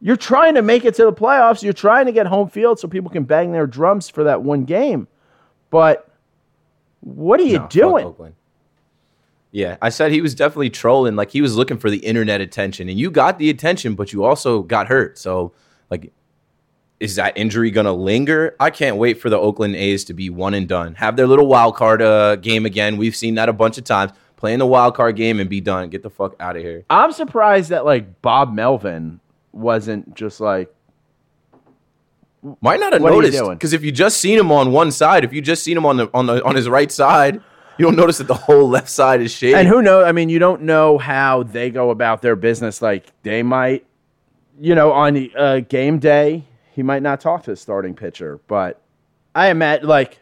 you're 0.00 0.16
trying 0.16 0.54
to 0.54 0.62
make 0.62 0.84
it 0.84 0.94
to 0.94 1.06
the 1.06 1.12
playoffs. 1.12 1.64
You're 1.64 1.72
trying 1.72 2.06
to 2.06 2.12
get 2.12 2.28
home 2.28 2.48
field 2.48 2.78
so 2.78 2.86
people 2.86 3.10
can 3.10 3.24
bang 3.24 3.50
their 3.50 3.66
drums 3.66 4.08
for 4.08 4.22
that 4.22 4.42
one 4.42 4.64
game. 4.64 5.08
But 5.74 6.08
what 7.00 7.40
are 7.40 7.42
you 7.42 7.58
No, 7.58 7.66
doing? 7.66 8.36
Yeah, 9.50 9.76
I 9.82 9.88
said 9.88 10.12
he 10.12 10.20
was 10.20 10.32
definitely 10.32 10.70
trolling. 10.70 11.16
Like 11.16 11.32
he 11.32 11.42
was 11.42 11.56
looking 11.56 11.78
for 11.78 11.90
the 11.90 11.96
internet 11.98 12.40
attention, 12.40 12.88
and 12.88 12.96
you 12.96 13.10
got 13.10 13.40
the 13.40 13.50
attention, 13.50 13.96
but 13.96 14.12
you 14.12 14.22
also 14.22 14.62
got 14.62 14.86
hurt. 14.86 15.18
So, 15.18 15.52
like, 15.90 16.12
is 17.00 17.16
that 17.16 17.36
injury 17.36 17.72
gonna 17.72 17.92
linger? 17.92 18.54
I 18.60 18.70
can't 18.70 18.98
wait 18.98 19.20
for 19.20 19.30
the 19.30 19.36
Oakland 19.36 19.74
A's 19.74 20.04
to 20.04 20.14
be 20.14 20.30
one 20.30 20.54
and 20.54 20.68
done. 20.68 20.94
Have 20.94 21.16
their 21.16 21.26
little 21.26 21.48
wild 21.48 21.74
card 21.74 22.00
uh, 22.00 22.36
game 22.36 22.66
again. 22.66 22.96
We've 22.96 23.16
seen 23.16 23.34
that 23.34 23.48
a 23.48 23.52
bunch 23.52 23.76
of 23.76 23.82
times. 23.82 24.12
Playing 24.36 24.60
the 24.60 24.66
wild 24.66 24.94
card 24.94 25.16
game 25.16 25.40
and 25.40 25.50
be 25.50 25.60
done. 25.60 25.88
Get 25.88 26.04
the 26.04 26.10
fuck 26.10 26.36
out 26.38 26.54
of 26.54 26.62
here. 26.62 26.84
I'm 26.88 27.10
surprised 27.10 27.70
that 27.70 27.84
like 27.84 28.22
Bob 28.22 28.54
Melvin 28.54 29.18
wasn't 29.50 30.14
just 30.14 30.38
like 30.40 30.72
Might 32.60 32.78
not 32.78 32.92
have 32.92 33.00
What 33.00 33.12
noticed 33.12 33.42
because 33.50 33.72
if 33.72 33.82
you 33.82 33.90
just 33.90 34.18
seen 34.18 34.38
him 34.38 34.52
on 34.52 34.70
one 34.70 34.90
side, 34.90 35.24
if 35.24 35.32
you 35.32 35.40
just 35.40 35.64
seen 35.64 35.78
him 35.78 35.86
on 35.86 35.96
the 35.96 36.10
on 36.12 36.26
the 36.26 36.44
on 36.44 36.56
his 36.56 36.68
right 36.68 36.92
side, 36.92 37.40
you 37.78 37.86
don't 37.86 37.96
notice 37.96 38.18
that 38.18 38.26
the 38.26 38.34
whole 38.34 38.68
left 38.68 38.90
side 38.90 39.22
is 39.22 39.32
shaved. 39.32 39.56
And 39.56 39.66
who 39.66 39.80
knows? 39.80 40.04
I 40.04 40.12
mean, 40.12 40.28
you 40.28 40.38
don't 40.38 40.62
know 40.62 40.98
how 40.98 41.42
they 41.42 41.70
go 41.70 41.88
about 41.88 42.20
their 42.20 42.36
business. 42.36 42.82
Like 42.82 43.06
they 43.22 43.42
might, 43.42 43.86
you 44.60 44.74
know, 44.74 44.92
on 44.92 45.30
uh, 45.34 45.60
game 45.60 45.98
day, 45.98 46.44
he 46.72 46.82
might 46.82 47.02
not 47.02 47.20
talk 47.20 47.44
to 47.44 47.52
his 47.52 47.60
starting 47.62 47.94
pitcher. 47.94 48.40
But 48.46 48.80
I 49.34 49.48
imagine, 49.48 49.88
like, 49.88 50.18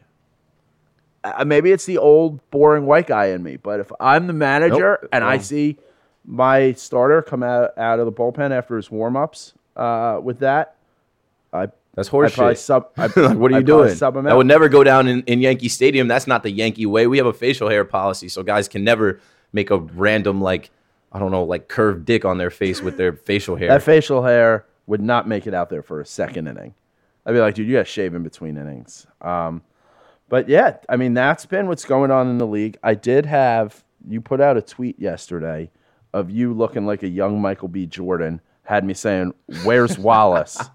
uh, 1.25 1.45
maybe 1.45 1.73
it's 1.73 1.87
the 1.87 1.99
old 1.99 2.49
boring 2.51 2.87
white 2.87 3.09
guy 3.09 3.27
in 3.27 3.43
me. 3.43 3.57
But 3.57 3.81
if 3.81 3.91
I'm 3.99 4.29
the 4.29 4.33
manager 4.33 4.99
Nope. 5.03 5.09
and 5.13 5.25
I 5.25 5.39
see 5.39 5.77
my 6.25 6.73
starter 6.75 7.21
come 7.21 7.43
out 7.43 7.77
out 7.77 7.99
of 7.99 8.07
the 8.07 8.13
bullpen 8.13 8.53
after 8.53 8.77
his 8.77 8.93
warm 8.93 9.17
ups 9.17 9.55
uh, 9.77 10.21
with 10.23 10.39
that, 10.39 10.77
I 11.53 11.67
That's 11.95 12.09
I 12.09 12.13
horseshit. 12.13 12.59
sub. 12.59 12.91
I, 12.97 13.03
like, 13.07 13.37
what 13.37 13.53
are 13.53 13.57
I'd 13.57 13.59
you 13.61 13.65
doing? 13.65 13.95
Sub 13.95 14.17
him 14.17 14.25
That 14.25 14.33
out. 14.33 14.37
would 14.39 14.47
never 14.47 14.69
go 14.69 14.83
down 14.83 15.09
in, 15.09 15.23
in 15.25 15.41
Yankee 15.41 15.69
Stadium. 15.69 16.09
That's 16.09 16.27
not 16.27 16.43
the 16.43 16.51
Yankee 16.51 16.87
way. 16.87 17.07
We 17.07 17.19
have 17.19 17.27
a 17.27 17.33
facial 17.33 17.69
hair 17.69 17.85
policy, 17.85 18.29
so 18.29 18.43
guys 18.43 18.69
can 18.69 18.83
never 18.85 19.21
make 19.53 19.71
a 19.71 19.79
random 19.79 20.41
like 20.41 20.71
I 21.15 21.19
don't 21.19 21.31
know, 21.31 21.45
like 21.45 21.69
curved 21.69 22.07
dick 22.07 22.25
on 22.25 22.39
their 22.39 22.49
face 22.51 22.81
with 22.81 22.97
their 22.97 23.13
facial 23.13 23.57
hair. 23.57 23.69
That 23.69 23.83
facial 23.83 24.23
hair 24.23 24.65
would 24.87 25.03
not 25.03 25.29
make 25.29 25.47
it 25.47 25.53
out 25.53 25.69
there 25.69 25.83
for 25.83 26.01
a 26.01 26.07
second 26.07 26.47
inning. 26.49 26.75
I'd 27.27 27.33
be 27.33 27.39
like, 27.41 27.55
dude, 27.55 27.69
you 27.69 27.75
got 27.75 27.81
to 27.81 27.85
shave 27.85 28.15
in 28.15 28.23
between 28.23 28.57
innings. 28.57 29.07
Um, 29.21 29.63
but 30.31 30.49
yeah, 30.49 30.79
I 30.89 30.97
mean, 30.97 31.13
that's 31.13 31.45
been 31.45 31.69
what's 31.69 31.85
going 31.85 32.11
on 32.11 32.29
in 32.31 32.39
the 32.39 32.47
league. 32.47 32.79
I 32.83 32.95
did 32.95 33.27
have 33.27 33.85
you 34.09 34.23
put 34.23 34.41
out 34.41 34.57
a 34.57 34.63
tweet 34.63 34.99
yesterday 34.99 35.71
of 36.15 36.31
you 36.31 36.55
looking 36.55 36.87
like 36.87 37.03
a 37.03 37.09
young 37.09 37.41
Michael 37.43 37.69
B. 37.69 37.85
Jordan. 37.87 38.41
Had 38.65 38.85
me 38.85 38.95
saying, 38.95 39.35
"Where's 39.65 39.99
Wallace?" 39.99 40.59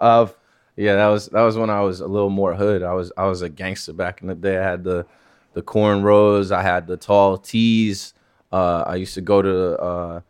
of 0.00 0.34
yeah, 0.76 0.94
that 0.94 1.08
was 1.08 1.26
that 1.28 1.42
was 1.42 1.56
when 1.56 1.70
I 1.70 1.80
was 1.80 2.00
a 2.00 2.06
little 2.06 2.30
more 2.30 2.54
hood. 2.54 2.82
I 2.82 2.94
was 2.94 3.10
I 3.16 3.26
was 3.26 3.42
a 3.42 3.48
gangster 3.48 3.92
back 3.92 4.22
in 4.22 4.28
the 4.28 4.34
day. 4.34 4.58
I 4.58 4.62
had 4.62 4.84
the 4.84 5.06
the 5.54 5.62
cornrows. 5.62 6.52
I 6.52 6.62
had 6.62 6.86
the 6.86 6.96
tall 6.96 7.36
tees. 7.36 8.14
Uh, 8.52 8.84
I 8.86 8.94
used 8.94 9.14
to 9.14 9.20
go 9.20 9.42
to 9.42 9.78
uh, 9.80 10.20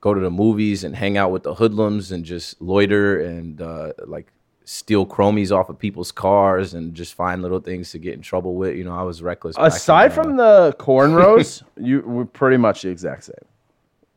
go 0.00 0.14
to 0.14 0.20
the 0.20 0.30
movies 0.30 0.84
and 0.84 0.94
hang 0.94 1.16
out 1.16 1.32
with 1.32 1.42
the 1.42 1.54
hoodlums 1.54 2.12
and 2.12 2.24
just 2.24 2.60
loiter 2.62 3.20
and 3.20 3.60
uh, 3.60 3.92
like 4.06 4.32
steal 4.64 5.06
chromies 5.06 5.50
off 5.50 5.68
of 5.70 5.78
people's 5.78 6.12
cars 6.12 6.74
and 6.74 6.94
just 6.94 7.14
find 7.14 7.42
little 7.42 7.60
things 7.60 7.90
to 7.90 7.98
get 7.98 8.14
in 8.14 8.22
trouble 8.22 8.54
with. 8.54 8.76
You 8.76 8.84
know, 8.84 8.94
I 8.94 9.02
was 9.02 9.22
reckless. 9.22 9.56
aside 9.58 10.12
from 10.12 10.36
the 10.36 10.76
cornrows, 10.78 11.62
you 11.76 12.02
were 12.02 12.26
pretty 12.26 12.58
much 12.58 12.82
the 12.82 12.90
exact 12.90 13.24
same. 13.24 13.34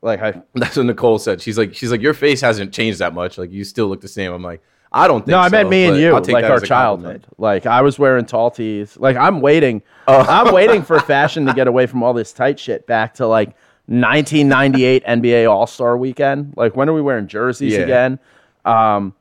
Like 0.03 0.21
I, 0.21 0.41
That's 0.53 0.77
what 0.77 0.85
Nicole 0.85 1.19
said. 1.19 1.41
She's 1.41 1.57
like, 1.57 1.73
she's 1.73 1.89
like, 1.89 2.01
your 2.01 2.13
face 2.13 2.41
hasn't 2.41 2.73
changed 2.73 2.99
that 2.99 3.13
much. 3.13 3.37
Like 3.37 3.51
you 3.51 3.63
still 3.63 3.87
look 3.87 4.01
the 4.01 4.07
same. 4.07 4.31
I'm 4.31 4.43
like, 4.43 4.61
I 4.91 5.07
don't 5.07 5.19
think. 5.19 5.29
No, 5.29 5.37
I 5.39 5.49
meant 5.49 5.67
so, 5.67 5.69
me 5.69 5.85
and 5.85 5.97
you, 5.97 6.11
like 6.11 6.43
our 6.45 6.53
as 6.55 6.63
a 6.63 6.67
compliment. 6.67 6.67
childhood. 6.67 7.25
Like 7.37 7.65
I 7.65 7.81
was 7.81 7.99
wearing 7.99 8.25
tall 8.25 8.49
tees. 8.49 8.97
Like 8.97 9.15
I'm 9.17 9.39
waiting. 9.41 9.83
Oh. 10.07 10.19
I'm 10.21 10.53
waiting 10.53 10.81
for 10.81 10.99
fashion 11.01 11.45
to 11.45 11.53
get 11.53 11.67
away 11.67 11.85
from 11.85 12.01
all 12.01 12.13
this 12.13 12.33
tight 12.33 12.59
shit 12.59 12.87
back 12.87 13.13
to 13.15 13.27
like 13.27 13.49
1998 13.85 15.03
NBA 15.05 15.49
All 15.51 15.67
Star 15.67 15.97
Weekend. 15.97 16.53
Like 16.57 16.75
when 16.75 16.89
are 16.89 16.93
we 16.93 17.01
wearing 17.01 17.27
jerseys 17.27 17.73
Yeah. 17.73 17.79
again? 17.81 18.19
Um, 18.65 19.13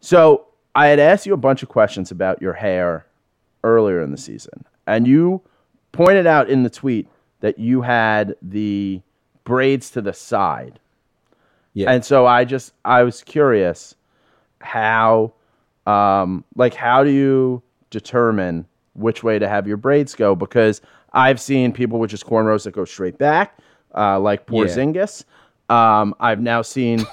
so 0.00 0.46
I 0.74 0.88
had 0.88 0.98
asked 0.98 1.26
you 1.26 1.34
a 1.34 1.38
bunch 1.38 1.62
of 1.62 1.68
questions 1.68 2.10
about 2.10 2.42
your 2.42 2.54
hair 2.54 3.06
earlier 3.62 4.02
in 4.02 4.10
the 4.10 4.16
season, 4.16 4.64
and 4.86 5.06
you 5.06 5.40
pointed 5.92 6.26
out 6.26 6.48
in 6.48 6.62
the 6.62 6.70
tweet 6.70 7.08
that 7.40 7.58
you 7.58 7.82
had 7.82 8.34
the 8.42 9.00
braids 9.44 9.90
to 9.90 10.00
the 10.02 10.12
side. 10.12 10.78
Yeah. 11.74 11.90
And 11.92 12.04
so 12.04 12.26
I 12.26 12.44
just 12.44 12.72
I 12.84 13.02
was 13.04 13.22
curious 13.22 13.94
how 14.60 15.32
um 15.86 16.44
like 16.56 16.74
how 16.74 17.02
do 17.04 17.10
you 17.10 17.62
determine 17.90 18.66
which 18.94 19.22
way 19.22 19.38
to 19.38 19.48
have 19.48 19.66
your 19.66 19.76
braids 19.76 20.14
go 20.14 20.34
because 20.34 20.80
I've 21.12 21.40
seen 21.40 21.72
people 21.72 21.98
with 21.98 22.10
just 22.10 22.26
cornrows 22.26 22.64
that 22.64 22.72
go 22.72 22.84
straight 22.84 23.18
back 23.18 23.58
uh 23.96 24.18
like 24.20 24.46
Porzingis. 24.46 25.24
Um 25.68 26.14
I've 26.20 26.40
now 26.40 26.62
seen 26.62 26.98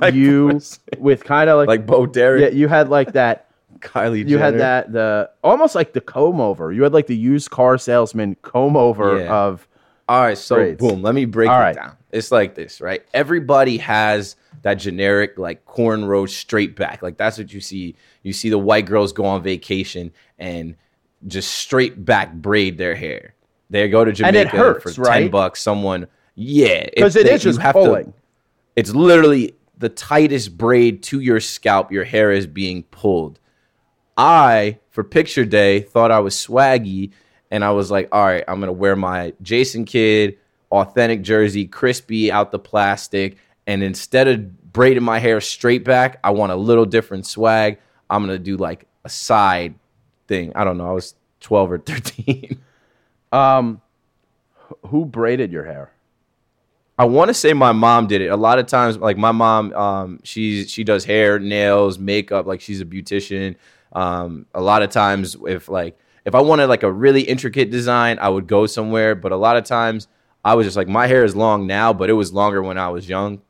Like 0.00 0.14
you 0.14 0.48
Porzingis. 0.48 0.78
with 0.98 1.24
kind 1.24 1.48
of 1.50 1.56
like, 1.58 1.68
like 1.68 1.86
Bo 1.86 2.06
Derek, 2.06 2.42
yeah, 2.42 2.48
you 2.58 2.68
had 2.68 2.88
like 2.88 3.12
that 3.12 3.48
Kylie. 3.80 4.28
you 4.28 4.38
had 4.38 4.58
that 4.58 4.92
the 4.92 5.30
almost 5.42 5.74
like 5.74 5.92
the 5.92 6.00
comb 6.00 6.40
over. 6.40 6.72
You 6.72 6.82
had 6.84 6.92
like 6.92 7.06
the 7.06 7.16
used 7.16 7.50
car 7.50 7.78
salesman 7.78 8.36
comb 8.42 8.76
over 8.76 9.20
Yeah. 9.20 9.34
of 9.34 9.66
All 10.08 10.20
right, 10.22 10.36
so 10.38 10.56
Braids. 10.56 10.78
boom, 10.78 11.02
let 11.02 11.14
me 11.14 11.24
break 11.24 11.48
All 11.48 11.56
it 11.58 11.62
right. 11.62 11.74
down. 11.76 11.96
It's 12.10 12.30
like 12.30 12.54
this, 12.54 12.80
right? 12.80 13.02
Everybody 13.14 13.78
has 13.78 14.36
that 14.62 14.74
generic 14.74 15.38
like 15.38 15.64
cornrow 15.64 16.28
straight 16.28 16.76
back. 16.76 17.02
Like 17.02 17.16
that's 17.16 17.38
what 17.38 17.52
you 17.52 17.60
see. 17.60 17.94
You 18.22 18.32
see 18.32 18.50
the 18.50 18.58
white 18.58 18.84
girls 18.86 19.12
go 19.12 19.24
on 19.24 19.42
vacation 19.42 20.12
and 20.38 20.76
just 21.26 21.52
straight 21.52 22.04
back 22.04 22.32
braid 22.34 22.76
their 22.78 22.94
hair. 22.94 23.34
They 23.70 23.88
go 23.88 24.04
to 24.04 24.12
Jamaica 24.12 24.50
hurts, 24.50 24.94
for 24.96 25.02
right? 25.02 25.20
ten 25.22 25.30
bucks. 25.30 25.62
Someone, 25.62 26.06
yeah, 26.34 26.84
because 26.94 27.16
it 27.16 27.24
they- 27.24 27.34
is 27.34 27.42
just 27.42 27.60
have 27.60 27.74
to- 27.74 27.80
pulling. 27.80 28.12
it's 28.76 28.90
literally 28.94 29.54
the 29.78 29.88
tightest 29.88 30.58
braid 30.58 31.02
to 31.04 31.20
your 31.20 31.40
scalp. 31.40 31.90
Your 31.90 32.04
hair 32.04 32.30
is 32.32 32.46
being 32.46 32.82
pulled. 32.84 33.38
I, 34.16 34.78
for 34.90 35.02
picture 35.02 35.44
day, 35.46 35.80
thought 35.80 36.10
I 36.10 36.20
was 36.20 36.34
swaggy, 36.34 37.12
and 37.52 37.62
I 37.62 37.70
was 37.70 37.90
like, 37.90 38.08
all 38.10 38.24
right, 38.24 38.42
I'm 38.48 38.58
gonna 38.58 38.72
wear 38.72 38.96
my 38.96 39.34
Jason 39.42 39.84
Kidd 39.84 40.38
authentic 40.72 41.20
jersey, 41.20 41.66
crispy 41.66 42.32
out 42.32 42.50
the 42.50 42.58
plastic, 42.58 43.36
and 43.66 43.82
instead 43.82 44.26
of 44.26 44.72
braiding 44.72 45.02
my 45.02 45.18
hair 45.18 45.38
straight 45.40 45.84
back, 45.84 46.18
I 46.24 46.30
want 46.30 46.50
a 46.50 46.56
little 46.56 46.86
different 46.86 47.26
swag. 47.26 47.78
I'm 48.08 48.22
gonna 48.22 48.38
do 48.38 48.56
like 48.56 48.86
a 49.04 49.10
side 49.10 49.74
thing. 50.26 50.52
I 50.56 50.64
don't 50.64 50.78
know. 50.78 50.88
I 50.88 50.92
was 50.92 51.14
12 51.40 51.72
or 51.72 51.78
13. 51.78 52.58
Um 53.32 53.80
who 54.88 55.06
braided 55.06 55.50
your 55.50 55.64
hair? 55.64 55.90
I 56.98 57.06
want 57.06 57.28
to 57.28 57.34
say 57.34 57.54
my 57.54 57.72
mom 57.72 58.06
did 58.06 58.20
it. 58.20 58.26
A 58.26 58.36
lot 58.36 58.58
of 58.58 58.66
times, 58.66 58.98
like 58.98 59.16
my 59.16 59.32
mom, 59.32 59.72
um, 59.72 60.20
she's 60.22 60.70
she 60.70 60.84
does 60.84 61.06
hair, 61.06 61.38
nails, 61.38 61.98
makeup. 61.98 62.44
Like 62.44 62.60
she's 62.60 62.82
a 62.82 62.84
beautician. 62.84 63.56
Um, 63.92 64.44
a 64.54 64.60
lot 64.60 64.82
of 64.82 64.90
times, 64.90 65.34
if 65.46 65.70
like 65.70 65.98
if 66.24 66.34
I 66.34 66.40
wanted 66.40 66.66
like 66.66 66.82
a 66.82 66.92
really 66.92 67.22
intricate 67.22 67.70
design, 67.70 68.18
I 68.20 68.28
would 68.28 68.46
go 68.46 68.66
somewhere. 68.66 69.14
But 69.14 69.32
a 69.32 69.36
lot 69.36 69.56
of 69.56 69.64
times, 69.64 70.08
I 70.44 70.54
was 70.54 70.66
just 70.66 70.76
like, 70.76 70.88
my 70.88 71.06
hair 71.06 71.24
is 71.24 71.36
long 71.36 71.66
now, 71.66 71.92
but 71.92 72.10
it 72.10 72.14
was 72.14 72.32
longer 72.32 72.62
when 72.62 72.78
I 72.78 72.88
was 72.88 73.08
young. 73.08 73.42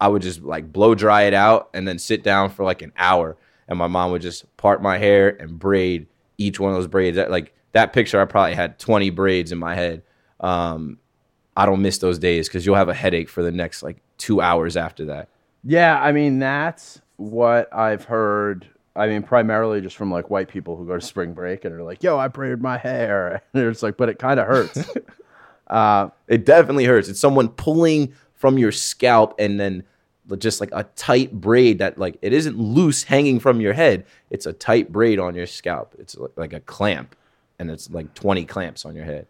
I 0.00 0.08
would 0.08 0.22
just 0.22 0.42
like 0.42 0.72
blow 0.72 0.94
dry 0.94 1.22
it 1.22 1.34
out 1.34 1.70
and 1.72 1.86
then 1.86 1.98
sit 1.98 2.22
down 2.22 2.50
for 2.50 2.64
like 2.64 2.82
an 2.82 2.92
hour, 2.96 3.36
and 3.68 3.78
my 3.78 3.86
mom 3.86 4.10
would 4.10 4.22
just 4.22 4.54
part 4.56 4.82
my 4.82 4.98
hair 4.98 5.30
and 5.40 5.58
braid 5.58 6.06
each 6.36 6.60
one 6.60 6.70
of 6.70 6.76
those 6.76 6.88
braids. 6.88 7.16
Like 7.16 7.54
that 7.72 7.92
picture, 7.92 8.20
I 8.20 8.24
probably 8.24 8.54
had 8.54 8.78
20 8.78 9.10
braids 9.10 9.52
in 9.52 9.58
my 9.58 9.74
head. 9.74 10.02
Um, 10.40 10.98
I 11.56 11.66
don't 11.66 11.82
miss 11.82 11.98
those 11.98 12.18
days 12.18 12.48
because 12.48 12.66
you'll 12.66 12.74
have 12.74 12.88
a 12.88 12.94
headache 12.94 13.28
for 13.28 13.42
the 13.42 13.52
next 13.52 13.82
like 13.82 13.98
two 14.18 14.40
hours 14.40 14.76
after 14.76 15.06
that. 15.06 15.28
Yeah, 15.62 15.98
I 16.00 16.12
mean 16.12 16.38
that's 16.38 17.00
what 17.16 17.72
I've 17.72 18.04
heard. 18.04 18.68
I 18.96 19.08
mean, 19.08 19.22
primarily 19.22 19.80
just 19.80 19.96
from 19.96 20.10
like 20.10 20.30
white 20.30 20.48
people 20.48 20.76
who 20.76 20.86
go 20.86 20.94
to 20.94 21.00
spring 21.00 21.34
break 21.34 21.64
and 21.64 21.74
are 21.74 21.82
like, 21.82 22.02
"Yo, 22.02 22.18
I 22.18 22.28
braided 22.28 22.62
my 22.62 22.78
hair," 22.78 23.42
and 23.52 23.64
it's 23.64 23.82
like, 23.82 23.96
but 23.96 24.08
it 24.08 24.18
kind 24.18 24.38
of 24.38 24.46
hurts. 24.46 24.84
It 26.28 26.44
definitely 26.44 26.84
hurts. 26.84 27.08
It's 27.08 27.20
someone 27.20 27.48
pulling 27.48 28.14
from 28.34 28.58
your 28.58 28.70
scalp 28.70 29.34
and 29.38 29.58
then 29.58 29.82
just 30.38 30.60
like 30.60 30.70
a 30.72 30.84
tight 30.96 31.32
braid 31.32 31.78
that 31.78 31.98
like 31.98 32.16
it 32.22 32.32
isn't 32.32 32.58
loose 32.58 33.02
hanging 33.02 33.40
from 33.40 33.60
your 33.60 33.72
head. 33.72 34.06
It's 34.30 34.46
a 34.46 34.52
tight 34.52 34.92
braid 34.92 35.18
on 35.18 35.34
your 35.34 35.46
scalp. 35.46 35.94
It's 35.98 36.16
like, 36.36 36.52
a 36.52 36.60
clamp, 36.60 37.16
and 37.58 37.70
it's 37.70 37.90
like 37.90 38.14
20 38.14 38.44
clamps 38.44 38.84
on 38.84 38.94
your 38.94 39.04
head. 39.04 39.26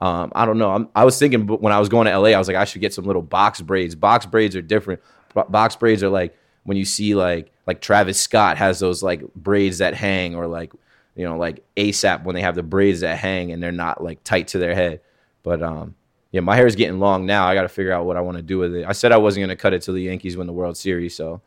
Um, 0.00 0.30
I 0.34 0.44
don't 0.44 0.58
know. 0.58 0.70
I'm, 0.72 0.88
I 0.94 1.04
was 1.04 1.18
thinking 1.18 1.46
when 1.46 1.72
I 1.72 1.80
was 1.80 1.88
going 1.88 2.06
to 2.06 2.18
LA, 2.18 2.28
I 2.28 2.38
was 2.38 2.48
like, 2.48 2.56
I 2.56 2.64
should 2.64 2.80
get 2.80 2.92
some 2.92 3.06
little 3.06 3.22
box 3.22 3.60
braids. 3.62 3.94
Box 3.94 4.26
braids 4.26 4.54
are 4.54 4.62
different. 4.62 5.00
Box 5.34 5.74
braids 5.76 6.02
are 6.02 6.10
like 6.10 6.36
when 6.64 6.76
you 6.76 6.84
see 6.84 7.14
like 7.14 7.50
like 7.66 7.80
Travis 7.80 8.20
Scott 8.20 8.56
has 8.56 8.78
those 8.78 9.02
like 9.02 9.22
braids 9.34 9.78
that 9.78 9.94
hang, 9.94 10.34
or 10.34 10.46
like 10.46 10.72
you 11.14 11.24
know 11.24 11.36
like 11.36 11.64
ASAP 11.76 12.24
when 12.24 12.34
they 12.34 12.42
have 12.42 12.54
the 12.54 12.62
braids 12.62 13.00
that 13.00 13.18
hang 13.18 13.52
and 13.52 13.62
they're 13.62 13.72
not 13.72 14.02
like 14.02 14.22
tight 14.24 14.48
to 14.48 14.58
their 14.58 14.74
head. 14.74 15.00
But 15.42 15.62
um, 15.62 15.94
yeah, 16.30 16.40
my 16.40 16.56
hair 16.56 16.66
is 16.66 16.76
getting 16.76 16.98
long 16.98 17.26
now. 17.26 17.46
I 17.46 17.54
got 17.54 17.62
to 17.62 17.68
figure 17.68 17.92
out 17.92 18.06
what 18.06 18.16
I 18.16 18.20
want 18.20 18.36
to 18.36 18.42
do 18.42 18.58
with 18.58 18.74
it. 18.74 18.84
I 18.86 18.92
said 18.92 19.12
I 19.12 19.16
wasn't 19.16 19.46
going 19.46 19.56
to 19.56 19.60
cut 19.60 19.72
it 19.72 19.82
till 19.82 19.94
the 19.94 20.02
Yankees 20.02 20.36
win 20.36 20.46
the 20.46 20.52
World 20.52 20.76
Series, 20.76 21.14
so 21.14 21.40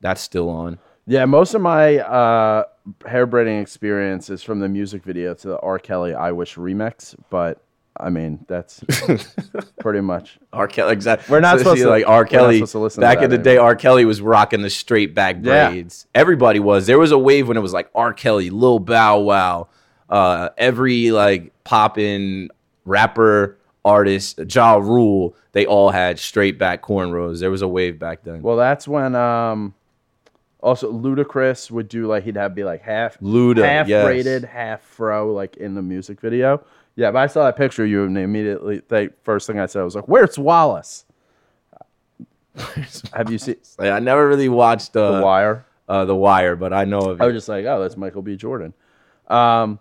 that's 0.00 0.20
still 0.20 0.48
on. 0.48 0.78
Yeah, 1.06 1.24
most 1.24 1.54
of 1.54 1.62
my 1.62 1.98
uh, 2.00 2.64
hair 3.06 3.24
braiding 3.26 3.58
experience 3.60 4.28
is 4.28 4.42
from 4.42 4.60
the 4.60 4.68
music 4.68 5.02
video 5.02 5.32
to 5.34 5.48
the 5.48 5.58
R. 5.60 5.78
Kelly 5.78 6.14
"I 6.14 6.32
Wish" 6.32 6.56
remix. 6.56 7.14
But 7.30 7.62
I 8.00 8.10
mean, 8.10 8.44
that's 8.48 8.82
pretty 9.80 10.00
much. 10.00 10.38
R. 10.52 10.68
Kelly, 10.68 10.92
exactly. 10.92 11.32
We're 11.32 11.40
not 11.40 11.58
So, 11.58 11.64
supposed 11.64 11.82
to- 11.82 11.88
like 11.90 12.06
R. 12.06 12.24
Kelly. 12.24 12.56
supposed 12.58 12.72
to 12.72 12.78
listen 12.78 13.00
to 13.00 13.06
back 13.06 13.22
in 13.22 13.30
the 13.30 13.36
anymore. 13.36 13.44
day, 13.44 13.56
R. 13.56 13.76
Kelly 13.76 14.04
was 14.04 14.20
rocking 14.20 14.62
the 14.62 14.70
straight 14.70 15.14
back 15.14 15.36
Yeah. 15.42 15.70
braids. 15.70 16.06
Everybody 16.14 16.60
was. 16.60 16.86
There 16.86 16.98
was 16.98 17.10
a 17.12 17.18
wave 17.18 17.48
when 17.48 17.56
it 17.56 17.60
was 17.60 17.72
like 17.72 17.88
R. 17.94 18.12
Kelly, 18.12 18.50
Lil 18.50 18.78
Bow 18.78 19.20
Wow, 19.20 19.68
uh, 20.08 20.50
every 20.56 21.10
like 21.10 21.52
poppin' 21.64 22.50
rapper 22.84 23.58
artist, 23.84 24.40
Ja 24.54 24.76
Rule. 24.76 25.34
They 25.52 25.66
all 25.66 25.90
had 25.90 26.18
straight 26.18 26.58
back 26.58 26.82
cornrows. 26.82 27.40
There 27.40 27.50
was 27.50 27.62
a 27.62 27.68
wave 27.68 27.98
back 27.98 28.22
then. 28.22 28.42
Well, 28.42 28.56
that's 28.56 28.86
when 28.86 29.14
um, 29.14 29.74
also 30.60 30.92
Ludacris 30.92 31.70
would 31.70 31.88
do 31.88 32.06
like 32.06 32.24
he'd 32.24 32.36
have 32.36 32.54
be 32.54 32.64
like 32.64 32.82
half 32.82 33.18
Luda, 33.20 33.64
half 33.64 33.88
yes. 33.88 34.04
braided, 34.04 34.44
half 34.44 34.82
fro, 34.82 35.32
like 35.32 35.56
in 35.56 35.74
the 35.74 35.82
music 35.82 36.20
video. 36.20 36.62
Yeah, 36.98 37.12
but 37.12 37.20
I 37.20 37.28
saw 37.28 37.44
that 37.44 37.54
picture 37.54 37.84
of 37.84 37.90
you 37.90 38.02
and 38.02 38.18
immediately 38.18 38.82
the 38.88 39.12
first 39.22 39.46
thing 39.46 39.60
I 39.60 39.66
said 39.66 39.84
was 39.84 39.94
like, 39.94 40.08
"Where's 40.08 40.36
Wallace?" 40.36 41.04
Have 43.14 43.30
you 43.30 43.38
seen 43.38 43.54
Like, 43.78 43.92
I 43.92 44.00
never 44.00 44.26
really 44.26 44.48
watched 44.48 44.96
uh, 44.96 45.18
The 45.18 45.22
Wire? 45.24 45.64
uh, 45.88 46.04
the 46.06 46.16
Wire, 46.16 46.56
but 46.56 46.72
I 46.72 46.84
know 46.84 46.98
of 46.98 47.20
it. 47.20 47.22
I 47.22 47.26
was 47.28 47.36
just 47.36 47.48
like, 47.48 47.64
"Oh, 47.66 47.80
that's 47.80 47.96
Michael 47.96 48.22
B. 48.22 48.34
Jordan." 48.34 48.74
Um, 49.28 49.78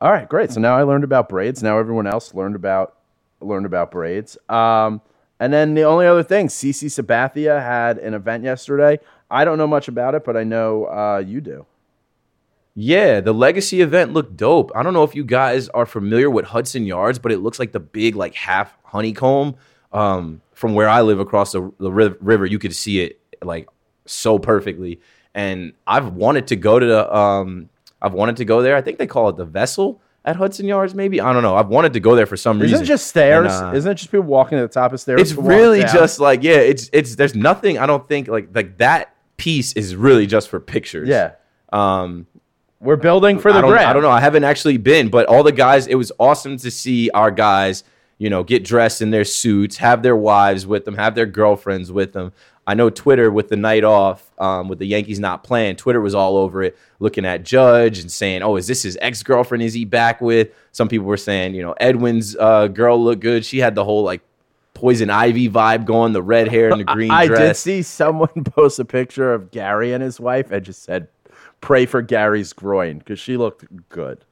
all 0.00 0.12
right, 0.12 0.28
great. 0.28 0.52
So 0.52 0.60
now 0.60 0.76
I 0.76 0.84
learned 0.84 1.02
about 1.02 1.28
braids. 1.28 1.60
Now 1.60 1.76
everyone 1.80 2.06
else 2.06 2.32
learned 2.34 2.54
about 2.54 2.98
learned 3.40 3.66
about 3.66 3.90
braids. 3.90 4.38
Um, 4.48 5.00
and 5.40 5.52
then 5.52 5.74
the 5.74 5.82
only 5.82 6.06
other 6.06 6.22
thing, 6.22 6.46
CC 6.46 6.86
Sabathia 6.86 7.60
had 7.60 7.98
an 7.98 8.14
event 8.14 8.44
yesterday. 8.44 9.00
I 9.28 9.44
don't 9.44 9.58
know 9.58 9.66
much 9.66 9.88
about 9.88 10.14
it, 10.14 10.24
but 10.24 10.36
I 10.36 10.44
know 10.44 10.84
uh, 10.84 11.18
you 11.18 11.40
do. 11.40 11.66
Yeah, 12.76 13.20
the 13.20 13.32
legacy 13.32 13.80
event 13.80 14.12
looked 14.12 14.36
dope. 14.36 14.72
I 14.74 14.82
don't 14.82 14.94
know 14.94 15.04
if 15.04 15.14
you 15.14 15.24
guys 15.24 15.68
are 15.68 15.86
familiar 15.86 16.28
with 16.28 16.44
Hudson 16.46 16.84
Yards, 16.86 17.18
but 17.20 17.30
it 17.30 17.38
looks 17.38 17.58
like 17.58 17.72
the 17.72 17.80
big 17.80 18.16
like 18.16 18.34
half 18.34 18.76
honeycomb. 18.82 19.56
Um, 19.92 20.40
from 20.54 20.74
where 20.74 20.88
I 20.88 21.02
live 21.02 21.20
across 21.20 21.52
the, 21.52 21.72
the 21.78 21.92
river, 21.92 22.46
you 22.46 22.58
could 22.58 22.74
see 22.74 23.00
it 23.00 23.20
like 23.42 23.68
so 24.06 24.38
perfectly. 24.40 25.00
And 25.34 25.72
I've 25.86 26.14
wanted 26.14 26.48
to 26.48 26.56
go 26.56 26.78
to 26.80 26.86
the 26.86 27.16
um, 27.16 27.68
I've 28.02 28.12
wanted 28.12 28.36
to 28.38 28.44
go 28.44 28.60
there. 28.62 28.74
I 28.76 28.82
think 28.82 28.98
they 28.98 29.06
call 29.06 29.28
it 29.28 29.36
the 29.36 29.44
vessel 29.44 30.00
at 30.24 30.34
Hudson 30.36 30.66
Yards. 30.66 30.94
Maybe 30.96 31.20
I 31.20 31.32
don't 31.32 31.42
know. 31.42 31.54
I've 31.56 31.68
wanted 31.68 31.92
to 31.92 32.00
go 32.00 32.16
there 32.16 32.26
for 32.26 32.36
some 32.36 32.58
reason. 32.58 32.74
Isn't 32.74 32.84
it 32.86 32.88
just 32.88 33.06
stairs? 33.06 33.52
And, 33.54 33.66
uh, 33.66 33.76
Isn't 33.76 33.92
it 33.92 33.94
just 33.94 34.10
people 34.10 34.26
walking 34.26 34.58
to 34.58 34.62
the 34.62 34.68
top 34.68 34.92
of 34.92 35.00
stairs? 35.00 35.20
it's 35.20 35.32
really 35.32 35.80
just 35.82 36.18
like 36.18 36.42
yeah. 36.42 36.56
It's 36.56 36.90
it's 36.92 37.14
there's 37.14 37.36
nothing. 37.36 37.78
I 37.78 37.86
don't 37.86 38.06
think 38.08 38.26
like 38.26 38.48
like 38.52 38.78
that 38.78 39.14
piece 39.36 39.72
is 39.74 39.94
really 39.94 40.26
just 40.26 40.48
for 40.48 40.58
pictures. 40.58 41.08
yeah. 41.08 41.32
Um, 41.72 42.26
We're 42.84 42.96
building 42.96 43.38
for 43.38 43.52
the 43.52 43.58
I 43.58 43.62
don't. 43.62 43.78
I 43.78 43.92
don't 43.92 44.02
know. 44.02 44.10
I 44.10 44.20
haven't 44.20 44.44
actually 44.44 44.76
been, 44.76 45.08
but 45.08 45.26
all 45.26 45.42
the 45.42 45.52
guys, 45.52 45.86
it 45.86 45.94
was 45.94 46.12
awesome 46.18 46.56
to 46.58 46.70
see 46.70 47.10
our 47.10 47.30
guys, 47.30 47.82
you 48.18 48.28
know, 48.30 48.42
get 48.44 48.62
dressed 48.62 49.00
in 49.00 49.10
their 49.10 49.24
suits, 49.24 49.78
have 49.78 50.02
their 50.02 50.16
wives 50.16 50.66
with 50.66 50.84
them, 50.84 50.94
have 50.96 51.14
their 51.14 51.26
girlfriends 51.26 51.90
with 51.90 52.12
them. 52.12 52.32
I 52.66 52.74
know 52.74 52.88
Twitter 52.90 53.30
with 53.30 53.48
the 53.48 53.56
night 53.56 53.84
off, 53.84 54.30
um, 54.38 54.68
with 54.68 54.78
the 54.78 54.86
Yankees 54.86 55.18
not 55.18 55.44
playing, 55.44 55.76
Twitter 55.76 56.00
was 56.00 56.14
all 56.14 56.36
over 56.36 56.62
it, 56.62 56.78
looking 56.98 57.26
at 57.26 57.42
Judge 57.44 57.98
and 57.98 58.10
saying, 58.10 58.42
"Oh, 58.42 58.56
is 58.56 58.66
this 58.66 58.82
his 58.82 58.96
ex 59.00 59.22
girlfriend? 59.22 59.62
Is 59.62 59.74
he 59.74 59.84
back 59.84 60.20
with?" 60.20 60.50
Some 60.72 60.88
people 60.88 61.06
were 61.06 61.16
saying, 61.16 61.54
you 61.54 61.62
know, 61.62 61.74
Edwin's 61.78 62.36
uh, 62.36 62.68
girl 62.68 63.02
looked 63.02 63.22
good. 63.22 63.44
She 63.44 63.58
had 63.58 63.74
the 63.74 63.84
whole 63.84 64.02
like 64.02 64.22
poison 64.74 65.08
ivy 65.08 65.48
vibe 65.48 65.84
going, 65.84 66.12
the 66.12 66.22
red 66.22 66.48
hair 66.48 66.70
and 66.70 66.80
the 66.80 66.84
green 66.94 67.10
I 67.10 67.26
did 67.26 67.36
dress. 67.36 67.60
see 67.60 67.82
someone 67.82 68.28
post 68.44 68.78
a 68.78 68.84
picture 68.84 69.32
of 69.32 69.50
Gary 69.50 69.92
and 69.92 70.02
his 70.02 70.18
wife 70.18 70.50
and 70.50 70.64
just 70.64 70.82
said, 70.82 71.08
"Pray 71.64 71.86
for 71.86 72.02
Gary's 72.02 72.52
groin" 72.52 72.98
because 72.98 73.18
she 73.18 73.36
looked 73.36 73.64
good. 73.88 74.24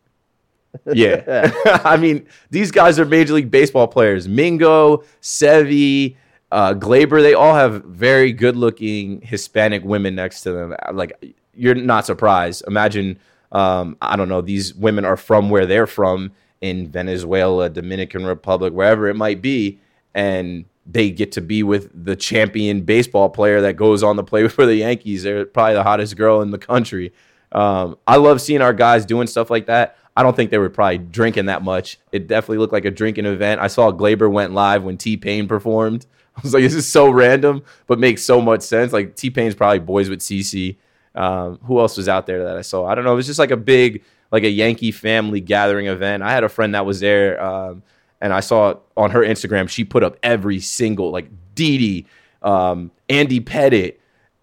Yeah. 0.93 1.51
I 1.85 1.97
mean, 1.97 2.27
these 2.51 2.71
guys 2.71 2.99
are 2.99 3.05
Major 3.05 3.35
League 3.35 3.51
Baseball 3.51 3.89
players. 3.89 4.29
Mingo, 4.29 5.05
Sevi, 5.21 6.17
uh, 6.51 6.75
Gleyber, 6.75 7.23
they 7.23 7.35
all 7.35 7.55
have 7.55 7.85
very 7.85 8.33
good 8.33 8.57
looking 8.57 9.21
Hispanic 9.23 9.85
women 9.85 10.15
next 10.15 10.43
to 10.43 10.53
them. 10.53 10.75
Like, 10.93 11.35
you're 11.55 11.75
not 11.75 12.07
surprised. 12.07 12.65
Imagine, 12.67 13.19
um, 13.53 13.97
I 14.01 14.17
don't 14.17 14.29
know, 14.29 14.41
these 14.41 14.75
women 14.75 15.05
are 15.05 15.17
from 15.17 15.51
where 15.51 15.67
they're 15.67 15.87
from 15.87 16.33
in 16.61 16.89
Venezuela, 16.89 17.69
Dominican 17.69 18.25
Republic, 18.25 18.73
wherever 18.73 19.09
it 19.09 19.17
might 19.17 19.43
be. 19.43 19.81
And 20.15 20.65
they 20.85 21.11
get 21.11 21.33
to 21.33 21.41
be 21.41 21.63
with 21.63 21.91
the 22.05 22.17
champion 22.17 22.83
baseball 22.83 23.31
player 23.31 23.61
that 23.61 23.75
goes 23.75 24.03
on 24.03 24.17
the 24.17 24.25
play 24.25 24.49
for 24.49 24.67
the 24.67 24.77
Yankees. 24.77 25.23
They're 25.23 25.47
probably 25.47 25.75
the 25.75 25.83
hottest 25.83 26.17
girl 26.17 26.43
in 26.43 26.51
the 26.51 26.59
country. 26.59 27.13
Um, 27.53 27.99
I 28.07 28.17
love 28.17 28.41
seeing 28.41 28.63
our 28.63 28.73
guys 28.73 29.05
doing 29.05 29.27
stuff 29.27 29.51
like 29.51 29.67
that. 29.67 29.97
I 30.17 30.23
don't 30.23 30.37
think 30.37 30.51
they 30.51 30.59
were 30.59 30.71
probably 30.71 30.99
drinking 30.99 31.47
that 31.47 31.63
much. 31.63 31.99
It 32.11 32.27
definitely 32.27 32.59
looked 32.59 32.73
like 32.73 32.85
a 32.85 32.91
drinking 32.91 33.27
event. 33.27 33.61
I 33.61 33.67
saw 33.69 33.91
Gleyber 33.93 34.31
went 34.31 34.53
live 34.53 34.83
when 34.85 34.99
T 34.99 35.17
Pain 35.17 35.49
performed. 35.49 36.07
I 36.37 36.41
was 36.43 36.55
like, 36.55 36.63
this 36.63 36.75
is 36.75 36.89
so 36.89 37.11
random, 37.11 37.63
but 37.87 37.99
makes 37.99 38.23
so 38.23 38.41
much 38.41 38.63
sense. 38.63 38.93
Like 38.93 39.17
T 39.17 39.31
Pain's 39.31 39.55
probably 39.55 39.79
boys 39.79 40.09
with 40.09 40.21
CC. 40.21 40.77
Um, 41.15 41.59
who 41.65 41.79
else 41.79 41.97
was 41.97 42.09
out 42.09 42.27
there 42.27 42.45
that 42.45 42.57
I 42.57 42.63
saw? 42.63 42.87
I 42.87 42.95
don't 42.95 43.05
know. 43.05 43.13
It 43.13 43.17
was 43.17 43.27
just 43.27 43.39
like 43.39 43.51
a 43.51 43.57
big, 43.57 44.03
like 44.31 44.45
a 44.45 44.49
Yankee 44.49 44.93
family 44.93 45.41
gathering 45.41 45.87
event. 45.87 46.23
I 46.23 46.33
had 46.33 46.45
a 46.45 46.49
friend 46.49 46.75
that 46.75 46.87
was 46.87 47.01
there, 47.01 47.43
um, 47.43 47.83
and 48.23 48.33
I 48.33 48.41
saw 48.41 48.77
on 48.97 49.11
her 49.11 49.21
Instagram 49.21 49.69
she 49.69 49.85
put 49.85 50.03
up 50.03 50.17
every 50.23 50.61
single 50.61 51.11
like 51.11 51.29
Didi, 51.55 52.07
um, 52.41 52.93
Andy 53.11 53.41
Pettitte, 53.41 53.97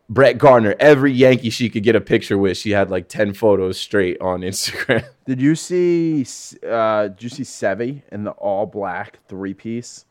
Brett 0.10 0.38
Gardner, 0.38 0.76
every 0.80 1.14
Yankee 1.14 1.50
she 1.50 1.70
could 1.70 1.84
get 1.84 1.96
a 1.96 2.02
picture 2.02 2.38
with. 2.38 2.58
She 2.58 2.72
had 2.72 2.92
like 2.92 3.08
ten 3.08 3.34
photos 3.34 3.80
straight 3.80 4.20
on 4.22 4.42
Instagram. 4.42 5.06
Did 5.26 5.42
you 5.42 5.56
see? 5.56 6.26
Uh, 6.68 7.08
did 7.10 7.24
you 7.24 7.30
see 7.30 7.44
Sevi 7.44 8.02
in 8.12 8.24
the 8.24 8.32
all 8.32 8.66
black 8.66 9.20
three 9.28 9.54
piece? 9.54 10.06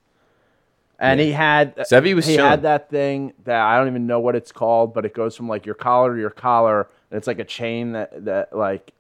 And 1.00 1.18
he 1.20 1.32
had 1.32 1.76
Sevi 1.76 2.14
was 2.14 2.26
he 2.26 2.36
chilling. 2.36 2.50
had 2.50 2.62
that 2.62 2.88
thing 2.88 3.32
that 3.44 3.60
I 3.60 3.76
don't 3.78 3.88
even 3.88 4.06
know 4.06 4.20
what 4.20 4.34
it's 4.34 4.52
called, 4.52 4.94
but 4.94 5.04
it 5.04 5.14
goes 5.14 5.36
from 5.36 5.48
like 5.48 5.66
your 5.66 5.74
collar 5.74 6.14
to 6.14 6.20
your 6.20 6.30
collar, 6.30 6.88
and 7.10 7.18
it's 7.18 7.26
like 7.26 7.40
a 7.40 7.44
chain 7.44 7.92
that 7.92 8.24
that 8.24 8.56
like 8.56 8.92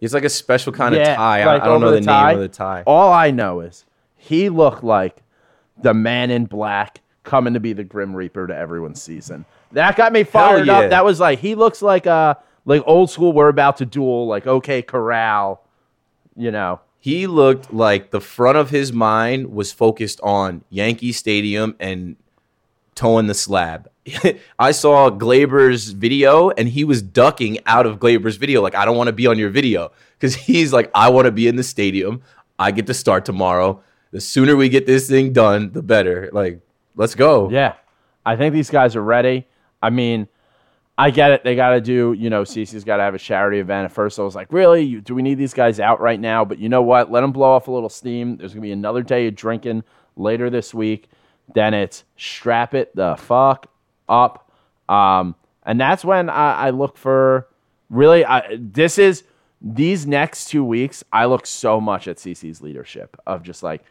It's 0.00 0.14
like 0.14 0.24
a 0.24 0.30
special 0.30 0.72
kind 0.72 0.94
of 0.94 1.04
tie. 1.04 1.42
I- 1.42 1.44
like 1.44 1.62
I, 1.62 1.66
don't 1.66 1.80
know 1.80 1.90
the, 1.90 2.00
the 2.00 2.06
tie. 2.06 2.32
name 2.32 2.36
of 2.36 2.42
the 2.42 2.56
tie. 2.56 2.82
All 2.86 3.12
I 3.12 3.30
know 3.30 3.60
is 3.60 3.84
he 4.16 4.48
looked 4.48 4.84
like 4.84 5.22
the 5.80 5.94
man 5.94 6.30
in 6.30 6.46
black 6.46 7.00
coming 7.24 7.54
to 7.54 7.60
be 7.60 7.72
the 7.72 7.84
Grim 7.84 8.14
Reaper 8.14 8.46
to 8.46 8.56
everyone's 8.56 9.02
season. 9.02 9.44
That 9.72 9.96
got 9.96 10.12
me 10.12 10.24
fired 10.24 10.66
yeah. 10.66 10.78
up. 10.78 10.90
That 10.90 11.04
was 11.04 11.20
like 11.20 11.40
he 11.40 11.54
looks 11.54 11.82
like 11.82 12.06
uh 12.06 12.34
like 12.64 12.82
old 12.86 13.10
school. 13.10 13.32
We're 13.32 13.48
about 13.48 13.78
to 13.78 13.86
duel. 13.86 14.26
Like 14.26 14.46
okay, 14.46 14.82
corral. 14.82 15.64
You 16.36 16.50
know. 16.50 16.80
He 16.98 17.26
looked 17.26 17.70
like 17.70 18.12
the 18.12 18.20
front 18.20 18.56
of 18.56 18.70
his 18.70 18.90
mind 18.90 19.52
was 19.52 19.72
focused 19.72 20.22
on 20.22 20.64
Yankee 20.70 21.12
Stadium 21.12 21.76
and 21.78 22.16
toeing 22.94 23.26
the 23.26 23.34
slab. 23.34 23.88
I 24.58 24.72
saw 24.72 25.10
Gleyber's 25.10 25.90
video 25.90 26.50
and 26.50 26.68
he 26.68 26.84
was 26.84 27.02
ducking 27.02 27.58
out 27.66 27.86
of 27.86 27.98
Gleyber's 27.98 28.36
video. 28.36 28.62
Like, 28.62 28.74
I 28.74 28.84
don't 28.84 28.96
want 28.96 29.08
to 29.08 29.12
be 29.12 29.26
on 29.26 29.38
your 29.38 29.50
video 29.50 29.92
because 30.18 30.34
he's 30.34 30.72
like, 30.72 30.90
I 30.94 31.08
want 31.10 31.26
to 31.26 31.32
be 31.32 31.48
in 31.48 31.56
the 31.56 31.62
stadium. 31.62 32.22
I 32.58 32.70
get 32.70 32.86
to 32.86 32.94
start 32.94 33.24
tomorrow. 33.24 33.82
The 34.10 34.20
sooner 34.20 34.54
we 34.54 34.68
get 34.68 34.86
this 34.86 35.08
thing 35.08 35.32
done, 35.32 35.72
the 35.72 35.82
better. 35.82 36.30
Like, 36.32 36.60
let's 36.94 37.14
go. 37.14 37.50
Yeah, 37.50 37.74
I 38.24 38.36
think 38.36 38.54
these 38.54 38.70
guys 38.70 38.94
are 38.94 39.02
ready. 39.02 39.46
I 39.82 39.90
mean, 39.90 40.28
I 40.96 41.10
get 41.10 41.32
it. 41.32 41.42
They 41.42 41.56
got 41.56 41.70
to 41.70 41.80
do, 41.80 42.12
you 42.12 42.30
know, 42.30 42.42
CC's 42.42 42.84
got 42.84 42.98
to 42.98 43.02
have 43.02 43.14
a 43.14 43.18
charity 43.18 43.58
event. 43.58 43.86
At 43.86 43.92
first, 43.92 44.18
I 44.18 44.22
was 44.22 44.36
like, 44.36 44.52
really? 44.52 45.00
Do 45.00 45.14
we 45.14 45.22
need 45.22 45.34
these 45.34 45.52
guys 45.52 45.80
out 45.80 46.00
right 46.00 46.20
now? 46.20 46.44
But 46.44 46.58
you 46.58 46.68
know 46.68 46.82
what? 46.82 47.10
Let 47.10 47.22
them 47.22 47.32
blow 47.32 47.50
off 47.50 47.66
a 47.66 47.72
little 47.72 47.88
steam. 47.88 48.36
There's 48.36 48.52
going 48.52 48.62
to 48.62 48.66
be 48.68 48.72
another 48.72 49.02
day 49.02 49.26
of 49.26 49.34
drinking 49.34 49.82
later 50.16 50.50
this 50.50 50.72
week. 50.72 51.08
Then 51.52 51.74
it's 51.74 52.04
strap 52.16 52.74
it 52.74 52.94
the 52.94 53.16
fuck 53.16 53.70
up. 54.08 54.50
Um, 54.88 55.34
and 55.64 55.80
that's 55.80 56.04
when 56.04 56.30
I, 56.30 56.66
I 56.66 56.70
look 56.70 56.96
for 56.96 57.48
really, 57.90 58.24
I, 58.24 58.56
this 58.58 58.98
is 58.98 59.24
these 59.60 60.06
next 60.06 60.46
two 60.46 60.64
weeks. 60.64 61.04
I 61.12 61.26
look 61.26 61.46
so 61.46 61.80
much 61.80 62.08
at 62.08 62.16
CC's 62.16 62.60
leadership 62.60 63.16
of 63.26 63.42
just 63.42 63.62
like, 63.62 63.82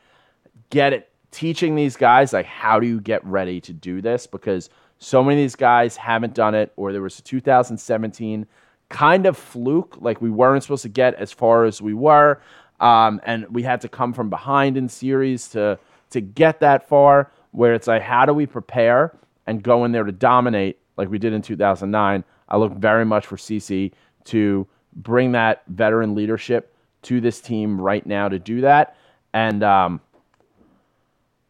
get 0.70 0.94
it, 0.94 1.10
teaching 1.32 1.76
these 1.76 1.98
guys, 1.98 2.32
like, 2.32 2.46
how 2.46 2.80
do 2.80 2.88
you 2.88 3.02
get 3.02 3.26
ready 3.26 3.60
to 3.62 3.74
do 3.74 4.02
this? 4.02 4.28
Because 4.28 4.70
so 5.00 5.24
many 5.24 5.42
of 5.42 5.44
these 5.44 5.56
guys 5.56 5.98
haven't 5.98 6.34
done 6.34 6.56
it, 6.56 6.72
or 6.76 6.94
there 6.94 7.02
was 7.02 7.20
a 7.20 7.24
2017 7.24 8.46
kind 8.90 9.26
of 9.26 9.36
fluke, 9.36 9.98
like 10.00 10.22
we 10.22 10.30
weren't 10.30 10.64
supposed 10.64 10.84
to 10.84 10.90
get 10.90 11.16
as 11.16 11.32
far 11.32 11.66
as 11.66 11.82
we 11.82 11.94
were, 11.94 12.40
um, 12.80 13.20
and 13.24 13.48
we 13.50 13.64
had 13.64 13.82
to 13.82 13.90
come 13.90 14.14
from 14.14 14.30
behind 14.30 14.78
in 14.78 14.88
series 14.88 15.50
to 15.50 15.80
to 16.12 16.22
get 16.22 16.60
that 16.60 16.88
far. 16.88 17.32
Where 17.54 17.74
it's 17.74 17.88
like, 17.88 18.02
how 18.02 18.26
do 18.26 18.34
we 18.34 18.46
prepare 18.46 19.18
and 19.48 19.64
go 19.64 19.86
in 19.86 19.92
there 19.92 20.04
to 20.04 20.12
dominate 20.12 20.80
like 20.98 21.10
we 21.10 21.18
did 21.18 21.34
in 21.34 21.42
2009? 21.42 22.24
I 22.50 22.58
look 22.58 22.74
very 22.74 23.06
much 23.06 23.26
for 23.26 23.38
CC 23.38 23.94
to 24.26 24.68
bring 24.96 25.32
that 25.32 25.64
veteran 25.68 26.14
leadership 26.14 26.76
to 27.04 27.22
this 27.22 27.42
team 27.42 27.80
right 27.80 28.06
now 28.06 28.30
to 28.30 28.40
do 28.40 28.62
that, 28.62 28.96
and 29.34 29.64
um, 29.64 30.02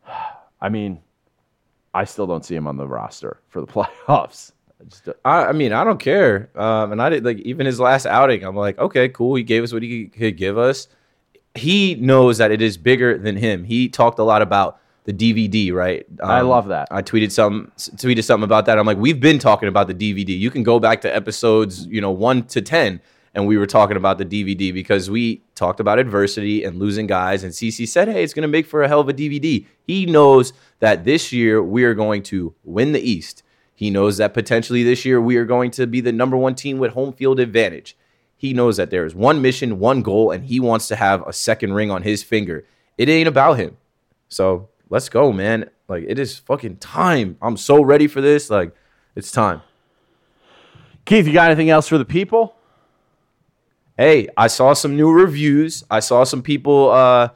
I 0.62 0.70
mean, 0.70 1.00
I 1.94 2.06
still 2.06 2.28
don't 2.28 2.46
see 2.46 2.56
him 2.56 2.68
on 2.68 2.78
the 2.78 2.88
roster 2.88 3.40
for 3.50 3.62
the 3.62 3.68
playoffs. 4.08 4.52
I 5.24 5.46
I, 5.46 5.52
mean, 5.54 5.72
I 5.72 5.84
don't 5.84 6.00
care. 6.00 6.50
Um, 6.56 6.92
and 6.92 7.02
I 7.02 7.10
did 7.10 7.24
like 7.24 7.40
even 7.40 7.66
his 7.66 7.80
last 7.80 8.06
outing. 8.06 8.44
I'm 8.44 8.56
like, 8.56 8.78
okay, 8.78 9.10
cool. 9.10 9.36
He 9.36 9.44
gave 9.44 9.64
us 9.64 9.72
what 9.72 9.82
he 9.84 10.08
could 10.08 10.38
give 10.38 10.58
us. 10.58 10.88
He 11.56 11.96
knows 11.96 12.40
that 12.40 12.52
it 12.52 12.62
is 12.62 12.78
bigger 12.78 13.18
than 13.18 13.38
him. 13.38 13.64
He 13.64 13.88
talked 13.88 14.20
a 14.20 14.24
lot 14.24 14.42
about 14.42 14.80
the 15.06 15.14
DVD, 15.14 15.74
right? 15.74 16.06
I 16.24 16.40
Um, 16.40 16.48
love 16.48 16.68
that. 16.70 16.88
I 16.92 17.02
tweeted 17.02 17.32
some 17.32 17.72
tweeted 17.78 18.24
something 18.24 18.44
about 18.46 18.66
that. 18.68 18.78
I'm 18.80 18.86
like, 18.86 18.98
we've 18.98 19.20
been 19.20 19.40
talking 19.40 19.68
about 19.68 19.88
the 19.88 19.94
DVD. 19.94 20.38
You 20.38 20.50
can 20.50 20.64
go 20.64 20.80
back 20.80 21.02
to 21.02 21.14
episodes, 21.14 21.86
you 21.88 22.00
know, 22.00 22.12
one 22.12 22.44
to 22.44 22.62
ten, 22.62 23.02
and 23.36 23.46
we 23.48 23.58
were 23.58 23.66
talking 23.66 23.98
about 23.98 24.18
the 24.18 24.26
DVD 24.26 24.74
because 24.74 25.10
we 25.10 25.42
talked 25.56 25.80
about 25.80 26.00
adversity 26.00 26.64
and 26.64 26.80
losing 26.80 27.08
guys. 27.08 27.44
And 27.44 27.52
CC 27.52 27.88
said, 27.88 28.08
hey, 28.08 28.24
it's 28.24 28.34
going 28.34 28.44
to 28.44 28.48
make 28.48 28.66
for 28.66 28.82
a 28.84 28.88
hell 28.88 29.00
of 29.02 29.10
a 29.10 29.14
DVD. 29.14 29.66
He 29.86 30.06
knows 30.06 30.54
that 30.80 31.04
this 31.04 31.34
year 31.34 31.62
we 31.62 31.84
are 31.84 31.94
going 31.94 32.24
to 32.24 32.54
win 32.64 32.92
the 32.94 33.02
East. 33.02 33.44
He 33.76 33.90
knows 33.90 34.18
that 34.18 34.34
potentially 34.34 34.84
this 34.84 35.04
year 35.04 35.20
we 35.20 35.36
are 35.36 35.46
going 35.46 35.72
to 35.72 35.88
be 35.88 36.00
the 36.00 36.12
number 36.12 36.38
one 36.38 36.56
team 36.56 36.78
with 36.78 36.94
home 36.94 37.12
field 37.12 37.40
advantage. 37.40 37.98
He 38.38 38.54
knows 38.54 38.78
that 38.78 38.90
there 38.92 39.06
is 39.06 39.16
one 39.16 39.42
mission, 39.42 39.80
one 39.80 40.02
goal, 40.02 40.32
and 40.32 40.46
he 40.46 40.60
wants 40.60 40.88
to 40.90 40.96
have 40.96 41.26
a 41.28 41.34
second 41.34 41.74
ring 41.74 41.90
on 41.92 42.04
his 42.04 42.24
finger. 42.24 42.66
It 42.98 43.10
ain't 43.10 43.28
about 43.28 43.58
him. 43.58 43.78
So 44.30 44.70
let's 44.94 45.10
go, 45.10 45.34
man. 45.34 45.72
Like 45.88 46.06
it 46.08 46.20
is 46.20 46.38
fucking 46.38 46.78
time. 46.78 47.36
I'm 47.42 47.58
so 47.58 47.82
ready 47.82 48.08
for 48.08 48.22
this. 48.22 48.50
Like 48.52 48.76
it's 49.16 49.32
time. 49.32 49.62
Keith, 51.04 51.26
you 51.28 51.34
got 51.34 51.50
anything 51.50 51.72
else 51.72 51.88
for 51.88 51.98
the 51.98 52.06
people? 52.06 52.56
Hey, 53.98 54.30
I 54.38 54.48
saw 54.48 54.74
some 54.74 54.96
new 54.96 55.12
reviews. 55.12 55.84
I 55.90 56.00
saw 56.00 56.24
some 56.24 56.44
people 56.44 56.92
uh, 56.92 57.30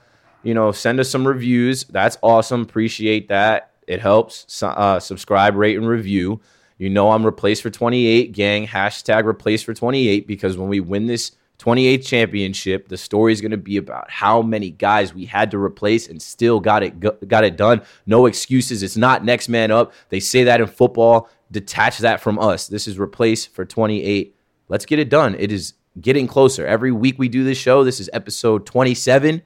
you 0.43 0.53
know, 0.53 0.71
send 0.71 0.99
us 0.99 1.09
some 1.09 1.27
reviews. 1.27 1.83
That's 1.85 2.17
awesome. 2.21 2.61
Appreciate 2.61 3.27
that. 3.29 3.71
It 3.87 4.01
helps. 4.01 4.61
Uh, 4.61 4.99
subscribe, 4.99 5.55
rate, 5.55 5.77
and 5.77 5.87
review. 5.87 6.39
You 6.77 6.91
know 6.91 7.11
I'm 7.11 7.25
replaced 7.25 7.63
for 7.63 7.71
28, 7.71 8.33
gang. 8.33 8.67
Hashtag 8.67 9.25
replaced 9.25 9.65
for 9.65 9.73
28 9.73 10.27
because 10.27 10.57
when 10.57 10.69
we 10.69 10.79
win 10.79 11.07
this 11.07 11.31
28th 11.59 12.05
championship, 12.05 12.87
the 12.87 12.97
story 12.97 13.33
is 13.33 13.41
going 13.41 13.51
to 13.51 13.57
be 13.57 13.77
about 13.77 14.09
how 14.11 14.41
many 14.41 14.69
guys 14.69 15.13
we 15.13 15.25
had 15.25 15.49
to 15.51 15.57
replace 15.57 16.07
and 16.07 16.21
still 16.21 16.59
got 16.59 16.83
it 16.83 16.99
got 17.27 17.43
it 17.43 17.57
done. 17.57 17.81
No 18.05 18.27
excuses. 18.27 18.83
It's 18.83 18.97
not 18.97 19.25
next 19.25 19.49
man 19.49 19.71
up. 19.71 19.93
They 20.09 20.19
say 20.19 20.43
that 20.43 20.61
in 20.61 20.67
football. 20.67 21.29
Detach 21.51 21.97
that 21.99 22.21
from 22.21 22.37
us. 22.37 22.67
This 22.67 22.87
is 22.87 22.99
replace 22.99 23.45
for 23.45 23.65
28. 23.65 24.35
Let's 24.69 24.85
get 24.85 24.99
it 24.99 25.09
done. 25.09 25.35
It 25.39 25.51
is 25.51 25.73
getting 25.99 26.27
closer. 26.27 26.65
Every 26.67 26.91
week 26.91 27.17
we 27.17 27.27
do 27.27 27.43
this 27.43 27.57
show. 27.57 27.83
This 27.83 27.99
is 27.99 28.09
episode 28.13 28.65
27. 28.65 29.41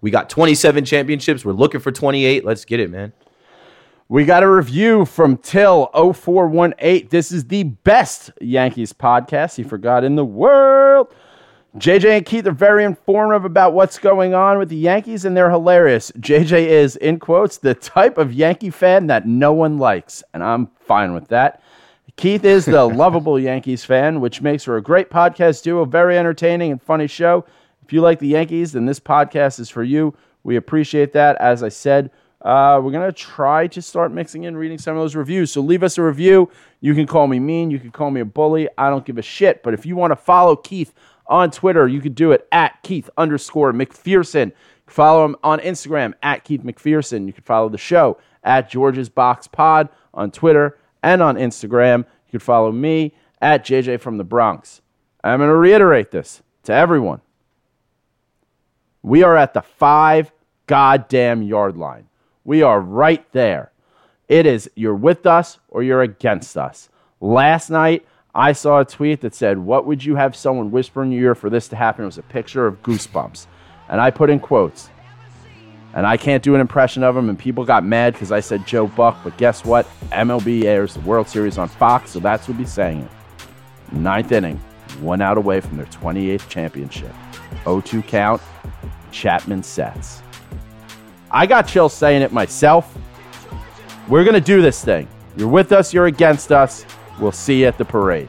We 0.00 0.10
got 0.10 0.30
27 0.30 0.84
championships. 0.86 1.44
We're 1.44 1.52
looking 1.52 1.80
for 1.80 1.92
28. 1.92 2.44
Let's 2.44 2.64
get 2.64 2.80
it, 2.80 2.90
man. 2.90 3.12
We 4.08 4.24
got 4.24 4.42
a 4.42 4.50
review 4.50 5.04
from 5.04 5.36
Till0418. 5.36 7.10
This 7.10 7.30
is 7.30 7.44
the 7.44 7.64
best 7.64 8.30
Yankees 8.40 8.92
podcast 8.92 9.56
he 9.56 9.62
forgot 9.62 10.04
in 10.04 10.16
the 10.16 10.24
world. 10.24 11.14
JJ 11.76 12.16
and 12.16 12.26
Keith 12.26 12.48
are 12.48 12.52
very 12.52 12.82
informative 12.82 13.44
about 13.44 13.74
what's 13.74 13.96
going 13.96 14.34
on 14.34 14.58
with 14.58 14.70
the 14.70 14.76
Yankees, 14.76 15.24
and 15.24 15.36
they're 15.36 15.50
hilarious. 15.50 16.10
JJ 16.18 16.66
is, 16.66 16.96
in 16.96 17.20
quotes, 17.20 17.58
the 17.58 17.74
type 17.74 18.18
of 18.18 18.32
Yankee 18.32 18.70
fan 18.70 19.06
that 19.06 19.24
no 19.28 19.52
one 19.52 19.78
likes, 19.78 20.24
and 20.34 20.42
I'm 20.42 20.66
fine 20.80 21.14
with 21.14 21.28
that. 21.28 21.62
Keith 22.16 22.44
is 22.44 22.64
the 22.64 22.84
lovable 22.96 23.38
Yankees 23.38 23.84
fan, 23.84 24.20
which 24.20 24.42
makes 24.42 24.64
for 24.64 24.78
a 24.78 24.82
great 24.82 25.10
podcast 25.10 25.62
duo, 25.62 25.84
very 25.84 26.18
entertaining 26.18 26.72
and 26.72 26.82
funny 26.82 27.06
show. 27.06 27.44
If 27.84 27.92
you 27.92 28.00
like 28.00 28.18
the 28.18 28.26
Yankees, 28.26 28.72
then 28.72 28.86
this 28.86 28.98
podcast 28.98 29.60
is 29.60 29.70
for 29.70 29.84
you. 29.84 30.12
We 30.42 30.56
appreciate 30.56 31.12
that. 31.12 31.36
As 31.36 31.62
I 31.62 31.68
said, 31.68 32.10
uh, 32.42 32.80
we're 32.82 32.90
gonna 32.90 33.12
try 33.12 33.68
to 33.68 33.82
start 33.82 34.10
mixing 34.12 34.44
in 34.44 34.56
reading 34.56 34.78
some 34.78 34.96
of 34.96 35.02
those 35.02 35.14
reviews. 35.14 35.52
So 35.52 35.60
leave 35.60 35.82
us 35.82 35.98
a 35.98 36.02
review. 36.02 36.50
You 36.80 36.94
can 36.94 37.06
call 37.06 37.26
me 37.26 37.38
mean. 37.38 37.70
You 37.70 37.78
can 37.78 37.90
call 37.90 38.10
me 38.10 38.22
a 38.22 38.24
bully. 38.24 38.68
I 38.78 38.90
don't 38.90 39.04
give 39.04 39.18
a 39.18 39.22
shit. 39.22 39.62
But 39.62 39.74
if 39.74 39.84
you 39.84 39.94
want 39.94 40.10
to 40.12 40.16
follow 40.16 40.56
Keith 40.56 40.94
on 41.30 41.50
Twitter, 41.50 41.88
you 41.88 42.00
could 42.00 42.14
do 42.14 42.32
it 42.32 42.46
at 42.52 42.82
Keith 42.82 43.08
underscore 43.16 43.72
McPherson. 43.72 44.52
Follow 44.86 45.24
him 45.24 45.36
on 45.44 45.60
Instagram 45.60 46.12
at 46.22 46.44
Keith 46.44 46.62
McPherson. 46.62 47.26
You 47.26 47.32
can 47.32 47.44
follow 47.44 47.68
the 47.68 47.78
show 47.78 48.18
at 48.42 48.68
George's 48.68 49.08
Box 49.08 49.46
Pod 49.46 49.88
on 50.12 50.32
Twitter 50.32 50.78
and 51.02 51.22
on 51.22 51.36
Instagram. 51.36 51.98
You 52.00 52.32
can 52.32 52.40
follow 52.40 52.72
me 52.72 53.14
at 53.40 53.64
JJ 53.64 54.00
from 54.00 54.18
the 54.18 54.24
Bronx. 54.24 54.82
I'm 55.22 55.38
going 55.38 55.48
to 55.48 55.56
reiterate 55.56 56.10
this 56.10 56.42
to 56.64 56.72
everyone. 56.72 57.20
We 59.02 59.22
are 59.22 59.36
at 59.36 59.54
the 59.54 59.62
five 59.62 60.32
goddamn 60.66 61.42
yard 61.42 61.76
line. 61.76 62.08
We 62.44 62.62
are 62.62 62.80
right 62.80 63.24
there. 63.32 63.70
It 64.28 64.46
is 64.46 64.70
you're 64.74 64.94
with 64.94 65.26
us 65.26 65.58
or 65.68 65.82
you're 65.82 66.02
against 66.02 66.56
us. 66.56 66.88
Last 67.20 67.70
night, 67.70 68.06
I 68.34 68.52
saw 68.52 68.80
a 68.80 68.84
tweet 68.84 69.22
that 69.22 69.34
said, 69.34 69.58
What 69.58 69.86
would 69.86 70.04
you 70.04 70.14
have 70.16 70.36
someone 70.36 70.70
whisper 70.70 71.02
in 71.02 71.10
your 71.10 71.22
ear 71.22 71.34
for 71.34 71.50
this 71.50 71.68
to 71.68 71.76
happen? 71.76 72.04
It 72.04 72.06
was 72.06 72.18
a 72.18 72.22
picture 72.22 72.66
of 72.66 72.82
goosebumps. 72.82 73.46
And 73.88 74.00
I 74.00 74.10
put 74.10 74.30
in 74.30 74.38
quotes. 74.38 74.88
And 75.94 76.06
I 76.06 76.16
can't 76.16 76.42
do 76.42 76.54
an 76.54 76.60
impression 76.60 77.02
of 77.02 77.16
him, 77.16 77.28
and 77.28 77.36
people 77.36 77.64
got 77.64 77.84
mad 77.84 78.12
because 78.12 78.30
I 78.30 78.38
said 78.38 78.64
Joe 78.64 78.86
Buck. 78.86 79.18
But 79.24 79.36
guess 79.36 79.64
what? 79.64 79.88
MLB 80.12 80.64
airs 80.64 80.94
the 80.94 81.00
World 81.00 81.28
Series 81.28 81.58
on 81.58 81.66
Fox, 81.66 82.12
so 82.12 82.20
that's 82.20 82.46
who'll 82.46 82.54
be 82.54 82.64
saying 82.64 83.00
it. 83.00 83.10
Ninth 83.92 84.30
inning, 84.30 84.56
one 85.00 85.20
out 85.20 85.36
away 85.36 85.60
from 85.60 85.76
their 85.76 85.86
28th 85.86 86.48
championship. 86.48 87.12
0 87.64 87.80
2 87.80 88.02
count, 88.02 88.40
Chapman 89.10 89.64
sets. 89.64 90.22
I 91.32 91.46
got 91.46 91.66
chills 91.66 91.92
saying 91.92 92.22
it 92.22 92.32
myself. 92.32 92.96
We're 94.06 94.22
going 94.22 94.34
to 94.34 94.40
do 94.40 94.62
this 94.62 94.84
thing. 94.84 95.08
You're 95.36 95.48
with 95.48 95.72
us, 95.72 95.92
you're 95.92 96.06
against 96.06 96.52
us. 96.52 96.86
We'll 97.20 97.32
see 97.32 97.60
you 97.60 97.66
at 97.66 97.76
the 97.76 97.84
parade. 97.84 98.28